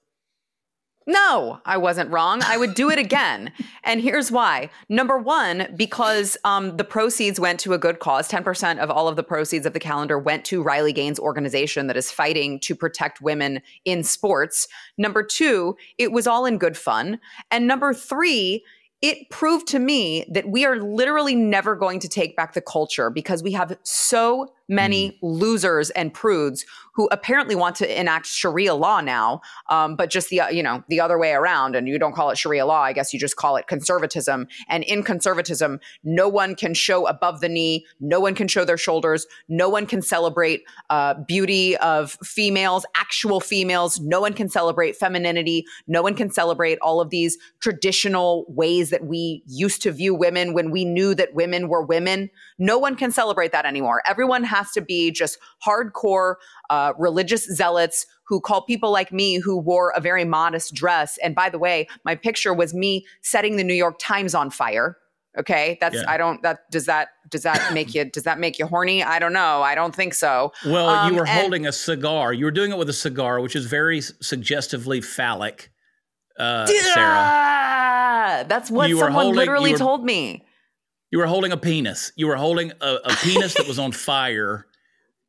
No, 1.07 1.61
I 1.65 1.79
wasn't 1.79 2.11
wrong. 2.11 2.43
I 2.45 2.57
would 2.57 2.75
do 2.75 2.91
it 2.91 2.99
again. 2.99 3.53
and 3.85 4.01
here's 4.01 4.31
why. 4.31 4.71
Number 4.89 5.19
one, 5.19 5.73
because 5.75 6.37
um, 6.45 6.77
the 6.77 6.85
proceeds 6.85 7.41
went 7.41 7.59
to 7.61 7.73
a 7.73 7.79
good 7.79 8.01
cause. 8.01 8.29
10% 8.29 8.79
of 8.79 8.91
all 8.91 9.09
of 9.09 9.17
the 9.17 9.23
proceeds 9.23 9.65
of 9.65 9.73
the 9.73 9.81
calendar 9.81 10.19
went 10.19 10.45
to 10.47 10.63
Riley 10.63 10.93
Gaines' 10.93 11.19
organization 11.19 11.87
that 11.87 11.97
is 11.97 12.11
fighting 12.11 12.61
to 12.61 12.75
protect 12.75 13.21
women 13.21 13.63
in 13.85 14.05
sports. 14.05 14.69
Number 14.99 15.23
two, 15.23 15.77
it 15.97 16.13
was 16.13 16.27
all 16.27 16.45
in 16.45 16.59
good 16.59 16.77
fun. 16.77 17.19
And 17.51 17.67
number 17.67 17.95
three, 17.95 18.63
it 19.03 19.31
proved 19.31 19.67
to 19.69 19.79
me 19.79 20.27
that 20.31 20.49
we 20.49 20.67
are 20.67 20.77
literally 20.77 21.35
never 21.35 21.75
going 21.75 22.01
to 22.01 22.09
take 22.09 22.37
back 22.37 22.53
the 22.53 22.61
culture 22.61 23.09
because 23.09 23.43
we 23.43 23.53
have 23.53 23.79
so 23.83 24.53
many 24.71 25.11
mm. 25.11 25.19
losers 25.21 25.91
and 25.91 26.15
prudes 26.15 26.65
who 26.95 27.09
apparently 27.13 27.55
want 27.55 27.77
to 27.77 28.01
enact 28.01 28.27
Sharia 28.27 28.75
law 28.75 29.01
now, 29.01 29.41
um, 29.69 29.97
but 29.97 30.11
just 30.11 30.29
the 30.29 30.43
you 30.51 30.63
know 30.63 30.83
the 30.89 31.01
other 31.01 31.19
way 31.19 31.33
around. 31.33 31.77
And 31.77 31.89
you 31.89 31.99
don't 31.99 32.15
call 32.15 32.31
it 32.31 32.39
Sharia 32.39 32.67
law, 32.67 32.81
I 32.81 32.93
guess 32.93 33.13
you 33.13 33.21
just 33.21 33.37
call 33.37 33.57
it 33.57 33.67
conservatism. 33.67 34.49
And 34.69 34.85
in 34.85 35.03
conservatism, 35.03 35.81
no 36.05 36.29
one 36.29 36.55
can 36.55 36.75
show 36.75 37.07
above 37.07 37.41
the 37.41 37.49
knee, 37.49 37.87
no 38.01 38.21
one 38.21 38.35
can 38.35 38.49
show 38.49 38.65
their 38.65 38.79
shoulders, 38.79 39.27
no 39.49 39.69
one 39.69 39.87
can 39.87 40.03
celebrate 40.03 40.63
uh, 40.89 41.15
beauty 41.15 41.77
of 41.79 42.13
females, 42.23 42.85
actual 42.95 43.41
females. 43.41 43.99
No 44.01 44.21
one 44.21 44.35
can 44.35 44.49
celebrate 44.49 44.97
femininity. 44.97 45.65
No 45.87 46.03
one 46.03 46.15
can 46.15 46.31
celebrate 46.31 46.79
all 46.81 47.01
of 47.01 47.11
these 47.11 47.39
traditional 47.61 48.45
ways 48.49 48.91
that 48.91 49.05
we 49.05 49.43
used 49.47 49.83
to 49.83 49.93
view 49.93 50.15
women 50.15 50.55
when 50.55 50.71
we 50.71 50.85
knew 50.85 51.15
that 51.15 51.35
women 51.35 51.69
were 51.69 51.83
women. 51.83 52.31
No 52.59 52.79
one 52.79 52.95
can 52.95 53.11
celebrate 53.11 53.53
that 53.53 53.65
anymore. 53.65 54.03
Everyone 54.07 54.45
has 54.45 54.60
to 54.73 54.81
be 54.81 55.11
just 55.11 55.39
hardcore 55.65 56.35
uh, 56.69 56.93
religious 56.99 57.45
zealots 57.45 58.07
who 58.31 58.41
call 58.41 58.63
people 58.63 58.93
like 58.93 59.13
me 59.13 59.39
who 59.39 59.59
wore 59.59 59.93
a 59.97 60.01
very 60.01 60.25
modest 60.25 60.73
dress. 60.73 61.19
And 61.23 61.35
by 61.35 61.51
the 61.51 61.59
way, 61.59 61.89
my 62.05 62.15
picture 62.15 62.55
was 62.55 62.73
me 62.73 63.05
setting 63.23 63.57
the 63.57 63.65
New 63.65 63.75
York 63.75 63.97
Times 63.99 64.35
on 64.35 64.51
fire. 64.51 64.97
Okay, 65.39 65.79
that's 65.81 65.97
yeah. 65.97 66.05
I 66.09 66.17
don't 66.17 66.43
that 66.43 66.71
does 66.71 66.87
that 66.87 67.09
does 67.29 67.43
that 67.43 67.73
make 67.75 67.95
you 67.95 68.05
does 68.05 68.25
that 68.25 68.39
make 68.39 68.59
you 68.59 68.67
horny? 68.67 69.03
I 69.03 69.19
don't 69.19 69.33
know. 69.33 69.63
I 69.63 69.75
don't 69.75 69.95
think 69.95 70.15
so. 70.15 70.53
Well, 70.65 70.89
um, 70.89 71.13
you 71.13 71.19
were 71.19 71.27
and, 71.27 71.41
holding 71.41 71.67
a 71.67 71.73
cigar. 71.73 72.33
You 72.33 72.45
were 72.45 72.51
doing 72.51 72.71
it 72.71 72.79
with 72.79 72.89
a 72.89 72.95
cigar, 72.95 73.41
which 73.41 73.57
is 73.57 73.67
very 73.67 74.01
suggestively 74.01 75.01
phallic. 75.01 75.71
Uh, 76.39 76.67
Sara, 76.67 78.45
that's 78.49 78.71
what 78.71 78.89
someone 78.91 79.13
holding, 79.13 79.35
literally 79.35 79.73
were, 79.73 79.79
told 79.79 80.05
me. 80.05 80.45
You 81.11 81.19
were 81.19 81.27
holding 81.27 81.53
a 81.53 81.57
penis. 81.57 82.13
You 82.17 82.29
were 82.29 82.37
holding 82.37 82.73
a, 82.81 82.95
a 83.05 83.17
penis 83.23 83.55
that 83.55 83.67
was 83.67 83.79
on 83.79 83.93
fire. 84.09 84.67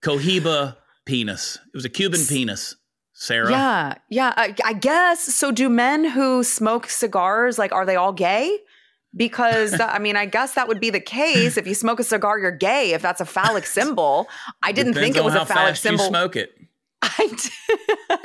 Cohiba 0.04 0.78
penis. 1.06 1.58
It 1.68 1.76
was 1.76 1.86
a 1.86 1.90
Cuban 1.90 2.22
penis. 2.28 2.76
Sara. 3.14 3.52
Yeah, 3.52 3.96
yeah. 4.10 4.34
I, 4.36 4.56
I 4.66 4.74
guess 4.74 5.22
so. 5.22 5.52
Do 5.52 5.70
men 5.70 6.06
who 6.06 6.44
smoke 6.44 6.88
cigars 6.88 7.60
like 7.60 7.72
are 7.72 7.86
they 7.86 7.96
all 7.96 8.14
gay? 8.14 8.58
because 9.16 9.80
I 9.80 10.00
mean, 10.00 10.16
I 10.16 10.26
guess 10.26 10.54
that 10.54 10.68
would 10.68 10.80
be 10.80 10.90
the 10.90 11.00
case. 11.00 11.58
If 11.58 11.68
you 11.68 11.74
smoke 11.74 12.00
a 12.00 12.04
cigar, 12.04 12.40
you're 12.40 12.52
gay. 12.52 12.94
If 12.94 13.02
that's 13.02 13.22
a 13.22 13.26
phallic 13.26 13.66
symbol, 13.78 14.28
I 14.64 14.72
didn't 14.72 14.94
Depends 14.94 15.16
think 15.16 15.18
it 15.18 15.24
was 15.24 15.36
a 15.36 15.46
phallic 15.46 15.76
symbol. 15.76 16.06
smoke 16.06 16.36
it. 16.36 16.54
I, 17.04 17.28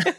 did, 0.04 0.14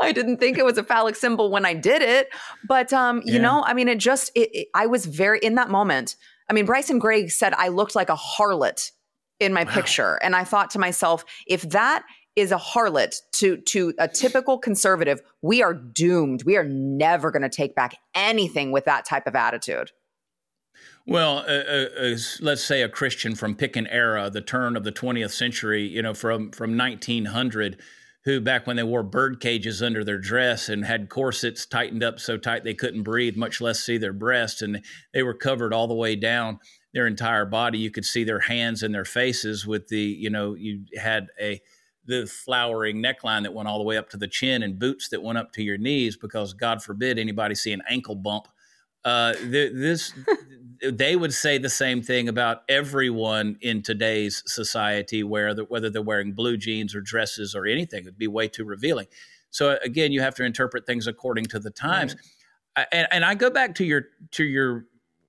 I 0.00 0.12
didn't 0.12 0.38
think 0.38 0.58
it 0.58 0.64
was 0.64 0.78
a 0.78 0.84
phallic 0.84 1.16
symbol 1.16 1.50
when 1.50 1.66
I 1.66 1.74
did 1.74 2.02
it, 2.02 2.28
but 2.68 2.92
um, 2.92 3.20
you 3.24 3.34
yeah. 3.34 3.40
know, 3.40 3.64
I 3.64 3.74
mean, 3.74 3.88
it 3.88 3.98
just 3.98 4.30
it, 4.36 4.48
it, 4.52 4.68
I 4.74 4.86
was 4.86 5.06
very 5.06 5.40
in 5.40 5.56
that 5.56 5.70
moment. 5.70 6.14
I 6.48 6.52
mean, 6.52 6.64
Bryson 6.64 6.98
Gray 6.98 7.28
said 7.28 7.54
I 7.54 7.68
looked 7.68 7.94
like 7.94 8.08
a 8.08 8.16
harlot 8.16 8.90
in 9.40 9.52
my 9.52 9.64
wow. 9.64 9.72
picture, 9.72 10.14
and 10.22 10.34
I 10.34 10.44
thought 10.44 10.70
to 10.70 10.78
myself, 10.78 11.24
if 11.46 11.62
that 11.70 12.04
is 12.36 12.52
a 12.52 12.58
harlot 12.58 13.16
to 13.32 13.56
to 13.56 13.94
a 13.98 14.06
typical 14.06 14.58
conservative, 14.58 15.20
we 15.42 15.62
are 15.62 15.74
doomed. 15.74 16.44
We 16.44 16.56
are 16.56 16.64
never 16.64 17.30
going 17.30 17.42
to 17.42 17.48
take 17.48 17.74
back 17.74 17.96
anything 18.14 18.72
with 18.72 18.84
that 18.84 19.04
type 19.04 19.26
of 19.26 19.34
attitude. 19.34 19.90
Well, 21.06 21.38
uh, 21.38 21.42
uh, 21.42 21.88
uh, 21.98 22.16
let's 22.40 22.64
say 22.64 22.82
a 22.82 22.88
Christian 22.88 23.34
from 23.34 23.54
pick 23.54 23.76
an 23.76 23.86
era, 23.86 24.28
the 24.28 24.40
turn 24.40 24.76
of 24.76 24.84
the 24.84 24.92
20th 24.92 25.30
century, 25.30 25.86
you 25.86 26.02
know, 26.02 26.14
from 26.14 26.50
from 26.50 26.76
1900, 26.76 27.80
who 28.26 28.40
back 28.40 28.66
when 28.66 28.76
they 28.76 28.82
wore 28.82 29.04
bird 29.04 29.40
cages 29.40 29.80
under 29.80 30.04
their 30.04 30.18
dress 30.18 30.68
and 30.68 30.84
had 30.84 31.08
corsets 31.08 31.64
tightened 31.64 32.02
up 32.02 32.20
so 32.20 32.36
tight 32.36 32.64
they 32.64 32.74
couldn't 32.74 33.04
breathe, 33.04 33.36
much 33.36 33.60
less 33.60 33.80
see 33.80 33.96
their 33.96 34.12
breasts, 34.12 34.60
and 34.60 34.84
they 35.14 35.22
were 35.22 35.32
covered 35.32 35.72
all 35.72 35.86
the 35.86 35.94
way 35.94 36.16
down 36.16 36.58
their 36.92 37.06
entire 37.06 37.46
body. 37.46 37.78
You 37.78 37.90
could 37.90 38.04
see 38.04 38.24
their 38.24 38.40
hands 38.40 38.82
and 38.82 38.92
their 38.94 39.04
faces 39.04 39.64
with 39.64 39.88
the, 39.88 40.00
you 40.00 40.28
know, 40.28 40.54
you 40.54 40.84
had 40.98 41.28
a 41.40 41.62
the 42.04 42.26
flowering 42.26 43.02
neckline 43.02 43.42
that 43.42 43.52
went 43.54 43.68
all 43.68 43.78
the 43.78 43.84
way 43.84 43.96
up 43.96 44.10
to 44.10 44.16
the 44.16 44.28
chin 44.28 44.62
and 44.62 44.78
boots 44.78 45.08
that 45.08 45.22
went 45.22 45.38
up 45.38 45.50
to 45.52 45.62
your 45.62 45.76
knees 45.76 46.16
because 46.16 46.52
God 46.52 46.80
forbid 46.80 47.18
anybody 47.18 47.56
see 47.56 47.72
an 47.72 47.82
ankle 47.88 48.14
bump 48.14 48.46
uh, 49.06 49.34
this 49.40 50.12
they 50.82 51.16
would 51.16 51.32
say 51.32 51.58
the 51.58 51.68
same 51.68 52.02
thing 52.02 52.28
about 52.28 52.62
everyone 52.68 53.56
in 53.60 53.82
today's 53.82 54.42
society, 54.46 55.22
where 55.22 55.54
the, 55.54 55.64
whether 55.64 55.90
they're 55.90 56.02
wearing 56.02 56.32
blue 56.32 56.56
jeans 56.56 56.94
or 56.94 57.00
dresses 57.00 57.54
or 57.54 57.66
anything, 57.66 58.02
it'd 58.02 58.18
be 58.18 58.28
way 58.28 58.48
too 58.48 58.64
revealing. 58.64 59.06
So 59.50 59.78
again, 59.82 60.12
you 60.12 60.20
have 60.20 60.34
to 60.36 60.44
interpret 60.44 60.86
things 60.86 61.06
according 61.06 61.46
to 61.46 61.58
the 61.58 61.70
times. 61.70 62.14
Right. 62.14 62.86
I, 62.92 62.96
and, 62.96 63.08
and 63.10 63.24
I 63.24 63.34
go 63.34 63.50
back 63.50 63.74
to 63.76 63.84
your 63.84 64.06
to 64.32 64.44
your 64.44 64.86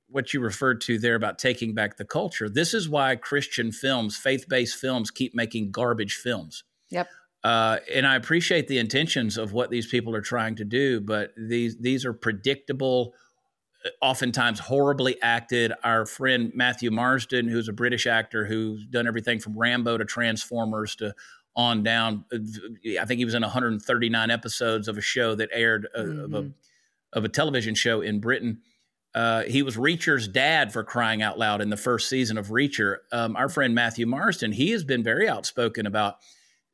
what 0.10 0.34
you 0.34 0.40
referred 0.40 0.82
to 0.82 0.98
there 0.98 1.16
about 1.16 1.38
taking 1.38 1.74
back 1.74 1.98
the 1.98 2.06
culture. 2.06 2.50
This 2.50 2.74
is 2.74 2.90
why 2.90 3.16
Christian 3.16 3.72
films, 3.72 4.18
faith 4.18 4.48
based 4.48 4.78
films, 4.78 5.12
keep 5.12 5.36
making 5.36 5.72
garbage 5.72 6.16
films. 6.16 6.64
Yep. 6.90 7.10
Uh, 7.44 7.78
and 7.94 8.08
I 8.08 8.16
appreciate 8.16 8.68
the 8.68 8.80
intentions 8.80 9.38
of 9.38 9.54
what 9.54 9.70
these 9.70 9.88
people 9.88 10.16
are 10.16 10.22
trying 10.22 10.56
to 10.56 10.66
do, 10.66 11.00
but 11.00 11.32
these 11.38 11.78
these 11.78 12.06
are 12.06 12.14
predictable 12.14 13.14
oftentimes 14.02 14.60
horribly 14.60 15.22
acted. 15.22 15.74
Our 15.84 16.06
friend 16.06 16.52
Matthew 16.56 16.92
Marsden, 16.92 17.48
who's 17.48 17.68
a 17.68 17.74
British 17.74 18.08
actor 18.08 18.46
who's 18.46 18.86
done 18.86 19.08
everything 19.08 19.40
from 19.40 19.58
Rambo 19.58 19.98
to 19.98 20.06
Transformers 20.06 20.96
to 20.98 21.14
on 21.56 21.82
down. 21.84 22.24
I 22.32 23.06
think 23.06 23.18
he 23.18 23.26
was 23.26 23.34
in 23.34 23.42
139 23.42 24.30
episodes 24.30 24.88
of 24.88 24.98
a 24.98 25.02
show 25.02 25.34
that 25.36 25.50
aired 25.52 25.88
uh, 25.96 26.02
mm-hmm. 26.02 26.36
of, 26.36 26.46
a, 26.46 26.52
of 27.14 27.26
a 27.26 27.30
television 27.30 27.74
show 27.74 28.02
in 28.02 28.20
Britain. 28.20 28.62
Uh, 29.16 29.42
he 29.44 29.64
was 29.64 29.76
Reacher's 29.76 30.28
dad 30.28 30.72
for 30.72 30.84
crying 30.84 31.24
out 31.24 31.40
loud 31.40 31.60
in 31.60 31.72
the 31.72 31.78
first 31.78 32.08
season 32.08 32.38
of 32.38 32.50
Reacher. 32.50 32.98
Um, 33.12 33.36
our 33.36 33.50
friend 33.50 33.74
Matthew 33.74 34.06
Marsden, 34.06 34.52
he 34.52 34.70
has 34.72 34.84
been 34.84 35.04
very 35.04 35.28
outspoken 35.28 35.88
about 35.88 36.18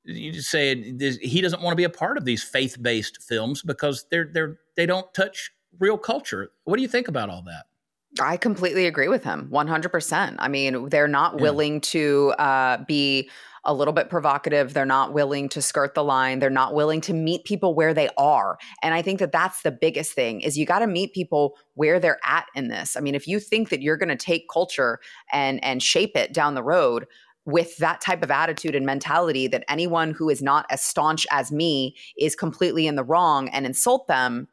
you 0.05 0.33
just 0.33 0.49
say 0.49 0.75
he 1.21 1.39
doesn't 1.39 1.61
want 1.61 1.71
to 1.71 1.77
be 1.77 1.85
a 1.85 1.89
part 1.89 2.17
of 2.17 2.25
these 2.25 2.43
faith-based 2.43 3.23
films 3.23 3.61
because 3.61 4.05
they're 4.11 4.29
they're 4.33 4.59
they 4.75 4.85
don't 4.85 5.13
touch 5.13 5.51
real 5.79 5.97
culture. 5.97 6.51
What 6.63 6.77
do 6.77 6.81
you 6.81 6.87
think 6.87 7.07
about 7.07 7.29
all 7.29 7.43
that? 7.43 7.65
I 8.21 8.37
completely 8.37 8.85
agree 8.85 9.07
with 9.07 9.23
him 9.23 9.49
100%. 9.51 10.35
I 10.37 10.47
mean, 10.47 10.89
they're 10.89 11.07
not 11.07 11.35
yeah. 11.35 11.41
willing 11.41 11.81
to 11.81 12.33
uh, 12.37 12.83
be 12.85 13.29
a 13.65 13.73
little 13.73 13.93
bit 13.93 14.09
provocative. 14.09 14.73
They're 14.73 14.85
not 14.85 15.13
willing 15.13 15.47
to 15.49 15.61
skirt 15.61 15.95
the 15.95 16.03
line. 16.03 16.39
They're 16.39 16.49
not 16.49 16.73
willing 16.73 17.01
to 17.01 17.13
meet 17.13 17.45
people 17.45 17.73
where 17.73 17.93
they 17.93 18.09
are. 18.17 18.57
And 18.81 18.93
I 18.93 19.01
think 19.01 19.19
that 19.19 19.31
that's 19.31 19.61
the 19.61 19.71
biggest 19.71 20.13
thing 20.13 20.41
is 20.41 20.57
you 20.57 20.65
got 20.65 20.79
to 20.79 20.87
meet 20.87 21.13
people 21.13 21.57
where 21.75 21.99
they're 21.99 22.19
at 22.25 22.45
in 22.55 22.67
this. 22.67 22.97
I 22.97 22.99
mean, 22.99 23.15
if 23.15 23.27
you 23.27 23.39
think 23.39 23.69
that 23.69 23.81
you're 23.81 23.97
going 23.97 24.09
to 24.09 24.15
take 24.15 24.49
culture 24.49 24.99
and 25.31 25.63
and 25.63 25.81
shape 25.81 26.17
it 26.17 26.33
down 26.33 26.55
the 26.55 26.63
road, 26.63 27.07
with 27.45 27.77
that 27.77 27.99
type 27.99 28.23
of 28.23 28.31
attitude 28.31 28.75
and 28.75 28.85
mentality 28.85 29.47
that 29.47 29.65
anyone 29.67 30.11
who 30.11 30.29
is 30.29 30.41
not 30.41 30.65
as 30.69 30.81
staunch 30.81 31.27
as 31.29 31.51
me 31.51 31.95
is 32.17 32.35
completely 32.35 32.87
in 32.87 32.95
the 32.95 33.03
wrong 33.03 33.49
and 33.49 33.65
insult 33.65 34.07
them 34.07 34.47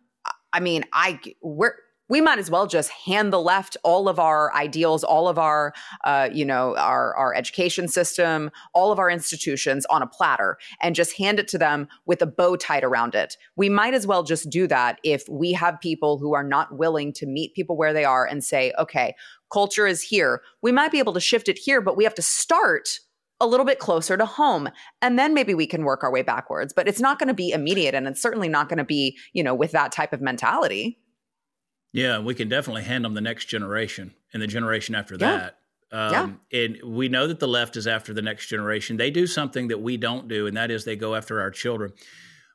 I 0.52 0.60
mean, 0.60 0.84
I 0.92 1.20
we're 1.42 1.74
we 2.10 2.20
might 2.20 2.40
as 2.40 2.50
well 2.50 2.66
just 2.66 2.90
hand 2.90 3.32
the 3.32 3.40
left 3.40 3.76
all 3.84 4.08
of 4.08 4.18
our 4.18 4.52
ideals, 4.52 5.04
all 5.04 5.28
of 5.28 5.38
our, 5.38 5.72
uh, 6.04 6.28
you 6.32 6.44
know, 6.44 6.76
our 6.76 7.14
our 7.14 7.34
education 7.34 7.86
system, 7.86 8.50
all 8.74 8.90
of 8.90 8.98
our 8.98 9.08
institutions 9.08 9.86
on 9.86 10.02
a 10.02 10.06
platter, 10.08 10.58
and 10.82 10.96
just 10.96 11.16
hand 11.16 11.38
it 11.38 11.46
to 11.48 11.58
them 11.58 11.86
with 12.06 12.20
a 12.20 12.26
bow 12.26 12.56
tied 12.56 12.82
around 12.82 13.14
it. 13.14 13.36
We 13.56 13.68
might 13.68 13.94
as 13.94 14.06
well 14.08 14.24
just 14.24 14.50
do 14.50 14.66
that 14.66 14.98
if 15.04 15.22
we 15.30 15.52
have 15.52 15.80
people 15.80 16.18
who 16.18 16.34
are 16.34 16.42
not 16.42 16.76
willing 16.76 17.12
to 17.14 17.26
meet 17.26 17.54
people 17.54 17.76
where 17.76 17.92
they 17.92 18.04
are 18.04 18.26
and 18.26 18.42
say, 18.42 18.72
okay, 18.76 19.14
culture 19.52 19.86
is 19.86 20.02
here. 20.02 20.42
We 20.62 20.72
might 20.72 20.90
be 20.90 20.98
able 20.98 21.12
to 21.12 21.20
shift 21.20 21.48
it 21.48 21.58
here, 21.58 21.80
but 21.80 21.96
we 21.96 22.04
have 22.04 22.14
to 22.16 22.22
start 22.22 22.98
a 23.40 23.46
little 23.46 23.66
bit 23.66 23.78
closer 23.78 24.16
to 24.16 24.26
home 24.26 24.68
and 25.00 25.18
then 25.18 25.34
maybe 25.34 25.54
we 25.54 25.66
can 25.66 25.84
work 25.84 26.04
our 26.04 26.12
way 26.12 26.22
backwards 26.22 26.72
but 26.72 26.86
it's 26.86 27.00
not 27.00 27.18
going 27.18 27.28
to 27.28 27.34
be 27.34 27.50
immediate 27.50 27.94
and 27.94 28.06
it's 28.06 28.20
certainly 28.20 28.48
not 28.48 28.68
going 28.68 28.78
to 28.78 28.84
be 28.84 29.16
you 29.32 29.42
know 29.42 29.54
with 29.54 29.72
that 29.72 29.92
type 29.92 30.12
of 30.12 30.20
mentality 30.20 30.98
yeah 31.92 32.18
we 32.18 32.34
can 32.34 32.48
definitely 32.48 32.82
hand 32.82 33.04
them 33.04 33.14
the 33.14 33.20
next 33.20 33.46
generation 33.46 34.14
and 34.32 34.42
the 34.42 34.46
generation 34.46 34.94
after 34.94 35.14
yeah. 35.14 35.36
that 35.36 35.56
um, 35.92 36.40
yeah. 36.52 36.64
and 36.64 36.78
we 36.84 37.08
know 37.08 37.26
that 37.26 37.40
the 37.40 37.48
left 37.48 37.76
is 37.76 37.86
after 37.86 38.12
the 38.12 38.22
next 38.22 38.46
generation 38.46 38.96
they 38.96 39.10
do 39.10 39.26
something 39.26 39.68
that 39.68 39.80
we 39.80 39.96
don't 39.96 40.28
do 40.28 40.46
and 40.46 40.56
that 40.56 40.70
is 40.70 40.84
they 40.84 40.96
go 40.96 41.14
after 41.14 41.40
our 41.40 41.50
children 41.50 41.92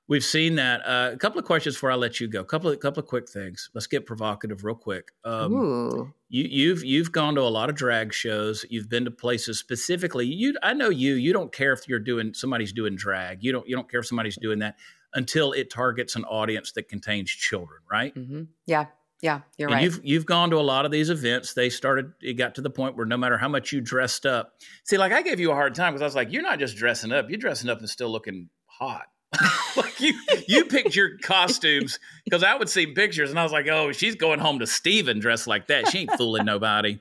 We've 0.08 0.24
seen 0.24 0.56
that. 0.56 0.82
Uh, 0.86 1.12
a 1.14 1.18
couple 1.18 1.40
of 1.40 1.46
questions 1.46 1.76
before 1.76 1.92
I 1.92 1.96
let 1.96 2.20
you 2.20 2.28
go. 2.28 2.42
A 2.42 2.46
couple 2.46 2.70
of 2.70 2.80
couple 2.80 3.02
of 3.02 3.08
quick 3.08 3.28
things. 3.28 3.72
Let's 3.74 3.88
get 3.88 4.06
provocative 4.06 4.64
real 4.64 4.76
quick. 4.76 5.12
Um, 5.24 6.14
you, 6.30 6.44
you've 6.44 6.84
you've 6.84 7.12
gone 7.12 7.36
to 7.36 7.42
a 7.42 7.50
lot 7.50 7.70
of 7.70 7.76
drag 7.76 8.14
shows. 8.14 8.66
You've 8.70 8.88
been 8.88 9.06
to 9.06 9.12
places 9.12 9.58
specifically. 9.58 10.28
You, 10.28 10.56
I 10.62 10.74
know 10.74 10.90
you. 10.90 11.16
You 11.16 11.34
don't 11.34 11.52
care 11.52 11.74
if 11.74 11.88
you're 11.88 12.00
doing 12.00 12.34
somebody's 12.36 12.72
doing 12.72 12.96
drag. 12.96 13.44
You 13.44 13.52
don't 13.52 13.68
you 13.68 13.76
don't 13.76 13.90
care 13.90 14.02
if 14.02 14.06
somebody's 14.06 14.38
doing 14.38 14.60
that 14.60 14.76
until 15.16 15.54
it 15.54 15.72
targets 15.72 16.16
an 16.16 16.24
audience 16.26 16.74
that 16.74 16.88
contains 16.88 17.32
children, 17.32 17.82
right? 17.92 18.14
Mm-hmm. 18.14 18.44
Yeah. 18.68 18.86
Yeah, 19.22 19.42
you're 19.58 19.70
and 19.70 19.76
right. 19.76 19.84
You've 19.84 20.02
you've 20.04 20.26
gone 20.26 20.52
to 20.52 20.58
a 20.58 20.62
lot 20.62 20.86
of 20.86 20.92
these 20.92 21.10
events. 21.10 21.54
They 21.54 21.70
started. 21.70 22.12
It 22.22 22.34
got 22.34 22.56
to 22.56 22.62
the 22.62 22.70
point 22.70 22.98
where 22.98 23.06
no 23.06 23.18
matter 23.18 23.38
how 23.38 23.48
much 23.48 23.72
you 23.72 23.80
dressed 23.80 24.26
up, 24.26 24.54
see, 24.84 24.98
like 24.98 25.14
I 25.14 25.22
gave 25.22 25.40
you 25.40 25.52
a 25.52 25.56
hard 25.56 25.74
time 25.74 25.94
because 25.94 26.02
I 26.02 26.06
was 26.06 26.16
like, 26.16 26.34
you're 26.34 26.44
not 26.44 26.60
just 26.60 26.76
dressing 26.76 27.14
up. 27.14 27.30
You're 27.30 27.40
dressing 27.40 27.70
up 27.70 27.80
and 27.80 27.90
still 27.90 28.12
looking 28.12 28.50
hot. 28.66 29.06
like 29.78 30.00
you, 30.00 30.14
you 30.48 30.66
picked 30.66 30.96
your 30.96 31.18
costumes 31.20 32.00
because 32.24 32.44
I 32.44 32.56
would 32.56 32.70
see 32.70 32.88
pictures 32.88 33.30
and 33.30 33.40
I 33.40 33.44
was 33.44 33.52
like, 33.52 33.68
oh, 33.68 33.92
she's 33.92 34.16
going 34.16 34.40
home 34.40 34.60
to 34.60 34.68
Steven 34.68 35.20
dressed 35.20 35.48
like 35.48 35.68
that. 35.68 35.90
She 35.90 36.00
ain't 36.00 36.12
fooling 36.14 36.46
nobody. 36.46 37.00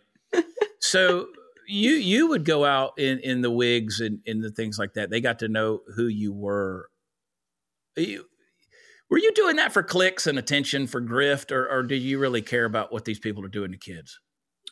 So 0.85 1.29
you 1.67 1.93
you 1.93 2.29
would 2.29 2.45
go 2.45 2.65
out 2.65 2.99
in 2.99 3.19
in 3.21 3.41
the 3.41 3.51
wigs 3.51 4.01
and 4.01 4.21
in 4.27 4.43
the 4.43 4.51
things 4.51 4.79
like 4.79 4.95
that. 4.95 5.09
They 5.09 5.21
got 5.21 5.39
to 5.39 5.49
know 5.49 5.81
who 5.97 6.07
you 6.07 6.33
were. 6.33 6.91
You, 7.97 8.27
were 9.09 9.19
you 9.19 9.33
doing 9.33 9.57
that 9.57 9.73
for 9.73 9.83
clicks 9.83 10.27
and 10.27 10.39
attention 10.39 10.87
for 10.87 11.01
grift, 11.01 11.53
or, 11.53 11.69
or 11.71 11.83
do 11.83 11.95
you 11.95 12.19
really 12.19 12.43
care 12.43 12.65
about 12.65 12.93
what 12.93 13.05
these 13.05 13.19
people 13.19 13.45
are 13.45 13.49
doing 13.49 13.73
to 13.73 13.79
kids? 13.79 14.19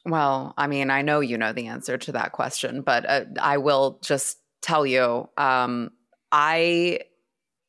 Well, 0.05 0.53
I 0.59 0.67
mean, 0.67 0.91
I 0.91 1.03
know 1.03 1.21
you 1.21 1.39
know 1.39 1.53
the 1.53 1.69
answer 1.69 1.97
to 1.97 2.13
that 2.13 2.33
question, 2.33 2.83
but 2.83 3.09
uh, 3.09 3.25
I 3.41 3.59
will 3.59 4.01
just 4.03 4.39
tell 4.61 4.85
you 4.85 5.29
um, 5.37 5.91
I 6.31 7.01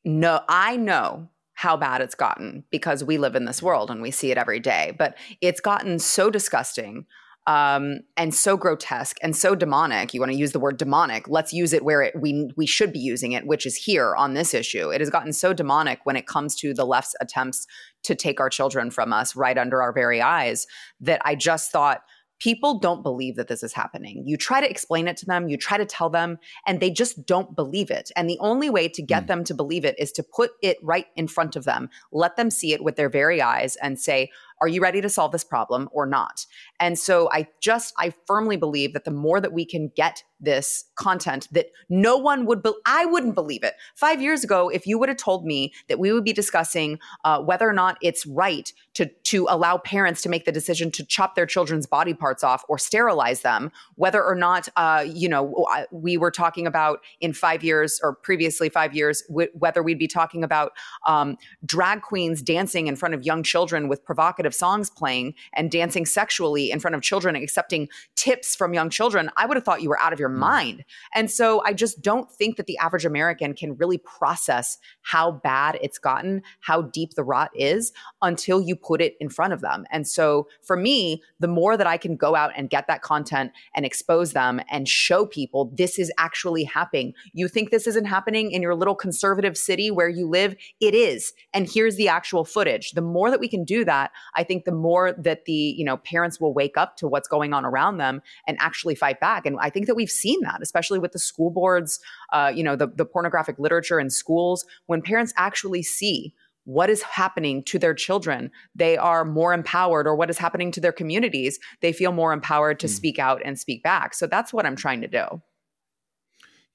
know 0.05 0.41
I 0.47 0.77
know 0.77 1.29
how 1.53 1.77
bad 1.77 2.01
it's 2.01 2.15
gotten 2.15 2.63
because 2.71 3.03
we 3.03 3.17
live 3.17 3.35
in 3.35 3.45
this 3.45 3.61
world 3.61 3.91
and 3.91 4.01
we 4.01 4.11
see 4.11 4.31
it 4.31 4.37
every 4.37 4.59
day. 4.59 4.93
But 4.97 5.15
it's 5.39 5.61
gotten 5.61 5.99
so 5.99 6.29
disgusting 6.29 7.05
um, 7.45 7.99
and 8.15 8.33
so 8.33 8.55
grotesque 8.55 9.17
and 9.21 9.35
so 9.35 9.53
demonic. 9.53 10.13
You 10.13 10.19
want 10.21 10.31
to 10.31 10.37
use 10.37 10.53
the 10.53 10.59
word 10.59 10.77
demonic? 10.77 11.27
Let's 11.27 11.51
use 11.51 11.73
it 11.73 11.83
where 11.83 12.01
it, 12.01 12.19
we 12.19 12.49
we 12.55 12.65
should 12.65 12.93
be 12.93 12.99
using 12.99 13.33
it, 13.33 13.45
which 13.45 13.65
is 13.65 13.75
here 13.75 14.15
on 14.15 14.33
this 14.33 14.53
issue. 14.53 14.89
It 14.89 15.01
has 15.01 15.09
gotten 15.09 15.33
so 15.33 15.53
demonic 15.53 15.99
when 16.05 16.15
it 16.15 16.25
comes 16.25 16.55
to 16.57 16.73
the 16.73 16.85
left's 16.85 17.15
attempts 17.19 17.67
to 18.03 18.15
take 18.15 18.39
our 18.39 18.49
children 18.49 18.91
from 18.91 19.11
us 19.11 19.35
right 19.35 19.57
under 19.57 19.81
our 19.81 19.91
very 19.91 20.21
eyes 20.21 20.65
that 21.01 21.21
I 21.25 21.35
just 21.35 21.71
thought 21.71 22.01
people 22.39 22.79
don't 22.79 23.03
believe 23.03 23.35
that 23.35 23.47
this 23.47 23.63
is 23.63 23.73
happening. 23.73 24.23
You 24.25 24.37
try 24.37 24.61
to 24.61 24.69
explain 24.69 25.07
it 25.07 25.17
to 25.17 25.25
them, 25.25 25.47
you 25.47 25.57
try 25.57 25.77
to 25.77 25.85
tell 25.85 26.09
them, 26.09 26.39
and 26.67 26.79
they 26.79 26.89
just 26.89 27.25
don't 27.25 27.55
believe 27.55 27.89
it. 27.89 28.11
And 28.15 28.29
the 28.29 28.39
only 28.39 28.69
way 28.69 28.87
to 28.89 29.01
get 29.01 29.23
mm. 29.23 29.27
them 29.27 29.43
to 29.45 29.53
believe 29.53 29.85
it 29.85 29.95
is 29.97 30.11
to 30.13 30.23
put 30.23 30.51
it 30.61 30.77
right 30.81 31.07
in 31.15 31.27
front 31.27 31.55
of 31.55 31.63
them, 31.63 31.89
let 32.11 32.35
them 32.35 32.49
see 32.49 32.73
it 32.73 32.83
with 32.83 32.95
their 32.95 33.09
very 33.09 33.41
eyes, 33.41 33.75
and 33.77 33.99
say, 33.99 34.29
are 34.63 34.67
you 34.69 34.81
ready 34.81 35.01
to 35.01 35.09
solve 35.09 35.33
this 35.33 35.43
problem 35.43 35.89
or 35.91 36.05
not? 36.05 36.45
And 36.79 36.97
so 36.97 37.29
I 37.33 37.49
just, 37.59 37.93
I 37.99 38.13
firmly 38.25 38.55
believe 38.55 38.93
that 38.93 39.03
the 39.03 39.11
more 39.11 39.41
that 39.41 39.51
we 39.51 39.65
can 39.65 39.91
get 39.93 40.23
this 40.39 40.85
content 40.95 41.47
that 41.51 41.67
no 41.89 42.17
one 42.17 42.45
would, 42.45 42.63
be- 42.63 42.73
I 42.85 43.05
wouldn't 43.05 43.35
believe 43.35 43.63
it. 43.63 43.75
Five 43.95 44.21
years 44.21 44.43
ago, 44.43 44.69
if 44.69 44.85
you 44.87 44.97
would 44.99 45.09
have 45.09 45.17
told 45.17 45.45
me 45.45 45.73
that 45.87 45.99
we 45.99 46.11
would 46.11 46.23
be 46.23 46.33
discussing 46.33 46.99
uh, 47.25 47.41
whether 47.41 47.67
or 47.67 47.73
not 47.73 47.97
it's 48.01 48.25
right 48.25 48.71
to, 48.93 49.05
to 49.23 49.47
allow 49.49 49.77
parents 49.77 50.21
to 50.21 50.29
make 50.29 50.45
the 50.45 50.51
decision 50.51 50.91
to 50.91 51.05
chop 51.05 51.35
their 51.35 51.45
children's 51.45 51.85
body 51.85 52.13
parts 52.13 52.43
off 52.43 52.63
or 52.69 52.77
sterilize 52.77 53.41
them, 53.41 53.71
whether 53.95 54.23
or 54.23 54.35
not, 54.35 54.69
uh, 54.77 55.03
you 55.05 55.27
know, 55.27 55.65
we 55.91 56.15
were 56.15 56.31
talking 56.31 56.67
about 56.67 57.01
in 57.19 57.33
five 57.33 57.63
years 57.63 57.99
or 58.01 58.13
previously 58.13 58.69
five 58.69 58.95
years, 58.95 59.23
w- 59.27 59.49
whether 59.53 59.83
we'd 59.83 59.99
be 59.99 60.07
talking 60.07 60.43
about 60.43 60.71
um, 61.05 61.37
drag 61.65 62.01
queens 62.01 62.41
dancing 62.41 62.87
in 62.87 62.95
front 62.95 63.15
of 63.15 63.25
young 63.25 63.43
children 63.43 63.87
with 63.87 64.03
provocative 64.03 64.52
songs 64.53 64.89
playing 64.89 65.33
and 65.53 65.71
dancing 65.71 66.05
sexually 66.05 66.71
in 66.71 66.79
front 66.79 66.95
of 66.95 67.01
children, 67.01 67.35
accepting 67.35 67.89
tips 68.15 68.55
from 68.55 68.73
young 68.73 68.89
children, 68.89 69.29
I 69.37 69.45
would 69.45 69.57
have 69.57 69.63
thought 69.63 69.81
you 69.81 69.89
were 69.89 69.99
out 69.99 70.13
of 70.13 70.19
your 70.19 70.29
mm. 70.29 70.37
mind. 70.37 70.85
And 71.13 71.29
so 71.29 71.61
I 71.65 71.73
just 71.73 72.01
don't 72.01 72.31
think 72.31 72.57
that 72.57 72.65
the 72.65 72.77
average 72.77 73.05
American 73.05 73.53
can 73.53 73.75
really 73.75 73.97
process 73.97 74.77
how 75.01 75.31
bad 75.31 75.77
it's 75.81 75.97
gotten, 75.97 76.41
how 76.61 76.83
deep 76.83 77.15
the 77.15 77.23
rot 77.23 77.51
is 77.53 77.91
until 78.21 78.61
you 78.61 78.75
put 78.75 79.01
it 79.01 79.15
in 79.19 79.29
front 79.29 79.53
of 79.53 79.61
them. 79.61 79.85
And 79.91 80.07
so 80.07 80.47
for 80.61 80.77
me, 80.77 81.21
the 81.39 81.47
more 81.47 81.77
that 81.77 81.87
I 81.87 81.97
can 81.97 82.15
go 82.15 82.35
out 82.35 82.51
and 82.55 82.69
get 82.69 82.87
that 82.87 83.01
content 83.01 83.51
and 83.75 83.85
expose 83.85 84.33
them 84.33 84.61
and 84.69 84.87
show 84.87 85.25
people 85.25 85.71
this 85.73 85.99
is 85.99 86.11
actually 86.17 86.63
happening. 86.63 87.13
You 87.33 87.47
think 87.47 87.69
this 87.69 87.87
isn't 87.87 88.05
happening 88.05 88.51
in 88.51 88.61
your 88.61 88.75
little 88.75 88.95
conservative 88.95 89.57
city 89.57 89.91
where 89.91 90.09
you 90.09 90.27
live? 90.27 90.55
It 90.79 90.93
is. 90.93 91.33
And 91.53 91.69
here's 91.69 91.95
the 91.95 92.07
actual 92.07 92.45
footage. 92.45 92.91
The 92.91 93.01
more 93.01 93.29
that 93.29 93.39
we 93.39 93.47
can 93.47 93.63
do 93.63 93.85
that, 93.85 94.11
I 94.35 94.42
think 94.43 94.65
the 94.65 94.71
more 94.71 95.13
that 95.13 95.45
the, 95.45 95.53
you 95.53 95.85
know, 95.85 95.97
parents 95.97 96.39
will 96.39 96.53
wake 96.53 96.77
up 96.77 96.97
to 96.97 97.07
what's 97.07 97.27
going 97.27 97.53
on 97.53 97.65
around 97.65 97.97
them 97.97 98.21
and 98.47 98.57
actually 98.59 98.95
fight 98.95 99.19
back. 99.19 99.45
And 99.45 99.57
I 99.59 99.69
think 99.69 99.87
that 99.87 99.95
we've 99.95 100.09
seen 100.09 100.41
that, 100.41 100.59
especially 100.61 100.99
with 100.99 101.11
the 101.11 101.19
school 101.19 101.49
boards, 101.49 101.99
uh, 102.31 102.51
you 102.53 102.63
know, 102.63 102.75
the, 102.75 102.87
the 102.87 103.05
pornographic 103.05 103.59
literature 103.59 103.99
in 103.99 104.09
schools, 104.09 104.65
when 104.87 105.01
parents 105.01 105.33
actually 105.37 105.83
see 105.83 106.33
what 106.65 106.89
is 106.89 107.01
happening 107.01 107.61
to 107.63 107.77
their 107.77 107.93
children 107.93 108.49
they 108.73 108.95
are 108.95 109.25
more 109.25 109.53
empowered 109.53 110.07
or 110.07 110.15
what 110.15 110.29
is 110.29 110.37
happening 110.37 110.71
to 110.71 110.79
their 110.79 110.93
communities 110.93 111.59
they 111.81 111.91
feel 111.91 112.13
more 112.13 112.31
empowered 112.31 112.79
to 112.79 112.87
mm. 112.87 112.89
speak 112.89 113.19
out 113.19 113.41
and 113.43 113.59
speak 113.59 113.83
back 113.83 114.13
so 114.13 114.25
that's 114.25 114.53
what 114.53 114.65
i'm 114.65 114.75
trying 114.75 115.01
to 115.01 115.07
do 115.07 115.41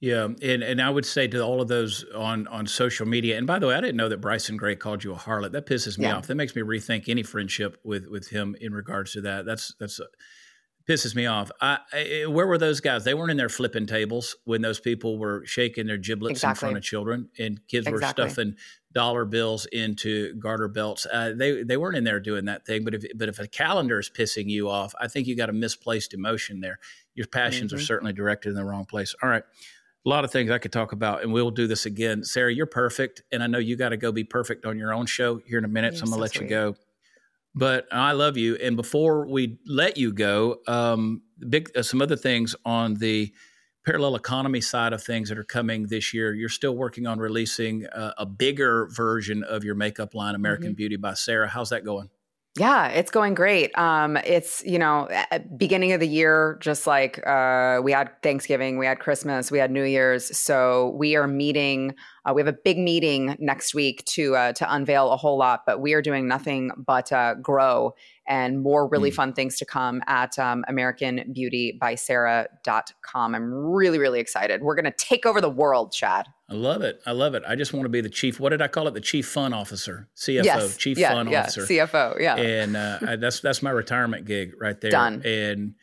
yeah, 0.01 0.23
and 0.23 0.63
and 0.63 0.81
I 0.81 0.89
would 0.89 1.05
say 1.05 1.27
to 1.27 1.41
all 1.41 1.61
of 1.61 1.67
those 1.67 2.05
on 2.15 2.47
on 2.47 2.67
social 2.67 3.05
media. 3.05 3.37
And 3.37 3.45
by 3.45 3.59
the 3.59 3.67
way, 3.67 3.75
I 3.75 3.81
didn't 3.81 3.97
know 3.97 4.07
that 4.07 4.21
Bryson 4.21 4.55
Gray 4.55 4.75
called 4.75 5.03
you 5.03 5.13
a 5.13 5.17
harlot. 5.17 5.51
That 5.51 5.65
pisses 5.65 5.97
me 5.97 6.05
yeah. 6.05 6.15
off. 6.15 6.27
That 6.27 6.35
makes 6.35 6.55
me 6.55 6.61
rethink 6.61 7.09
any 7.09 7.21
friendship 7.21 7.77
with 7.83 8.07
with 8.07 8.29
him 8.29 8.55
in 8.61 8.73
regards 8.73 9.11
to 9.13 9.21
that. 9.21 9.45
That's 9.45 9.73
that's 9.77 9.99
uh, 9.99 10.05
pisses 10.89 11.15
me 11.15 11.25
off. 11.25 11.51
I, 11.59 11.79
I, 11.91 12.25
where 12.27 12.47
were 12.47 12.57
those 12.57 12.79
guys? 12.79 13.03
They 13.03 13.13
weren't 13.13 13.31
in 13.31 13.37
there 13.37 13.49
flipping 13.49 13.87
tables 13.87 14.37
when 14.45 14.61
those 14.61 14.79
people 14.79 15.19
were 15.19 15.45
shaking 15.45 15.85
their 15.85 15.97
giblets 15.97 16.39
exactly. 16.39 16.67
in 16.67 16.71
front 16.71 16.77
of 16.77 16.83
children 16.83 17.29
and 17.37 17.59
kids 17.67 17.85
exactly. 17.85 18.23
were 18.23 18.29
stuffing 18.29 18.55
dollar 18.93 19.25
bills 19.25 19.65
into 19.65 20.33
garter 20.35 20.69
belts. 20.69 21.05
Uh, 21.11 21.33
they 21.35 21.63
they 21.63 21.75
weren't 21.75 21.97
in 21.97 22.05
there 22.05 22.21
doing 22.21 22.45
that 22.45 22.65
thing. 22.65 22.85
But 22.85 22.93
if 22.93 23.03
but 23.15 23.27
if 23.27 23.37
a 23.37 23.49
calendar 23.49 23.99
is 23.99 24.09
pissing 24.09 24.49
you 24.49 24.69
off, 24.69 24.95
I 24.97 25.09
think 25.09 25.27
you 25.27 25.35
got 25.35 25.49
a 25.49 25.53
misplaced 25.53 26.13
emotion 26.13 26.61
there. 26.61 26.79
Your 27.15 27.27
passions 27.27 27.73
mm-hmm. 27.73 27.81
are 27.81 27.83
certainly 27.83 28.13
directed 28.13 28.51
in 28.51 28.55
the 28.55 28.63
wrong 28.63 28.85
place. 28.85 29.13
All 29.21 29.27
right 29.27 29.43
a 30.05 30.09
lot 30.09 30.23
of 30.23 30.31
things 30.31 30.49
I 30.49 30.57
could 30.57 30.71
talk 30.71 30.91
about, 30.91 31.23
and 31.23 31.33
we'll 31.33 31.51
do 31.51 31.67
this 31.67 31.85
again. 31.85 32.23
Sara, 32.23 32.53
you're 32.53 32.65
perfect, 32.65 33.21
and 33.31 33.43
I 33.43 33.47
know 33.47 33.57
you 33.57 33.75
got 33.75 33.89
to 33.89 33.97
go 33.97 34.11
be 34.11 34.23
perfect 34.23 34.65
on 34.65 34.77
your 34.77 34.93
own 34.93 35.05
show 35.05 35.37
here 35.37 35.57
in 35.57 35.65
a 35.65 35.69
minute, 35.69 35.93
you're 35.93 35.99
so 35.99 36.03
I'm 36.03 36.09
gonna 36.11 36.17
so 36.17 36.21
let 36.21 36.31
sweet. 36.31 36.43
you 36.43 36.49
go. 36.49 36.75
But 37.55 37.87
I 37.91 38.13
love 38.13 38.37
you, 38.37 38.55
and 38.55 38.75
before 38.75 39.27
we 39.27 39.59
let 39.65 39.97
you 39.97 40.13
go, 40.13 40.59
um, 40.67 41.23
big 41.49 41.71
uh, 41.75 41.83
some 41.83 42.01
other 42.01 42.15
things 42.15 42.55
on 42.63 42.95
the 42.95 43.33
parallel 43.85 44.15
economy 44.15 44.61
side 44.61 44.93
of 44.93 45.03
things 45.03 45.29
that 45.29 45.37
are 45.37 45.43
coming 45.43 45.87
this 45.87 46.13
year. 46.13 46.33
You're 46.33 46.49
still 46.49 46.75
working 46.75 47.07
on 47.07 47.19
releasing 47.19 47.87
uh, 47.87 48.13
a 48.17 48.25
bigger 48.25 48.87
version 48.91 49.43
of 49.43 49.63
your 49.63 49.75
makeup 49.75 50.13
line, 50.13 50.35
American 50.35 50.67
mm-hmm. 50.67 50.75
Beauty 50.75 50.95
by 50.95 51.15
Sara. 51.15 51.47
How's 51.47 51.69
that 51.71 51.83
going? 51.83 52.09
Yeah, 52.59 52.87
it's 52.89 53.09
going 53.09 53.35
great. 53.35 53.77
Um, 53.77 54.17
it's 54.17 54.61
you 54.65 54.77
know, 54.79 55.07
beginning 55.55 55.93
of 55.93 56.01
the 56.01 56.07
year, 56.07 56.57
just 56.59 56.85
like 56.87 57.25
uh, 57.25 57.79
we 57.81 57.93
had 57.93 58.09
Thanksgiving, 58.21 58.77
we 58.77 58.85
had 58.85 58.99
Christmas, 58.99 59.49
we 59.49 59.59
had 59.59 59.71
New 59.71 59.83
Year's. 59.85 60.37
So 60.37 60.89
we 60.97 61.15
are 61.15 61.25
meeting. 61.25 61.95
Uh, 62.25 62.33
we 62.33 62.41
have 62.41 62.47
a 62.47 62.57
big 62.63 62.77
meeting 62.77 63.35
next 63.39 63.73
week 63.73 64.05
to 64.05 64.35
uh, 64.35 64.53
to 64.53 64.73
unveil 64.73 65.11
a 65.11 65.17
whole 65.17 65.37
lot, 65.37 65.63
but 65.65 65.81
we 65.81 65.93
are 65.93 66.01
doing 66.01 66.27
nothing 66.27 66.71
but 66.77 67.11
uh, 67.11 67.33
grow 67.35 67.93
and 68.27 68.61
more 68.61 68.87
really 68.87 69.09
mm. 69.09 69.15
fun 69.15 69.33
things 69.33 69.57
to 69.57 69.65
come 69.65 70.03
at 70.05 70.37
um, 70.37 70.63
AmericanBeautyBySara.com. 70.69 73.35
I'm 73.35 73.53
really, 73.53 73.97
really 73.97 74.19
excited. 74.19 74.61
We're 74.61 74.75
going 74.75 74.85
to 74.85 74.91
take 74.91 75.25
over 75.25 75.41
the 75.41 75.49
world, 75.49 75.91
Chad. 75.91 76.27
I 76.47 76.53
love 76.53 76.83
it. 76.83 77.01
I 77.05 77.11
love 77.11 77.33
it. 77.33 77.43
I 77.47 77.55
just 77.55 77.73
want 77.73 77.85
to 77.85 77.89
be 77.89 78.01
the 78.01 78.09
chief. 78.09 78.39
What 78.39 78.49
did 78.49 78.61
I 78.61 78.67
call 78.67 78.87
it? 78.87 78.93
The 78.93 79.01
chief 79.01 79.27
fun 79.27 79.53
officer, 79.53 80.07
CFO, 80.15 80.43
yes. 80.43 80.77
chief 80.77 80.97
yeah, 80.97 81.13
fun 81.13 81.29
yeah. 81.29 81.41
officer, 81.41 81.61
CFO. 81.61 82.19
Yeah, 82.19 82.35
and 82.35 82.77
uh, 82.77 82.99
I, 83.07 83.15
that's 83.15 83.39
that's 83.39 83.63
my 83.63 83.71
retirement 83.71 84.25
gig 84.25 84.53
right 84.59 84.79
there. 84.79 84.91
Done. 84.91 85.23
And 85.25 85.73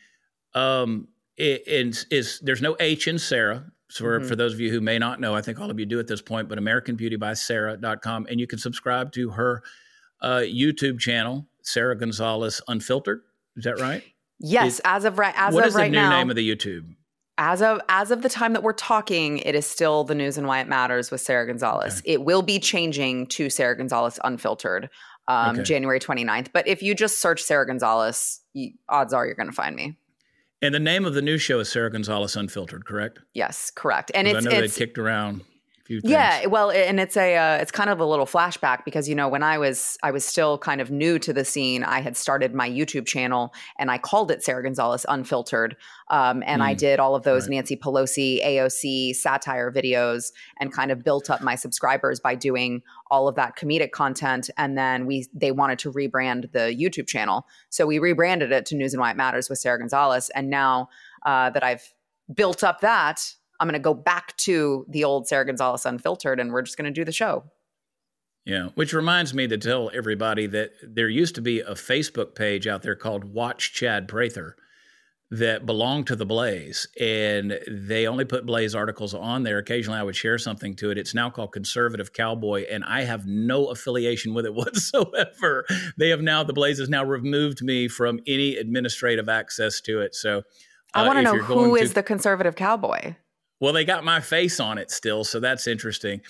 um, 0.54 1.08
it, 1.36 1.62
it's, 1.66 2.06
it's 2.10 2.38
there's 2.40 2.62
no 2.62 2.76
H 2.80 3.08
in 3.08 3.18
Sara. 3.18 3.64
So 3.96 4.04
for, 4.04 4.18
mm-hmm. 4.18 4.28
for 4.28 4.36
those 4.36 4.52
of 4.52 4.60
you 4.60 4.70
who 4.70 4.80
may 4.82 4.98
not 4.98 5.20
know, 5.20 5.34
I 5.34 5.40
think 5.40 5.58
all 5.58 5.70
of 5.70 5.80
you 5.80 5.86
do 5.86 5.98
at 5.98 6.06
this 6.06 6.20
point, 6.20 6.48
but 6.48 6.58
AmericanBeautyBySara.com, 6.58 8.26
and 8.28 8.38
you 8.38 8.46
can 8.46 8.58
subscribe 8.58 9.10
to 9.12 9.30
her 9.30 9.62
uh, 10.20 10.40
YouTube 10.40 10.98
channel, 10.98 11.46
Sara 11.62 11.96
Gonzales 11.96 12.60
Unfiltered. 12.68 13.22
Is 13.56 13.64
that 13.64 13.80
right? 13.80 14.02
Yes, 14.38 14.82
as 14.84 15.06
of 15.06 15.18
right 15.18 15.32
as 15.34 15.54
of 15.54 15.54
right 15.54 15.60
now. 15.60 15.62
What 15.62 15.66
is 15.66 15.74
the 15.74 15.88
new 15.88 15.90
now, 15.92 16.10
name 16.10 16.28
of 16.28 16.36
the 16.36 16.54
YouTube? 16.56 16.94
As 17.38 17.62
of 17.62 17.80
as 17.88 18.10
of 18.10 18.20
the 18.20 18.28
time 18.28 18.52
that 18.52 18.62
we're 18.62 18.74
talking, 18.74 19.38
it 19.38 19.54
is 19.54 19.66
still 19.66 20.04
the 20.04 20.14
news 20.14 20.36
and 20.36 20.46
why 20.46 20.60
it 20.60 20.68
matters 20.68 21.10
with 21.10 21.22
Sara 21.22 21.46
Gonzales. 21.46 22.00
Okay. 22.00 22.12
It 22.12 22.22
will 22.22 22.42
be 22.42 22.58
changing 22.58 23.28
to 23.28 23.48
Sara 23.48 23.74
Gonzales 23.74 24.18
Unfiltered 24.24 24.90
um, 25.26 25.56
okay. 25.56 25.62
January 25.62 26.00
29th. 26.00 26.48
But 26.52 26.68
if 26.68 26.82
you 26.82 26.94
just 26.94 27.18
search 27.18 27.42
Sara 27.42 27.66
Gonzales, 27.66 28.40
you, 28.52 28.72
odds 28.90 29.14
are 29.14 29.24
you're 29.24 29.34
going 29.34 29.48
to 29.48 29.54
find 29.54 29.74
me. 29.74 29.96
And 30.62 30.74
the 30.74 30.80
name 30.80 31.04
of 31.04 31.14
the 31.14 31.22
new 31.22 31.38
show 31.38 31.60
is 31.60 31.68
Sara 31.68 31.90
Gonzales 31.90 32.34
Unfiltered, 32.34 32.86
correct? 32.86 33.18
Yes, 33.34 33.70
correct. 33.70 34.10
And 34.14 34.26
it's 34.26 34.36
I 34.36 34.40
know 34.40 34.56
it's, 34.56 34.74
they 34.74 34.86
kicked 34.86 34.98
around 34.98 35.42
few 35.86 36.00
things. 36.00 36.10
Yeah, 36.10 36.46
well, 36.46 36.70
and 36.70 37.00
it's 37.00 37.16
a 37.16 37.36
uh, 37.36 37.56
it's 37.56 37.70
kind 37.70 37.88
of 37.88 38.00
a 38.00 38.04
little 38.04 38.26
flashback 38.26 38.84
because 38.84 39.08
you 39.08 39.14
know 39.14 39.28
when 39.28 39.42
I 39.42 39.58
was 39.58 39.96
I 40.02 40.10
was 40.10 40.24
still 40.24 40.58
kind 40.58 40.80
of 40.80 40.90
new 40.90 41.18
to 41.20 41.32
the 41.32 41.44
scene, 41.44 41.84
I 41.84 42.00
had 42.00 42.16
started 42.16 42.54
my 42.54 42.68
YouTube 42.68 43.06
channel 43.06 43.54
and 43.78 43.90
I 43.90 43.98
called 43.98 44.30
it 44.30 44.42
Sara 44.42 44.62
Gonzales 44.62 45.06
Unfiltered, 45.08 45.76
um, 46.10 46.42
and 46.46 46.60
mm, 46.60 46.66
I 46.66 46.74
did 46.74 47.00
all 47.00 47.14
of 47.14 47.22
those 47.22 47.44
right. 47.44 47.56
Nancy 47.56 47.76
Pelosi 47.76 48.44
AOC 48.44 49.14
satire 49.14 49.70
videos 49.72 50.32
and 50.60 50.72
kind 50.72 50.90
of 50.90 51.02
built 51.04 51.30
up 51.30 51.40
my 51.40 51.54
subscribers 51.54 52.20
by 52.20 52.34
doing 52.34 52.82
all 53.10 53.28
of 53.28 53.36
that 53.36 53.56
comedic 53.56 53.92
content, 53.92 54.50
and 54.58 54.76
then 54.76 55.06
we 55.06 55.26
they 55.32 55.52
wanted 55.52 55.78
to 55.78 55.92
rebrand 55.92 56.52
the 56.52 56.76
YouTube 56.76 57.06
channel, 57.06 57.46
so 57.70 57.86
we 57.86 57.98
rebranded 57.98 58.52
it 58.52 58.66
to 58.66 58.74
News 58.74 58.92
and 58.92 59.00
Why 59.00 59.12
It 59.12 59.16
Matters 59.16 59.48
with 59.48 59.58
Sara 59.58 59.78
Gonzales, 59.78 60.28
and 60.30 60.50
now 60.50 60.88
uh, 61.24 61.50
that 61.50 61.64
I've 61.64 61.92
built 62.34 62.64
up 62.64 62.80
that 62.80 63.34
I'm 63.60 63.66
going 63.66 63.74
to 63.74 63.78
go 63.78 63.94
back 63.94 64.36
to 64.38 64.84
the 64.88 65.04
old 65.04 65.28
Sara 65.28 65.46
Gonzales 65.46 65.86
Unfiltered 65.86 66.40
and 66.40 66.52
we're 66.52 66.62
just 66.62 66.76
going 66.76 66.86
to 66.86 66.90
do 66.90 67.04
the 67.04 67.12
show. 67.12 67.44
Yeah, 68.44 68.68
which 68.76 68.92
reminds 68.92 69.34
me 69.34 69.48
to 69.48 69.58
tell 69.58 69.90
everybody 69.92 70.46
that 70.46 70.70
there 70.80 71.08
used 71.08 71.34
to 71.34 71.40
be 71.40 71.60
a 71.60 71.72
Facebook 71.72 72.36
page 72.36 72.68
out 72.68 72.82
there 72.82 72.94
called 72.94 73.24
Watch 73.24 73.72
Chad 73.74 74.06
Prather 74.06 74.54
that 75.32 75.66
belonged 75.66 76.06
to 76.06 76.14
the 76.14 76.24
Blaze, 76.24 76.86
and 77.00 77.58
they 77.68 78.06
only 78.06 78.24
put 78.24 78.46
Blaze 78.46 78.76
articles 78.76 79.14
on 79.14 79.42
there. 79.42 79.58
Occasionally, 79.58 79.98
I 79.98 80.04
would 80.04 80.14
share 80.14 80.38
something 80.38 80.76
to 80.76 80.92
it. 80.92 80.98
It's 80.98 81.14
now 81.14 81.30
called 81.30 81.52
Conservative 81.52 82.12
Cowboy, 82.12 82.64
and 82.70 82.84
I 82.84 83.02
have 83.02 83.26
no 83.26 83.66
affiliation 83.66 84.32
with 84.32 84.46
it 84.46 84.54
whatsoever. 84.54 85.66
They 85.98 86.10
have 86.10 86.20
now 86.20 86.44
the 86.44 86.52
Blaze 86.52 86.78
has 86.78 86.88
now 86.88 87.04
removed 87.04 87.62
me 87.62 87.88
from 87.88 88.20
any 88.28 88.56
administrative 88.56 89.28
access 89.28 89.80
to 89.82 90.00
it. 90.00 90.14
So, 90.14 90.42
I 90.94 91.02
uh, 91.02 91.06
want 91.08 91.18
to 91.18 91.22
know 91.24 91.38
who 91.38 91.74
is 91.74 91.88
to- 91.88 91.94
the 91.96 92.02
conservative 92.04 92.54
cowboy. 92.54 93.16
Well, 93.58 93.72
they 93.72 93.84
got 93.84 94.04
my 94.04 94.20
face 94.20 94.60
on 94.60 94.76
it 94.76 94.90
still, 94.90 95.24
so 95.24 95.40
that's 95.40 95.66
interesting. 95.66 96.20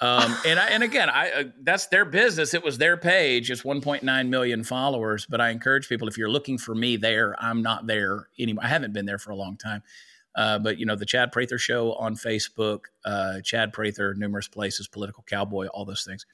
Um, 0.00 0.36
and 0.46 0.58
I, 0.58 0.68
and 0.68 0.82
again, 0.82 1.08
I 1.08 1.30
uh, 1.30 1.44
that's 1.62 1.86
their 1.86 2.04
business. 2.04 2.54
It 2.54 2.62
was 2.62 2.78
their 2.78 2.96
page. 2.96 3.50
It's 3.50 3.62
1.9 3.62 4.28
million 4.28 4.64
followers. 4.64 5.26
But 5.26 5.40
I 5.40 5.50
encourage 5.50 5.88
people 5.88 6.08
if 6.08 6.18
you're 6.18 6.30
looking 6.30 6.58
for 6.58 6.74
me 6.74 6.96
there, 6.96 7.34
I'm 7.38 7.62
not 7.62 7.86
there 7.86 8.28
anymore. 8.38 8.64
I 8.64 8.68
haven't 8.68 8.92
been 8.92 9.06
there 9.06 9.18
for 9.18 9.30
a 9.30 9.36
long 9.36 9.56
time. 9.56 9.82
Uh, 10.34 10.58
but 10.58 10.78
you 10.78 10.84
know, 10.84 10.96
the 10.96 11.06
Chad 11.06 11.32
Prather 11.32 11.56
Show 11.56 11.94
on 11.94 12.14
Facebook, 12.14 12.80
uh, 13.06 13.40
Chad 13.40 13.72
Prather, 13.72 14.14
numerous 14.14 14.48
places, 14.48 14.86
Political 14.86 15.24
Cowboy, 15.26 15.66
all 15.68 15.86
those 15.86 16.04
things. 16.04 16.26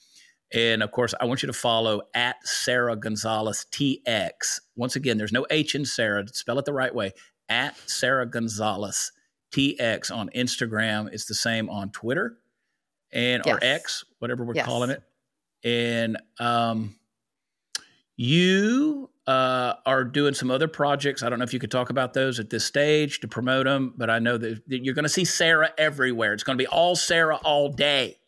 And 0.52 0.82
of 0.82 0.90
course, 0.90 1.14
I 1.20 1.24
want 1.24 1.42
you 1.42 1.46
to 1.46 1.52
follow 1.52 2.02
at 2.14 2.36
Sara 2.46 2.96
Gonzales 2.96 3.64
TX. 3.70 4.60
Once 4.76 4.96
again, 4.96 5.18
there's 5.18 5.32
no 5.32 5.46
H 5.50 5.76
in 5.76 5.84
Sara. 5.84 6.26
Spell 6.28 6.58
it 6.58 6.64
the 6.64 6.72
right 6.72 6.94
way. 6.94 7.12
At 7.48 7.76
Sara 7.88 8.26
Gonzales 8.26 9.12
TX 9.52 10.10
on 10.10 10.28
Instagram. 10.30 11.08
It's 11.12 11.26
the 11.26 11.34
same 11.34 11.68
on 11.70 11.90
Twitter 11.90 12.38
and 13.12 13.42
or 13.46 13.58
X, 13.62 14.04
whatever 14.18 14.44
we're 14.44 14.54
Yes. 14.54 14.66
calling 14.66 14.90
it. 14.90 15.02
And 15.64 16.16
um, 16.40 16.96
you 18.16 19.10
uh, 19.26 19.74
are 19.86 20.04
doing 20.04 20.34
some 20.34 20.50
other 20.50 20.68
projects. 20.68 21.22
I 21.22 21.30
don't 21.30 21.38
know 21.38 21.44
if 21.44 21.52
you 21.52 21.60
could 21.60 21.70
talk 21.70 21.90
about 21.90 22.12
those 22.14 22.40
at 22.40 22.50
this 22.50 22.64
stage 22.64 23.20
to 23.20 23.28
promote 23.28 23.66
them, 23.66 23.94
but 23.96 24.10
I 24.10 24.18
know 24.18 24.36
that, 24.36 24.68
that 24.68 24.84
you're 24.84 24.94
going 24.94 25.04
to 25.04 25.08
see 25.08 25.24
Sara 25.24 25.70
everywhere. 25.78 26.32
It's 26.32 26.42
going 26.42 26.58
to 26.58 26.62
be 26.62 26.66
all 26.66 26.96
Sara 26.96 27.36
all 27.36 27.68
day 27.68 28.18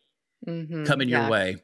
Mhm. 0.46 0.86
coming 0.86 1.08
yeah, 1.08 1.22
your 1.22 1.30
way 1.30 1.56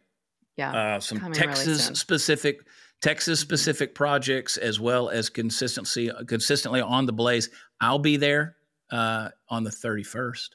Yeah. 0.57 0.73
uh, 0.97 1.01
some 1.01 1.21
coming 1.21 1.35
Texas 1.35 1.85
soon. 1.87 1.95
specific 1.95 2.67
Texas 3.03 3.39
specific 3.41 3.95
projects 3.95 4.57
as 4.57 4.81
well 4.81 5.09
as 5.11 5.29
consistency 5.31 6.11
consistently 6.27 6.81
on 6.81 7.07
the 7.07 7.13
blaze. 7.13 7.49
I'll 7.81 7.99
be 7.99 8.17
there 8.17 8.57
uh, 8.91 9.31
on 9.49 9.65
the 9.65 9.71
31st. 9.71 10.51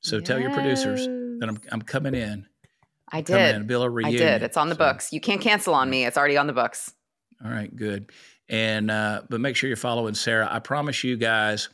So 0.00 0.20
tell 0.20 0.38
your 0.38 0.50
producers 0.50 1.06
that 1.40 1.48
I'm 1.48 1.60
I'm 1.70 1.82
coming 1.82 2.14
in. 2.14 2.46
I 3.12 3.20
did. 3.20 3.56
in, 3.56 3.66
Bill 3.66 3.82
a 3.82 4.06
I 4.06 4.12
did. 4.12 4.42
It's 4.42 4.56
on 4.56 4.68
the 4.68 4.74
So, 4.74 4.78
books. 4.78 5.12
You 5.12 5.20
can't 5.20 5.40
cancel 5.40 5.74
on 5.74 5.90
me. 5.90 6.04
It's 6.06 6.16
already 6.16 6.36
on 6.36 6.46
the 6.46 6.52
books. 6.52 6.92
All 7.44 7.50
right, 7.50 7.74
good. 7.74 8.10
And 8.48 8.90
uh, 8.90 9.22
but 9.28 9.40
make 9.40 9.56
sure 9.56 9.68
you're 9.68 9.76
following 9.76 10.14
Sara. 10.14 10.48
I 10.50 10.58
promise 10.58 11.02
you 11.04 11.16
guys, 11.16 11.68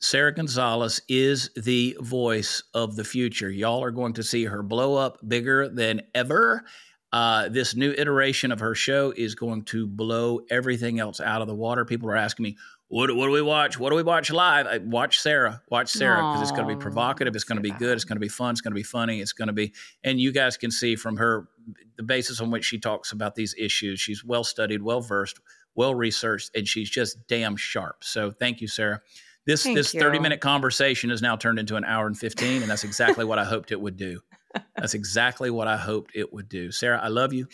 Sara 0.00 0.34
Gonzales 0.34 1.00
is 1.08 1.50
the 1.56 1.96
voice 2.00 2.62
of 2.74 2.96
the 2.96 3.04
future. 3.04 3.50
Y'all 3.50 3.84
are 3.84 3.90
going 3.90 4.14
to 4.14 4.22
see 4.22 4.44
her 4.44 4.62
blow 4.62 4.96
up 4.96 5.18
bigger 5.26 5.68
than 5.68 6.02
ever. 6.14 6.64
Uh, 7.12 7.48
this 7.50 7.76
new 7.76 7.92
iteration 7.92 8.50
of 8.50 8.60
her 8.60 8.74
show 8.74 9.12
is 9.16 9.34
going 9.34 9.62
to 9.62 9.86
blow 9.86 10.40
everything 10.50 10.98
else 10.98 11.20
out 11.20 11.42
of 11.42 11.46
the 11.46 11.54
water. 11.54 11.84
People 11.84 12.08
are 12.08 12.16
asking 12.16 12.44
me, 12.44 12.56
what, 12.92 13.16
what 13.16 13.24
do 13.24 13.32
we 13.32 13.40
watch? 13.40 13.78
What 13.78 13.88
do 13.88 13.96
we 13.96 14.02
watch 14.02 14.30
live? 14.30 14.66
I, 14.66 14.76
watch 14.76 15.18
Sara. 15.18 15.62
Watch 15.70 15.88
Sara 15.88 16.16
because 16.16 16.42
it's 16.42 16.50
going 16.50 16.68
to 16.68 16.74
be 16.74 16.78
provocative. 16.78 17.34
It's 17.34 17.44
going 17.44 17.56
to 17.56 17.62
be 17.62 17.70
good. 17.70 17.94
It's 17.94 18.04
going 18.04 18.16
to 18.16 18.20
be 18.20 18.28
fun. 18.28 18.50
It's 18.50 18.60
going 18.60 18.72
to 18.72 18.78
be 18.78 18.82
funny. 18.82 19.22
It's 19.22 19.32
going 19.32 19.46
to 19.46 19.54
be, 19.54 19.72
and 20.04 20.20
you 20.20 20.30
guys 20.30 20.58
can 20.58 20.70
see 20.70 20.94
from 20.94 21.16
her 21.16 21.48
the 21.96 22.02
basis 22.02 22.38
on 22.42 22.50
which 22.50 22.66
she 22.66 22.78
talks 22.78 23.10
about 23.10 23.34
these 23.34 23.54
issues. 23.56 23.98
She's 23.98 24.22
well 24.22 24.44
studied, 24.44 24.82
well 24.82 25.00
versed, 25.00 25.40
well 25.74 25.94
researched, 25.94 26.50
and 26.54 26.68
she's 26.68 26.90
just 26.90 27.26
damn 27.28 27.56
sharp. 27.56 28.04
So 28.04 28.30
thank 28.30 28.60
you, 28.60 28.68
Sara. 28.68 29.00
This 29.46 29.62
Thank 29.62 29.76
this 29.76 29.94
you. 29.94 30.00
30 30.00 30.18
minute 30.18 30.40
conversation 30.40 31.08
has 31.08 31.22
now 31.22 31.34
turned 31.34 31.58
into 31.58 31.76
an 31.76 31.84
hour 31.86 32.06
and 32.06 32.16
15, 32.16 32.60
and 32.60 32.70
that's 32.70 32.84
exactly 32.84 33.24
what 33.24 33.38
I 33.38 33.44
hoped 33.44 33.72
it 33.72 33.80
would 33.80 33.96
do. 33.96 34.20
That's 34.76 34.92
exactly 34.92 35.48
what 35.48 35.66
I 35.66 35.78
hoped 35.78 36.10
it 36.14 36.30
would 36.30 36.50
do. 36.50 36.70
Sara, 36.72 37.00
I 37.02 37.08
love 37.08 37.32
you 37.32 37.46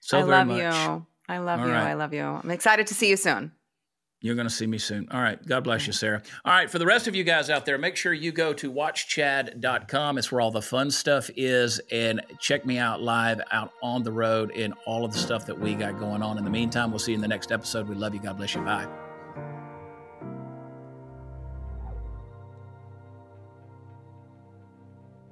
so 0.00 0.18
I 0.18 0.22
very 0.22 0.32
love 0.32 0.46
much. 0.48 0.58
you. 0.58 1.06
I 1.28 1.38
love 1.38 1.60
All 1.60 1.66
you. 1.66 1.72
right. 1.72 1.90
I 1.90 1.94
love 1.94 2.12
you. 2.12 2.24
I'm 2.24 2.50
excited 2.50 2.88
to 2.88 2.94
see 2.94 3.08
you 3.08 3.16
soon. 3.16 3.52
You're 4.22 4.34
going 4.34 4.48
to 4.48 4.54
see 4.54 4.66
me 4.66 4.78
soon. 4.78 5.08
All 5.10 5.20
right. 5.20 5.44
God 5.46 5.64
bless 5.64 5.86
you, 5.86 5.92
Sara. 5.92 6.22
All 6.44 6.52
right. 6.52 6.68
For 6.68 6.78
the 6.78 6.86
rest 6.86 7.08
of 7.08 7.14
you 7.14 7.24
guys 7.24 7.48
out 7.48 7.64
there, 7.64 7.78
make 7.78 7.96
sure 7.96 8.12
you 8.12 8.32
go 8.32 8.52
to 8.52 8.70
watchchad.com. 8.70 10.18
It's 10.18 10.30
where 10.30 10.40
all 10.42 10.50
the 10.50 10.60
fun 10.60 10.90
stuff 10.90 11.30
is. 11.36 11.80
And 11.90 12.20
check 12.38 12.66
me 12.66 12.78
out 12.78 13.00
live 13.00 13.40
out 13.50 13.72
on 13.82 14.02
the 14.02 14.12
road 14.12 14.52
and 14.54 14.74
all 14.84 15.04
of 15.04 15.12
the 15.12 15.18
stuff 15.18 15.46
that 15.46 15.58
we 15.58 15.74
got 15.74 15.98
going 15.98 16.22
on. 16.22 16.36
In 16.36 16.44
the 16.44 16.50
meantime, 16.50 16.90
we'll 16.90 16.98
see 16.98 17.12
you 17.12 17.16
in 17.16 17.22
the 17.22 17.28
next 17.28 17.50
episode. 17.50 17.88
We 17.88 17.94
love 17.94 18.14
you. 18.14 18.20
God 18.20 18.36
bless 18.36 18.54
you. 18.54 18.60
Bye. 18.60 19.09